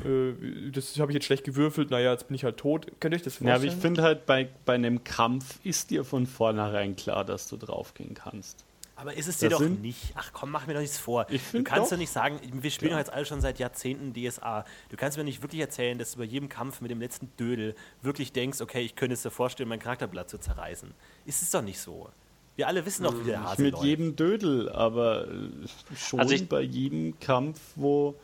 äh, 0.04 0.70
das 0.70 0.98
habe 0.98 1.12
ich 1.12 1.14
jetzt 1.14 1.26
schlecht 1.26 1.44
gewürfelt, 1.44 1.90
naja, 1.90 2.12
jetzt 2.12 2.28
bin 2.28 2.34
ich 2.34 2.44
halt 2.44 2.56
tot. 2.56 2.86
Könnt 3.00 3.14
ihr 3.14 3.16
euch 3.16 3.22
das 3.22 3.34
Ja, 3.40 3.46
vorstellen? 3.46 3.54
aber 3.54 3.64
ich 3.76 3.82
finde 3.82 4.02
halt, 4.02 4.26
bei, 4.26 4.48
bei 4.64 4.74
einem 4.74 5.04
Kampf 5.04 5.58
ist 5.64 5.90
dir 5.90 6.04
von 6.04 6.26
vornherein 6.26 6.96
klar, 6.96 7.24
dass 7.24 7.48
du 7.48 7.56
draufgehen 7.56 8.14
kannst. 8.14 8.64
Aber 8.96 9.14
ist 9.14 9.26
es 9.26 9.38
dir 9.38 9.48
Das 9.48 9.58
doch 9.58 9.68
nicht. 9.68 10.12
Ach 10.14 10.30
komm, 10.32 10.50
mach 10.52 10.66
mir 10.68 10.74
doch 10.74 10.80
nichts 10.80 10.96
vor. 10.98 11.26
Ich 11.28 11.42
Du 11.50 11.64
kannst 11.64 11.90
doch. 11.90 11.96
nicht 11.98 12.10
sagen, 12.12 12.38
wir 12.52 12.70
spielen 12.70 12.90
Klar. 12.90 13.00
doch 13.02 13.06
jetzt 13.08 13.12
alle 13.14 13.26
schon 13.26 13.40
seit 13.40 13.58
Jahrzehnten 13.58 14.12
DSA. 14.14 14.64
Du 14.90 14.96
kannst 14.96 15.18
mir 15.18 15.24
nicht 15.24 15.42
wirklich 15.42 15.60
erzählen, 15.60 15.98
dass 15.98 16.12
du 16.12 16.18
bei 16.18 16.24
jedem 16.24 16.48
Kampf 16.48 16.80
mit 16.80 16.90
dem 16.90 17.00
letzten 17.00 17.28
Dödel 17.38 17.74
wirklich 18.02 18.32
denkst, 18.32 18.60
okay, 18.60 18.82
ich 18.82 18.94
könnte 18.94 19.14
es 19.14 19.22
dir 19.22 19.30
vorstellen, 19.30 19.68
mein 19.68 19.80
Charakterblatt 19.80 20.30
zu 20.30 20.38
zerreißen. 20.38 20.92
Ist 21.26 21.42
es 21.42 21.50
doch 21.50 21.62
nicht 21.62 21.80
so. 21.80 22.10
Wir 22.54 22.68
alle 22.68 22.86
wissen 22.86 23.02
doch, 23.02 23.18
wie 23.18 23.24
der 23.24 23.42
Hase 23.42 23.62
Mit 23.62 23.72
läuft. 23.72 23.84
jedem 23.84 24.14
Dödel, 24.14 24.68
aber 24.70 25.26
äh, 25.26 25.96
schon 25.96 26.20
Also 26.20 26.34
ich- 26.34 26.48
bei 26.48 26.60
jedem 26.60 27.18
Kampf, 27.18 27.58
wo 27.74 28.14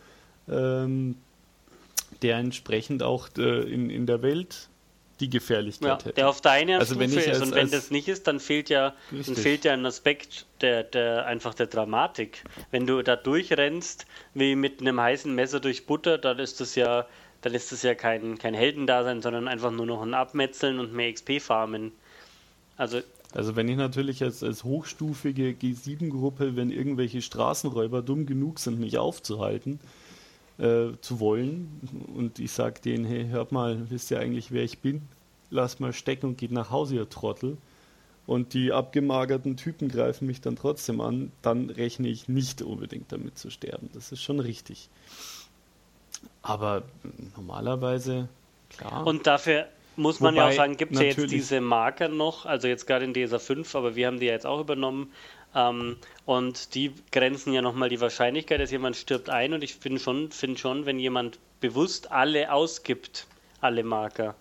ähm, 0.48 1.16
der 2.22 2.36
entsprechend 2.38 3.02
auch 3.02 3.28
äh, 3.38 3.60
in, 3.72 3.90
in 3.90 4.06
der 4.06 4.22
Welt 4.22 4.68
die 5.20 5.24
Ja, 5.26 5.30
Gefährlichkeit 5.32 6.04
hätte. 6.04 6.14
der 6.14 6.28
auf 6.28 6.40
deiner 6.40 6.78
Also 6.78 6.98
wenn 6.98 7.10
Stufe 7.10 7.24
ist. 7.24 7.34
als- 7.40 7.42
Und 7.42 7.54
wenn 7.56 7.70
das 7.70 7.90
nicht 7.90 8.06
ist, 8.08 8.26
dann 8.28 8.38
fehlt 8.38 8.68
ja, 8.70 8.94
dann 9.10 9.34
fehlt 9.36 9.64
ja 9.64 9.72
ein 9.72 9.84
Aspekt 9.84 10.46
der, 10.60 10.84
der 10.84 11.26
einfach 11.26 11.54
der 11.54 11.66
Dramatik. 11.66 12.44
Wenn 12.70 12.86
du 12.86 13.02
da 13.02 13.16
durchrennst 13.16 14.06
wie 14.34 14.54
mit 14.54 14.80
einem 14.80 15.00
heißen 15.00 15.34
Messer 15.34 15.58
durch 15.60 15.86
Butter, 15.86 16.18
dann 16.18 16.38
ist 16.38 16.60
das 16.60 16.76
ja, 16.76 17.04
dann 17.42 17.52
ist 17.54 17.72
das 17.72 17.82
ja 17.82 17.94
kein, 17.96 18.38
kein 18.38 18.54
Heldendasein, 18.54 19.20
sondern 19.22 19.48
einfach 19.48 19.72
nur 19.72 19.86
noch 19.86 20.02
ein 20.02 20.14
Abmetzeln 20.14 20.78
und 20.78 20.92
mehr 20.92 21.12
XP 21.12 21.40
farmen. 21.40 21.90
Also 22.76 23.00
Also 23.34 23.56
wenn 23.56 23.68
ich 23.68 23.76
natürlich 23.76 24.22
als, 24.22 24.44
als 24.44 24.62
hochstufige 24.62 25.50
G7-Gruppe, 25.50 26.54
wenn 26.54 26.70
irgendwelche 26.70 27.22
Straßenräuber 27.22 28.02
dumm 28.02 28.24
genug 28.26 28.60
sind, 28.60 28.78
mich 28.78 28.98
aufzuhalten, 28.98 29.80
äh, 30.58 30.92
zu 31.00 31.20
wollen, 31.20 31.80
und 32.14 32.38
ich 32.38 32.52
sage 32.52 32.80
denen, 32.80 33.04
hey, 33.04 33.28
hört 33.28 33.52
mal, 33.52 33.90
wisst 33.90 34.10
ihr 34.10 34.18
eigentlich, 34.18 34.52
wer 34.52 34.64
ich 34.64 34.78
bin? 34.78 35.02
Lasst 35.50 35.80
mal 35.80 35.92
stecken 35.92 36.26
und 36.26 36.38
geht 36.38 36.52
nach 36.52 36.70
Hause, 36.70 36.96
ihr 36.96 37.08
Trottel. 37.08 37.56
Und 38.26 38.52
die 38.52 38.72
abgemagerten 38.72 39.56
Typen 39.56 39.88
greifen 39.88 40.26
mich 40.26 40.42
dann 40.42 40.56
trotzdem 40.56 41.00
an, 41.00 41.32
dann 41.40 41.70
rechne 41.70 42.08
ich 42.08 42.28
nicht 42.28 42.60
unbedingt 42.60 43.10
damit 43.10 43.38
zu 43.38 43.50
sterben. 43.50 43.88
Das 43.94 44.12
ist 44.12 44.22
schon 44.22 44.40
richtig. 44.40 44.90
Aber 46.42 46.82
normalerweise, 47.36 48.28
klar. 48.68 49.06
Und 49.06 49.26
dafür 49.26 49.68
muss 49.96 50.20
man 50.20 50.34
ja 50.34 50.42
Wobei 50.42 50.52
auch 50.52 50.56
sagen, 50.56 50.76
gibt 50.76 50.92
es 50.92 51.00
ja 51.00 51.06
jetzt 51.06 51.30
diese 51.30 51.60
Marker 51.60 52.08
noch, 52.08 52.46
also 52.46 52.68
jetzt 52.68 52.86
gerade 52.86 53.04
in 53.04 53.14
DSA 53.14 53.38
5, 53.38 53.74
aber 53.74 53.96
wir 53.96 54.06
haben 54.06 54.20
die 54.20 54.26
ja 54.26 54.32
jetzt 54.32 54.46
auch 54.46 54.60
übernommen. 54.60 55.12
Ähm, 55.54 55.96
und 56.26 56.74
die 56.74 56.92
grenzen 57.10 57.52
ja 57.52 57.62
nochmal 57.62 57.88
die 57.88 58.00
Wahrscheinlichkeit, 58.00 58.60
dass 58.60 58.70
jemand 58.70 58.96
stirbt 58.96 59.30
ein. 59.30 59.52
Und 59.52 59.64
ich 59.64 59.74
finde 59.74 60.00
schon, 60.00 60.30
find 60.30 60.58
schon, 60.58 60.86
wenn 60.86 60.98
jemand 60.98 61.38
bewusst 61.60 62.12
alle 62.12 62.52
ausgibt, 62.52 63.26
alle 63.60 63.82
Marker, 63.82 64.34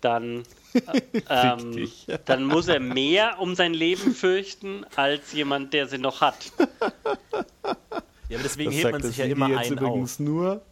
dann, 0.00 0.44
äh, 0.74 1.00
ähm, 1.28 1.90
dann 2.24 2.44
muss 2.44 2.68
er 2.68 2.80
mehr 2.80 3.38
um 3.40 3.54
sein 3.54 3.74
Leben 3.74 4.14
fürchten 4.14 4.84
als 4.94 5.32
jemand, 5.32 5.72
der 5.72 5.88
sie 5.88 5.98
noch 5.98 6.20
hat. 6.20 6.52
Ja, 8.28 8.38
aber 8.38 8.42
deswegen 8.42 8.70
Das 8.70 8.78
hebt 8.80 8.92
man 8.92 9.02
sich 9.02 9.16
ja 9.18 9.24
immer 9.26 9.48
jetzt 9.48 9.66
einen 9.66 9.78
auf. 9.78 9.84
übrigens 9.86 10.18
nur, 10.18 10.62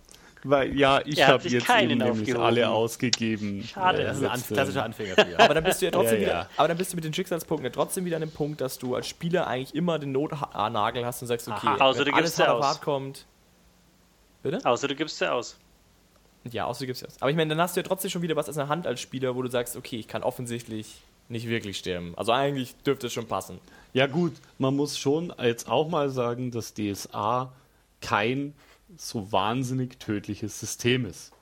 weil, 0.44 0.76
ja, 0.78 1.00
ich 1.04 1.26
habe 1.26 1.48
jetzt 1.48 1.66
keinen 1.66 1.90
eben 1.90 2.00
nämlich 2.04 2.36
alle 2.38 2.68
ausgegeben. 2.68 3.64
Schade. 3.64 4.02
Äh, 4.02 4.04
Das 4.04 4.18
ist 4.18 4.22
ein 4.24 4.30
letzte- 4.32 4.48
an- 4.50 4.54
klassischer 4.56 4.84
Anfängerfehler. 4.84 5.40
Aber 5.40 5.54
dann 5.54 5.64
bist 5.64 5.80
du 5.82 5.86
ja 5.86 5.90
trotzdem 5.92 6.14
Ja, 6.16 6.20
wieder, 6.20 6.32
ja. 6.32 6.48
aber 6.56 6.68
dann 6.68 6.76
bist 6.76 6.92
du 6.92 6.96
mit 6.96 7.04
den 7.04 7.12
Schicksalspunkten 7.14 7.64
ja 7.64 7.70
trotzdem 7.72 8.04
wieder 8.04 8.16
an 8.16 8.20
dem 8.22 8.30
Punkt, 8.30 8.60
dass 8.60 8.78
du 8.78 8.94
als 8.94 9.08
Spieler 9.08 9.46
eigentlich 9.46 9.74
immer 9.74 9.98
den 9.98 10.12
Notnagel 10.12 11.04
hast 11.04 11.22
und 11.22 11.28
sagst, 11.28 11.48
okay, 11.48 11.66
Aha. 11.66 11.76
Außer 11.84 12.00
du 12.04 12.06
wenn 12.06 12.14
alles 12.14 12.30
gibst 12.30 12.36
sie 12.36 12.42
hart 12.42 12.50
auf 12.52 12.58
aus. 12.60 12.66
hart 12.66 12.82
kommt. 12.82 13.26
Bitte? 14.42 14.60
Außer 14.64 14.88
du 14.88 14.94
gibst 14.94 15.18
sie 15.18 15.30
aus. 15.32 15.56
Ja, 16.50 16.66
außer 16.66 16.80
du 16.80 16.86
gibst 16.88 17.02
das. 17.02 17.20
Aber 17.22 17.30
ich 17.30 17.36
meine, 17.36 17.48
dann 17.50 17.60
hast 17.62 17.74
du 17.76 17.80
ja 17.80 17.86
trotzdem 17.86 18.10
schon 18.10 18.20
wieder 18.20 18.36
was 18.36 18.48
in 18.48 18.54
der 18.54 18.68
Hand 18.68 18.86
als 18.86 19.00
Spieler, 19.00 19.34
wo 19.34 19.40
du 19.42 19.48
sagst, 19.48 19.76
okay, 19.76 19.96
ich 19.96 20.06
kann 20.08 20.22
offensichtlich 20.22 21.00
nicht 21.30 21.48
wirklich 21.48 21.78
sterben. 21.78 22.12
Also 22.18 22.32
eigentlich 22.32 22.76
dürfte 22.84 23.06
es 23.06 23.14
schon 23.14 23.26
passen. 23.26 23.58
Ja 23.94 24.06
gut, 24.06 24.32
man 24.58 24.76
muss 24.76 24.98
schon 24.98 25.32
jetzt 25.40 25.70
auch 25.70 25.88
mal 25.88 26.10
sagen, 26.10 26.50
dass 26.50 26.74
DSA 26.74 27.50
kein 28.02 28.52
so 28.96 29.32
wahnsinnig 29.32 29.98
tödliches 29.98 30.60
System 30.60 31.06
ist. 31.06 31.32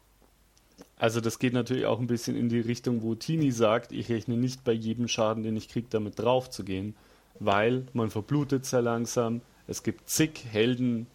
Also 0.97 1.21
das 1.21 1.39
geht 1.39 1.53
natürlich 1.53 1.87
auch 1.87 1.99
ein 1.99 2.07
bisschen 2.07 2.37
in 2.37 2.49
die 2.49 2.61
Richtung, 2.61 3.03
wo 3.03 3.15
Tini 3.15 3.51
sagt, 3.51 3.93
ich 3.93 4.09
rechne 4.09 4.37
nicht 4.37 4.63
bei 4.63 4.73
jedem 4.73 5.09
Schaden, 5.09 5.43
den 5.43 5.57
ich 5.57 5.69
kriege, 5.69 5.89
damit 5.91 6.19
drauf 6.19 6.49
zu 6.49 6.65
gehen, 6.65 6.95
weil 7.41 7.87
man 7.93 8.11
verblutet 8.11 8.67
sehr 8.67 8.83
langsam. 8.83 9.41
Es 9.67 9.83
gibt 9.83 10.09
zig 10.09 10.45
Helden 10.49 11.07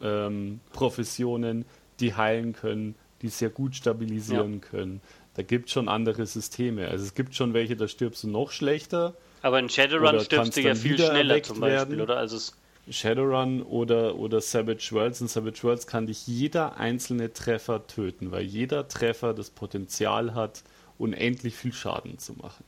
ähm, 0.00 0.60
Professionen, 0.72 1.64
die 2.00 2.14
heilen 2.14 2.52
können, 2.52 2.94
die 3.22 3.28
sehr 3.28 3.50
gut 3.50 3.74
stabilisieren 3.76 4.60
können. 4.60 5.00
Da 5.34 5.42
gibt 5.42 5.66
es 5.66 5.72
schon 5.72 5.88
andere 5.88 6.24
Systeme. 6.24 6.88
Also 6.88 7.04
es 7.04 7.14
gibt 7.14 7.34
schon 7.34 7.52
welche, 7.52 7.76
da 7.76 7.88
stirbst 7.88 8.22
du 8.22 8.28
noch 8.28 8.50
schlechter. 8.52 9.14
Aber 9.42 9.58
in 9.58 9.68
Shadowrun 9.68 10.20
stirbst 10.20 10.56
du 10.56 10.62
ja 10.62 10.74
viel 10.74 10.98
schneller 10.98 11.42
zum 11.42 11.60
Beispiel, 11.60 11.98
werden. 11.98 12.00
oder? 12.00 12.16
Also 12.16 12.36
es, 12.36 12.56
Shadowrun 12.88 13.62
oder, 13.62 14.16
oder 14.16 14.40
Savage 14.40 14.88
Worlds. 14.92 15.20
In 15.20 15.28
Savage 15.28 15.62
Worlds 15.64 15.86
kann 15.86 16.06
dich 16.06 16.26
jeder 16.26 16.76
einzelne 16.76 17.32
Treffer 17.32 17.86
töten, 17.86 18.30
weil 18.30 18.44
jeder 18.44 18.88
Treffer 18.88 19.34
das 19.34 19.50
Potenzial 19.50 20.34
hat, 20.34 20.62
unendlich 20.98 21.56
viel 21.56 21.72
Schaden 21.72 22.18
zu 22.18 22.34
machen. 22.34 22.64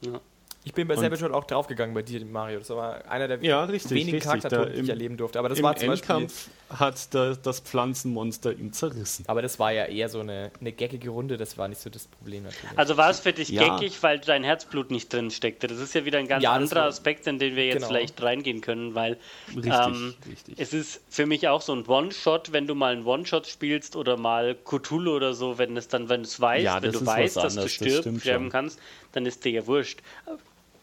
ja. 0.00 0.20
Ich 0.62 0.74
bin 0.74 0.86
bei 0.86 0.94
Savage 0.94 1.22
World 1.22 1.32
auch 1.32 1.44
draufgegangen 1.44 1.94
bei 1.94 2.02
dir, 2.02 2.22
Mario. 2.26 2.58
Das 2.58 2.68
war 2.68 3.10
einer 3.10 3.26
der 3.28 3.42
Ja, 3.42 3.64
richtig, 3.64 3.92
wenigen 3.92 4.16
richtig. 4.18 4.22
Charaktertoten, 4.24 4.74
die 4.74 4.80
ich 4.82 4.88
erleben 4.90 5.16
durfte. 5.16 5.38
Aber 5.38 5.48
das 5.48 5.56
Im 5.58 5.64
war 5.64 5.74
zum 5.74 5.88
Beispiel. 5.88 6.14
Endkampf 6.16 6.48
hat 6.68 7.14
da, 7.14 7.32
das 7.34 7.60
Pflanzenmonster 7.60 8.52
ihn 8.52 8.70
zerrissen. 8.74 9.24
Aber 9.26 9.40
das 9.40 9.58
war 9.58 9.72
ja 9.72 9.86
eher 9.86 10.10
so 10.10 10.20
eine, 10.20 10.50
eine 10.60 10.72
geckige 10.72 11.08
Runde, 11.08 11.38
das 11.38 11.56
war 11.56 11.66
nicht 11.66 11.80
so 11.80 11.88
das 11.88 12.06
Problem 12.06 12.42
natürlich. 12.42 12.76
Also 12.78 12.98
war 12.98 13.08
es 13.08 13.20
für 13.20 13.32
dich 13.32 13.48
Ja. 13.48 13.78
geckig, 13.78 14.02
weil 14.02 14.18
dein 14.18 14.44
Herzblut 14.44 14.90
nicht 14.90 15.10
drin 15.10 15.30
steckte. 15.30 15.66
Das 15.66 15.78
ist 15.78 15.94
ja 15.94 16.04
wieder 16.04 16.18
ein 16.18 16.28
ganz 16.28 16.44
Ja, 16.44 16.52
anderer 16.52 16.80
war- 16.82 16.88
Aspekt, 16.88 17.26
in 17.26 17.38
den 17.38 17.56
wir 17.56 17.64
jetzt 17.64 17.76
Genau. 17.76 17.88
vielleicht 17.88 18.22
reingehen 18.22 18.60
können, 18.60 18.94
weil 18.94 19.16
Richtig, 19.48 19.72
ähm, 19.72 20.14
richtig. 20.28 20.54
es 20.58 20.74
ist 20.74 21.00
für 21.08 21.24
mich 21.24 21.48
auch 21.48 21.62
so 21.62 21.72
ein 21.74 21.86
One-Shot, 21.86 22.52
wenn 22.52 22.66
du 22.66 22.74
mal 22.74 22.92
einen 22.92 23.06
One-Shot 23.06 23.46
spielst 23.46 23.96
oder 23.96 24.18
mal 24.18 24.54
Cthulhu 24.66 25.12
oder 25.16 25.32
so, 25.32 25.56
wenn 25.56 25.74
es 25.78 25.88
dann, 25.88 26.10
wenn 26.10 26.20
du 26.22 26.28
es 26.28 26.38
weißt, 26.38 26.64
Ja, 26.64 26.82
wenn 26.82 26.92
du 26.92 27.04
weißt, 27.06 27.36
dass 27.36 27.42
du 27.42 27.48
anderes, 27.48 27.64
das 27.64 27.72
stirb, 27.72 28.00
stimmt 28.02 28.20
sterben 28.20 28.44
schon. 28.44 28.52
kannst, 28.52 28.78
dann 29.12 29.26
ist 29.26 29.44
dir 29.44 29.52
ja 29.52 29.66
wurscht. 29.66 30.00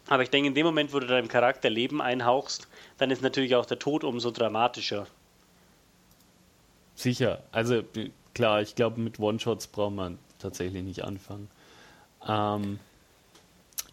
Aber 0.08 0.24
ich 0.24 0.30
denke, 0.30 0.48
in 0.48 0.56
dem 0.56 0.66
Moment, 0.66 0.94
wo 0.94 1.00
du 1.00 1.08
deinem 1.08 1.28
Charakter 1.28 1.70
Leben 1.70 2.02
einhauchst, 2.02 2.68
dann 2.98 3.12
ist 3.12 3.22
natürlich 3.22 3.56
auch 3.56 3.66
der 3.66 3.80
Tod 3.80 4.04
umso 4.04 4.32
dramatischer. 4.32 5.08
Sicher. 6.96 7.44
Also 7.52 7.84
klar, 8.34 8.62
ich 8.62 8.76
glaube, 8.76 9.02
mit 9.02 9.20
One-Shots 9.20 9.68
braucht 9.68 9.94
man 9.94 10.18
tatsächlich 10.40 10.84
nicht 10.84 11.04
anfangen. 11.04 11.50
Ähm, 12.28 12.80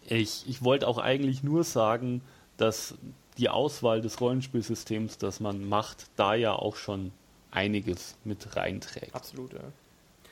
ich 0.07 0.43
ich 0.47 0.63
wollte 0.63 0.87
auch 0.87 0.97
eigentlich 0.97 1.43
nur 1.43 1.63
sagen, 1.63 2.21
dass 2.57 2.95
die 3.37 3.49
Auswahl 3.49 4.01
des 4.01 4.21
Rollenspielsystems, 4.21 5.17
das 5.17 5.39
man 5.39 5.67
macht, 5.67 6.07
da 6.15 6.35
ja 6.35 6.53
auch 6.53 6.77
schon 6.77 7.11
einiges 7.51 8.15
mit 8.23 8.55
reinträgt. 8.55 9.13
Absolut, 9.13 9.53
ja. 9.53 9.59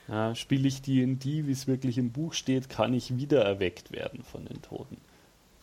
Ja, 0.08 0.34
Spiele 0.34 0.68
ich 0.68 0.82
D&D, 0.82 1.46
wie 1.46 1.52
es 1.52 1.66
wirklich 1.66 1.96
im 1.98 2.12
Buch 2.12 2.34
steht, 2.34 2.68
kann 2.68 2.92
ich 2.92 3.16
wiedererweckt 3.16 3.92
werden 3.92 4.22
von 4.22 4.44
den 4.44 4.60
Toten. 4.60 4.98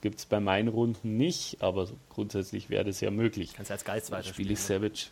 Gibt 0.02 0.18
es 0.18 0.26
bei 0.26 0.40
meinen 0.40 0.68
Runden 0.68 1.16
nicht, 1.18 1.62
aber 1.62 1.88
grundsätzlich 2.10 2.70
wäre 2.72 2.84
das 2.84 3.02
ja 3.02 3.12
möglich. 3.12 3.54
Kannst 3.54 3.72
als 3.72 3.86
Geist 3.86 4.08
Spiele 4.08 4.18
weiterspielen. 4.18 4.54
ich 4.54 4.60
Savage, 4.60 5.06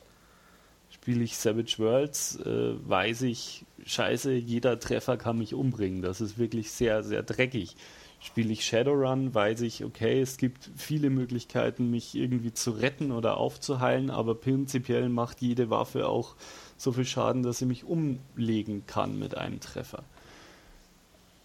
spiele 0.90 1.24
ich 1.24 1.38
Savage 1.38 1.76
Worlds, 1.78 2.38
äh, 2.38 2.90
weiß 2.90 3.22
ich, 3.24 3.66
scheiße, 3.86 4.34
jeder 4.34 4.80
Treffer 4.80 5.18
kann 5.18 5.38
mich 5.38 5.54
umbringen. 5.54 6.02
Das 6.02 6.22
ist 6.22 6.40
wirklich 6.40 6.72
sehr, 6.72 7.04
sehr 7.04 7.22
dreckig. 7.22 7.76
Spiele 8.20 8.52
ich 8.52 8.66
Shadowrun, 8.66 9.34
weiß 9.34 9.62
ich, 9.62 9.86
okay, 9.86 10.20
es 10.20 10.38
gibt 10.38 10.70
viele 10.76 11.10
Möglichkeiten, 11.10 11.90
mich 11.90 12.16
irgendwie 12.16 12.52
zu 12.52 12.72
retten 12.72 13.12
oder 13.12 13.38
aufzuheilen, 13.38 14.10
aber 14.10 14.36
prinzipiell 14.36 15.08
macht 15.08 15.40
jede 15.40 15.70
Waffe 15.70 16.10
auch 16.10 16.36
so 16.80 16.94
viel 16.94 17.06
Schaden, 17.06 17.44
dass 17.44 17.60
sie 17.60 17.66
mich 17.66 17.84
umlegen 17.84 18.86
kann 18.88 19.20
mit 19.20 19.38
einem 19.38 19.60
Treffer. 19.60 20.04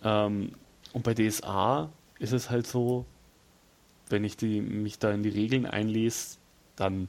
Ähm, 0.02 0.52
und 0.92 1.02
bei 1.02 1.12
DSA 1.12 1.90
ist 2.20 2.32
es 2.32 2.50
halt 2.50 2.66
so, 2.66 3.04
wenn 4.08 4.22
ich 4.22 4.36
die, 4.36 4.60
mich 4.60 4.98
da 4.98 5.10
in 5.10 5.24
die 5.24 5.30
Regeln 5.30 5.66
einlese, 5.66 6.36
dann 6.76 7.08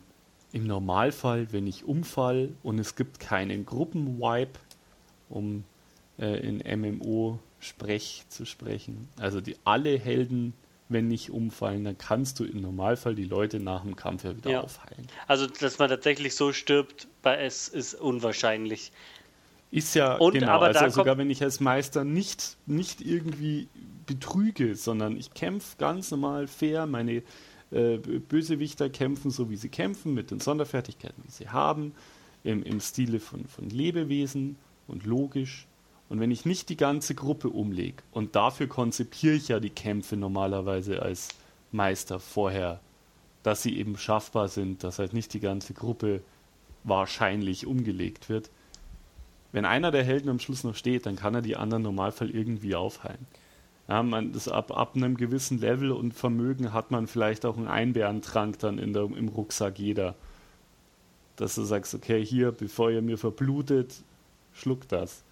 im 0.51 0.65
Normalfall, 0.65 1.51
wenn 1.51 1.67
ich 1.67 1.85
umfall 1.85 2.49
und 2.63 2.79
es 2.79 2.95
gibt 2.95 3.19
keinen 3.19 3.65
Gruppenwipe, 3.65 4.59
um 5.29 5.63
äh, 6.17 6.39
in 6.39 6.63
MMO-Sprech 6.81 8.25
zu 8.29 8.45
sprechen, 8.45 9.07
also 9.19 9.39
die 9.39 9.55
alle 9.65 9.99
Helden, 9.99 10.53
wenn 10.87 11.07
nicht 11.07 11.31
umfallen, 11.31 11.83
dann 11.83 11.97
kannst 11.97 12.39
du 12.39 12.43
im 12.43 12.61
Normalfall 12.61 13.15
die 13.15 13.23
Leute 13.23 13.59
nach 13.59 13.83
dem 13.83 13.95
Kampf 13.95 14.23
ja 14.23 14.37
wieder 14.37 14.51
Ja. 14.51 14.61
aufheilen. 14.61 15.07
Also, 15.27 15.47
dass 15.47 15.79
man 15.79 15.89
tatsächlich 15.89 16.35
so 16.35 16.53
stirbt, 16.53 17.07
bei 17.21 17.37
es 17.37 17.67
ist 17.67 17.95
unwahrscheinlich. 17.95 18.91
Ist 19.71 19.95
ja 19.95 20.15
Und, 20.15 20.33
genau, 20.33 20.51
aber 20.51 20.67
also 20.67 20.89
sogar 20.89 21.17
wenn 21.17 21.29
ich 21.29 21.41
als 21.41 21.59
Meister 21.59 22.03
nicht, 22.03 22.57
nicht 22.67 23.01
irgendwie 23.01 23.67
betrüge, 24.05 24.75
sondern 24.75 25.17
ich 25.17 25.33
kämpfe 25.33 25.75
ganz 25.77 26.11
normal 26.11 26.47
fair, 26.47 26.85
meine 26.85 27.23
äh, 27.71 27.97
Bösewichter 27.97 28.89
kämpfen 28.89 29.31
so, 29.31 29.49
wie 29.49 29.57
sie 29.57 29.69
kämpfen, 29.69 30.13
mit 30.13 30.29
den 30.29 30.39
Sonderfertigkeiten, 30.39 31.23
die 31.27 31.31
sie 31.31 31.49
haben, 31.49 31.93
im, 32.43 32.61
im 32.63 32.79
Stile 32.79 33.19
von, 33.19 33.45
von 33.47 33.69
Lebewesen 33.69 34.55
und 34.87 35.05
logisch. 35.05 35.67
Und 36.09 36.19
wenn 36.19 36.31
ich 36.31 36.45
nicht 36.45 36.69
die 36.69 36.77
ganze 36.77 37.15
Gruppe 37.15 37.49
umlege, 37.49 38.03
und 38.11 38.35
dafür 38.35 38.67
konzipiere 38.67 39.35
ich 39.35 39.47
ja 39.47 39.59
die 39.59 39.69
Kämpfe 39.69 40.17
normalerweise 40.17 41.01
als 41.01 41.29
Meister 41.71 42.19
vorher, 42.19 42.79
dass 43.43 43.63
sie 43.63 43.77
eben 43.77 43.97
schaffbar 43.97 44.47
sind, 44.47 44.83
dass 44.83 44.99
halt 44.99 45.13
nicht 45.13 45.33
die 45.33 45.39
ganze 45.39 45.73
Gruppe 45.73 46.21
wahrscheinlich 46.83 47.65
umgelegt 47.65 48.29
wird. 48.29 48.49
Wenn 49.51 49.65
einer 49.65 49.91
der 49.91 50.03
Helden 50.03 50.29
am 50.29 50.39
Schluss 50.39 50.63
noch 50.63 50.75
steht, 50.75 51.05
dann 51.05 51.15
kann 51.15 51.35
er 51.35 51.41
die 51.41 51.55
anderen 51.55 51.83
im 51.83 51.95
Normalfall 51.95 52.29
irgendwie 52.29 52.75
aufheilen. 52.75 53.25
Ja, 53.87 54.01
man, 54.01 54.33
das 54.33 54.47
ab, 54.47 54.75
ab 54.75 54.95
einem 54.95 55.15
gewissen 55.15 55.59
Level 55.59 55.91
und 55.91 56.13
Vermögen 56.13 56.73
hat 56.73 56.89
man 56.89 57.07
vielleicht 57.07 57.45
auch 57.45 57.55
einen 57.55 57.67
Einbärentrank 57.67 58.57
dann 58.59 58.79
in 58.79 58.93
der, 58.93 59.03
im 59.03 59.27
Rucksack 59.27 59.77
jeder. 59.77 60.15
Dass 61.35 61.55
du 61.55 61.63
sagst, 61.63 61.93
okay, 61.93 62.25
hier, 62.25 62.51
bevor 62.51 62.89
ihr 62.89 63.01
mir 63.01 63.17
verblutet, 63.17 64.01
schluckt 64.53 64.91
das. 64.91 65.23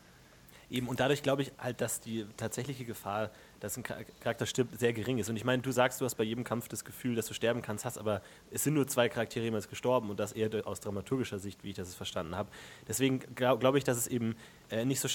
Eben, 0.70 0.88
und 0.88 0.99
dadurch 0.99 1.24
glaube 1.24 1.41
ich 1.43 1.51
halt, 1.57 1.82
dass 1.82 1.99
die 1.99 2.26
tatsächliche 2.38 2.86
Gefahr, 2.86 3.30
dass 3.59 3.78
ein 3.78 3.84
Char- 3.84 4.03
Charakter 4.22 4.45
stirbt, 4.45 4.80
sehr 4.80 4.93
gering 4.93 5.18
ist. 5.18 5.30
Und 5.30 5.36
ich 5.36 5.45
meine, 5.45 5.61
du 5.61 5.72
sagst, 5.72 6.01
du 6.01 6.05
hast 6.05 6.16
bei 6.16 6.24
jedem 6.24 6.43
Kampf 6.43 6.68
das 6.68 6.84
Gefühl, 6.84 7.16
dass 7.16 7.28
du 7.28 7.34
sterben 7.34 7.61
kannst, 7.61 7.86
hast, 7.86 7.97
aber 7.97 8.22
es 8.51 8.64
sind 8.64 8.74
nur 8.74 8.88
zwei 8.88 9.09
Charaktere 9.09 9.45
jemals 9.45 9.70
gestorben 9.70 10.09
und 10.09 10.20
das 10.20 10.34
eher 10.34 10.49
aus 10.68 10.80
dramaturgischer 10.80 11.39
Sicht, 11.39 11.64
wie 11.64 11.70
ich 11.70 11.76
das 11.76 11.95
verstanden 11.95 12.36
habe. 12.36 12.49
Deswegen 12.88 13.20
glaube 13.36 13.59
glaub 13.59 13.76
ich, 13.76 13.84
dass 13.84 13.97
es 13.97 14.07
eben, 14.07 14.36
äh, 14.70 14.86
nicht 14.86 14.99
so, 14.99 15.07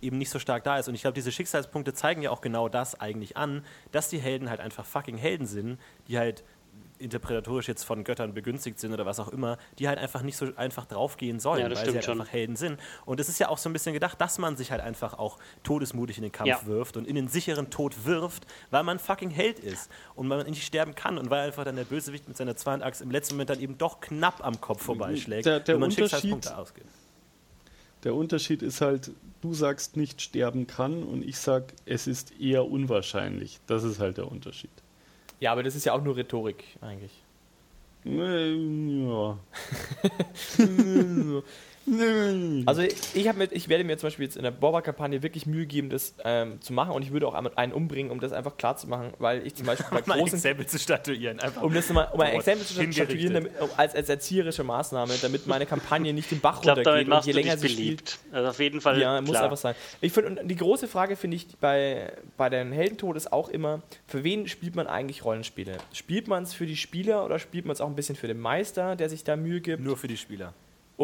eben 0.00 0.18
nicht 0.18 0.30
so 0.30 0.38
stark 0.38 0.64
da 0.64 0.78
ist. 0.78 0.88
Und 0.88 0.94
ich 0.94 1.02
glaube, 1.02 1.14
diese 1.14 1.32
Schicksalspunkte 1.32 1.94
zeigen 1.94 2.22
ja 2.22 2.30
auch 2.30 2.40
genau 2.40 2.68
das 2.68 2.98
eigentlich 3.00 3.36
an, 3.36 3.64
dass 3.90 4.08
die 4.08 4.18
Helden 4.18 4.50
halt 4.50 4.60
einfach 4.60 4.84
fucking 4.84 5.16
Helden 5.16 5.46
sind, 5.46 5.78
die 6.08 6.18
halt 6.18 6.44
interpretatorisch 7.02 7.68
jetzt 7.68 7.84
von 7.84 8.04
Göttern 8.04 8.32
begünstigt 8.34 8.78
sind 8.78 8.92
oder 8.92 9.04
was 9.06 9.20
auch 9.20 9.28
immer, 9.28 9.58
die 9.78 9.88
halt 9.88 9.98
einfach 9.98 10.22
nicht 10.22 10.36
so 10.36 10.46
einfach 10.56 10.86
draufgehen 10.86 11.40
sollen, 11.40 11.60
Ja, 11.60 11.66
weil 11.68 11.76
sie 11.86 11.92
halt 11.94 12.04
schon. 12.04 12.20
einfach 12.20 12.32
Helden 12.32 12.56
sind. 12.56 12.78
Und 13.04 13.20
es 13.20 13.28
ist 13.28 13.38
ja 13.38 13.48
auch 13.48 13.58
so 13.58 13.68
ein 13.68 13.72
bisschen 13.72 13.92
gedacht, 13.92 14.20
dass 14.20 14.38
man 14.38 14.56
sich 14.56 14.70
halt 14.70 14.80
einfach 14.80 15.18
auch 15.18 15.38
todesmutig 15.62 16.16
in 16.18 16.22
den 16.22 16.32
Kampf 16.32 16.48
Ja. 16.48 16.66
wirft 16.66 16.96
und 16.96 17.06
in 17.06 17.14
den 17.14 17.28
sicheren 17.28 17.70
Tod 17.70 18.04
wirft, 18.06 18.46
weil 18.70 18.82
man 18.84 18.98
fucking 18.98 19.30
Held 19.30 19.58
ist 19.58 19.90
und 20.14 20.30
weil 20.30 20.38
man 20.38 20.46
nicht 20.46 20.64
sterben 20.64 20.94
kann 20.94 21.18
und 21.18 21.30
weil 21.30 21.46
einfach 21.46 21.64
dann 21.64 21.76
der 21.76 21.84
Bösewicht 21.84 22.28
mit 22.28 22.36
seiner 22.36 22.56
Zweihandachse 22.56 23.02
im 23.04 23.10
letzten 23.10 23.34
Moment 23.34 23.50
dann 23.50 23.60
eben 23.60 23.76
doch 23.78 24.00
knapp 24.00 24.44
am 24.44 24.60
Kopf 24.60 24.82
vorbeischlägt, 24.82 25.46
Der- 25.46 25.60
der 25.60 25.74
wenn 25.74 25.80
man 25.80 25.90
Schicksalspunkte 25.90 26.56
ausgibt. 26.56 26.86
Der 28.04 28.14
Unterschied 28.16 28.62
ist 28.62 28.80
halt, 28.80 29.12
du 29.42 29.54
sagst 29.54 29.96
nicht 29.96 30.20
sterben 30.22 30.66
kann 30.66 31.04
und 31.04 31.22
ich 31.24 31.38
sag, 31.38 31.72
es 31.86 32.06
ist 32.08 32.32
eher 32.40 32.66
unwahrscheinlich. 32.68 33.60
Das 33.68 33.84
ist 33.84 34.00
halt 34.00 34.16
der 34.16 34.30
Unterschied. 34.30 34.70
Ja, 35.42 35.50
aber 35.50 35.64
das 35.64 35.74
ist 35.74 35.84
ja 35.84 35.92
auch 35.92 36.00
nur 36.00 36.16
Rhetorik 36.16 36.62
eigentlich. 36.80 37.10
Ja. 38.04 39.38
Also 41.86 42.82
ich, 42.82 43.28
hab 43.28 43.36
mit, 43.36 43.52
ich 43.52 43.68
werde 43.68 43.82
mir 43.82 43.98
zum 43.98 44.06
Beispiel 44.06 44.24
jetzt 44.24 44.36
in 44.36 44.44
der 44.44 44.52
Borba-Kampagne 44.52 45.22
wirklich 45.22 45.46
Mühe 45.46 45.66
geben, 45.66 45.90
das 45.90 46.14
ähm, 46.24 46.60
zu 46.60 46.72
machen 46.72 46.92
und 46.92 47.02
ich 47.02 47.12
würde 47.12 47.26
auch 47.26 47.34
einen 47.34 47.72
umbringen, 47.72 48.12
um 48.12 48.20
das 48.20 48.32
einfach 48.32 48.56
klar 48.56 48.76
zu 48.76 48.86
machen, 48.86 49.12
weil 49.18 49.44
ich 49.46 49.54
zum 49.56 49.66
Beispiel 49.66 49.86
bei 49.90 50.02
Mal 50.06 50.14
ein 50.14 50.20
großen... 50.20 50.38
Exempel 50.38 50.66
zu 50.66 50.78
statuieren. 50.78 51.40
Einfach. 51.40 51.62
Um, 51.62 51.74
das 51.74 51.88
mal, 51.90 52.08
um 52.12 52.20
ein 52.20 52.34
Exempel 52.34 52.64
zu 52.64 52.74
statuieren, 52.74 53.34
damit, 53.34 53.60
um, 53.60 53.68
als, 53.76 53.94
als 53.94 54.08
erzieherische 54.08 54.62
Maßnahme, 54.62 55.14
damit 55.20 55.46
meine 55.46 55.66
Kampagne 55.66 56.12
nicht 56.12 56.30
den 56.30 56.40
Bach 56.40 56.56
Ich 56.56 56.62
glaube, 56.62 56.82
damit 56.82 57.06
runtergeht 57.06 57.06
und 57.06 57.10
machst 57.10 57.26
je 57.26 57.32
länger 57.32 57.56
sie 57.58 57.68
spielt, 57.68 57.78
beliebt. 57.78 58.18
Also 58.32 58.48
auf 58.50 58.60
jeden 58.60 58.80
Fall 58.80 59.00
Ja, 59.00 59.20
muss 59.20 59.30
klar. 59.30 59.44
einfach 59.44 59.56
sein. 59.56 59.74
Ich 60.00 60.12
find, 60.12 60.40
und 60.40 60.48
die 60.48 60.56
große 60.56 60.86
Frage 60.86 61.16
finde 61.16 61.36
ich 61.36 61.48
bei, 61.60 62.12
bei 62.36 62.48
den 62.48 62.70
Heldentod 62.72 63.16
ist 63.16 63.32
auch 63.32 63.48
immer, 63.48 63.82
für 64.06 64.22
wen 64.22 64.46
spielt 64.46 64.76
man 64.76 64.86
eigentlich 64.86 65.24
Rollenspiele? 65.24 65.78
Spielt 65.92 66.28
man 66.28 66.44
es 66.44 66.54
für 66.54 66.66
die 66.66 66.76
Spieler 66.76 67.24
oder 67.24 67.38
spielt 67.38 67.64
man 67.64 67.74
es 67.74 67.80
auch 67.80 67.88
ein 67.88 67.96
bisschen 67.96 68.16
für 68.16 68.28
den 68.28 68.38
Meister, 68.38 68.94
der 68.94 69.08
sich 69.08 69.24
da 69.24 69.36
Mühe 69.36 69.60
gibt? 69.60 69.82
Nur 69.82 69.96
für 69.96 70.08
die 70.08 70.16
Spieler. 70.16 70.54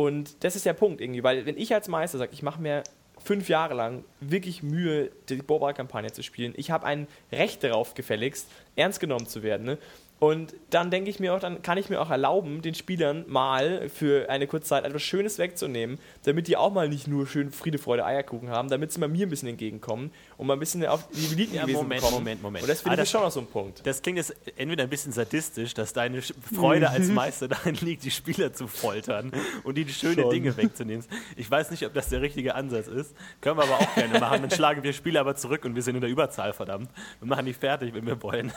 Und 0.06 0.44
das 0.44 0.54
ist 0.54 0.64
der 0.64 0.74
Punkt 0.74 1.00
irgendwie, 1.00 1.24
weil 1.24 1.44
wenn 1.44 1.56
ich 1.56 1.74
als 1.74 1.88
Meister 1.88 2.18
sage, 2.18 2.30
ich 2.32 2.42
mache 2.42 2.60
mir 2.60 2.84
fünf 3.18 3.48
Jahre 3.48 3.74
lang 3.74 4.04
wirklich 4.20 4.62
Mühe, 4.62 5.10
die 5.28 5.36
Boba-Kampagne 5.36 6.12
zu 6.12 6.22
spielen, 6.22 6.54
ich 6.56 6.70
habe 6.70 6.86
ein 6.86 7.08
Recht 7.32 7.64
darauf 7.64 7.94
gefälligst, 7.94 8.48
ernst 8.76 9.00
genommen 9.00 9.26
zu 9.26 9.42
werden. 9.42 9.66
Ne? 9.66 9.78
Und 10.20 10.54
dann 10.70 10.90
denke 10.90 11.10
ich 11.10 11.20
mir 11.20 11.32
auch, 11.32 11.38
dann 11.38 11.62
kann 11.62 11.78
ich 11.78 11.90
mir 11.90 12.00
auch 12.00 12.10
erlauben, 12.10 12.60
den 12.60 12.74
Spielern 12.74 13.24
mal 13.28 13.88
für 13.88 14.28
eine 14.28 14.48
kurze 14.48 14.66
Zeit 14.70 14.84
etwas 14.84 15.02
Schönes 15.02 15.38
wegzunehmen, 15.38 15.98
damit 16.24 16.48
die 16.48 16.56
auch 16.56 16.72
mal 16.72 16.88
nicht 16.88 17.06
nur 17.06 17.26
schön 17.28 17.52
Friede, 17.52 17.78
Freude, 17.78 18.04
Eierkuchen 18.04 18.50
haben, 18.50 18.68
damit 18.68 18.90
sie 18.90 18.98
mal 18.98 19.08
mir 19.08 19.26
ein 19.26 19.30
bisschen 19.30 19.48
entgegenkommen 19.48 20.10
und 20.36 20.48
mal 20.48 20.54
ein 20.54 20.58
bisschen 20.58 20.84
auf 20.86 21.06
die 21.10 21.34
Eliten 21.34 21.54
Ja, 21.54 21.66
Moment, 21.68 22.02
kommen. 22.02 22.14
Moment, 22.14 22.42
Moment. 22.42 22.64
Und 22.64 22.68
das 22.68 22.80
finde 22.80 22.90
Ah, 22.90 22.94
ich 22.94 22.98
das- 23.02 23.10
schon 23.12 23.22
noch 23.22 23.30
so 23.30 23.38
ein 23.38 23.46
Punkt. 23.46 23.86
Das 23.86 24.02
klingt 24.02 24.18
jetzt 24.18 24.34
entweder 24.56 24.82
ein 24.82 24.90
bisschen 24.90 25.12
sadistisch, 25.12 25.72
dass 25.74 25.92
deine 25.92 26.20
Freude 26.20 26.86
Mhm. 26.88 26.92
als 26.94 27.08
Meister 27.10 27.46
darin 27.48 27.76
liegt, 27.80 28.02
die 28.02 28.10
Spieler 28.10 28.52
zu 28.52 28.66
foltern 28.66 29.30
und 29.62 29.78
ihnen 29.78 29.88
schöne 29.88 30.22
Schon. 30.22 30.30
Dinge 30.30 30.56
wegzunehmen. 30.56 31.04
Ich 31.36 31.48
weiß 31.48 31.70
nicht, 31.70 31.86
ob 31.86 31.94
das 31.94 32.08
der 32.08 32.22
richtige 32.22 32.56
Ansatz 32.56 32.88
ist. 32.88 33.14
Können 33.40 33.56
wir 33.58 33.62
aber 33.62 33.76
auch 33.78 33.94
gerne 33.94 34.18
machen. 34.18 34.42
Dann 34.42 34.50
schlagen 34.50 34.82
wir 34.82 34.92
Spieler 34.92 35.20
aber 35.20 35.36
zurück 35.36 35.64
und 35.64 35.76
wir 35.76 35.82
sind 35.82 35.94
in 35.94 36.00
der 36.00 36.10
Überzahl, 36.10 36.52
verdammt. 36.52 36.90
Wir 37.20 37.28
machen 37.28 37.46
die 37.46 37.52
fertig, 37.54 37.94
wenn 37.94 38.04
wir 38.04 38.20
wollen. 38.20 38.52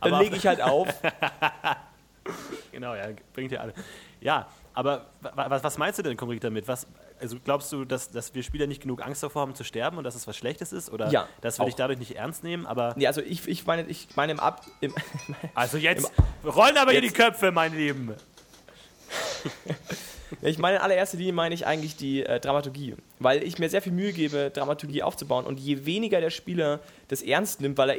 Dann 0.00 0.12
Aber- 0.14 0.22
lege 0.22 0.36
ich 0.36 0.46
halt 0.46 0.60
auf. 0.60 0.88
Genau, 2.70 2.94
ja, 2.94 3.06
bringt 3.32 3.50
ja 3.50 3.60
alle. 3.60 3.74
Ja, 4.20 4.46
aber 4.74 5.06
wa- 5.20 5.46
was, 5.48 5.64
was 5.64 5.78
meinst 5.78 5.98
du 5.98 6.02
denn 6.02 6.16
konkret 6.16 6.44
damit? 6.44 6.68
Was, 6.68 6.86
also 7.18 7.36
glaubst 7.42 7.72
du, 7.72 7.84
dass, 7.84 8.10
dass 8.10 8.32
wir 8.34 8.42
Spieler 8.44 8.66
nicht 8.68 8.82
genug 8.82 9.02
Angst 9.04 9.22
davor 9.22 9.42
haben 9.42 9.54
zu 9.54 9.64
sterben 9.64 9.96
und 9.98 10.04
dass 10.04 10.14
es 10.14 10.28
was 10.28 10.36
Schlechtes 10.36 10.72
ist? 10.72 10.92
Oder 10.92 11.10
Ja, 11.10 11.26
dass 11.40 11.58
wir 11.58 11.64
dich 11.66 11.74
dadurch 11.74 11.98
nicht 11.98 12.12
ernst 12.16 12.44
nehmen? 12.44 12.66
Aber 12.66 12.94
nee, 12.96 13.06
also 13.06 13.20
ich, 13.22 13.48
ich 13.48 13.66
meine, 13.66 13.82
ich 13.88 14.06
meine 14.14 14.32
im 14.32 14.38
Ab. 14.40 14.64
Im, 14.80 14.94
also 15.54 15.76
jetzt 15.78 16.12
rollen 16.44 16.76
aber 16.76 16.92
hier 16.92 17.00
die 17.00 17.08
Jetzt- 17.08 17.16
Köpfe, 17.16 17.50
mein 17.50 17.74
Lieben. 17.74 18.14
Ich 20.42 20.58
meine, 20.58 20.76
in 20.76 20.82
allererster 20.82 21.16
Linie 21.18 21.32
meine 21.32 21.54
ich 21.56 21.66
eigentlich 21.66 21.96
die 21.96 22.22
äh, 22.24 22.38
Dramaturgie. 22.38 22.94
Weil 23.18 23.42
ich 23.42 23.58
mir 23.58 23.68
sehr 23.68 23.82
viel 23.82 23.92
Mühe 23.92 24.12
gebe, 24.12 24.50
Dramaturgie 24.54 25.02
aufzubauen. 25.02 25.44
Und 25.44 25.58
je 25.58 25.84
weniger 25.84 26.20
der 26.20 26.30
Spieler 26.30 26.78
das 27.08 27.20
ernst 27.20 27.60
nimmt, 27.60 27.76
weil 27.78 27.90
er. 27.90 27.96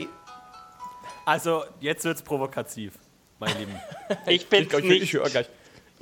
Also 1.26 1.64
jetzt 1.80 2.04
wird's 2.06 2.22
provokativ, 2.22 2.94
mein 3.40 3.58
Lieben. 3.58 3.76
Ich 4.28 4.48
bin 4.48 4.64
ich, 4.64 4.74
ich, 4.74 4.84
nicht. 4.84 5.04
ich 5.04 5.14
höre 5.14 5.30
gleich. 5.30 5.48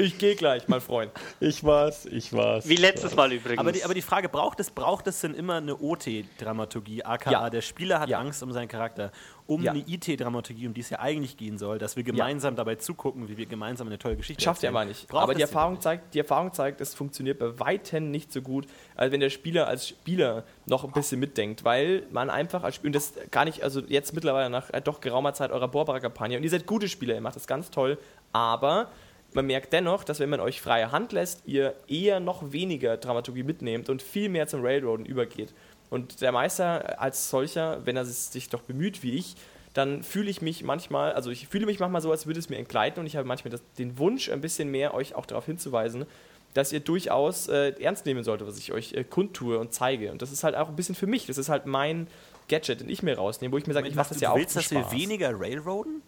Ich 0.02 0.18
gehe 0.18 0.34
gleich, 0.38 0.70
mein 0.70 0.80
Freund. 0.80 1.12
Ich 1.42 1.62
war's, 1.66 2.06
ich 2.06 2.32
war's. 2.32 2.70
Wie 2.70 2.78
letztes 2.78 3.18
Mal 3.18 3.34
übrigens. 3.34 3.60
Aber 3.60 3.74
die, 3.74 3.84
aber 3.84 3.94
die 3.94 4.02
Frage, 4.02 4.30
braucht 4.30 4.58
es, 4.62 4.72
braucht 4.72 5.08
es 5.08 5.20
denn 5.20 5.34
immer 5.34 5.56
eine 5.56 5.76
OT-Dramaturgie, 5.78 7.04
aka 7.04 7.30
Ja. 7.30 7.50
der 7.50 7.60
Spieler 7.62 8.00
hat 8.00 8.08
Ja. 8.08 8.20
Angst 8.20 8.42
um 8.42 8.54
seinen 8.54 8.70
Charakter, 8.70 9.12
um 9.46 9.62
Ja. 9.62 9.72
eine 9.72 9.82
IT-Dramaturgie, 9.86 10.68
um 10.68 10.74
die 10.74 10.80
es 10.80 10.90
ja 10.90 11.00
eigentlich 11.00 11.36
gehen 11.36 11.58
soll, 11.58 11.80
dass 11.80 11.98
wir 11.98 12.04
gemeinsam 12.04 12.56
dabei 12.56 12.76
zugucken, 12.76 13.28
wie 13.28 13.36
wir 13.36 13.46
gemeinsam 13.46 13.88
eine 13.88 14.00
tolle 14.00 14.16
Geschichte 14.16 14.42
Schafft 14.42 14.64
er 14.64 14.68
erzählen. 14.70 14.78
aber 14.84 14.86
nicht. 14.86 15.08
Braucht 15.10 15.24
aber 15.24 15.36
die 15.36 15.42
Erfahrung, 15.42 15.74
nicht. 15.74 15.84
zeigt, 15.84 16.14
die 16.14 16.20
Erfahrung 16.20 16.54
zeigt, 16.54 16.80
es 16.80 16.94
funktioniert 16.94 17.38
bei 17.38 17.60
Weitem 17.60 18.10
nicht 18.10 18.32
so 18.32 18.42
gut, 18.42 18.68
als 18.96 19.12
wenn 19.12 19.20
der 19.20 19.30
Spieler 19.30 19.68
als 19.68 19.86
Spieler 19.90 20.46
noch 20.66 20.86
ein 20.86 20.92
bisschen 20.94 21.20
mitdenkt, 21.20 21.66
weil 21.66 22.04
man 22.10 22.30
einfach 22.30 22.64
als 22.64 22.76
Spieler, 22.76 22.88
und 22.88 22.96
das 22.96 23.14
gar 23.32 23.44
nicht, 23.44 23.64
also 23.64 23.82
jetzt 23.82 24.14
mittlerweile 24.14 24.50
nach 24.50 24.70
äh, 24.72 24.80
doch 24.82 25.02
geraumer 25.02 25.34
Zeit 25.34 25.52
eurer 25.52 25.68
Borbara-Kampagne, 25.68 26.38
und 26.38 26.44
ihr 26.46 26.50
seid 26.50 26.66
gute 26.66 26.88
Spieler, 26.88 27.16
ihr 27.16 27.22
macht 27.22 27.36
das 27.36 27.48
ganz 27.48 27.70
toll, 27.70 27.98
aber 28.32 28.88
man 29.34 29.46
merkt 29.46 29.74
dennoch, 29.74 30.04
dass 30.04 30.20
wenn 30.20 30.30
man 30.30 30.40
euch 30.40 30.62
freie 30.62 30.92
Hand 30.92 31.12
lässt, 31.12 31.44
ihr 31.46 31.76
eher 31.88 32.20
noch 32.20 32.52
weniger 32.52 32.98
Dramaturgie 32.98 33.44
mitnehmt 33.44 33.90
und 33.90 34.02
viel 34.02 34.30
mehr 34.30 34.48
zum 34.48 34.62
Railroaden 34.64 35.06
übergeht. 35.06 35.54
Und 35.90 36.22
der 36.22 36.32
Meister 36.32 37.00
als 37.02 37.30
solcher, 37.30 37.86
wenn 37.86 37.98
er 37.98 38.06
sich 38.06 38.50
doch 38.50 38.62
bemüht 38.62 39.04
wie 39.04 39.14
ich, 39.14 39.36
dann 39.74 40.04
fühle 40.04 40.30
ich 40.30 40.42
mich 40.42 40.64
manchmal, 40.64 41.14
also 41.14 41.30
ich 41.30 41.48
fühle 41.48 41.66
mich 41.66 41.80
manchmal 41.80 42.02
so, 42.02 42.12
als 42.12 42.26
würde 42.26 42.40
es 42.40 42.50
mir 42.50 42.58
entgleiten 42.58 43.00
und 43.00 43.06
ich 43.06 43.16
habe 43.16 43.28
manchmal 43.28 43.52
das, 43.52 43.62
den 43.78 43.98
Wunsch, 43.98 44.30
ein 44.30 44.42
bisschen 44.42 44.70
mehr 44.70 44.94
euch 44.94 45.16
auch 45.16 45.26
darauf 45.26 45.46
hinzuweisen, 45.46 46.06
dass 46.54 46.74
ihr 46.74 46.80
durchaus 46.80 47.48
äh, 47.48 47.74
ernst 47.80 48.06
nehmen 48.06 48.24
solltet, 48.24 48.48
was 48.48 48.58
ich 48.58 48.72
euch 48.72 48.94
äh, 48.94 49.04
kundtue 49.04 49.60
und 49.60 49.74
zeige. 49.74 50.12
Und 50.12 50.22
das 50.22 50.32
ist 50.32 50.44
halt 50.44 50.56
auch 50.56 50.70
ein 50.70 50.76
bisschen 50.76 50.96
für 50.96 51.08
mich, 51.08 51.28
das 51.28 51.38
ist 51.38 51.50
halt 51.50 51.66
mein 51.68 52.08
Gadget, 52.48 52.82
den 52.82 52.90
ich 52.90 53.04
mir 53.04 53.16
rausnehme, 53.18 53.54
wo 53.54 53.58
ich 53.58 53.68
mir 53.68 53.74
sage, 53.74 53.88
ich 53.88 53.96
mache 53.96 54.10
das 54.10 54.18
du 54.18 54.24
ja 54.24 54.32
auch 54.32 54.38
willst, 54.38 54.54
zum 54.54 54.62
dass 54.62 54.72
wir 54.72 54.92
weniger 54.92 55.40
Railroaden? 55.40 56.02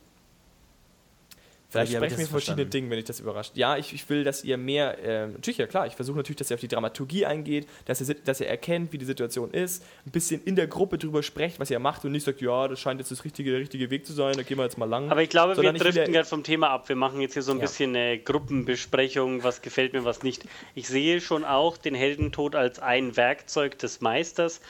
Vielleicht 1.71 1.93
sprechen 1.93 2.17
wir 2.17 2.27
verstanden? 2.27 2.69
Dingen, 2.69 2.89
wenn 2.89 2.99
ich 2.99 3.05
das 3.05 3.21
überrascht. 3.21 3.53
Ja, 3.55 3.77
ich, 3.77 3.93
ich 3.93 4.09
will, 4.09 4.25
dass 4.25 4.43
ihr 4.43 4.57
mehr, 4.57 4.97
ähm, 5.03 5.31
natürlich, 5.33 5.57
ja 5.57 5.67
klar, 5.67 5.87
ich 5.87 5.93
versuche 5.93 6.17
natürlich, 6.17 6.37
dass 6.37 6.51
ihr 6.51 6.55
auf 6.55 6.59
die 6.59 6.67
Dramaturgie 6.67 7.25
eingeht, 7.25 7.65
dass 7.85 8.01
ihr, 8.07 8.13
dass 8.15 8.41
ihr 8.41 8.47
erkennt, 8.47 8.91
wie 8.91 8.97
die 8.97 9.05
Situation 9.05 9.51
ist, 9.51 9.83
ein 10.05 10.11
bisschen 10.11 10.43
in 10.43 10.57
der 10.57 10.67
Gruppe 10.67 10.97
drüber 10.97 11.23
sprecht, 11.23 11.61
was 11.61 11.71
ihr 11.71 11.79
macht 11.79 12.03
und 12.03 12.11
nicht 12.11 12.25
sagt, 12.25 12.41
ja, 12.41 12.67
das 12.67 12.79
scheint 12.79 12.99
jetzt 12.99 13.11
das 13.11 13.23
richtige, 13.23 13.51
der 13.51 13.61
richtige 13.61 13.89
Weg 13.89 14.05
zu 14.05 14.11
sein, 14.11 14.35
da 14.35 14.43
gehen 14.43 14.57
wir 14.57 14.65
jetzt 14.65 14.77
mal 14.77 14.89
lang. 14.89 15.09
Aber 15.09 15.21
ich 15.23 15.29
glaube, 15.29 15.51
wir 15.51 15.55
Sondern 15.55 15.75
will 15.75 15.81
driften 15.91 16.11
gerade 16.11 16.27
vom 16.27 16.43
Thema 16.43 16.69
ab. 16.71 16.89
Wir 16.89 16.97
machen 16.97 17.21
jetzt 17.21 17.33
hier 17.33 17.41
so 17.41 17.53
ein 17.53 17.57
Ja. 17.59 17.61
bisschen 17.61 17.95
eine 17.95 18.19
Gruppenbesprechung, 18.19 19.43
was 19.43 19.61
gefällt 19.61 19.93
mir, 19.93 20.05
was 20.05 20.23
nicht. 20.23 20.43
Ich 20.75 20.87
sehe 20.87 21.21
schon 21.21 21.45
auch 21.45 21.77
den 21.77 21.95
Heldentod 21.95 22.55
als 22.55 22.79
ein 22.79 23.15
Werkzeug 23.15 23.79
des 23.79 24.01
Meisters. 24.01 24.61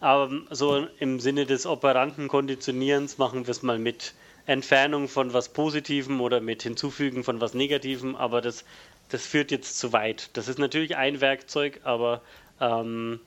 Aber 0.00 0.30
so 0.50 0.86
im 0.98 1.20
Sinne 1.20 1.44
des 1.46 1.66
operanten 1.66 2.26
Konditionierens 2.28 3.18
machen 3.18 3.46
wir 3.46 3.50
es 3.52 3.62
mal 3.62 3.78
mit 3.78 4.14
Entfernung 4.50 5.06
von 5.06 5.32
was 5.32 5.50
Positivem 5.50 6.20
oder 6.20 6.40
mit 6.40 6.64
Hinzufügen 6.64 7.22
von 7.22 7.40
was 7.40 7.54
Negativem. 7.54 8.16
Aber 8.16 8.40
das, 8.40 8.64
das 9.08 9.24
führt 9.24 9.52
jetzt 9.52 9.78
zu 9.78 9.92
weit. 9.92 10.30
Das 10.32 10.48
ist 10.48 10.58
natürlich 10.58 10.96
ein 10.96 11.20
Werkzeug, 11.20 11.80
aber 11.84 12.20
ähm, 12.60 13.20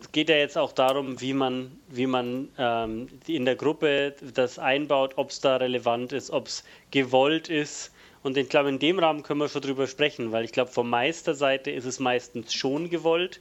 es 0.00 0.10
geht 0.10 0.28
ja 0.28 0.34
jetzt 0.34 0.58
auch 0.58 0.72
darum, 0.72 1.20
wie 1.20 1.34
man, 1.34 1.78
wie 1.88 2.08
man 2.08 2.48
ähm, 2.58 3.08
in 3.28 3.44
der 3.44 3.54
Gruppe 3.54 4.16
das 4.34 4.58
einbaut, 4.58 5.12
ob 5.16 5.30
es 5.30 5.40
da 5.40 5.56
relevant 5.56 6.12
ist, 6.12 6.32
ob 6.32 6.48
es 6.48 6.64
gewollt 6.90 7.48
ist. 7.48 7.92
Und 8.24 8.36
ich 8.36 8.48
glaube, 8.48 8.70
in 8.70 8.80
dem 8.80 8.98
Rahmen 8.98 9.22
können 9.22 9.38
wir 9.38 9.48
schon 9.48 9.62
drüber 9.62 9.86
sprechen, 9.86 10.32
weil 10.32 10.44
ich 10.44 10.50
glaube, 10.50 10.72
von 10.72 10.90
Meisterseite 10.90 11.70
ist 11.70 11.84
es 11.84 12.00
meistens 12.00 12.52
schon 12.52 12.90
gewollt. 12.90 13.40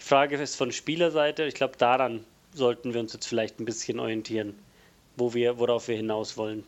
Die 0.00 0.04
Frage 0.04 0.36
ist 0.36 0.56
von 0.56 0.72
Spielerseite, 0.72 1.44
ich 1.44 1.54
glaube, 1.54 1.76
daran 1.76 2.24
sollten 2.54 2.94
wir 2.94 3.00
uns 3.00 3.12
jetzt 3.12 3.26
vielleicht 3.26 3.60
ein 3.60 3.66
bisschen 3.66 4.00
orientieren, 4.00 4.54
wo 5.16 5.34
wir, 5.34 5.58
worauf 5.58 5.88
wir 5.88 5.96
hinaus 5.96 6.36
wollen. 6.36 6.64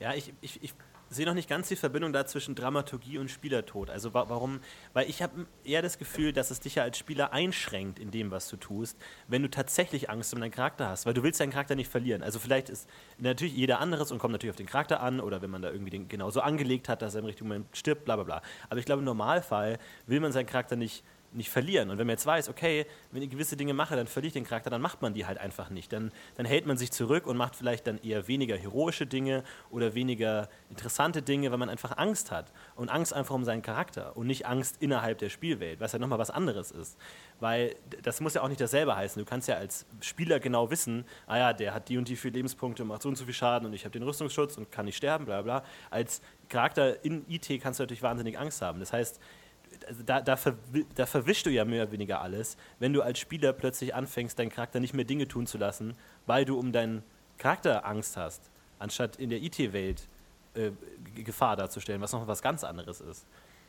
Ja, 0.00 0.14
ich, 0.14 0.32
ich, 0.40 0.62
ich 0.62 0.74
sehe 1.12 1.26
noch 1.26 1.34
nicht 1.34 1.48
ganz 1.48 1.68
die 1.68 1.76
Verbindung 1.76 2.12
da 2.12 2.26
zwischen 2.26 2.54
Dramaturgie 2.54 3.18
und 3.18 3.30
Spielertod. 3.30 3.90
Also 3.90 4.14
wa 4.14 4.24
warum? 4.28 4.60
Weil 4.94 5.08
ich 5.08 5.22
habe 5.22 5.46
eher 5.64 5.82
das 5.82 5.98
Gefühl, 5.98 6.32
dass 6.32 6.50
es 6.50 6.60
dich 6.60 6.76
ja 6.76 6.82
als 6.82 6.98
Spieler 6.98 7.32
einschränkt 7.32 7.98
in 7.98 8.10
dem, 8.10 8.30
was 8.30 8.48
du 8.48 8.56
tust, 8.56 8.96
wenn 9.28 9.42
du 9.42 9.50
tatsächlich 9.50 10.10
Angst 10.10 10.32
um 10.34 10.40
deinen 10.40 10.50
Charakter 10.50 10.88
hast, 10.88 11.06
weil 11.06 11.14
du 11.14 11.22
willst 11.22 11.40
deinen 11.40 11.50
Charakter 11.50 11.74
nicht 11.74 11.90
verlieren. 11.90 12.22
Also 12.22 12.38
vielleicht 12.38 12.70
ist 12.70 12.88
natürlich 13.18 13.54
jeder 13.54 13.80
anderes 13.80 14.10
und 14.10 14.18
kommt 14.18 14.32
natürlich 14.32 14.52
auf 14.52 14.56
den 14.56 14.66
Charakter 14.66 15.00
an 15.00 15.20
oder 15.20 15.42
wenn 15.42 15.50
man 15.50 15.62
da 15.62 15.70
irgendwie 15.70 15.90
den 15.90 16.08
genauso 16.08 16.40
angelegt 16.40 16.88
hat, 16.88 17.02
dass 17.02 17.14
er 17.14 17.20
im 17.20 17.26
richtigen 17.26 17.48
Moment 17.48 17.76
stirbt, 17.76 18.04
bla 18.04 18.16
bla 18.16 18.24
bla. 18.24 18.42
Aber 18.70 18.80
ich 18.80 18.86
glaube, 18.86 19.00
im 19.00 19.06
Normalfall 19.06 19.78
will 20.06 20.20
man 20.20 20.32
seinen 20.32 20.46
Charakter 20.46 20.76
nicht 20.76 21.04
nicht 21.34 21.50
verlieren. 21.50 21.90
Und 21.90 21.98
wenn 21.98 22.06
man 22.06 22.14
jetzt 22.14 22.26
weiß, 22.26 22.48
okay, 22.48 22.86
wenn 23.10 23.22
ich 23.22 23.30
gewisse 23.30 23.56
Dinge 23.56 23.74
mache, 23.74 23.96
dann 23.96 24.06
verliere 24.06 24.28
ich 24.28 24.32
den 24.34 24.44
Charakter, 24.44 24.70
dann 24.70 24.80
macht 24.80 25.02
man 25.02 25.14
die 25.14 25.26
halt 25.26 25.38
einfach 25.38 25.70
nicht. 25.70 25.92
Dann, 25.92 26.12
dann 26.36 26.46
hält 26.46 26.66
man 26.66 26.76
sich 26.76 26.90
zurück 26.90 27.26
und 27.26 27.36
macht 27.36 27.56
vielleicht 27.56 27.86
dann 27.86 27.98
eher 28.02 28.28
weniger 28.28 28.56
heroische 28.56 29.06
Dinge 29.06 29.44
oder 29.70 29.94
weniger 29.94 30.48
interessante 30.70 31.22
Dinge, 31.22 31.50
weil 31.50 31.58
man 31.58 31.68
einfach 31.68 31.96
Angst 31.96 32.30
hat. 32.30 32.52
Und 32.76 32.88
Angst 32.88 33.12
einfach 33.12 33.34
um 33.34 33.44
seinen 33.44 33.62
Charakter 33.62 34.16
und 34.16 34.26
nicht 34.26 34.46
Angst 34.46 34.76
innerhalb 34.80 35.18
der 35.18 35.30
Spielwelt, 35.30 35.80
was 35.80 35.92
ja 35.92 35.98
nochmal 35.98 36.18
was 36.18 36.30
anderes 36.30 36.70
ist. 36.70 36.98
Weil 37.40 37.76
das 38.02 38.20
muss 38.20 38.34
ja 38.34 38.42
auch 38.42 38.48
nicht 38.48 38.60
dasselbe 38.60 38.94
heißen. 38.96 39.22
Du 39.22 39.28
kannst 39.28 39.48
ja 39.48 39.56
als 39.56 39.86
Spieler 40.00 40.40
genau 40.40 40.70
wissen, 40.70 41.04
ah 41.26 41.38
ja, 41.38 41.52
der 41.52 41.74
hat 41.74 41.88
die 41.88 41.98
und 41.98 42.08
die 42.08 42.16
vier 42.16 42.30
Lebenspunkte 42.30 42.82
und 42.82 42.88
macht 42.88 43.02
so 43.02 43.08
und 43.08 43.16
so 43.16 43.24
viel 43.24 43.34
Schaden 43.34 43.66
und 43.66 43.72
ich 43.72 43.84
habe 43.84 43.92
den 43.92 44.02
Rüstungsschutz 44.02 44.56
und 44.56 44.70
kann 44.70 44.84
nicht 44.84 44.96
sterben, 44.96 45.24
bla 45.24 45.42
bla. 45.42 45.64
Als 45.90 46.22
Charakter 46.48 47.04
in 47.04 47.24
IT 47.28 47.48
kannst 47.62 47.80
du 47.80 47.84
natürlich 47.84 48.02
wahnsinnig 48.02 48.38
Angst 48.38 48.62
haben. 48.62 48.78
Das 48.80 48.92
heißt, 48.92 49.20
also 49.86 50.02
da, 50.04 50.20
da, 50.20 50.36
da 50.94 51.06
verwischst 51.06 51.46
du 51.46 51.50
ja 51.50 51.64
mehr 51.64 51.84
oder 51.84 51.92
weniger 51.92 52.20
alles, 52.20 52.56
wenn 52.78 52.92
du 52.92 53.02
als 53.02 53.18
Spieler 53.18 53.52
plötzlich 53.52 53.94
anfängst, 53.94 54.38
deinen 54.38 54.50
Charakter 54.50 54.80
nicht 54.80 54.94
mehr 54.94 55.04
Dinge 55.04 55.28
tun 55.28 55.46
zu 55.46 55.58
lassen, 55.58 55.94
weil 56.26 56.44
du 56.44 56.58
um 56.58 56.72
deinen 56.72 57.02
Charakter 57.38 57.84
Angst 57.84 58.16
hast, 58.16 58.50
anstatt 58.78 59.16
in 59.16 59.30
der 59.30 59.42
IT-Welt 59.42 60.06
äh, 60.54 60.70
Gefahr 61.22 61.56
darzustellen, 61.56 62.00
was 62.00 62.12
noch 62.12 62.26
was 62.26 62.42
ganz 62.42 62.64
anderes 62.64 63.00
ist. 63.00 63.26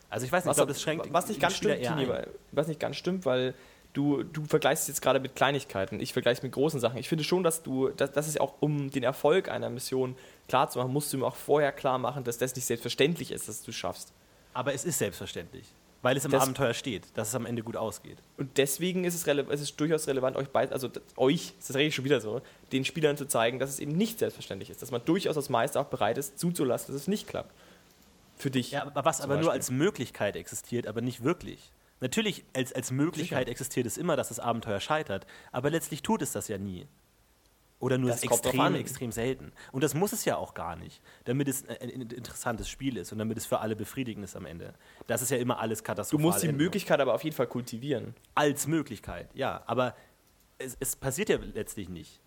Also 0.10 0.26
ich 0.26 0.32
weiß 0.32 0.46
nicht, 0.46 0.46
ich 0.46 0.50
Was, 0.50 0.58
glaube, 0.58 0.74
das 0.74 0.82
schränkt 0.82 1.12
was 1.12 1.28
nicht 1.28 1.40
ganz 1.40 1.56
Spieler 1.56 1.76
stimmt, 1.76 1.98
Tini, 1.98 2.08
weil, 2.08 2.28
was 2.52 2.68
nicht 2.68 2.80
ganz 2.80 2.98
stimmt, 2.98 3.26
weil 3.26 3.56
du, 3.94 4.24
du 4.24 4.46
vergleichst 4.46 4.88
jetzt 4.88 5.02
gerade 5.02 5.20
mit 5.20 5.36
Kleinigkeiten. 5.36 6.00
Ich 6.00 6.14
vergleiche 6.14 6.40
es 6.40 6.44
mit 6.44 6.52
großen 6.52 6.80
Sachen. 6.80 6.98
Ich 6.98 7.10
finde 7.10 7.24
schon, 7.24 7.44
dass 7.44 7.64
du, 7.64 7.90
dass, 7.90 8.12
das 8.12 8.28
ist 8.28 8.40
auch, 8.40 8.56
um 8.60 8.92
den 8.92 9.04
Erfolg 9.04 9.50
einer 9.50 9.70
Mission 9.70 10.16
klar 10.48 10.70
zu 10.70 10.80
machen, 10.80 10.92
musst 10.92 11.14
du 11.14 11.18
ihm 11.18 11.24
auch 11.24 11.36
vorher 11.36 11.72
klar 11.72 11.98
machen, 11.98 12.24
dass 12.24 12.38
das 12.38 12.56
nicht 12.56 12.66
selbstverständlich 12.66 13.32
ist, 13.32 13.48
dass 13.48 13.64
du 13.64 13.72
es 13.72 13.78
schaffst. 13.78 14.14
Aber 14.54 14.74
es 14.74 14.86
ist 14.86 15.00
selbstverständlich. 15.00 15.66
Weil 16.04 16.18
es 16.18 16.26
im 16.26 16.32
Das- 16.32 16.44
Abenteuer 16.44 16.74
steht, 16.76 17.06
dass 17.16 17.30
es 17.30 17.36
am 17.36 17.46
Ende 17.48 17.64
gut 17.64 17.76
ausgeht. 17.78 18.18
Und 18.38 18.58
deswegen 18.58 19.06
ist 19.06 19.16
es, 19.16 19.26
es 19.26 19.62
ist 19.62 19.80
durchaus 19.80 20.06
relevant, 20.08 20.36
euch 20.36 20.50
beid, 20.50 20.72
also 20.72 20.90
euch, 21.18 21.54
das 21.66 21.76
rede 21.76 21.88
ich 21.88 21.96
schon 21.96 22.06
wieder 22.06 22.22
so, 22.22 22.42
den 22.72 22.86
Spielern 22.86 23.18
zu 23.18 23.26
zeigen, 23.26 23.58
dass 23.58 23.70
es 23.72 23.80
eben 23.80 23.94
nicht 23.94 24.20
selbstverständlich 24.20 24.70
ist, 24.70 24.82
dass 24.82 24.92
man 24.92 25.04
durchaus 25.06 25.38
als 25.38 25.50
Meister 25.50 25.80
auch 25.80 25.86
bereit 25.88 26.18
ist, 26.20 26.38
zuzulassen, 26.38 26.94
dass 26.94 27.02
es 27.04 27.08
nicht 27.08 27.28
klappt. 27.28 27.52
Für 28.38 28.52
dich. 28.52 28.72
Ja, 28.72 28.86
aber 28.86 29.06
was 29.06 29.22
aber 29.22 29.36
nur 29.36 29.46
Beispiel. 29.46 29.52
als 29.60 29.72
Möglichkeit 29.72 30.36
existiert, 30.36 30.88
aber 30.88 31.02
nicht 31.02 31.24
wirklich. 31.24 31.72
Natürlich, 32.02 32.44
als, 32.54 32.74
als 32.74 32.92
Möglichkeit 32.92 33.48
existiert 33.48 33.86
es 33.88 33.98
immer, 33.98 34.18
dass 34.18 34.28
das 34.28 34.40
Abenteuer 34.42 34.82
scheitert, 34.82 35.26
aber 35.54 35.70
letztlich 35.70 36.02
tut 36.02 36.22
es 36.22 36.34
das 36.34 36.50
ja 36.50 36.58
nie. 36.58 36.86
Oder 37.84 37.98
nur 37.98 38.12
Das 38.12 38.24
extrem, 38.24 38.76
extrem 38.76 39.12
selten. 39.12 39.52
Und 39.74 39.84
das 39.84 39.94
muss 39.94 40.14
es 40.14 40.24
ja 40.24 40.38
auch 40.38 40.54
gar 40.54 40.78
nicht, 40.78 41.02
damit 41.26 41.50
es 41.50 41.68
ein, 41.68 41.90
interessantes 41.90 42.70
Spiel 42.70 42.96
ist 42.96 43.12
und 43.12 43.18
damit 43.18 43.38
es 43.38 43.46
für 43.46 43.60
alle 43.60 43.76
befriedigend 43.76 44.24
ist 44.24 44.38
am 44.38 44.46
Ende. 44.46 44.74
Das 45.06 45.22
ist 45.22 45.32
ja 45.32 45.38
immer 45.38 45.60
alles 45.60 45.80
Du 45.80 45.84
katastrophal. 45.84 46.26
musst 46.26 46.44
die 46.44 46.48
enden. 46.48 46.64
Möglichkeit 46.64 47.02
aber 47.02 47.14
auf 47.14 47.26
jeden 47.26 47.36
Fall 47.36 47.48
kultivieren. 47.48 48.16
Als 48.36 48.68
Möglichkeit, 48.68 49.30
ja. 49.34 49.64
Aber 49.66 49.98
es, 50.60 50.78
es 50.80 50.96
passiert 50.96 51.28
ja 51.28 51.38
letztlich 51.54 51.90
nicht. 51.90 52.22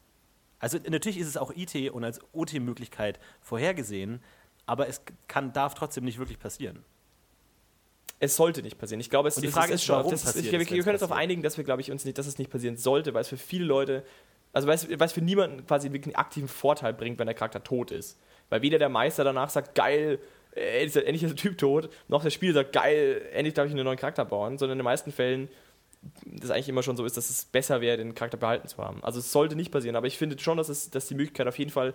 Also 0.59 0.76
natürlich 0.90 1.16
ist 1.16 1.26
es 1.26 1.38
auch 1.38 1.50
IT 1.57 1.74
und 1.90 2.04
als 2.04 2.20
OT-Möglichkeit 2.34 3.18
vorhergesehen, 3.40 4.22
aber 4.66 4.88
es 4.88 5.00
kann, 5.26 5.54
darf 5.54 5.74
trotzdem 5.74 6.04
nicht 6.04 6.18
wirklich 6.18 6.38
passieren. 6.38 6.84
Es 8.18 8.36
sollte 8.36 8.61
nicht 8.61 8.76
passieren. 8.76 9.00
Ich 9.00 9.09
glaube, 9.09 9.28
es, 9.28 9.36
Und 9.36 9.42
die 9.42 9.48
Frage 9.48 9.72
ist, 9.72 9.80
ist, 9.80 9.86
schon. 9.86 9.96
warum 9.96 10.11
Das 10.11 10.20
ist, 10.20 10.26
passiert 10.26 10.52
wir, 10.52 10.61
es, 10.61 10.66
wir 10.68 10.74
wenn's 10.76 10.84
können 10.84 10.94
uns 10.96 11.00
darauf 11.00 11.16
einigen, 11.16 11.42
dass 11.42 11.57
wir, 11.57 11.64
glaube 11.64 11.80
ich, 11.80 11.90
uns 11.90 12.04
nicht, 12.04 12.18
dass 12.18 12.26
es 12.26 12.36
nicht 12.36 12.50
passieren 12.50 12.76
sollte, 12.76 13.14
weil 13.14 13.22
es 13.22 13.28
für 13.28 13.38
viele 13.38 13.64
Leute, 13.64 14.04
also 14.57 14.68
weil 14.68 14.76
es, 14.76 14.88
weil 14.88 15.07
es 15.07 15.12
für 15.12 15.20
niemanden 15.20 15.66
quasi 15.66 15.92
wirklich 15.92 16.14
einen 16.14 16.24
aktiven 16.24 16.48
Vorteil 16.48 16.94
bringt, 16.94 17.18
wenn 17.18 17.26
der 17.26 17.34
Charakter 17.34 17.62
tot 17.62 17.90
ist. 17.90 18.18
Weil 18.48 18.62
weder 18.62 18.78
der 18.78 18.88
Meister 18.88 19.22
danach 19.22 19.50
sagt, 19.50 19.74
geil, 19.74 20.18
äh, 20.54 20.82
ist, 20.82 20.96
endlich 20.96 21.22
ist 21.22 21.28
der 21.28 21.36
Typ 21.36 21.59
tot, 21.59 21.90
noch 22.09 22.22
der 22.22 22.30
Spieler 22.30 22.54
sagt, 22.54 22.72
geil, 22.72 23.20
endlich 23.34 23.52
darf 23.52 23.66
ich 23.66 23.72
einen 23.72 23.84
neuen 23.84 23.98
Charakter 23.98 24.24
bauen, 24.24 24.57
sondern 24.57 24.76
in 24.76 24.78
den 24.78 24.86
meisten 24.86 25.12
Fällen 25.12 25.50
das 26.24 26.50
eigentlich 26.50 26.70
immer 26.70 26.82
schon 26.82 26.96
so 26.96 27.04
ist, 27.04 27.18
dass 27.18 27.28
es 27.28 27.44
besser 27.44 27.82
wäre, 27.82 27.98
den 27.98 28.14
Charakter 28.14 28.38
behalten 28.38 28.66
zu 28.66 28.78
haben. 28.78 29.04
Also 29.04 29.18
es 29.18 29.30
sollte 29.30 29.57
nicht 29.57 29.72
passieren, 29.72 29.94
aber 29.94 30.07
ich 30.07 30.16
finde 30.16 30.38
schon, 30.38 30.57
dass, 30.57 30.70
es, 30.70 30.88
dass 30.88 31.07
die 31.07 31.16
Möglichkeit 31.16 31.48
auf 31.48 31.59
jeden 31.59 31.70
Fall, 31.70 31.92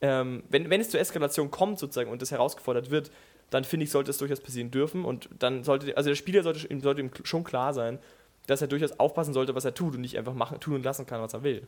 ähm, 0.00 0.42
wenn, 0.48 0.70
wenn 0.70 0.80
es 0.80 0.90
zur 0.90 0.98
Eskalation 0.98 1.52
kommt 1.52 1.78
sozusagen 1.78 2.10
und 2.10 2.22
das 2.22 2.32
herausgefordert 2.32 2.90
wird, 2.90 3.12
dann 3.50 3.62
finde 3.62 3.84
ich, 3.84 3.92
sollte 3.92 4.10
es 4.10 4.18
durchaus 4.18 4.40
passieren 4.40 4.72
dürfen 4.72 5.04
und 5.04 5.28
dann 5.38 5.62
sollte, 5.62 5.96
also 5.96 6.10
der 6.10 6.16
Spieler 6.16 6.42
sollte, 6.42 6.66
sollte 6.80 7.00
ihm 7.00 7.12
schon 7.22 7.44
klar 7.44 7.72
sein, 7.72 8.00
dass 8.46 8.60
er 8.60 8.68
durchaus 8.68 8.98
aufpassen 8.98 9.34
sollte, 9.34 9.54
was 9.54 9.64
er 9.64 9.74
tut 9.74 9.94
und 9.94 10.00
nicht 10.00 10.18
einfach 10.18 10.34
machen, 10.34 10.60
tun 10.60 10.74
und 10.74 10.84
lassen 10.84 11.06
kann, 11.06 11.20
was 11.20 11.32
er 11.32 11.42
will. 11.42 11.66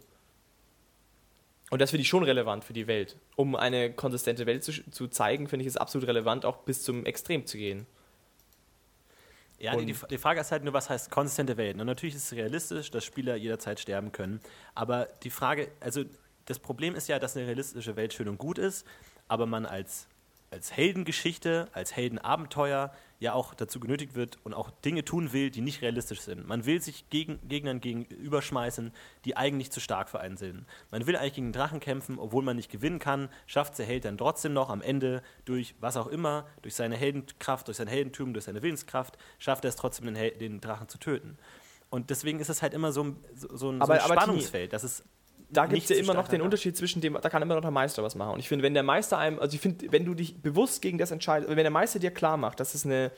Und 1.71 1.81
das 1.81 1.91
finde 1.91 2.03
ich 2.03 2.09
schon 2.09 2.23
relevant 2.23 2.65
für 2.65 2.73
die 2.73 2.87
Welt. 2.87 3.17
Um 3.35 3.57
eine 3.57 3.93
konsistente 3.93 4.47
Welt 4.47 4.63
zu, 4.63 4.73
zu 4.91 5.09
zeigen, 5.09 5.49
finde 5.49 5.65
ich 5.65 5.69
es 5.69 5.77
absolut 5.77 6.07
relevant, 6.07 6.45
auch 6.45 6.59
bis 6.59 6.83
zum 6.83 7.05
Extrem 7.07 7.47
zu 7.47 7.57
gehen. 7.59 7.87
Ja, 9.59 9.75
die, 9.75 9.95
die 10.11 10.19
Frage 10.19 10.41
ist 10.41 10.53
halt 10.53 10.65
nur, 10.65 10.75
was 10.75 10.91
heißt 10.91 11.11
konsistente 11.11 11.57
Welt? 11.57 11.81
Und 11.81 11.87
natürlich 11.87 12.15
ist 12.15 12.25
es 12.25 12.33
realistisch, 12.37 12.91
dass 12.91 13.05
Spieler 13.05 13.37
jederzeit 13.37 13.81
sterben 13.81 14.13
können. 14.13 14.41
Aber 14.75 15.09
die 15.23 15.31
Frage, 15.31 15.69
also 15.81 16.05
das 16.45 16.59
Problem 16.59 16.95
ist 16.95 17.09
ja, 17.09 17.19
dass 17.19 17.37
eine 17.37 17.47
realistische 17.47 17.97
Welt 17.97 18.13
schön 18.13 18.29
und 18.29 18.39
gut 18.39 18.59
ist, 18.59 18.87
aber 19.29 19.47
man 19.47 19.65
als, 19.65 20.09
als 20.51 20.73
Heldengeschichte, 20.73 21.69
als 21.73 21.97
Heldenabenteuer 21.97 22.93
ja 23.19 23.33
auch 23.33 23.55
dazu 23.55 23.81
genötigt 23.81 24.15
wird 24.15 24.39
und 24.45 24.53
auch 24.55 24.71
Dinge 24.71 25.05
tun 25.05 25.33
will, 25.33 25.51
die 25.51 25.61
nicht 25.63 25.81
realistisch 25.83 26.21
sind. 26.21 26.47
Man 26.47 26.67
will 26.67 26.81
sich 26.83 27.09
gegen, 27.09 27.39
Gegnern 27.49 27.81
gegenüberschmeißen, 27.81 28.93
die 29.25 29.37
eigentlich 29.37 29.71
zu 29.71 29.81
stark 29.81 30.09
für 30.11 30.21
einen 30.21 30.37
sind. 30.37 30.67
Man 30.91 31.07
will 31.07 31.17
eigentlich 31.17 31.35
gegen 31.35 31.47
den 31.49 31.53
Drachen 31.53 31.81
kämpfen, 31.81 32.19
obwohl 32.19 32.43
man 32.45 32.57
nicht 32.57 32.71
gewinnen 32.71 32.99
kann, 32.99 33.29
schafft 33.47 33.79
der 33.79 33.87
Held 33.87 34.05
dann 34.05 34.19
trotzdem 34.19 34.53
noch 34.53 34.69
am 34.71 34.83
Ende 34.83 35.23
durch 35.45 35.75
was 35.81 35.97
auch 35.97 36.09
immer, 36.09 36.47
durch 36.63 36.75
seine 36.75 36.97
Heldenkraft, 36.97 37.69
durch 37.69 37.79
sein 37.79 37.89
Heldentum, 37.89 38.33
durch 38.35 38.45
seine 38.45 38.63
Willenskraft, 38.63 39.17
schafft 39.39 39.65
er 39.65 39.71
es 39.71 39.77
trotzdem, 39.77 40.07
den, 40.07 40.15
Hel 40.17 40.33
den 40.33 40.61
Drachen 40.61 40.89
zu 40.89 40.99
töten. 40.99 41.39
Und 41.89 42.11
deswegen 42.11 42.41
ist 42.41 42.51
es 42.51 42.63
halt 42.63 42.75
immer 42.75 42.93
so 42.93 43.05
ein, 43.05 43.17
so, 43.35 43.71
ein, 43.71 43.81
Aber- 43.81 43.99
so 44.01 44.11
ein 44.13 44.19
Spannungsfeld. 44.19 44.73
Das 44.73 44.85
ist 44.85 45.05
da 45.51 45.67
gibt 45.67 45.83
es 45.83 45.89
ja 45.91 45.97
immer 45.97 46.15
noch 46.15 46.29
den. 46.29 46.43
Unterschied 46.43 46.77
zwischen 46.77 47.01
dem, 47.01 47.19
da 47.21 47.29
kann 47.29 47.43
immer 47.43 47.55
noch 47.55 47.63
der 47.63 47.71
Meister 47.71 48.03
was 48.03 48.15
machen. 48.15 48.35
Und 48.35 48.41
ich 48.41 48.49
finde, 48.49 48.63
wenn 48.65 48.75
der 48.75 48.83
Meister 48.83 49.19
einem, 49.19 49.39
also 49.39 49.55
ich 49.55 49.61
finde, 49.61 49.91
wenn 49.93 50.05
du 50.05 50.15
dich 50.15 50.41
bewusst 50.43 50.83
gegen 50.83 50.99
das 50.99 51.11
entscheidest, 51.11 51.49
wenn 51.51 51.57
der 51.57 51.71
Meister 51.71 51.99
dir 51.99 52.11
klar 52.11 52.37
macht, 52.37 52.61
dass 52.61 52.75
es 52.75 52.85
eine, 52.85 53.11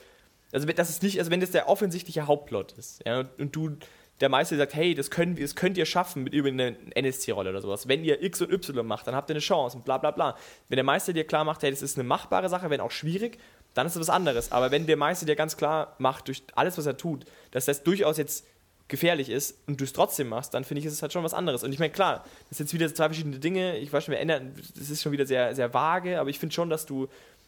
also 0.53 0.67
das 0.67 0.91
ist 0.91 1.03
nicht, 1.03 1.19
also 1.19 1.31
wenn 1.31 1.41
das 1.41 1.51
der 1.51 1.69
offensichtliche 1.69 2.27
Hauptplot 2.27 2.73
ist, 2.73 3.03
ja, 3.07 3.25
und 3.39 3.55
du, 3.57 3.77
der 4.21 4.29
Meister 4.29 4.57
sagt, 4.57 4.75
hey, 4.75 4.95
das, 4.95 5.11
können, 5.11 5.37
wir- 5.37 5.45
das 5.45 5.55
könnt 5.55 5.79
ihr 5.79 5.87
schaffen 5.87 6.25
mit 6.25 6.35
über 6.35 6.49
eine 6.49 6.77
NSC-Rolle 6.95 7.51
oder 7.51 7.61
sowas. 7.63 7.87
Wenn 7.87 8.03
ihr 8.05 8.23
X 8.23 8.41
und 8.43 8.51
Y 8.53 8.85
macht, 8.87 9.07
dann 9.07 9.15
habt 9.15 9.31
ihr 9.31 9.35
eine 9.35 9.41
Chance 9.41 9.77
und 9.77 9.85
bla 9.85 9.97
bla 9.99 10.11
bla. 10.11 10.37
Wenn 10.69 10.77
der 10.77 10.85
Meister 10.85 11.13
dir 11.13 11.25
klar 11.25 11.45
macht, 11.45 11.63
hey, 11.63 11.71
das 11.71 11.83
ist 11.83 11.97
eine 11.99 12.07
machbare 12.09 12.49
Sache, 12.49 12.69
wenn 12.69 12.81
auch 12.81 12.91
schwierig, 12.91 13.39
dann 13.75 13.87
ist 13.87 13.95
das 13.95 14.01
was 14.01 14.11
anderes. 14.11 14.51
Aber 14.51 14.71
wenn 14.73 14.87
der 14.87 14.97
Meister 14.97 15.25
dir 15.27 15.37
ganz 15.37 15.57
klar 15.57 15.95
macht, 15.99 16.27
durch 16.27 16.43
alles, 16.57 16.77
was 16.79 16.87
er 16.87 16.97
tut, 16.97 17.27
dass 17.53 17.67
das 17.67 17.85
durchaus 17.85 18.17
jetzt 18.19 18.45
gefährlich 18.89 19.29
ist 19.29 19.59
und 19.67 19.81
du 19.81 19.85
es 19.85 19.93
trotzdem 19.93 20.29
machst, 20.29 20.55
dann 20.55 20.65
finde 20.65 20.81
ich, 20.81 20.87
ist 20.87 20.95
es 20.95 21.03
halt 21.03 21.13
schon 21.13 21.23
was 21.23 21.35
anderes. 21.35 21.63
Und 21.63 21.73
ich 21.73 21.79
meine, 21.79 21.93
klar, 21.93 22.25
das 22.49 22.59
sind 22.59 22.67
jetzt 22.67 22.75
wieder 22.75 22.95
zwei 22.95 23.07
verschiedene 23.07 23.39
Dinge. 23.39 23.77
Ich 23.79 23.93
weiß 23.93 24.05
schon, 24.05 24.13
wir 24.13 24.21
ändern, 24.21 24.55
das 24.77 24.89
ist 24.91 25.03
schon 25.03 25.13
wieder 25.13 25.27
sehr, 25.27 25.55
sehr 25.55 25.73
vage, 25.75 26.19
aber 26.19 26.31
ich 26.31 26.39
finde 26.39 26.55
schon, 26.55 26.71
dass 26.71 26.87
du, 26.87 27.07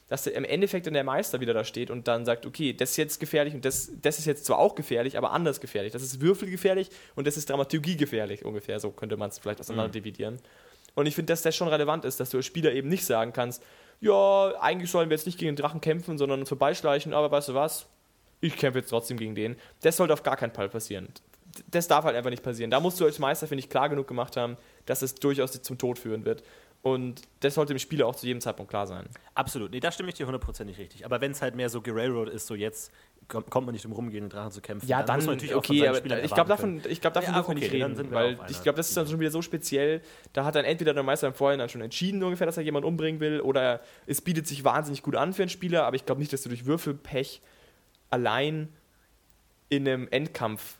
dass 0.08 0.26
im 0.26 0.44
Endeffekt 0.44 0.86
dann 0.86 0.94
der 0.94 1.04
Meister 1.04 1.40
wieder 1.40 1.54
da 1.54 1.64
steht 1.64 1.90
und 1.90 2.08
dann 2.08 2.26
sagt, 2.26 2.44
okay, 2.44 2.74
das 2.74 2.90
ist 2.90 2.96
jetzt 2.98 3.20
gefährlich 3.20 3.54
und 3.54 3.64
das, 3.64 3.90
das 4.02 4.18
ist 4.18 4.26
jetzt 4.26 4.44
zwar 4.44 4.58
auch 4.58 4.74
gefährlich, 4.74 5.16
aber 5.16 5.30
anders 5.30 5.60
gefährlich. 5.60 5.92
Das 5.92 6.02
ist 6.02 6.20
würfelgefährlich 6.20 6.90
und 7.14 7.26
das 7.26 7.38
ist 7.38 7.48
Dramaturgie 7.48 7.96
gefährlich, 7.96 8.44
ungefähr. 8.44 8.78
So 8.78 8.90
könnte 8.90 9.16
man 9.16 9.30
es 9.30 9.38
vielleicht 9.38 9.60
auseinander 9.60 9.92
dividieren. 9.92 10.38
Und 10.94 11.06
ich 11.06 11.14
finde, 11.14 11.32
dass 11.32 11.42
das 11.42 11.56
schon 11.56 11.68
relevant 11.68 12.04
ist, 12.04 12.20
dass 12.20 12.30
du 12.30 12.36
als 12.36 12.46
Spieler 12.46 12.72
eben 12.72 12.88
nicht 12.88 13.06
sagen 13.06 13.32
kannst, 13.32 13.62
ja, 14.00 14.54
eigentlich 14.60 14.90
sollen 14.90 15.08
wir 15.10 15.16
jetzt 15.16 15.26
nicht 15.26 15.38
gegen 15.38 15.54
den 15.54 15.62
Drachen 15.62 15.80
kämpfen, 15.80 16.18
sondern 16.18 16.40
uns 16.40 16.48
vorbeischleichen, 16.48 17.14
aber 17.14 17.30
weißt 17.30 17.50
du 17.50 17.54
was? 17.54 17.86
Ich 18.40 18.56
kämpfe 18.56 18.78
jetzt 18.80 18.88
trotzdem 18.88 19.18
gegen 19.18 19.34
den. 19.34 19.56
Das 19.82 19.96
sollte 19.96 20.14
auf 20.14 20.22
gar 20.22 20.36
keinen 20.36 20.52
Fall 20.52 20.68
passieren. 20.68 21.08
Das 21.70 21.88
darf 21.88 22.04
halt 22.04 22.16
einfach 22.16 22.30
nicht 22.30 22.42
passieren. 22.42 22.70
Da 22.70 22.80
musst 22.80 23.00
du 23.00 23.04
als 23.04 23.18
Meister, 23.18 23.46
finde 23.46 23.60
ich, 23.60 23.70
klar 23.70 23.88
genug 23.88 24.06
gemacht 24.06 24.36
haben, 24.36 24.56
dass 24.86 25.02
es 25.02 25.14
durchaus 25.14 25.60
zum 25.62 25.78
Tod 25.78 25.98
führen 25.98 26.24
wird. 26.24 26.42
Und 26.82 27.22
das 27.40 27.54
sollte 27.54 27.74
dem 27.74 27.78
Spieler 27.78 28.06
auch 28.06 28.16
zu 28.16 28.26
jedem 28.26 28.40
Zeitpunkt 28.40 28.70
klar 28.70 28.86
sein. 28.86 29.06
Absolut, 29.34 29.70
nee, 29.70 29.80
da 29.80 29.92
stimme 29.92 30.08
ich 30.08 30.14
dir 30.14 30.24
hundertprozentig 30.26 30.78
richtig. 30.78 31.04
Aber 31.04 31.20
wenn 31.20 31.32
es 31.32 31.42
halt 31.42 31.54
mehr 31.54 31.68
so 31.68 31.82
gerailroad 31.82 32.30
ist, 32.30 32.46
so 32.46 32.54
jetzt 32.54 32.90
kommt 33.28 33.66
man 33.66 33.72
nicht 33.72 33.84
drum 33.84 33.92
rum, 33.92 34.10
gegen 34.10 34.24
den 34.24 34.30
Drachen 34.30 34.50
zu 34.50 34.60
kämpfen. 34.60 34.88
Ja, 34.88 35.02
dann, 35.02 35.16
muss 35.16 35.26
man 35.26 35.36
natürlich 35.36 35.54
auch 35.54 35.64
von 35.64 35.76
okay, 35.76 35.92
seinen 35.92 36.12
aber 36.12 36.24
ich 36.24 36.34
glaube, 36.34 36.48
davon, 36.48 36.82
ich 36.88 37.00
glaub, 37.00 37.12
davon 37.14 37.34
Ja, 37.34 37.38
dürfen 37.38 37.48
wir 37.50 37.56
okay, 37.56 37.70
nicht 37.70 37.82
dann 37.82 37.92
reden, 37.92 38.10
wir 38.10 38.16
weil 38.16 38.38
ich 38.48 38.62
glaube, 38.62 38.76
das 38.76 38.88
ist 38.88 38.96
dann 38.96 39.06
schon 39.06 39.20
wieder 39.20 39.30
so 39.30 39.42
speziell, 39.42 40.00
da 40.32 40.44
hat 40.44 40.54
dann 40.54 40.64
entweder 40.64 40.94
der 40.94 41.02
Meister 41.02 41.28
im 41.28 41.34
Vorhinein 41.34 41.68
schon 41.68 41.80
entschieden 41.80 42.22
ungefähr, 42.24 42.46
dass 42.46 42.56
er 42.56 42.64
jemanden 42.64 42.88
umbringen 42.88 43.20
will, 43.20 43.40
oder 43.40 43.80
es 44.06 44.20
bietet 44.20 44.46
sich 44.48 44.64
wahnsinnig 44.64 45.02
gut 45.02 45.16
an 45.16 45.32
für 45.32 45.42
einen 45.42 45.50
Spieler, 45.50 45.84
aber 45.84 45.96
ich 45.96 46.06
glaube 46.06 46.20
nicht, 46.20 46.32
dass 46.32 46.42
du 46.42 46.48
durch 46.48 46.66
Würfelpech 46.66 47.40
allein 48.08 48.68
in 49.68 49.86
einem 49.86 50.08
Endkampf 50.10 50.79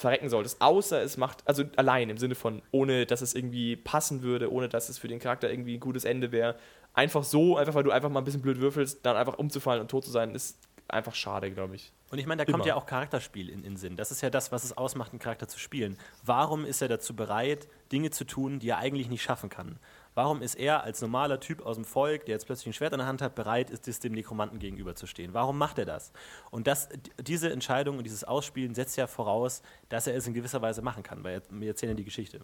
verrecken 0.00 0.28
solltest, 0.28 0.60
außer 0.62 1.02
es 1.02 1.16
macht, 1.16 1.46
also 1.46 1.64
allein 1.76 2.08
im 2.08 2.16
Sinne 2.16 2.34
von, 2.34 2.62
ohne 2.70 3.06
dass 3.06 3.20
es 3.20 3.34
irgendwie 3.34 3.76
passen 3.76 4.22
würde, 4.22 4.50
ohne 4.50 4.68
dass 4.68 4.88
es 4.88 4.98
für 4.98 5.08
den 5.08 5.18
Charakter 5.18 5.50
irgendwie 5.50 5.74
ein 5.74 5.80
gutes 5.80 6.04
Ende 6.04 6.32
wäre. 6.32 6.56
Einfach 6.94 7.22
so, 7.22 7.56
einfach 7.56 7.74
weil 7.74 7.84
du 7.84 7.90
einfach 7.90 8.08
mal 8.08 8.20
ein 8.20 8.24
bisschen 8.24 8.42
blöd 8.42 8.60
würfelst, 8.60 9.04
dann 9.04 9.16
einfach 9.16 9.38
umzufallen 9.38 9.82
und 9.82 9.90
tot 9.90 10.04
zu 10.04 10.10
sein, 10.10 10.34
ist 10.34 10.58
einfach 10.88 11.14
schade, 11.14 11.50
glaube 11.50 11.76
ich. 11.76 11.92
Und 12.10 12.18
ich 12.18 12.26
meine, 12.26 12.44
da 12.44 12.44
kommt 12.44 12.64
Immer. 12.64 12.66
ja 12.66 12.74
auch 12.76 12.86
Charakterspiel 12.86 13.48
in, 13.48 13.62
in 13.62 13.76
Sinn. 13.76 13.96
Das 13.96 14.10
ist 14.10 14.20
ja 14.22 14.30
das, 14.30 14.50
was 14.50 14.64
es 14.64 14.76
ausmacht, 14.76 15.12
einen 15.12 15.20
Charakter 15.20 15.46
zu 15.46 15.58
spielen. 15.58 15.96
Warum 16.24 16.64
ist 16.64 16.82
er 16.82 16.88
dazu 16.88 17.14
bereit, 17.14 17.68
Dinge 17.92 18.10
zu 18.10 18.24
tun, 18.24 18.58
die 18.58 18.70
er 18.70 18.78
eigentlich 18.78 19.08
nicht 19.08 19.22
schaffen 19.22 19.50
kann? 19.50 19.78
Warum 20.14 20.42
ist 20.42 20.56
er 20.56 20.82
als 20.82 21.00
normaler 21.00 21.38
Typ 21.38 21.64
aus 21.64 21.76
dem 21.76 21.84
Volk, 21.84 22.26
der 22.26 22.34
jetzt 22.34 22.46
plötzlich 22.46 22.66
ein 22.66 22.72
Schwert 22.72 22.92
in 22.92 22.98
der 22.98 23.06
Hand 23.06 23.22
hat, 23.22 23.34
bereit 23.34 23.70
ist, 23.70 23.86
es 23.86 24.00
dem 24.00 24.12
Nekromanten 24.12 24.58
gegenüberzustehen? 24.58 25.34
Warum 25.34 25.56
macht 25.56 25.78
er 25.78 25.84
das? 25.84 26.12
Und 26.50 26.66
das, 26.66 26.88
diese 27.20 27.52
Entscheidung 27.52 27.98
und 27.98 28.04
dieses 28.04 28.24
Ausspielen 28.24 28.74
setzt 28.74 28.96
ja 28.96 29.06
voraus, 29.06 29.62
dass 29.88 30.06
er 30.06 30.16
es 30.16 30.26
in 30.26 30.34
gewisser 30.34 30.60
Weise 30.62 30.82
machen 30.82 31.02
kann, 31.02 31.22
weil 31.22 31.42
wir 31.50 31.68
erzählen 31.68 31.92
ja 31.92 31.96
die 31.96 32.04
Geschichte. 32.04 32.40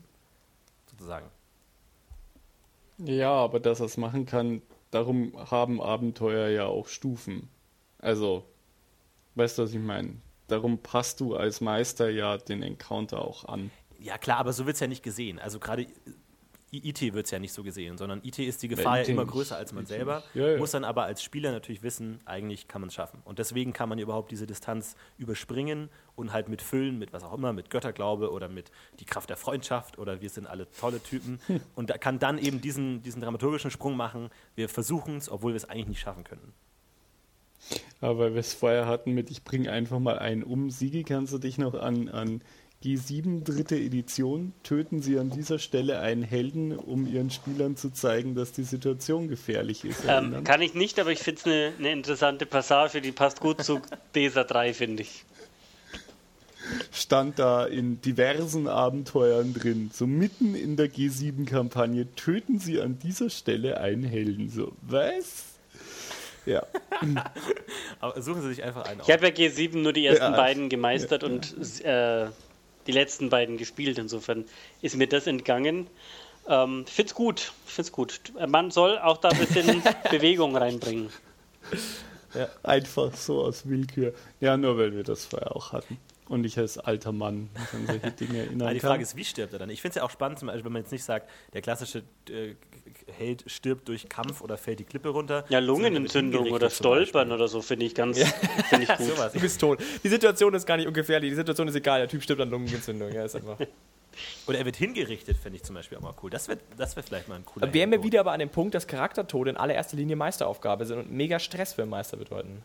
Sozusagen. 0.88 1.28
Ja, 2.98 3.32
aber 3.32 3.60
dass 3.60 3.80
er 3.80 3.86
es 3.86 3.96
machen 3.96 4.26
kann, 4.26 4.62
darum 4.90 5.32
haben 5.50 5.82
Abenteuer 5.82 6.48
ja 6.48 6.66
auch 6.66 6.86
Stufen. 6.86 7.48
Also, 7.98 8.44
weißt 9.34 9.58
du, 9.58 9.62
was 9.64 9.72
ich 9.72 9.80
meine? 9.80 10.16
Darum 10.48 10.78
passt 10.78 11.20
du 11.20 11.34
als 11.34 11.60
Meister 11.60 12.08
ja 12.08 12.38
den 12.38 12.62
Encounter 12.62 13.20
auch 13.22 13.44
an. 13.46 13.70
Ja, 13.98 14.16
klar, 14.18 14.38
aber 14.38 14.52
so 14.52 14.66
wird 14.66 14.74
es 14.74 14.80
ja 14.80 14.86
nicht 14.86 15.02
gesehen. 15.02 15.38
Also 15.38 15.58
gerade 15.58 15.86
IT 16.84 17.14
wird 17.14 17.26
es 17.26 17.30
ja 17.30 17.38
nicht 17.38 17.52
so 17.52 17.62
gesehen, 17.62 17.98
sondern 17.98 18.20
IT 18.24 18.38
ist 18.38 18.62
die 18.62 18.68
Gefahr 18.68 18.98
ja, 18.98 19.02
IT 19.02 19.08
immer 19.08 19.24
größer 19.24 19.56
als 19.56 19.72
man 19.72 19.82
IT 19.82 19.88
selber. 19.88 20.22
Ja, 20.34 20.52
ja. 20.52 20.58
muss 20.58 20.72
dann 20.72 20.84
aber 20.84 21.04
als 21.04 21.22
Spieler 21.22 21.52
natürlich 21.52 21.82
wissen, 21.82 22.20
eigentlich 22.24 22.68
kann 22.68 22.80
man 22.80 22.88
es 22.88 22.94
schaffen. 22.94 23.20
Und 23.24 23.38
deswegen 23.38 23.72
kann 23.72 23.88
man 23.88 23.98
überhaupt 23.98 24.30
diese 24.30 24.46
Distanz 24.46 24.96
überspringen 25.18 25.90
und 26.14 26.32
halt 26.32 26.48
mit 26.48 26.62
Füllen, 26.62 26.98
mit 26.98 27.12
was 27.12 27.22
auch 27.22 27.34
immer, 27.34 27.52
mit 27.52 27.70
Götterglaube 27.70 28.30
oder 28.30 28.48
mit 28.48 28.70
die 29.00 29.04
Kraft 29.04 29.30
der 29.30 29.36
Freundschaft 29.36 29.98
oder 29.98 30.20
wir 30.20 30.30
sind 30.30 30.46
alle 30.46 30.70
tolle 30.70 31.02
Typen 31.02 31.40
und 31.74 31.90
da 31.90 31.98
kann 31.98 32.18
dann 32.18 32.38
eben 32.38 32.60
diesen, 32.60 33.02
diesen 33.02 33.20
dramaturgischen 33.20 33.70
Sprung 33.70 33.96
machen, 33.96 34.30
wir 34.54 34.68
versuchen 34.68 35.16
es, 35.16 35.30
obwohl 35.30 35.52
wir 35.52 35.56
es 35.56 35.68
eigentlich 35.68 35.88
nicht 35.88 36.00
schaffen 36.00 36.24
könnten. 36.24 36.52
Aber 38.00 38.18
weil 38.18 38.34
wir 38.34 38.40
es 38.40 38.54
vorher 38.54 38.86
hatten 38.86 39.12
mit, 39.12 39.30
ich 39.30 39.42
bringe 39.42 39.72
einfach 39.72 39.98
mal 39.98 40.18
einen 40.18 40.42
um. 40.42 40.70
Sigi, 40.70 41.02
kannst 41.02 41.32
du 41.32 41.38
dich 41.38 41.58
noch 41.58 41.74
an, 41.74 42.08
an 42.08 42.42
G7 42.84 43.42
dritte 43.44 43.76
Edition. 43.76 44.52
Töten 44.62 45.00
Sie 45.02 45.18
an 45.18 45.30
dieser 45.30 45.58
Stelle 45.58 46.00
einen 46.00 46.22
Helden, 46.22 46.76
um 46.76 47.06
Ihren 47.06 47.30
Spielern 47.30 47.76
zu 47.76 47.90
zeigen, 47.90 48.34
dass 48.34 48.52
die 48.52 48.64
Situation 48.64 49.28
gefährlich 49.28 49.84
ist. 49.84 50.02
Ähm, 50.06 50.44
kann 50.44 50.60
ich 50.62 50.74
nicht, 50.74 51.00
aber 51.00 51.10
ich 51.10 51.20
finde 51.20 51.40
es 51.40 51.46
eine 51.46 51.72
ne 51.78 51.92
interessante 51.92 52.46
Passage, 52.46 53.00
die 53.00 53.12
passt 53.12 53.40
gut 53.40 53.62
zu 53.62 53.80
DESA 54.14 54.44
3, 54.44 54.74
finde 54.74 55.02
ich. 55.02 55.24
stand 56.92 57.38
da 57.38 57.64
in 57.64 58.00
diversen 58.02 58.68
Abenteuern 58.68 59.54
drin. 59.54 59.90
So 59.92 60.06
mitten 60.06 60.54
in 60.54 60.76
der 60.76 60.88
G7-Kampagne 60.90 62.14
töten 62.14 62.58
sie 62.58 62.80
an 62.80 62.98
dieser 62.98 63.30
Stelle 63.30 63.80
einen 63.80 64.04
Helden. 64.04 64.50
So, 64.50 64.72
was? 64.82 65.44
Ja. 66.44 66.64
Aber 68.00 68.20
suchen 68.22 68.42
Sie 68.42 68.48
sich 68.50 68.62
einfach 68.62 68.84
einen 68.84 69.00
Ich 69.00 69.10
habe 69.10 69.26
ja 69.26 69.32
G7 69.32 69.78
nur 69.78 69.92
die 69.92 70.06
ersten 70.06 70.22
Ja. 70.32 70.36
beiden 70.36 70.68
gemeistert 70.68 71.24
und 71.24 71.54
äh, 71.84 72.26
die 72.86 72.92
letzten 72.92 73.30
beiden 73.30 73.56
gespielt. 73.56 73.98
Insofern 73.98 74.44
ist 74.82 74.96
mir 74.96 75.06
das 75.08 75.26
entgangen. 75.26 75.86
Ähm, 76.48 76.84
ich 76.86 76.92
finde 76.92 77.08
es 77.10 77.14
gut. 77.14 77.52
Ich 77.66 77.72
find's 77.72 77.92
gut. 77.92 78.20
Man 78.48 78.70
soll 78.70 78.98
auch 78.98 79.18
da 79.18 79.28
ein 79.28 79.38
bisschen 79.38 79.82
Bewegung 80.10 80.56
reinbringen. 80.56 81.10
Einfach 82.62 83.14
so 83.14 83.42
aus 83.44 83.66
Willkür. 83.68 84.12
Ja, 84.40 84.56
nur 84.56 84.76
weil 84.76 84.94
wir 84.94 85.02
das 85.04 85.24
vorher 85.24 85.56
auch 85.56 85.72
hatten. 85.72 85.98
Und 86.28 86.44
ich 86.44 86.58
als 86.58 86.76
alter 86.76 87.12
Mann 87.12 87.48
mich 87.54 87.72
an 87.72 87.86
solche 87.86 88.10
Dinge 88.26 88.38
erinnern 88.38 88.62
Aber 88.62 88.74
die 88.74 88.80
kann. 88.80 88.90
Frage 88.90 89.02
ist, 89.04 89.16
wie 89.16 89.24
stirbt 89.24 89.52
er 89.52 89.60
dann? 89.60 89.70
Ich 89.70 89.80
finde 89.80 89.90
es 89.90 89.94
ja 89.96 90.02
auch 90.02 90.10
spannend, 90.10 90.38
zum 90.40 90.46
Beispiel, 90.48 90.64
wenn 90.64 90.72
man 90.72 90.82
jetzt 90.82 90.90
nicht 90.92 91.04
sagt, 91.04 91.30
der 91.52 91.62
klassische 91.62 92.02
äh, 92.28 92.54
Held 93.18 93.44
stirbt 93.46 93.88
durch 93.88 94.08
Kampf 94.08 94.40
oder 94.40 94.56
fällt 94.58 94.80
die 94.80 94.84
Klippe 94.84 95.08
runter. 95.10 95.44
Ja, 95.48 95.58
Lungenentzündung 95.58 96.50
oder 96.50 96.70
Stolpern 96.70 97.32
oder 97.32 97.48
so 97.48 97.62
finde 97.62 97.86
ich 97.86 97.94
ganz 97.94 98.18
find 98.18 98.82
ich 98.82 98.88
gut. 98.96 99.06
Sowas. 99.06 99.32
Du 99.32 99.40
bist 99.40 99.60
tot. 99.60 99.78
Die 100.02 100.08
Situation 100.08 100.54
ist 100.54 100.66
gar 100.66 100.76
nicht 100.76 100.86
ungefährlich. 100.86 101.30
Die 101.30 101.36
Situation 101.36 101.68
ist 101.68 101.74
egal. 101.74 102.00
Der 102.00 102.08
Typ 102.08 102.22
stirbt 102.22 102.40
an 102.40 102.50
Lungenentzündung. 102.50 103.12
Ja, 103.12 103.24
ist 103.24 103.36
einfach. 103.36 103.58
Oder 104.46 104.58
er 104.58 104.64
wird 104.64 104.76
hingerichtet, 104.76 105.36
fände 105.36 105.56
ich 105.56 105.62
zum 105.62 105.74
Beispiel 105.74 105.98
auch 105.98 106.02
mal 106.02 106.14
cool. 106.22 106.30
Das 106.30 106.48
wäre 106.48 106.58
das 106.76 106.96
wär 106.96 107.02
vielleicht 107.02 107.28
mal 107.28 107.34
ein 107.36 107.44
cooler 107.44 107.72
Wären 107.72 107.90
wir 107.90 108.02
wieder 108.02 108.20
aber 108.20 108.32
an 108.32 108.40
dem 108.40 108.48
Punkt, 108.48 108.74
dass 108.74 108.86
Charaktertode 108.86 109.50
in 109.50 109.56
allererster 109.56 109.96
Linie 109.96 110.16
Meisteraufgabe 110.16 110.86
sind 110.86 110.98
und 110.98 111.12
mega 111.12 111.38
Stress 111.38 111.74
für 111.74 111.82
den 111.82 111.90
Meister 111.90 112.16
bedeuten. 112.16 112.62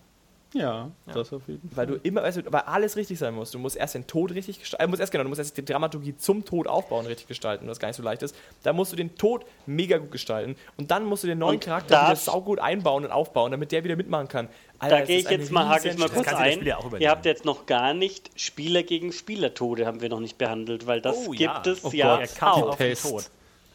Ja, 0.53 0.91
das 1.13 1.31
auf 1.31 1.43
jeden 1.47 1.61
Weil 1.75 1.87
Fall. 1.87 1.95
du 1.97 2.01
immer, 2.03 2.23
weißt 2.23 2.37
du, 2.39 2.41
weil 2.51 2.61
alles 2.61 2.97
richtig 2.97 3.17
sein 3.17 3.33
muss. 3.33 3.51
Du 3.51 3.59
musst 3.59 3.77
erst 3.77 3.95
den 3.95 4.05
Tod 4.05 4.31
richtig 4.33 4.59
gestalten, 4.59 4.83
äh, 4.83 4.87
musst 4.87 4.99
erst 4.99 5.11
genau, 5.13 5.23
du 5.23 5.29
musst 5.29 5.39
erst 5.39 5.55
die 5.55 5.63
Dramaturgie 5.63 6.17
zum 6.17 6.43
Tod 6.43 6.67
aufbauen 6.67 7.05
richtig 7.05 7.27
gestalten, 7.27 7.67
was 7.69 7.79
gar 7.79 7.87
nicht 7.87 7.95
so 7.95 8.03
leicht 8.03 8.21
ist. 8.21 8.35
Da 8.63 8.73
musst 8.73 8.91
du 8.91 8.97
den 8.97 9.15
Tod 9.15 9.45
mega 9.65 9.97
gut 9.97 10.11
gestalten 10.11 10.57
und 10.75 10.91
dann 10.91 11.05
musst 11.05 11.23
du 11.23 11.27
den 11.27 11.37
neuen 11.39 11.55
Und 11.55 11.63
Charakter 11.63 11.99
wieder 12.01 12.09
das- 12.09 12.25
saugut 12.25 12.59
einbauen 12.59 13.05
und 13.05 13.11
aufbauen, 13.11 13.51
damit 13.51 13.71
der 13.71 13.85
wieder 13.85 13.95
mitmachen 13.95 14.27
kann. 14.27 14.49
Alter, 14.79 14.97
Da 14.99 15.05
gehe 15.05 15.19
ich 15.19 15.29
jetzt 15.29 15.51
mal, 15.51 15.69
hake 15.69 15.87
ich 15.89 15.97
mal 15.97 16.09
kurz 16.09 16.27
ein. 16.33 16.65
Ihr 16.99 17.09
habt 17.09 17.25
jetzt 17.25 17.45
noch 17.45 17.65
gar 17.65 17.93
nicht 17.93 18.31
Spieler 18.35 18.83
gegen 18.83 19.13
Spielertode 19.13 19.85
haben 19.85 20.01
wir 20.01 20.09
noch 20.09 20.19
nicht 20.19 20.37
behandelt, 20.37 20.85
weil 20.85 20.99
das 20.99 21.15
Oh, 21.15 21.29
gibt 21.29 21.39
ja. 21.41 21.61
es 21.65 21.85
Oh 21.85 21.91
ja 21.93 22.19
kann 22.37 22.63
auch. 22.63 22.77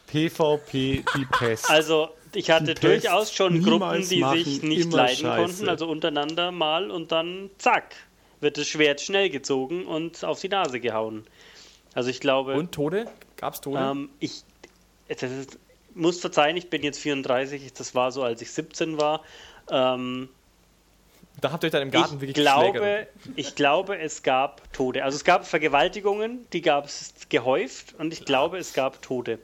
PvP, 0.07 1.03
die 1.15 1.25
Pest. 1.31 1.69
Also 1.69 2.09
ich 2.33 2.49
hatte 2.49 2.73
Pest 2.73 2.83
durchaus 2.83 3.33
schon 3.33 3.63
Gruppen, 3.63 4.07
die 4.07 4.19
machen, 4.19 4.43
sich 4.43 4.63
nicht 4.63 4.91
leiden 4.91 5.17
scheiße. 5.17 5.41
konnten, 5.41 5.69
also 5.69 5.87
untereinander 5.87 6.51
mal 6.51 6.91
und 6.91 7.11
dann 7.11 7.49
zack, 7.57 7.95
wird 8.39 8.57
das 8.57 8.67
Schwert 8.67 9.01
schnell 9.01 9.29
gezogen 9.29 9.85
und 9.85 10.23
auf 10.23 10.39
die 10.39 10.49
Nase 10.49 10.79
gehauen. 10.79 11.25
Also 11.93 12.09
ich 12.09 12.19
glaube, 12.19 12.53
Und 12.53 12.71
Tode? 12.71 13.09
Gab's 13.37 13.61
Tode? 13.61 13.79
ähm, 13.79 14.09
ich 14.19 14.43
das 15.07 15.23
ist, 15.23 15.59
muss 15.95 16.19
verzeihen, 16.19 16.57
ich 16.57 16.69
bin 16.69 16.83
jetzt 16.83 16.99
34, 16.99 17.73
das 17.73 17.95
war 17.95 18.11
so, 18.11 18.23
als 18.23 18.41
ich 18.41 18.51
17 18.51 18.99
war. 18.99 19.23
Ähm, 19.71 20.29
da 21.39 21.51
habt 21.51 21.63
ihr 21.63 21.67
euch 21.67 21.71
dann 21.71 21.83
im 21.83 21.91
Garten 21.91 22.15
ich 22.15 22.21
wirklich 22.21 22.35
glaube, 22.35 23.07
ich 23.35 23.55
glaube, 23.55 23.97
es 23.99 24.23
gab 24.23 24.73
Tode. 24.73 25.03
Also 25.03 25.15
es 25.15 25.23
gab 25.23 25.45
Vergewaltigungen, 25.45 26.45
die 26.51 26.61
gab 26.61 26.85
es 26.85 27.13
gehäuft 27.29 27.93
und 27.99 28.11
ich 28.11 28.25
glaube, 28.25 28.57
es 28.57 28.73
gab 28.73 29.01
Tote. 29.01 29.39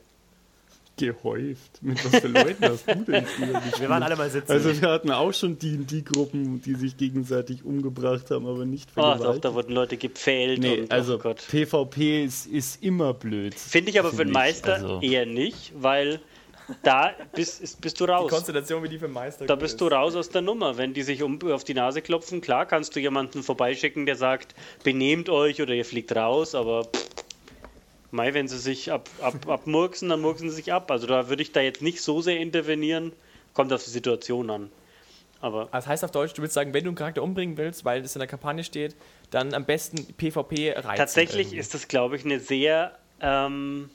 Gehäuft. 0.97 1.81
Mit 1.81 2.03
was 2.05 2.21
für 2.21 2.27
Leuten 2.27 2.63
hast 2.65 2.87
du 2.87 2.95
denn 2.95 3.25
früher 3.25 3.53
gespielt? 3.53 3.79
Wir 3.81 3.89
waren 3.89 4.03
alle 4.03 4.15
mal 4.15 4.29
sitzen. 4.29 4.51
Also 4.51 4.79
wir 4.81 4.89
hatten 4.89 5.09
auch 5.11 5.33
schon 5.33 5.57
D&D-Gruppen, 5.57 6.61
die 6.61 6.75
sich 6.75 6.97
gegenseitig 6.97 7.65
umgebracht 7.65 8.29
haben, 8.31 8.45
aber 8.45 8.65
nicht 8.65 8.89
Oh, 8.91 9.01
doch, 9.01 9.07
vergewaltigt. 9.09 9.45
da 9.45 9.53
wurden 9.55 9.73
Leute 9.73 9.97
gepfählt 9.97 10.59
nee, 10.59 10.81
und 10.81 10.91
also 10.91 11.15
oh 11.15 11.17
Gott. 11.19 11.43
PvP 11.49 12.23
ist, 12.25 12.45
ist 12.45 12.83
immer 12.83 13.13
blöd. 13.13 13.55
Finde 13.55 13.89
ich 13.89 13.99
aber 13.99 14.11
für 14.11 14.23
den. 14.25 14.31
Meister 14.33 14.73
Also- 14.75 15.01
eher 15.01 15.25
nicht, 15.25 15.73
weil 15.75 16.19
da 16.81 17.11
bist, 17.35 17.61
ist, 17.61 17.81
bist 17.81 17.99
du 17.99 18.05
Die 18.05 18.11
raus. 18.11 18.31
Konstellation 18.31 18.81
wie 18.83 18.89
die 18.89 18.97
für 18.99 19.07
Meister. 19.09 19.45
Da 19.45 19.55
bist 19.55 19.73
ist. 19.73 19.81
du 19.81 19.87
raus 19.87 20.15
aus 20.15 20.29
der 20.29 20.41
Nummer. 20.41 20.77
Wenn 20.77 20.93
die 20.93 21.01
sich 21.03 21.21
um, 21.21 21.39
auf 21.51 21.63
die 21.65 21.73
Nase 21.73 22.01
klopfen, 22.01 22.39
klar 22.39 22.65
kannst 22.65 22.95
du 22.95 22.99
jemanden 23.01 23.43
vorbeischicken, 23.43 24.05
der 24.05 24.15
sagt, 24.15 24.55
benehmt 24.83 25.27
euch 25.29 25.61
oder 25.61 25.73
ihr 25.73 25.83
fliegt 25.85 26.15
raus, 26.15 26.55
aber 26.55 26.85
pff, 26.85 27.09
Mei, 28.13 28.33
wenn 28.33 28.47
sie 28.47 28.59
sich 28.59 28.91
ab, 28.91 29.09
ab, 29.21 29.47
abmurksen, 29.47 30.07
dann 30.09 30.21
murksen 30.21 30.49
sie 30.49 30.55
sich 30.55 30.71
ab. 30.71 30.91
Also 30.91 31.07
da 31.07 31.29
würde 31.29 31.41
ich 31.41 31.51
da 31.51 31.61
jetzt 31.61 31.81
nicht 31.81 32.01
so 32.01 32.21
sehr 32.21 32.39
intervenieren. 32.39 33.11
Kommt 33.53 33.73
auf 33.73 33.83
die 33.83 33.89
Situation 33.89 34.49
an. 34.49 34.71
Aber 35.41 35.67
Das 35.71 35.87
heißt 35.87 36.05
auf 36.05 36.11
Deutsch, 36.11 36.33
du 36.33 36.41
willst 36.41 36.53
sagen, 36.53 36.73
wenn 36.73 36.83
du 36.83 36.91
einen 36.91 36.95
Charakter 36.95 37.23
umbringen 37.23 37.57
willst, 37.57 37.83
weil 37.85 38.01
es 38.01 38.15
in 38.15 38.19
der 38.19 38.27
Kampagne 38.27 38.63
steht, 38.63 38.95
dann 39.31 39.53
am 39.53 39.65
besten 39.65 40.05
PvP 40.13 40.71
reizen. 40.73 40.95
tatsächlich 40.95 41.47
irgendwie. 41.47 41.57
ist 41.57 41.73
das, 41.73 41.87
glaube 41.87 42.15
ich, 42.15 42.23
eine 42.23 42.39
sehr 42.39 42.97
ähm, 43.19 43.89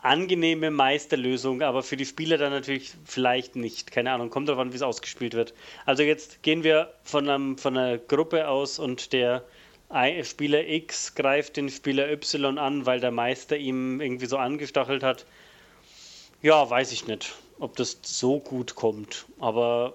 angenehme 0.00 0.70
Meisterlösung, 0.70 1.62
aber 1.62 1.82
für 1.82 1.96
die 1.96 2.06
Spieler 2.06 2.38
dann 2.38 2.52
natürlich 2.52 2.94
vielleicht 3.04 3.54
nicht. 3.54 3.92
Keine 3.92 4.12
Ahnung, 4.12 4.30
kommt 4.30 4.48
darauf 4.48 4.60
an, 4.60 4.72
wie 4.72 4.76
es 4.76 4.82
ausgespielt 4.82 5.34
wird. 5.34 5.54
Also 5.86 6.02
jetzt 6.02 6.42
gehen 6.42 6.64
wir 6.64 6.92
von, 7.02 7.28
einem, 7.28 7.58
von 7.58 7.76
einer 7.76 7.98
Gruppe 7.98 8.48
aus 8.48 8.78
und 8.78 9.12
der 9.12 9.44
Spieler 10.24 10.66
X 10.66 11.14
greift 11.14 11.56
den 11.56 11.68
Spieler 11.68 12.10
Y 12.10 12.58
an, 12.58 12.86
weil 12.86 13.00
der 13.00 13.10
Meister 13.10 13.56
ihm 13.56 14.00
irgendwie 14.00 14.26
so 14.26 14.36
angestachelt 14.36 15.02
hat. 15.02 15.26
Ja, 16.42 16.68
weiß 16.68 16.92
ich 16.92 17.06
nicht, 17.06 17.34
ob 17.58 17.76
das 17.76 17.98
so 18.02 18.40
gut 18.40 18.74
kommt. 18.74 19.26
Aber 19.38 19.94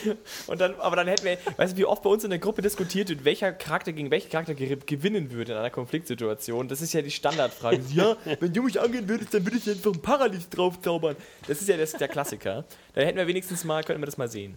Und 0.46 0.60
dann, 0.60 0.74
aber 0.76 0.96
dann 0.96 1.06
hätten 1.06 1.24
wir, 1.24 1.38
weißt 1.56 1.74
du, 1.74 1.76
wie 1.78 1.84
oft 1.84 2.02
bei 2.02 2.10
uns 2.10 2.24
in 2.24 2.30
der 2.30 2.38
Gruppe 2.38 2.62
diskutiert 2.62 3.08
wird, 3.08 3.24
welcher 3.24 3.52
Charakter 3.52 3.92
gegen 3.92 4.10
welchen 4.10 4.30
Charakter 4.30 4.54
ge 4.54 4.76
gewinnen 4.86 5.30
würde 5.30 5.52
in 5.52 5.58
einer 5.58 5.70
Konfliktsituation. 5.70 6.68
Das 6.68 6.80
ist 6.80 6.92
ja 6.92 7.02
die 7.02 7.10
Standardfrage. 7.10 7.82
ja, 7.94 8.16
wenn 8.40 8.52
du 8.52 8.62
mich 8.62 8.80
angehen 8.80 9.08
würdest, 9.08 9.34
dann 9.34 9.44
würde 9.44 9.58
ich 9.58 9.68
einfach 9.68 9.92
ein 9.92 10.02
Paralicht 10.02 10.56
drauf 10.56 10.80
zaubern. 10.80 11.16
Das 11.46 11.60
ist 11.60 11.68
ja 11.68 11.76
das, 11.76 11.92
der 11.92 12.08
Klassiker. 12.08 12.64
Da 12.94 13.00
hätten 13.00 13.18
wir 13.18 13.26
wenigstens 13.26 13.64
mal, 13.64 13.82
könnten 13.84 14.02
wir 14.02 14.06
das 14.06 14.18
mal 14.18 14.28
sehen. 14.28 14.54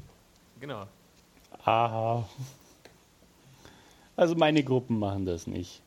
Genau. 0.59 0.87
Aha. 1.63 2.27
Also 4.15 4.35
meine 4.35 4.63
Gruppen 4.63 4.97
machen 4.99 5.25
das 5.25 5.47
nicht. 5.47 5.81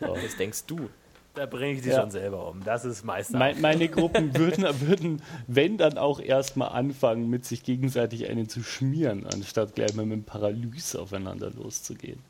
So. 0.00 0.14
Das 0.22 0.36
denkst 0.36 0.64
du. 0.66 0.88
Da 1.34 1.46
bringe 1.46 1.72
ich 1.72 1.82
die 1.82 1.88
Ja. 1.88 2.00
schon 2.00 2.12
selber 2.12 2.48
um. 2.48 2.62
Das 2.62 2.84
ist 2.84 3.04
Meister. 3.04 3.36
Me- 3.36 3.56
Meine 3.60 3.88
Gruppen 3.88 4.34
würden, 4.38 4.64
würden, 4.80 5.22
wenn 5.48 5.76
dann 5.78 5.98
auch 5.98 6.20
erstmal 6.20 6.68
anfangen, 6.68 7.28
mit 7.28 7.44
sich 7.44 7.64
gegenseitig 7.64 8.28
einen 8.28 8.48
zu 8.48 8.62
schmieren, 8.62 9.26
anstatt 9.26 9.74
gleich 9.74 9.94
mal 9.94 10.06
mit 10.06 10.18
dem 10.18 10.24
Paralyse 10.24 11.00
aufeinander 11.02 11.50
loszugehen. 11.50 12.20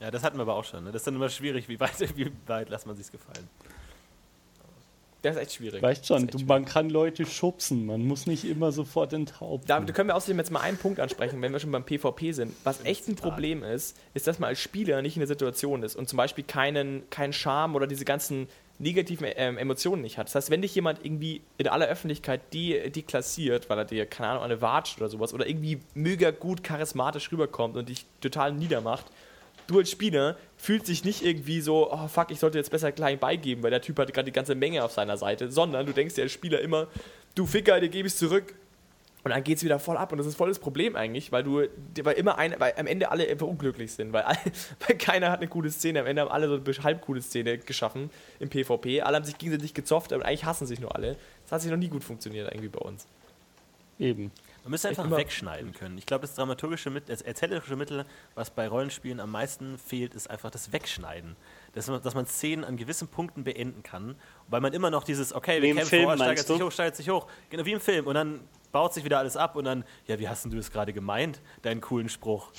ja, 0.00 0.10
das 0.10 0.24
hatten 0.24 0.38
wir 0.38 0.42
aber 0.42 0.56
auch 0.56 0.64
schon. 0.64 0.82
Ne? 0.82 0.90
Das 0.90 1.02
ist 1.02 1.06
dann 1.06 1.14
immer 1.14 1.28
schwierig, 1.28 1.68
wie 1.68 1.78
weit, 1.78 2.00
wie 2.16 2.32
weit 2.48 2.68
lässt 2.68 2.84
man 2.86 2.96
sich's 2.96 3.12
gefallen. 3.12 3.48
Das 5.24 5.36
ist 5.36 5.40
echt 5.40 5.52
schwierig. 5.54 5.82
Weißt 5.82 6.06
schon, 6.06 6.26
du, 6.26 6.38
man 6.44 6.66
kann 6.66 6.90
Leute 6.90 7.24
schubsen, 7.24 7.86
man 7.86 8.06
muss 8.06 8.26
nicht 8.26 8.44
immer 8.44 8.72
sofort 8.72 9.14
enthaupten. 9.14 9.66
Da, 9.66 9.80
können 9.80 10.10
wir 10.10 10.16
außerdem 10.16 10.36
jetzt 10.36 10.50
mal 10.50 10.60
einen 10.60 10.76
Punkt 10.76 11.00
ansprechen, 11.00 11.40
wenn 11.40 11.50
wir 11.50 11.60
schon 11.60 11.72
beim 11.72 11.82
PvP 11.82 12.32
sind. 12.32 12.54
Was 12.62 12.84
echt 12.84 13.08
ein 13.08 13.16
Problem 13.16 13.62
ist, 13.62 13.96
ist, 14.12 14.26
dass 14.26 14.38
man 14.38 14.48
als 14.48 14.60
Spieler 14.60 15.00
nicht 15.00 15.16
in 15.16 15.20
der 15.20 15.26
Situation 15.26 15.82
ist 15.82 15.96
und 15.96 16.10
zum 16.10 16.18
Beispiel 16.18 16.44
keinen, 16.44 17.08
keinen 17.08 17.32
Charme 17.32 17.74
oder 17.74 17.86
diese 17.86 18.04
ganzen 18.04 18.48
negativen 18.78 19.26
ähm, 19.36 19.56
Emotionen 19.56 20.02
nicht 20.02 20.18
hat. 20.18 20.26
Das 20.26 20.34
heißt, 20.34 20.50
wenn 20.50 20.60
dich 20.60 20.74
jemand 20.74 21.02
irgendwie 21.02 21.40
in 21.56 21.68
aller 21.68 21.86
Öffentlichkeit 21.86 22.42
die, 22.52 22.90
die 22.90 23.02
klassiert, 23.02 23.70
weil 23.70 23.78
er 23.78 23.86
dir, 23.86 24.04
keine 24.04 24.30
Ahnung, 24.30 24.42
eine 24.42 24.60
watscht 24.60 24.98
oder 24.98 25.08
sowas 25.08 25.32
oder 25.32 25.48
irgendwie 25.48 25.80
mega 25.94 26.32
gut 26.32 26.62
charismatisch 26.62 27.32
rüberkommt 27.32 27.78
und 27.78 27.88
dich 27.88 28.04
total 28.20 28.52
niedermacht, 28.52 29.06
du 29.66 29.78
als 29.78 29.90
Spieler 29.90 30.36
fühlst 30.56 30.88
dich 30.88 31.04
nicht 31.04 31.24
irgendwie 31.24 31.60
so, 31.60 31.92
oh 31.92 32.08
fuck, 32.08 32.30
ich 32.30 32.38
sollte 32.38 32.58
jetzt 32.58 32.70
besser 32.70 32.92
klein 32.92 33.18
beigeben, 33.18 33.62
weil 33.62 33.70
der 33.70 33.82
Typ 33.82 33.98
hat 33.98 34.12
gerade 34.12 34.26
die 34.26 34.32
ganze 34.32 34.54
Menge 34.54 34.84
auf 34.84 34.92
seiner 34.92 35.16
Seite, 35.16 35.50
sondern 35.50 35.86
du 35.86 35.92
denkst 35.92 36.14
dir 36.14 36.22
als 36.22 36.32
Spieler 36.32 36.60
immer, 36.60 36.88
du 37.34 37.46
Ficker, 37.46 37.80
dir 37.80 37.88
gebe 37.88 38.08
ich 38.08 38.14
zurück. 38.14 38.54
Und 39.24 39.30
dann 39.30 39.42
geht 39.42 39.56
es 39.56 39.64
wieder 39.64 39.78
voll 39.78 39.96
ab 39.96 40.12
und 40.12 40.18
das 40.18 40.26
ist 40.26 40.36
voll 40.36 40.50
das 40.50 40.58
Problem 40.58 40.96
eigentlich, 40.96 41.32
weil 41.32 41.42
du, 41.42 41.62
weil 42.02 42.14
immer 42.16 42.36
ein, 42.36 42.54
weil 42.58 42.74
am 42.76 42.86
Ende 42.86 43.10
alle 43.10 43.26
einfach 43.26 43.46
unglücklich 43.46 43.90
sind, 43.90 44.12
weil, 44.12 44.22
alle, 44.22 44.36
weil 44.86 44.98
keiner 44.98 45.30
hat 45.30 45.40
eine 45.40 45.48
coole 45.48 45.70
Szene, 45.70 46.00
am 46.00 46.06
Ende 46.06 46.20
haben 46.20 46.30
alle 46.30 46.46
so 46.46 46.56
eine 46.56 46.84
halb 46.84 47.00
coole 47.00 47.22
Szene 47.22 47.56
geschaffen 47.56 48.10
im 48.38 48.50
PvP, 48.50 49.00
alle 49.00 49.16
haben 49.16 49.24
sich 49.24 49.38
gegenseitig 49.38 49.72
gezofft, 49.72 50.12
aber 50.12 50.26
eigentlich 50.26 50.44
hassen 50.44 50.66
sich 50.66 50.78
nur 50.78 50.94
alle. 50.94 51.16
Das 51.44 51.52
hat 51.52 51.62
sich 51.62 51.70
noch 51.70 51.78
nie 51.78 51.88
gut 51.88 52.04
funktioniert 52.04 52.52
irgendwie 52.52 52.68
bei 52.68 52.80
uns. 52.80 53.06
Eben. 53.98 54.30
Man 54.64 54.70
müsste 54.70 54.88
einfach 54.88 55.10
wegschneiden 55.10 55.72
können. 55.74 55.98
Ich 55.98 56.06
glaube, 56.06 56.22
das 56.22 56.34
dramaturgische 56.34 56.88
Mittel, 56.88 57.08
das 57.08 57.20
erzählerische 57.20 57.76
Mittel, 57.76 58.06
was 58.34 58.50
bei 58.50 58.66
Rollenspielen 58.66 59.20
am 59.20 59.30
meisten 59.30 59.76
fehlt, 59.76 60.14
ist 60.14 60.30
einfach 60.30 60.50
das 60.50 60.72
Wegschneiden. 60.72 61.36
Dass 61.74 61.86
man, 61.88 62.02
dass 62.02 62.14
man 62.14 62.24
Szenen 62.26 62.64
an 62.64 62.78
gewissen 62.78 63.08
Punkten 63.08 63.44
beenden 63.44 63.82
kann, 63.82 64.16
weil 64.48 64.62
man 64.62 64.72
immer 64.72 64.90
noch 64.90 65.04
dieses, 65.04 65.34
okay, 65.34 65.60
wir 65.60 65.74
kämpfen 65.74 66.04
vor, 66.04 66.16
steigert 66.16 66.46
sich 66.46 66.62
hoch, 66.62 66.72
steigert 66.72 66.96
sich 66.96 67.10
hoch. 67.10 67.26
Genau 67.50 67.66
wie 67.66 67.72
im 67.72 67.80
Film. 67.80 68.06
Und 68.06 68.14
dann 68.14 68.40
baut 68.74 68.92
sich 68.92 69.04
wieder 69.04 69.18
alles 69.18 69.36
ab 69.36 69.54
und 69.54 69.64
dann, 69.64 69.84
ja, 70.08 70.18
wie 70.18 70.28
hast 70.28 70.44
denn 70.44 70.50
du 70.50 70.58
es 70.58 70.72
gerade 70.72 70.92
gemeint, 70.92 71.40
deinen 71.62 71.80
coolen 71.80 72.08
Spruch? 72.08 72.50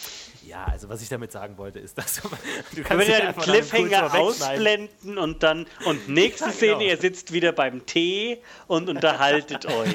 Ja, 0.47 0.63
also 0.63 0.87
was 0.87 1.01
ich 1.01 1.09
damit 1.09 1.33
sagen 1.33 1.57
wollte, 1.57 1.79
ist, 1.79 1.97
dass 1.97 2.21
du, 2.21 2.29
wir 2.71 2.95
nicht 2.95 3.09
den 3.09 3.35
Cliffhanger 3.35 4.15
ausblenden 4.15 5.17
und 5.17 5.43
dann 5.43 5.67
und 5.85 6.07
nächste 6.09 6.45
Ja, 6.45 6.51
Szene, 6.51 6.71
genau. 6.71 6.85
ihr 6.85 6.97
sitzt 6.97 7.33
wieder 7.33 7.51
beim 7.51 7.85
Tee 7.85 8.41
und 8.67 8.87
unterhaltet 8.87 9.65
euch. 9.71 9.93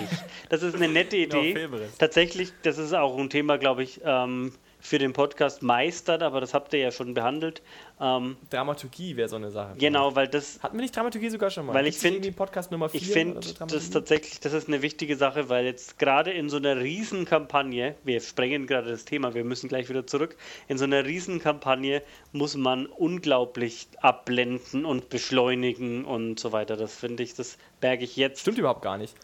Das 0.50 0.62
ist 0.62 0.74
eine 0.74 0.88
nette 0.88 1.16
Idee. 1.16 1.54
Filmriss. 1.54 1.96
Tatsächlich, 1.96 2.52
das 2.64 2.76
ist 2.76 2.92
auch 2.92 3.16
ein 3.16 3.30
Thema, 3.30 3.56
glaube 3.56 3.82
ich, 3.82 4.02
ähm, 4.04 4.52
für 4.80 4.98
den 4.98 5.12
Podcast 5.12 5.62
meistern, 5.62 6.22
aber 6.22 6.40
das 6.40 6.54
habt 6.54 6.72
ihr 6.72 6.80
ja 6.80 6.90
schon 6.90 7.14
behandelt. 7.14 7.62
Ähm, 8.00 8.36
Dramaturgie 8.48 9.16
wäre 9.16 9.28
so 9.28 9.36
eine 9.36 9.50
Sache. 9.50 9.74
genau, 9.78 10.16
weil 10.16 10.26
das 10.26 10.62
Hatten 10.62 10.76
wir 10.78 10.82
nicht 10.82 10.96
Dramaturgie 10.96 11.28
sogar 11.28 11.50
schon 11.50 11.66
mal? 11.66 11.74
Weil 11.74 11.86
ich 11.86 11.92
Gibt's 11.96 12.02
nicht 12.04 12.12
find- 12.14 12.24
irgendwie 12.24 12.36
Podcast 12.36 12.70
Nummer 12.72 12.88
4 12.88 13.00
Ich 13.00 13.08
finde 13.08 13.40
das 13.68 13.90
tatsächlich, 13.90 14.40
das 14.40 14.52
ist 14.54 14.68
eine 14.68 14.80
wichtige 14.82 15.16
Sache, 15.16 15.48
weil 15.50 15.66
jetzt 15.66 15.98
gerade 15.98 16.30
in 16.32 16.48
so 16.48 16.56
einer 16.56 16.80
Riesenkampagne, 16.80 17.94
wir 18.04 18.20
sprengen 18.20 18.66
gerade 18.66 18.90
das 18.90 19.04
Thema, 19.04 19.34
wir 19.34 19.44
müssen 19.44 19.68
gleich 19.68 19.88
wieder 19.88 20.06
zurück, 20.06 20.36
in 20.68 20.78
so 20.78 20.84
einer 20.84 21.04
Riesenkampagne 21.04 22.02
muss 22.32 22.56
man 22.56 22.86
unglaublich 22.86 23.88
abblenden 24.00 24.84
und 24.86 25.10
beschleunigen 25.10 26.04
und 26.04 26.40
so 26.40 26.52
weiter. 26.52 26.76
Das 26.76 26.94
finde 26.94 27.22
ich, 27.22 27.34
das 27.34 27.58
berge 27.80 28.04
ich 28.04 28.16
jetzt. 28.16 28.40
Stimmt 28.40 28.58
überhaupt 28.58 28.82
gar 28.82 28.96
nicht. 28.98 29.14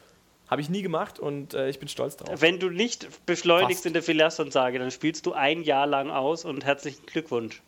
Habe 0.49 0.61
ich 0.61 0.69
nie 0.69 0.83
gemacht 0.83 1.19
und 1.19 1.55
äh, 1.55 1.69
ich 1.69 1.79
bin 1.81 1.89
stolz 1.89 2.17
drauf. 2.17 2.41
Wenn 2.41 2.61
du 2.61 2.71
nicht 2.71 3.27
beschleunigst 3.27 3.79
Fast. 3.79 3.87
in 3.87 3.93
der 3.95 4.03
Philastansage, 4.03 4.79
dann 4.79 4.91
spielst 4.91 5.27
du 5.27 5.33
ein 5.33 5.63
Jahr 5.63 5.87
lang 5.87 6.11
aus 6.11 6.45
und 6.45 6.65
herzlichen 6.65 7.05
Glückwunsch. 7.07 7.63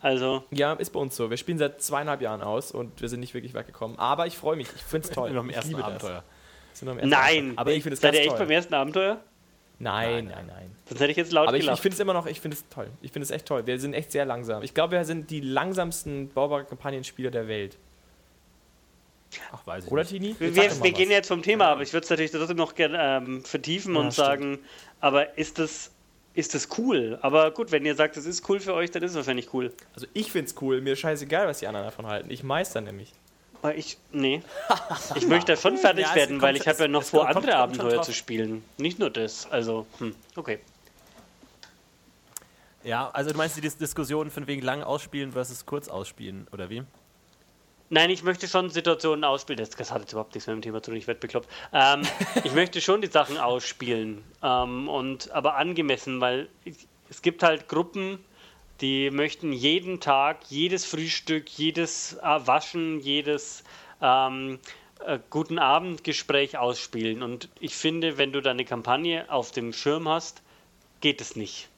Also, 0.00 0.44
Ja, 0.50 0.74
ist 0.74 0.90
bei 0.90 1.00
uns 1.00 1.16
so. 1.16 1.30
Wir 1.30 1.36
spielen 1.36 1.58
seit 1.58 1.80
zweieinhalb 1.80 2.20
Jahren 2.20 2.42
aus 2.42 2.72
und 2.72 3.00
wir 3.00 3.08
sind 3.08 3.20
nicht 3.20 3.32
wirklich 3.34 3.54
weit 3.54 3.66
gekommen. 3.66 3.98
Aber 3.98 4.26
ich 4.26 4.36
freue 4.36 4.56
mich. 4.56 4.68
Ich 4.74 4.82
finde 4.82 5.08
es 5.08 5.14
toll. 5.14 5.30
Noch 5.32 5.42
im 5.44 5.50
ich 5.50 5.56
ersten 5.56 5.70
liebe 5.70 5.84
Abenteuer. 5.84 6.24
Das. 6.70 6.78
Sind 6.80 6.86
noch 6.88 6.94
im 6.94 6.98
ersten 6.98 7.10
nein, 7.10 7.38
Abenteuer. 7.38 7.58
Aber 7.58 7.72
ich 7.72 7.82
finde 7.84 7.94
es 7.94 8.00
seid 8.00 8.12
ganz 8.12 8.16
ihr 8.16 8.22
echt 8.22 8.30
toll. 8.30 8.38
beim 8.46 8.50
ersten 8.50 8.74
Abenteuer? 8.74 9.20
Nein, 9.78 10.26
nein, 10.26 10.46
nein. 10.46 10.70
Sonst 10.88 11.00
hätte 11.00 11.10
ich 11.10 11.16
jetzt 11.16 11.32
laut 11.32 11.48
Aber 11.48 11.56
ich, 11.56 11.60
ich 11.62 11.66
gelacht. 11.66 11.82
finde 11.82 11.94
es 11.94 12.00
immer 12.00 12.12
noch, 12.12 12.26
ich 12.26 12.40
finde 12.40 12.56
es 12.56 12.68
toll. 12.68 12.88
Ich 13.00 13.12
finde 13.12 13.24
es 13.24 13.30
echt 13.30 13.46
toll. 13.46 13.66
Wir 13.66 13.78
sind 13.80 13.94
echt 13.94 14.12
sehr 14.12 14.24
langsam. 14.24 14.62
Ich 14.62 14.74
glaube, 14.74 14.92
wir 14.92 15.04
sind 15.04 15.30
die 15.30 15.40
langsamsten 15.40 16.28
Baubare-Kampagnenspieler 16.30 17.30
der 17.30 17.48
Welt. 17.48 17.76
Ach, 19.52 19.66
weiß 19.66 19.86
ich 19.86 19.92
Oder, 19.92 20.02
nicht. 20.02 20.10
Tini? 20.10 20.36
Wir, 20.38 20.54
wir, 20.54 20.92
gehen 20.92 21.10
jetzt 21.10 21.28
vom 21.28 21.42
Thema, 21.42 21.66
aber 21.68 21.82
ich 21.82 21.92
würde 21.92 22.04
es 22.04 22.10
natürlich 22.10 22.30
trotzdem 22.30 22.56
noch 22.56 22.74
gerne 22.74 22.98
ähm, 23.00 23.44
vertiefen 23.44 23.94
Ja, 23.94 24.00
und 24.00 24.12
stimmt. 24.12 24.26
sagen, 24.26 24.58
aber 25.00 25.38
ist 25.38 25.58
das, 25.58 25.90
ist 26.34 26.54
das 26.54 26.68
cool? 26.78 27.18
Aber 27.22 27.50
gut, 27.50 27.72
wenn 27.72 27.84
ihr 27.84 27.94
sagt, 27.94 28.16
es 28.16 28.26
ist 28.26 28.48
cool 28.48 28.60
für 28.60 28.74
euch, 28.74 28.90
dann 28.90 29.02
ist 29.02 29.12
es 29.12 29.16
wahrscheinlich 29.16 29.52
cool. 29.54 29.72
Also 29.94 30.06
ich 30.12 30.32
finde 30.32 30.50
es 30.50 30.60
cool. 30.60 30.80
Mir 30.80 30.94
ist 30.94 31.00
scheißegal, 31.00 31.46
was 31.46 31.58
die 31.58 31.66
anderen 31.66 31.86
davon 31.86 32.06
halten. 32.06 32.30
Ich 32.30 32.42
meister 32.42 32.80
nämlich. 32.80 33.12
Aber 33.62 33.74
ich, 33.74 33.96
nee. 34.12 34.42
Ich 35.14 35.26
möchte 35.26 35.52
da 35.52 35.56
schon 35.58 35.78
fertig 35.78 36.04
Ja, 36.04 36.14
werden, 36.14 36.42
weil 36.42 36.56
ich 36.56 36.68
habe 36.68 36.80
ja 36.80 36.88
noch 36.88 37.02
vor, 37.02 37.28
andere 37.28 37.52
kommt 37.52 37.54
Abenteuer 37.54 38.02
zu 38.02 38.12
spielen. 38.12 38.62
Nicht 38.76 38.98
nur 38.98 39.10
das. 39.10 39.50
Also, 39.50 39.86
hm, 39.98 40.14
okay. 40.36 40.58
Ja, 42.82 43.08
also 43.10 43.30
du 43.30 43.38
meinst 43.38 43.56
die 43.56 43.62
Dis 43.62 43.78
Diskussion 43.78 44.30
von 44.30 44.46
wegen 44.46 44.60
lang 44.60 44.82
ausspielen 44.82 45.32
versus 45.32 45.64
kurz 45.64 45.88
ausspielen, 45.88 46.46
oder 46.52 46.68
wie? 46.68 46.82
Nein, 47.90 48.10
ich 48.10 48.22
möchte 48.22 48.48
schon 48.48 48.70
Situationen 48.70 49.24
ausspielen. 49.24 49.58
Das, 49.58 49.70
das 49.70 49.90
hat 49.90 50.00
jetzt 50.00 50.12
überhaupt 50.12 50.34
nichts 50.34 50.46
mit 50.46 50.56
dem 50.56 50.62
Thema 50.62 50.82
zu 50.82 50.90
tun, 50.90 50.98
ich 50.98 51.06
werde 51.06 51.20
bekloppt. 51.20 51.48
Ähm, 51.72 52.02
ich 52.44 52.52
möchte 52.52 52.80
schon 52.80 53.02
die 53.02 53.08
Sachen 53.08 53.38
ausspielen. 53.38 54.24
Ähm, 54.42 54.88
und, 54.88 55.30
aber 55.32 55.56
angemessen, 55.56 56.20
weil 56.20 56.48
ich, 56.64 56.86
es 57.10 57.22
gibt 57.22 57.42
halt 57.42 57.68
Gruppen, 57.68 58.18
die 58.80 59.10
möchten 59.10 59.52
jeden 59.52 60.00
Tag, 60.00 60.38
jedes 60.48 60.84
Frühstück, 60.84 61.48
jedes 61.50 62.14
äh, 62.14 62.22
Waschen, 62.22 63.00
jedes 63.00 63.62
ähm, 64.00 64.58
äh, 65.06 65.18
guten 65.30 65.58
Abendgespräch 65.58 66.56
ausspielen. 66.56 67.22
Und 67.22 67.48
ich 67.60 67.76
finde, 67.76 68.18
wenn 68.18 68.32
du 68.32 68.40
deine 68.40 68.64
Kampagne 68.64 69.30
auf 69.30 69.52
dem 69.52 69.72
Schirm 69.72 70.08
hast, 70.08 70.42
geht 71.00 71.20
es 71.20 71.36
nicht. 71.36 71.68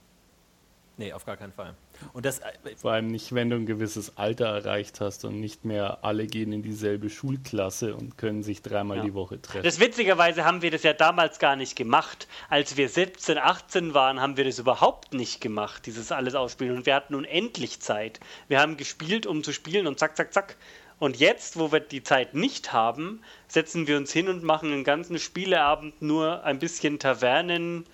Nee, 0.97 1.13
auf 1.13 1.27
gar 1.27 1.37
keinen 1.37 1.53
Fall. 1.53 1.75
Und 2.13 2.25
das, 2.27 2.41
äh, 2.41 2.53
Vor 2.77 2.93
allem 2.93 3.09
nicht, 3.09 3.35
wenn 3.35 3.51
du 3.51 3.57
ein 3.57 3.67
gewisses 3.67 4.17
Alter 4.17 4.47
erreicht 4.47 5.01
hast 5.01 5.25
und 5.25 5.41
nicht 5.41 5.65
mehr 5.65 5.99
alle 6.03 6.27
gehen 6.27 6.53
in 6.53 6.63
dieselbe 6.63 7.11
Schulklasse 7.11 7.95
und 7.95 8.19
können 8.19 8.43
sich 8.43 8.63
dreimal 8.63 8.99
Ja. 8.99 9.03
die 9.05 9.15
Woche 9.15 9.41
treffen. 9.41 9.65
Das 9.65 9.81
witzigerweise 9.81 10.45
haben 10.45 10.63
wir 10.63 10.71
das 10.71 10.83
ja 10.83 10.93
damals 10.93 11.39
gar 11.39 11.57
nicht 11.57 11.77
gemacht. 11.77 12.29
Als 12.49 12.77
wir 12.77 12.89
17, 12.89 13.39
18 13.39 13.95
waren, 13.95 14.21
haben 14.21 14.37
wir 14.37 14.45
das 14.45 14.59
überhaupt 14.59 15.15
nicht 15.15 15.41
gemacht, 15.41 15.87
dieses 15.87 16.13
alles 16.13 16.35
ausspielen. 16.35 16.77
Und 16.77 16.87
wir 16.87 16.95
hatten 16.95 17.15
unendlich 17.15 17.81
Zeit. 17.81 18.21
Wir 18.49 18.61
haben 18.61 18.77
gespielt, 18.77 19.27
um 19.27 19.43
zu 19.43 19.53
spielen 19.53 19.87
und 19.87 19.99
zack, 19.99 20.17
zack, 20.17 20.33
zack. 20.33 20.57
Und 20.99 21.19
jetzt, 21.19 21.59
wo 21.59 21.73
wir 21.73 21.81
die 21.81 22.03
Zeit 22.03 22.33
nicht 22.35 22.73
haben, 22.73 23.21
setzen 23.49 23.87
wir 23.87 23.99
uns 23.99 24.13
hin 24.13 24.29
und 24.29 24.43
machen 24.43 24.73
einen 24.73 24.83
ganzen 24.85 25.19
Spieleabend 25.19 26.01
nur 26.01 26.43
ein 26.45 26.59
bisschen 26.59 26.99
Tavernen. 26.99 27.85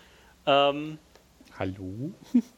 Ähm, 0.47 0.99
Hallo? 1.59 2.13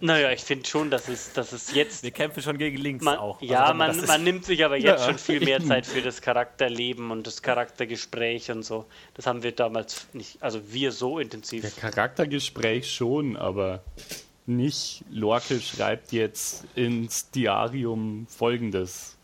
naja, 0.00 0.30
ich 0.32 0.40
finde 0.40 0.66
schon, 0.68 0.90
dass 0.90 1.08
es, 1.08 1.32
dass 1.32 1.52
es 1.52 1.74
jetzt 1.74 2.02
wir 2.02 2.10
kämpfen 2.10 2.42
schon 2.42 2.58
gegen 2.58 2.78
links 2.78 3.04
man, 3.04 3.18
auch. 3.18 3.40
Also 3.40 3.52
ja, 3.52 3.68
wenn 3.70 3.76
man, 3.76 4.06
man 4.06 4.24
nimmt 4.24 4.44
sich 4.44 4.64
aber 4.64 4.76
jetzt 4.76 5.00
Ja. 5.00 5.06
schon 5.06 5.18
viel 5.18 5.40
mehr 5.40 5.60
Zeit 5.64 5.86
für 5.86 6.00
das 6.02 6.22
Charakterleben 6.22 7.10
und 7.10 7.26
das 7.26 7.42
Charaktergespräch 7.42 8.50
und 8.50 8.62
so. 8.62 8.86
Das 9.14 9.26
haben 9.26 9.42
wir 9.42 9.52
damals 9.52 10.06
nicht, 10.12 10.42
also 10.42 10.60
wir 10.72 10.92
so 10.92 11.18
intensiv. 11.18 11.62
Der 11.62 11.90
Charaktergespräch 11.90 12.90
schon, 12.92 13.36
aber 13.36 13.82
nicht 14.46 15.04
Lorke 15.10 15.60
schreibt 15.60 16.12
jetzt 16.12 16.64
ins 16.74 17.30
Diarium 17.30 18.26
folgendes. 18.30 19.17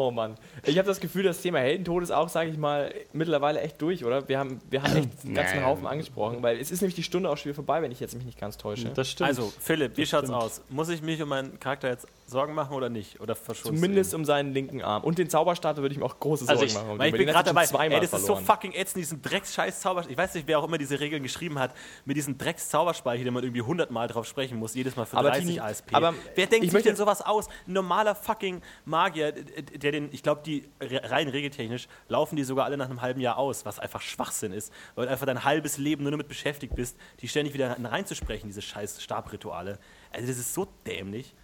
Oh 0.00 0.12
Mann. 0.12 0.36
Ich 0.64 0.78
habe 0.78 0.86
das 0.86 1.00
Gefühl, 1.00 1.24
das 1.24 1.40
Thema 1.42 1.58
Heldentod 1.58 2.04
ist 2.04 2.12
auch, 2.12 2.28
sage 2.28 2.50
ich 2.50 2.56
mal, 2.56 2.94
mittlerweile 3.12 3.60
echt 3.62 3.82
durch, 3.82 4.04
oder? 4.04 4.28
Wir 4.28 4.38
haben, 4.38 4.60
wir 4.70 4.80
haben 4.84 4.96
echt 4.96 5.08
einen 5.24 5.34
ganzen. 5.34 5.64
Haufen 5.64 5.88
angesprochen, 5.88 6.40
weil 6.40 6.56
es 6.60 6.70
ist 6.70 6.82
nämlich 6.82 6.94
die 6.94 7.02
Stunde 7.02 7.28
auch 7.28 7.36
schon 7.36 7.46
wieder 7.46 7.56
vorbei, 7.56 7.82
wenn 7.82 7.90
ich 7.90 7.98
jetzt 7.98 8.14
mich 8.14 8.24
nicht 8.24 8.38
ganz 8.38 8.56
täusche. 8.58 8.90
Das 8.90 9.10
stimmt. 9.10 9.28
Also, 9.28 9.52
Philipp, 9.58 9.96
wie 9.96 10.02
Das 10.02 10.10
schaut's 10.10 10.28
stimmt. 10.28 10.40
aus? 10.40 10.62
Muss 10.68 10.88
ich 10.88 11.02
mich 11.02 11.20
um 11.20 11.28
meinen 11.28 11.58
Charakter 11.58 11.88
jetzt 11.88 12.06
Sorgen 12.26 12.54
machen 12.54 12.74
oder 12.76 12.88
nicht? 12.90 13.20
Oder 13.20 13.34
verschonst 13.34 13.64
du 13.70 13.74
Zumindest 13.74 14.12
ihn? 14.12 14.16
um 14.20 14.24
seinen 14.24 14.52
linken 14.54 14.82
Arm. 14.82 15.02
Und 15.02 15.18
den 15.18 15.28
Zauberstarter 15.30 15.82
würde 15.82 15.94
ich 15.94 15.98
mir 15.98 16.04
auch 16.04 16.20
große 16.20 16.44
Also 16.48 16.60
Sorgen 16.60 16.66
ich- 16.68 16.74
machen. 16.74 16.98
Weil 17.00 17.08
ich 17.08 17.16
bin 17.18 17.26
gerade 17.26 17.52
dabei. 17.52 17.64
Ey, 17.64 17.90
das 18.00 18.04
ist 18.04 18.10
so 18.12 18.18
verloren. 18.36 18.44
fucking 18.44 18.72
ätzend, 18.74 18.98
diesen 19.02 19.20
Drecks-scheiß 19.20 19.80
Zauberspeicher. 19.80 20.12
Ich 20.12 20.18
weiß 20.18 20.34
nicht, 20.34 20.46
wer 20.46 20.60
auch 20.60 20.64
immer 20.64 20.78
diese 20.78 21.00
Regeln 21.00 21.24
geschrieben 21.24 21.58
hat, 21.58 21.74
mit 22.04 22.16
diesem 22.16 22.38
Drecks-Zauberspeicher, 22.38 23.24
den 23.24 23.34
man 23.34 23.42
irgendwie 23.42 23.62
100 23.62 23.90
Mal 23.90 24.06
drauf 24.06 24.26
sprechen 24.26 24.58
muss, 24.58 24.74
jedes 24.76 24.94
Mal 24.94 25.06
für 25.06 25.16
Aber 25.16 25.30
30 25.30 25.46
Tini, 25.46 25.60
ASP. 25.60 25.92
aber 25.92 26.14
wer 26.36 26.46
denkt 26.46 26.66
ich 26.66 26.70
sich 26.70 26.82
denn 26.84 26.94
sowas 26.94 27.20
aus? 27.22 27.48
Ein 27.66 27.72
normaler 27.72 28.14
fucking 28.14 28.60
Magier, 28.84 29.32
der 29.32 29.87
den, 29.90 30.08
ich 30.12 30.22
glaube, 30.22 30.42
die 30.44 30.68
re- 30.80 31.10
rein 31.10 31.28
regeltechnisch 31.28 31.88
laufen 32.08 32.36
die 32.36 32.44
sogar 32.44 32.64
alle 32.64 32.76
nach 32.76 32.86
einem 32.88 33.00
halben 33.00 33.20
Jahr 33.20 33.38
aus, 33.38 33.64
was 33.64 33.78
einfach 33.78 34.00
Schwachsinn 34.00 34.52
ist, 34.52 34.72
weil 34.94 35.06
du 35.06 35.12
einfach 35.12 35.26
dein 35.26 35.44
halbes 35.44 35.78
Leben 35.78 36.02
nur 36.02 36.10
damit 36.10 36.28
beschäftigt 36.28 36.74
bist, 36.74 36.96
die 37.20 37.28
ständig 37.28 37.54
wieder 37.54 37.76
reinzusprechen, 37.82 38.48
diese 38.48 38.62
scheiß 38.62 39.02
Stabrituale. 39.02 39.78
Also 40.12 40.26
das 40.26 40.38
ist 40.38 40.54
so 40.54 40.66
dämlich. 40.86 41.34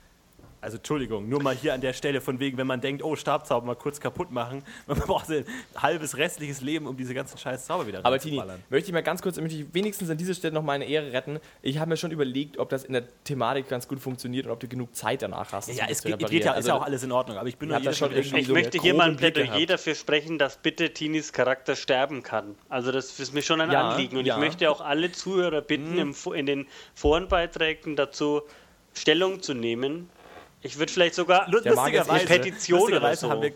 Also 0.64 0.78
Entschuldigung, 0.78 1.28
nur 1.28 1.42
mal 1.42 1.54
hier 1.54 1.74
an 1.74 1.80
der 1.82 1.92
Stelle 1.92 2.20
von 2.22 2.40
wegen, 2.40 2.56
wenn 2.56 2.66
man 2.66 2.80
denkt, 2.80 3.02
oh, 3.04 3.16
Stabzauber 3.16 3.66
mal 3.66 3.76
kurz 3.76 4.00
kaputt 4.00 4.30
machen, 4.32 4.62
man 4.86 4.98
braucht 4.98 5.30
ein 5.30 5.44
halbes 5.76 6.16
restliches 6.16 6.62
Leben, 6.62 6.86
um 6.86 6.96
diese 6.96 7.12
ganzen 7.14 7.36
scheiß 7.38 7.66
Zauber 7.66 7.86
wieder 7.86 8.00
Aber 8.02 8.18
Tini, 8.18 8.38
reinzuballern. 8.38 8.62
möchte 8.70 8.88
ich 8.88 8.92
mal 8.94 9.02
ganz 9.02 9.20
kurz, 9.22 9.36
möchte 9.38 9.56
ich 9.58 9.66
wenigstens 9.74 10.08
an 10.10 10.16
dieser 10.16 10.32
Stelle 10.34 10.54
noch 10.54 10.62
meine 10.62 10.86
Ehre 10.86 11.12
retten. 11.12 11.38
Ich 11.62 11.78
habe 11.78 11.90
mir 11.90 11.96
schon 11.98 12.10
überlegt, 12.10 12.58
ob 12.58 12.70
das 12.70 12.84
in 12.84 12.94
der 12.94 13.04
Thematik 13.24 13.68
ganz 13.68 13.86
gut 13.86 14.00
funktioniert 14.00 14.46
und 14.46 14.52
ob 14.52 14.60
du 14.60 14.66
genug 14.66 14.96
Zeit 14.96 15.20
danach 15.22 15.52
hast. 15.52 15.68
Ja, 15.72 15.84
es 15.88 16.02
geht, 16.02 16.18
geht 16.18 16.44
ja, 16.44 16.52
ist 16.52 16.56
Also, 16.56 16.68
ja 16.70 16.74
auch 16.76 16.82
alles 16.82 17.02
in 17.02 17.12
Ordnung, 17.12 17.36
aber 17.36 17.48
ich 17.48 17.56
bin 17.58 17.72
hab 17.72 17.82
da 17.82 17.92
schon 17.92 18.10
irgendwie 18.12 18.38
Ich 18.40 18.46
so 18.46 18.54
möchte 18.54 18.78
hier 18.80 18.94
mal 18.94 19.10
ein 19.10 19.16
Plädoyer 19.16 19.66
dafür 19.66 19.94
sprechen, 19.94 20.38
dass 20.38 20.56
bitte 20.56 20.94
Tinis 20.94 21.32
Charakter 21.32 21.76
sterben 21.76 22.22
kann. 22.22 22.54
Also 22.70 22.90
das 22.90 23.20
ist 23.20 23.34
mir 23.34 23.42
schon 23.42 23.60
ein 23.60 23.70
Ja, 23.70 23.90
Anliegen 23.90 24.16
und 24.16 24.24
ja. 24.24 24.34
ich 24.36 24.40
möchte 24.40 24.70
auch 24.70 24.80
alle 24.80 25.12
Zuhörer 25.12 25.60
bitten, 25.60 25.98
im, 25.98 26.14
Fo- 26.14 26.32
in 26.32 26.46
den 26.46 26.66
Forenbeiträgen 26.94 27.96
dazu 27.96 28.42
Stellung 28.94 29.42
zu 29.42 29.54
nehmen. 29.54 30.08
Ich 30.64 30.78
würde 30.78 30.90
vielleicht 30.90 31.14
sogar 31.14 31.48
lustigerweise, 31.50 32.10
eine 32.10 32.24
Petition 32.24 32.80
oder 32.80 32.92
lustigerweise 32.92 33.20
so. 33.20 33.30
haben 33.30 33.42
wir 33.42 33.52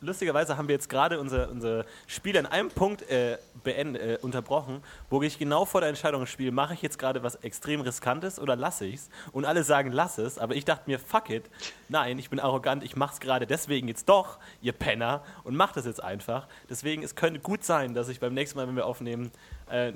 lustigerweise 0.00 0.56
haben 0.56 0.68
wir 0.68 0.74
jetzt 0.74 0.88
gerade 0.88 1.18
unser, 1.20 1.50
unser 1.50 1.84
Spiel 2.06 2.36
an 2.36 2.46
einem 2.46 2.70
Punkt 2.70 3.08
äh, 3.10 3.38
beend, 3.64 3.96
äh, 3.96 4.18
unterbrochen, 4.20 4.82
wo 5.10 5.22
ich 5.22 5.38
genau 5.38 5.64
vor 5.64 5.80
der 5.80 5.88
Entscheidung 5.88 6.26
spiele, 6.26 6.52
mache 6.52 6.74
ich 6.74 6.82
jetzt 6.82 6.98
gerade 6.98 7.22
was 7.22 7.36
extrem 7.36 7.80
riskantes 7.80 8.38
oder 8.38 8.56
lasse 8.56 8.86
ich's? 8.86 9.08
Und 9.32 9.44
alle 9.44 9.64
sagen, 9.64 9.92
lass 9.92 10.18
es, 10.18 10.38
aber 10.38 10.54
ich 10.54 10.64
dachte 10.64 10.84
mir, 10.86 10.98
fuck 10.98 11.30
it, 11.30 11.44
nein, 11.88 12.18
ich 12.18 12.30
bin 12.30 12.40
arrogant, 12.40 12.84
ich 12.84 12.96
mach's 12.96 13.20
gerade 13.20 13.46
deswegen 13.46 13.88
jetzt 13.88 14.08
doch, 14.08 14.38
ihr 14.60 14.72
Penner, 14.72 15.22
und 15.44 15.56
mach 15.56 15.72
das 15.72 15.86
jetzt 15.86 16.02
einfach. 16.02 16.46
Deswegen, 16.68 17.02
es 17.02 17.14
könnte 17.14 17.40
gut 17.40 17.64
sein, 17.64 17.94
dass 17.94 18.08
ich 18.08 18.20
beim 18.20 18.34
nächsten 18.34 18.58
Mal, 18.58 18.68
wenn 18.68 18.76
wir 18.76 18.86
aufnehmen, 18.86 19.30
äh, 19.70 19.92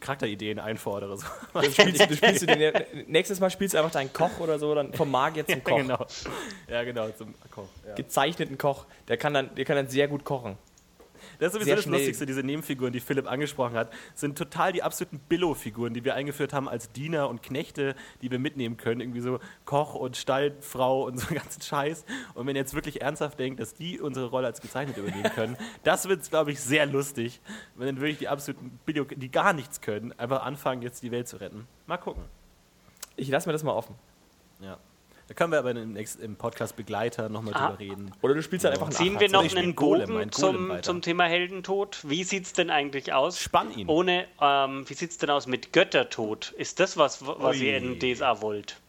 Charakterideen 0.00 0.58
einfordere. 0.58 1.16
So. 1.16 1.26
Dann 1.54 1.72
spielst, 1.72 2.00
du- 2.10 2.14
spielst 2.16 2.42
du 2.46 2.46
den, 2.46 2.72
nächstes 3.06 3.40
Mal 3.40 3.50
spielst 3.50 3.74
du 3.74 3.78
einfach 3.78 3.90
deinen 3.92 4.12
Koch 4.12 4.40
oder 4.40 4.58
so, 4.58 4.74
dann 4.74 4.92
vom 4.92 5.10
Magier 5.10 5.46
zum 5.46 5.62
Koch. 5.64 5.76
genau. 5.76 6.06
Ja, 6.68 6.84
genau, 6.84 7.08
zum 7.10 7.34
Koch. 7.50 7.66
Ja. 7.86 7.94
Gezeichneten 7.94 8.58
Koch. 8.58 8.86
Der 9.08 9.16
kann, 9.16 9.34
dann, 9.34 9.54
der 9.54 9.64
kann 9.64 9.76
dann 9.76 9.88
sehr 9.88 10.08
gut 10.08 10.24
kochen. 10.24 10.56
Das 11.38 11.48
ist 11.48 11.54
sowieso 11.54 11.76
das 11.76 11.84
schnell. 11.84 11.98
Lustigste, 11.98 12.26
diese 12.26 12.42
Nebenfiguren, 12.42 12.92
die 12.92 13.00
Philipp 13.00 13.30
angesprochen 13.30 13.76
hat, 13.76 13.92
sind 14.14 14.36
total 14.36 14.72
die 14.72 14.82
absoluten 14.82 15.20
Billo-Figuren, 15.20 15.94
die 15.94 16.04
wir 16.04 16.14
eingeführt 16.14 16.52
haben 16.52 16.68
als 16.68 16.90
Diener 16.92 17.28
und 17.28 17.42
Knechte, 17.42 17.94
die 18.22 18.30
wir 18.30 18.38
mitnehmen 18.38 18.76
können. 18.76 19.00
Irgendwie 19.00 19.20
so 19.20 19.38
Koch 19.64 19.94
und 19.94 20.16
Stallfrau 20.16 21.04
und 21.04 21.18
so 21.18 21.34
ganzen 21.34 21.62
Scheiß. 21.62 22.04
Und 22.34 22.46
wenn 22.46 22.56
ihr 22.56 22.62
jetzt 22.62 22.74
wirklich 22.74 23.02
ernsthaft 23.02 23.38
denkt, 23.38 23.60
dass 23.60 23.74
die 23.74 24.00
unsere 24.00 24.26
Rolle 24.26 24.48
als 24.48 24.60
gezeichnet 24.60 24.96
übernehmen 24.96 25.30
können, 25.34 25.56
das 25.84 26.08
wird, 26.08 26.28
glaube 26.28 26.50
ich, 26.50 26.60
sehr 26.60 26.86
lustig, 26.86 27.40
wenn 27.76 27.86
dann 27.86 28.00
wirklich 28.00 28.18
die 28.18 28.28
absoluten 28.28 28.78
Billo, 28.84 29.04
die 29.04 29.30
gar 29.30 29.52
nichts 29.52 29.80
können, 29.80 30.12
einfach 30.18 30.44
anfangen, 30.44 30.82
jetzt 30.82 31.02
die 31.02 31.10
Welt 31.10 31.28
zu 31.28 31.36
retten. 31.36 31.66
Mal 31.86 31.98
gucken. 31.98 32.24
Ich 33.16 33.28
lasse 33.28 33.48
mir 33.48 33.52
das 33.52 33.62
mal 33.62 33.72
offen. 33.72 33.94
Ja. 34.60 34.78
Da 35.28 35.34
können 35.34 35.52
wir 35.52 35.58
aber 35.58 35.72
im, 35.72 35.94
im 35.96 36.36
Podcast 36.36 36.74
Begleiter 36.74 37.28
nochmal 37.28 37.52
Ah. 37.54 37.68
drüber 37.68 37.78
reden. 37.78 38.12
Oder 38.22 38.32
du 38.34 38.42
spielst 38.42 38.64
halt 38.64 38.72
einfach 38.74 38.86
einen 38.86 38.96
Ziehen 38.96 39.20
wir 39.20 39.28
noch 39.30 39.42
einen 39.54 39.76
Golem, 39.76 40.08
Golem 40.10 40.32
zum, 40.32 40.68
weiter. 40.70 40.82
zum 40.82 41.02
Thema 41.02 41.24
Heldentod? 41.24 41.98
Wie 42.02 42.24
sieht 42.24 42.46
es 42.46 42.54
denn 42.54 42.70
eigentlich 42.70 43.12
aus? 43.12 43.38
Spann 43.38 43.70
ihn. 43.76 43.88
Ohne, 43.88 44.26
ähm, 44.40 44.88
wie 44.88 44.94
sieht 44.94 45.10
es 45.10 45.18
denn 45.18 45.28
aus 45.28 45.46
mit 45.46 45.74
Göttertod? 45.74 46.52
Ist 46.56 46.80
das 46.80 46.96
was, 46.96 47.26
was 47.26 47.56
Ui. 47.56 47.62
ihr 47.66 47.76
in 47.76 47.98
DSA 48.00 48.40
wollt? 48.40 48.80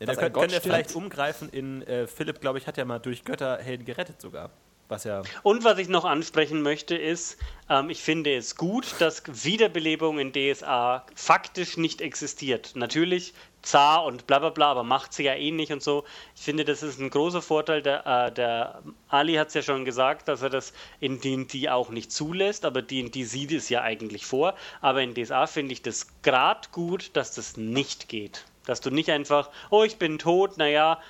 Ja, 0.00 0.06
da 0.06 0.14
könnt, 0.16 0.34
könnt 0.34 0.52
ihr 0.52 0.60
vielleicht 0.62 0.94
umgreifen 0.96 1.48
in 1.50 1.82
äh, 1.82 2.06
Philipp, 2.06 2.40
glaube 2.40 2.58
ich, 2.58 2.66
hat 2.66 2.76
ja 2.78 2.84
mal 2.86 2.98
durch 2.98 3.24
Götterhelden 3.24 3.84
gerettet 3.86 4.20
sogar. 4.20 4.50
Was 4.88 5.04
ja. 5.04 5.22
Und 5.42 5.64
was 5.64 5.78
ich 5.78 5.88
noch 5.88 6.04
ansprechen 6.04 6.60
möchte, 6.60 6.96
ist, 6.96 7.38
ähm, 7.70 7.88
ich 7.88 8.02
finde 8.02 8.34
es 8.34 8.56
gut, 8.56 8.86
dass 8.98 9.22
Wiederbelebung 9.44 10.18
in 10.18 10.32
DSA 10.32 11.06
faktisch 11.14 11.76
nicht 11.76 12.00
existiert. 12.00 12.72
Natürlich 12.74 13.32
zar 13.62 14.04
und 14.04 14.26
bla 14.26 14.38
bla 14.40 14.50
bla, 14.50 14.70
aber 14.70 14.82
macht 14.82 15.12
sie 15.12 15.24
ja 15.24 15.34
eh 15.34 15.50
nicht 15.50 15.72
und 15.72 15.82
so. 15.82 16.04
Ich 16.34 16.42
finde, 16.42 16.64
das 16.64 16.82
ist 16.82 17.00
ein 17.00 17.10
großer 17.10 17.42
Vorteil. 17.42 17.82
Der, 17.82 18.06
äh, 18.06 18.32
der 18.32 18.82
Ali 19.08 19.34
hat 19.34 19.48
es 19.48 19.54
ja 19.54 19.62
schon 19.62 19.84
gesagt, 19.84 20.28
dass 20.28 20.42
er 20.42 20.50
das 20.50 20.72
in 21.00 21.20
D&D 21.20 21.68
auch 21.68 21.90
nicht 21.90 22.12
zulässt, 22.12 22.64
aber 22.64 22.82
D&D 22.82 23.24
sieht 23.24 23.52
es 23.52 23.68
ja 23.68 23.82
eigentlich 23.82 24.26
vor. 24.26 24.54
Aber 24.80 25.02
in 25.02 25.14
DSA 25.14 25.46
finde 25.46 25.72
ich 25.72 25.82
das 25.82 26.08
gerade 26.22 26.68
gut, 26.72 27.10
dass 27.14 27.34
das 27.34 27.56
nicht 27.56 28.08
geht. 28.08 28.44
Dass 28.66 28.80
du 28.80 28.90
nicht 28.90 29.10
einfach, 29.10 29.50
oh, 29.70 29.82
ich 29.84 29.96
bin 29.96 30.18
tot, 30.18 30.58
naja, 30.58 31.00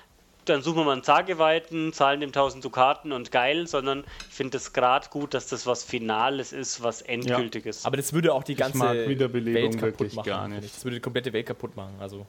dann 0.44 0.62
suchen 0.62 0.78
wir 0.78 0.84
mal 0.84 0.92
einen 0.92 1.04
Zageweiten, 1.04 1.92
zahlen 1.92 2.20
dem 2.20 2.30
1000 2.30 2.64
Dukaten 2.64 3.12
und 3.12 3.30
geil, 3.30 3.66
sondern 3.66 4.04
ich 4.28 4.34
finde 4.34 4.56
es 4.56 4.72
gerade 4.72 5.08
gut, 5.08 5.34
dass 5.34 5.46
das 5.46 5.66
was 5.66 5.84
Finales 5.84 6.52
ist, 6.52 6.82
was 6.82 7.00
Endgültiges. 7.02 7.84
Aber 7.84 7.96
das 7.96 8.12
würde 8.12 8.34
auch 8.34 8.42
die 8.42 8.56
ganze 8.56 8.80
Welt 8.80 9.78
kaputt 9.78 10.14
machen. 10.14 10.26
gar 10.26 10.48
nicht. 10.48 10.64
ich. 10.64 10.72
Das 10.72 10.84
würde 10.84 10.96
die 10.96 11.00
komplette 11.00 11.32
Welt 11.32 11.46
kaputt 11.46 11.76
machen. 11.76 11.94
Also 12.00 12.26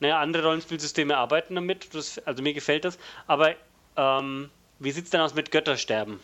Naja, 0.00 0.20
andere 0.20 0.44
Rollenspielsysteme 0.44 1.16
arbeiten 1.16 1.54
damit, 1.54 1.94
das, 1.94 2.18
also 2.20 2.42
mir 2.42 2.54
gefällt 2.54 2.84
das. 2.84 2.98
Aber 3.26 3.54
ähm, 3.96 4.50
wie 4.78 4.90
sieht 4.92 5.04
es 5.04 5.10
denn 5.10 5.20
aus 5.20 5.34
mit 5.34 5.50
Göttersterben? 5.50 6.20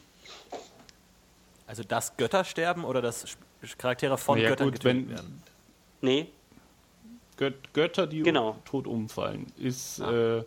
Also 1.66 1.82
das 1.82 2.16
Göttersterben 2.16 2.84
oder 2.84 3.00
das 3.02 3.36
Charaktere 3.78 4.18
von 4.18 4.38
Ja, 4.38 4.50
Göttern 4.50 4.66
gut, 4.68 4.74
getötet 4.80 5.08
wenn- 5.08 5.10
werden? 5.10 5.42
Nee, 6.02 6.26
Gött 7.36 7.72
Götter, 7.72 8.06
die 8.06 8.22
Genau. 8.22 8.56
tot 8.64 8.86
umfallen, 8.86 9.46
ist, 9.58 9.98
äh, 9.98 10.44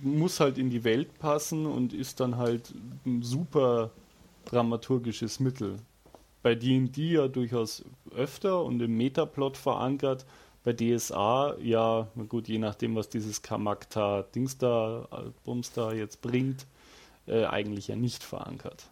muss 0.00 0.40
halt 0.40 0.56
in 0.56 0.70
die 0.70 0.82
Welt 0.84 1.18
passen 1.18 1.66
und 1.66 1.92
ist 1.92 2.18
dann 2.20 2.38
halt 2.38 2.72
ein 3.04 3.22
super 3.22 3.90
dramaturgisches 4.46 5.38
Mittel. 5.40 5.78
Bei 6.42 6.54
D&D 6.54 7.12
ja 7.12 7.28
durchaus 7.28 7.84
öfter 8.16 8.62
und 8.64 8.80
im 8.80 8.96
Metaplot 8.96 9.56
verankert. 9.58 10.24
Bei 10.64 10.72
DSA 10.72 11.56
ja, 11.60 12.08
na 12.14 12.24
gut, 12.24 12.48
je 12.48 12.58
nachdem, 12.58 12.96
was 12.96 13.10
dieses 13.10 13.42
Kamakta 13.42 14.22
Dings 14.34 14.56
da, 14.56 15.06
äh, 15.12 15.30
Bums 15.44 15.72
da 15.72 15.92
jetzt 15.92 16.22
bringt, 16.22 16.66
äh, 17.26 17.44
eigentlich 17.44 17.88
ja 17.88 17.96
nicht 17.96 18.24
verankert. 18.24 18.90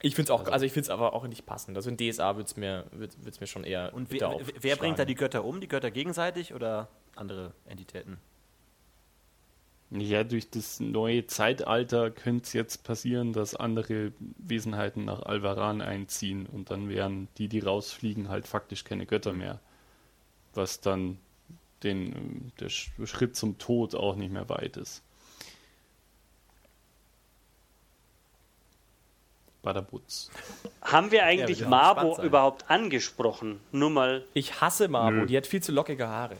ich 0.00 0.14
finde 0.14 0.32
es 0.32 0.40
auch, 0.40 0.46
also 0.46 0.64
ich 0.64 0.72
finde 0.72 0.86
es 0.86 0.90
aber 0.90 1.12
auch 1.12 1.26
nicht 1.26 1.44
passend. 1.44 1.76
Also 1.76 1.90
in 1.90 1.96
DSA 1.96 2.36
würde 2.36 2.46
es 2.46 2.56
mir, 2.56 2.86
wird's, 2.92 3.16
wird's 3.20 3.40
mir 3.40 3.48
schon 3.48 3.64
eher. 3.64 3.92
Und 3.94 4.12
wer, 4.12 4.38
wer 4.60 4.76
bringt 4.76 4.98
da 5.00 5.04
die 5.04 5.16
Götter 5.16 5.44
um? 5.44 5.60
Die 5.60 5.68
Götter 5.68 5.90
gegenseitig 5.90 6.54
oder 6.54 6.88
andere 7.16 7.52
Entitäten? 7.66 8.18
Ja, 9.90 10.24
durch 10.24 10.50
das 10.50 10.80
neue 10.80 11.26
Zeitalter 11.26 12.10
könnte 12.10 12.44
es 12.44 12.52
jetzt 12.52 12.84
passieren, 12.84 13.32
dass 13.32 13.54
andere 13.54 14.12
Wesenheiten 14.38 15.04
nach 15.04 15.22
Alvaran 15.22 15.80
einziehen 15.80 16.46
und 16.46 16.70
dann 16.70 16.88
wären 16.88 17.28
die, 17.38 17.48
die 17.48 17.60
rausfliegen, 17.60 18.28
halt 18.28 18.48
faktisch 18.48 18.82
keine 18.82 19.06
Götter 19.06 19.32
mehr. 19.32 19.60
Was 20.56 20.80
dann 20.80 21.18
den, 21.82 22.52
der 22.58 22.68
Sch- 22.70 23.06
Schritt 23.06 23.36
zum 23.36 23.58
Tod 23.58 23.94
auch 23.94 24.16
nicht 24.16 24.32
mehr 24.32 24.48
weit 24.48 24.76
ist. 24.76 25.02
Badabutz. 29.62 30.30
haben 30.82 31.10
wir 31.10 31.24
eigentlich 31.24 31.58
gespannt 31.58 31.96
Mabo 31.96 32.22
überhaupt 32.22 32.70
angesprochen? 32.70 33.58
Nur 33.72 33.90
mal, 33.90 34.24
Ich 34.32 34.60
hasse 34.60 34.86
Marbo, 34.88 35.10
Nö. 35.18 35.26
die 35.26 35.36
hat 35.36 35.46
viel 35.46 35.62
zu 35.62 35.72
lockige 35.72 36.06
Haare. 36.08 36.36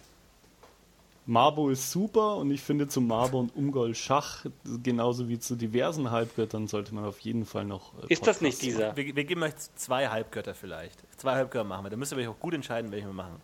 Marbo 1.28 1.70
ist 1.70 1.90
super 1.90 2.36
und 2.36 2.52
ich 2.52 2.60
finde 2.62 2.86
zu 2.86 3.00
Marbo 3.00 3.40
und 3.40 3.56
Ungol 3.56 3.96
Schach, 3.96 4.46
genauso 4.84 5.28
wie 5.28 5.40
zu 5.40 5.56
diversen 5.56 6.12
Halbgöttern, 6.12 6.68
sollte 6.68 6.94
man 6.94 7.04
auf 7.04 7.18
jeden 7.18 7.44
Fall 7.44 7.64
noch. 7.64 7.92
äh, 8.04 8.12
ist 8.12 8.24
das 8.28 8.40
nicht 8.40 8.62
dieser? 8.62 8.96
Wir, 8.96 9.16
wir 9.16 9.24
geben 9.24 9.42
euch 9.42 9.54
zwei 9.74 10.06
Halbgötter 10.08 10.54
vielleicht. 10.54 11.02
Zwei 11.18 11.32
Halbgötter 11.34 11.64
machen 11.64 11.84
wir. 11.84 11.90
Da 11.90 11.96
müsst 11.96 12.12
ihr 12.12 12.18
euch 12.18 12.28
auch 12.28 12.38
gut 12.38 12.54
entscheiden, 12.54 12.92
welche 12.92 13.06
wir 13.08 13.12
machen. 13.12 13.40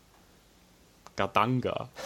Gadanga. 1.16 1.88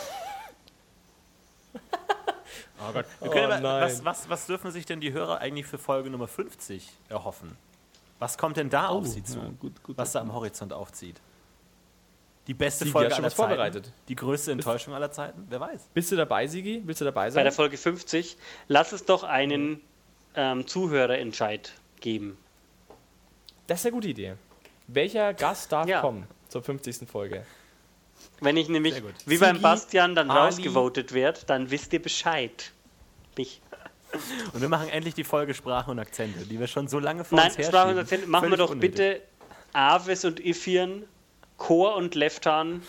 Oh 2.78 2.92
Gott. 2.92 3.06
Wir 3.20 3.28
Oh 3.28 3.32
können 3.32 3.52
aber, 3.52 3.60
nein. 3.60 3.82
was, 3.82 4.04
was, 4.04 4.28
was 4.28 4.46
dürfen 4.46 4.70
sich 4.70 4.84
denn 4.84 5.00
die 5.00 5.12
Hörer 5.12 5.38
eigentlich 5.38 5.66
für 5.66 5.78
Folge 5.78 6.10
Nummer 6.10 6.28
50 6.28 6.86
erhoffen? 7.08 7.56
Was 8.18 8.36
kommt 8.36 8.58
denn 8.58 8.68
da 8.68 8.88
auf 8.88 9.06
sie 9.06 9.24
zu? 9.24 9.38
Oh, 9.38 9.42
Ja, 9.44 9.50
gut, 9.58 9.82
gut. 9.82 9.96
was 9.98 10.12
da 10.12 10.20
am 10.20 10.32
Horizont 10.34 10.72
aufzieht? 10.74 11.18
Die 12.46 12.54
beste 12.54 12.84
Sigi 12.84 12.92
Folge 12.92 13.14
aller 13.14 13.24
was 13.24 13.34
vorbereitet. 13.34 13.86
Zeiten? 13.86 13.96
Die 14.08 14.14
größte 14.14 14.52
Enttäuschung 14.52 14.92
aller 14.94 15.10
Zeiten? 15.10 15.46
Wer 15.48 15.58
weiß? 15.58 15.88
Bist 15.94 16.12
du 16.12 16.16
dabei, 16.16 16.46
Sigi? 16.46 16.82
Willst 16.84 17.00
du 17.00 17.06
dabei 17.06 17.24
Bei 17.24 17.30
sein? 17.30 17.44
der 17.44 17.52
Folge 17.52 17.76
50, 17.78 18.36
lass 18.68 18.92
es 18.92 19.04
doch 19.06 19.24
einen 19.24 19.80
ähm, 20.34 20.66
Zuhörerentscheid 20.66 21.72
geben. 22.00 22.36
Das 23.68 23.80
ist 23.80 23.86
eine 23.86 23.92
gute 23.94 24.08
Idee. 24.08 24.34
Welcher 24.86 25.32
Gast 25.34 25.72
darf 25.72 25.88
Ja. 25.88 26.02
kommen 26.02 26.26
zur 26.48 26.62
50. 26.62 27.08
Folge? 27.08 27.44
Wenn 28.40 28.56
ich 28.56 28.68
nämlich 28.68 29.02
wie 29.24 29.38
beim 29.38 29.60
Bastian 29.60 30.14
dann 30.14 30.30
Ali. 30.30 30.40
rausgevotet 30.40 31.14
werde, 31.14 31.40
dann 31.46 31.70
wisst 31.70 31.92
ihr 31.92 32.02
Bescheid. 32.02 32.72
Mich. 33.36 33.60
Und 34.52 34.60
wir 34.60 34.68
machen 34.68 34.88
endlich 34.88 35.14
die 35.14 35.24
Folge 35.24 35.54
Sprache 35.54 35.90
und 35.90 35.98
Akzente, 35.98 36.46
die 36.46 36.58
wir 36.58 36.66
schon 36.66 36.88
so 36.88 36.98
lange 36.98 37.24
vor 37.24 37.36
Nein, 37.36 37.48
uns 37.48 37.58
herschieben. 37.58 37.78
Sprache 37.78 37.90
und 37.92 37.98
Akzent, 37.98 38.28
machen 38.28 38.50
wir 38.50 38.56
doch 38.56 38.70
unnötig. 38.70 38.92
bitte 38.92 39.22
Aves 39.72 40.24
und 40.24 40.40
Ifian, 40.40 41.04
Chor 41.58 41.96
und 41.96 42.14
Leftan, 42.14 42.82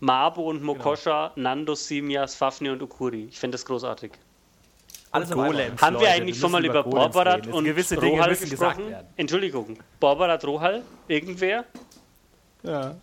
Mabo 0.00 0.48
und 0.48 0.62
Mokosha, 0.62 1.32
Nando, 1.36 1.74
Simias, 1.74 2.34
Fafnir 2.34 2.72
und 2.72 2.82
Ukuri. 2.82 3.28
Ich 3.30 3.38
finde 3.38 3.56
das 3.56 3.64
großartig. 3.64 4.12
Alles 5.10 5.30
Golems. 5.30 5.80
Haben 5.80 6.00
wir 6.00 6.10
eigentlich 6.10 6.36
wir 6.36 6.40
schon 6.40 6.52
mal 6.52 6.64
über 6.64 6.82
Golems 6.82 7.14
Borbarat 7.14 7.46
und 7.46 7.64
Gewisse 7.64 7.96
Dinge 7.96 8.18
Rohal 8.18 8.36
gesprochen? 8.36 8.94
Entschuldigung, 9.16 9.78
Borbarat, 10.00 10.44
Rohal, 10.44 10.82
irgendwer? 11.08 11.64
Ja, 12.62 12.96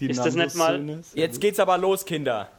die 0.00 0.10
Ist 0.10 0.24
das 0.24 0.34
nicht 0.34 0.54
mal-. 0.56 1.00
Jetzt 1.14 1.40
geht's 1.40 1.60
aber 1.60 1.78
los, 1.78 2.04
Kinder. 2.04 2.48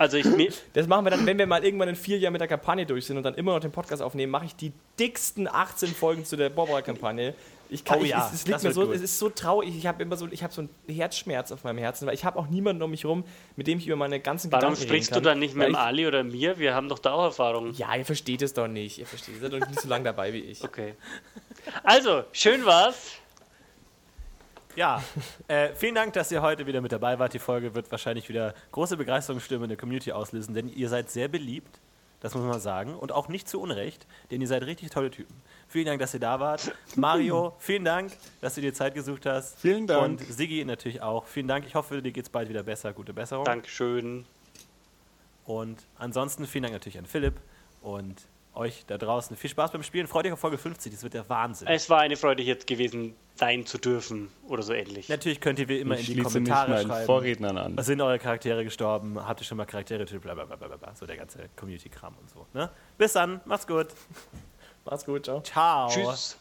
Also 0.00 0.16
ich 0.16 0.26
Das 0.74 0.86
machen 0.86 1.04
wir 1.06 1.10
dann, 1.10 1.26
wenn 1.26 1.38
wir 1.38 1.46
mal 1.48 1.64
irgendwann 1.64 1.88
in 1.88 1.96
vier 1.96 2.18
Jahren 2.18 2.30
mit 2.32 2.40
der 2.40 2.46
Kampagne 2.46 2.86
durch 2.86 3.04
sind 3.06 3.16
und 3.16 3.24
dann 3.24 3.34
immer 3.34 3.52
noch 3.54 3.58
den 3.58 3.72
Podcast 3.72 4.00
aufnehmen, 4.00 4.30
mache 4.30 4.44
ich 4.44 4.54
die 4.54 4.72
dicksten 5.00 5.48
18 5.48 5.88
Folgen 5.88 6.24
zu 6.24 6.36
der 6.36 6.50
Barbara-Kampagne. 6.50 7.34
Ich 7.68 7.84
kann, 7.84 7.98
Oh 7.98 8.04
ich, 8.04 8.10
ja, 8.10 8.24
es, 8.28 8.32
es 8.32 8.46
liegt 8.46 8.54
das 8.54 8.62
mir 8.62 8.72
so, 8.72 8.86
gut. 8.86 8.94
es 8.94 9.02
ist 9.02 9.18
so 9.18 9.28
traurig. 9.28 9.76
Ich 9.76 9.88
habe 9.88 10.00
immer 10.00 10.16
so, 10.16 10.28
ich 10.30 10.44
habe 10.44 10.52
so 10.54 10.60
einen 10.60 10.70
Herzschmerz 10.86 11.50
auf 11.50 11.64
meinem 11.64 11.78
Herzen, 11.78 12.06
weil 12.06 12.14
ich 12.14 12.24
habe 12.24 12.38
auch 12.38 12.46
niemanden 12.46 12.80
um 12.80 12.92
mich 12.92 13.04
rum, 13.04 13.24
mit 13.56 13.66
dem 13.66 13.78
ich 13.78 13.88
über 13.88 13.96
meine 13.96 14.20
ganzen 14.20 14.52
warum 14.52 14.70
Gedanken 14.70 14.82
sprichst 14.88 15.10
du 15.10 15.14
reden 15.16 15.24
kann. 15.24 15.32
dann 15.32 15.38
nicht 15.40 15.56
mit 15.56 15.70
ich- 15.70 15.76
Ali 15.76 16.06
oder 16.06 16.22
mir? 16.22 16.60
Wir 16.60 16.76
haben 16.76 16.88
doch 16.88 17.00
da 17.00 17.14
auch 17.14 17.24
Erfahrung. 17.24 17.72
Ja, 17.74 17.96
ihr 17.96 18.04
versteht 18.06 18.40
es 18.42 18.54
doch 18.54 18.68
nicht. 18.68 18.98
Ihr 18.98 19.06
versteht 19.06 19.34
es. 19.34 19.42
Ihr 19.42 19.50
seid 19.50 19.60
doch 19.60 19.66
nicht 19.68 19.80
so 19.80 19.88
lange 19.88 20.04
dabei 20.04 20.32
wie 20.32 20.38
ich. 20.42 20.62
Okay. 20.62 20.94
Also, 21.82 22.22
schön 22.30 22.64
war's. 22.64 23.14
Ja, 24.78 25.02
äh, 25.48 25.74
vielen 25.74 25.96
Dank, 25.96 26.12
dass 26.12 26.30
ihr 26.30 26.40
heute 26.40 26.64
wieder 26.68 26.80
mit 26.80 26.92
dabei 26.92 27.18
wart. 27.18 27.34
Die 27.34 27.40
Folge 27.40 27.74
wird 27.74 27.90
wahrscheinlich 27.90 28.28
wieder 28.28 28.54
große 28.70 28.96
Begeisterungsstürme 28.96 29.64
in 29.64 29.70
der 29.70 29.76
Community 29.76 30.12
auslösen, 30.12 30.54
denn 30.54 30.68
ihr 30.68 30.88
seid 30.88 31.10
sehr 31.10 31.26
beliebt, 31.26 31.80
das 32.20 32.32
muss 32.36 32.44
man 32.44 32.60
sagen, 32.60 32.94
und 32.94 33.10
auch 33.10 33.26
nicht 33.26 33.48
zu 33.48 33.60
Unrecht, 33.60 34.06
denn 34.30 34.40
ihr 34.40 34.46
seid 34.46 34.62
richtig 34.62 34.90
tolle 34.90 35.10
Typen. 35.10 35.34
Vielen 35.66 35.86
Dank, 35.86 35.98
dass 35.98 36.14
ihr 36.14 36.20
da 36.20 36.38
wart. 36.38 36.70
Mario, 36.94 37.56
vielen 37.58 37.84
Dank, 37.84 38.12
dass 38.40 38.54
du 38.54 38.60
dir 38.60 38.72
Zeit 38.72 38.94
gesucht 38.94 39.26
hast. 39.26 39.58
Vielen 39.58 39.88
Dank. 39.88 40.00
Und 40.00 40.20
Siggi 40.20 40.64
natürlich 40.64 41.02
auch. 41.02 41.26
Vielen 41.26 41.48
Dank. 41.48 41.66
Ich 41.66 41.74
hoffe, 41.74 42.00
dir 42.00 42.12
geht's 42.12 42.30
bald 42.30 42.48
wieder 42.48 42.62
besser. 42.62 42.92
Gute 42.92 43.12
Besserung. 43.12 43.46
Dankeschön. 43.46 44.26
Und 45.44 45.88
ansonsten 45.98 46.46
vielen 46.46 46.62
Dank 46.62 46.74
natürlich 46.74 46.98
an 46.98 47.06
Philipp 47.06 47.34
und 47.82 48.28
euch 48.58 48.84
da 48.86 48.98
draußen. 48.98 49.36
Viel 49.36 49.50
Spaß 49.50 49.70
beim 49.72 49.82
Spielen. 49.82 50.06
Freut 50.06 50.26
euch 50.26 50.32
auf 50.32 50.40
Folge 50.40 50.58
50. 50.58 50.92
Das 50.92 51.02
wird 51.02 51.14
der 51.14 51.28
Wahnsinn. 51.28 51.68
Es 51.68 51.88
war 51.88 52.00
eine 52.00 52.16
Freude 52.16 52.42
jetzt 52.42 52.66
gewesen, 52.66 53.14
sein 53.36 53.64
zu 53.64 53.78
dürfen 53.78 54.30
oder 54.46 54.62
so 54.62 54.72
ähnlich. 54.72 55.08
Natürlich 55.08 55.40
könnt 55.40 55.58
ihr 55.58 55.68
wie 55.68 55.78
immer 55.78 55.94
Ich 55.94 56.08
in 56.08 56.14
die 56.16 56.20
mich 56.20 56.24
Kommentare 56.32 56.70
meinen 56.70 56.88
schreiben. 56.88 57.06
Vorrednern 57.06 57.56
an. 57.56 57.76
Was 57.76 57.86
sind 57.86 58.00
eure 58.00 58.18
Charaktere 58.18 58.64
gestorben? 58.64 59.18
Habt 59.24 59.40
ihr 59.40 59.44
schon 59.44 59.56
mal 59.56 59.64
Charaktere 59.64 60.00
getötet? 60.00 60.22
Blablabla. 60.22 60.56
Bla, 60.56 60.66
bla, 60.68 60.76
bla. 60.76 60.94
So 60.94 61.06
der 61.06 61.16
ganze 61.16 61.48
Community-Kram 61.56 62.14
und 62.20 62.28
so. 62.28 62.46
Ne? 62.52 62.70
Bis 62.98 63.12
dann. 63.12 63.40
Macht's 63.44 63.66
gut. 63.66 63.88
Macht's 64.84 65.04
gut, 65.04 65.24
ciao. 65.24 65.40
Ciao. 65.42 65.88
Tschüss. 65.88 66.38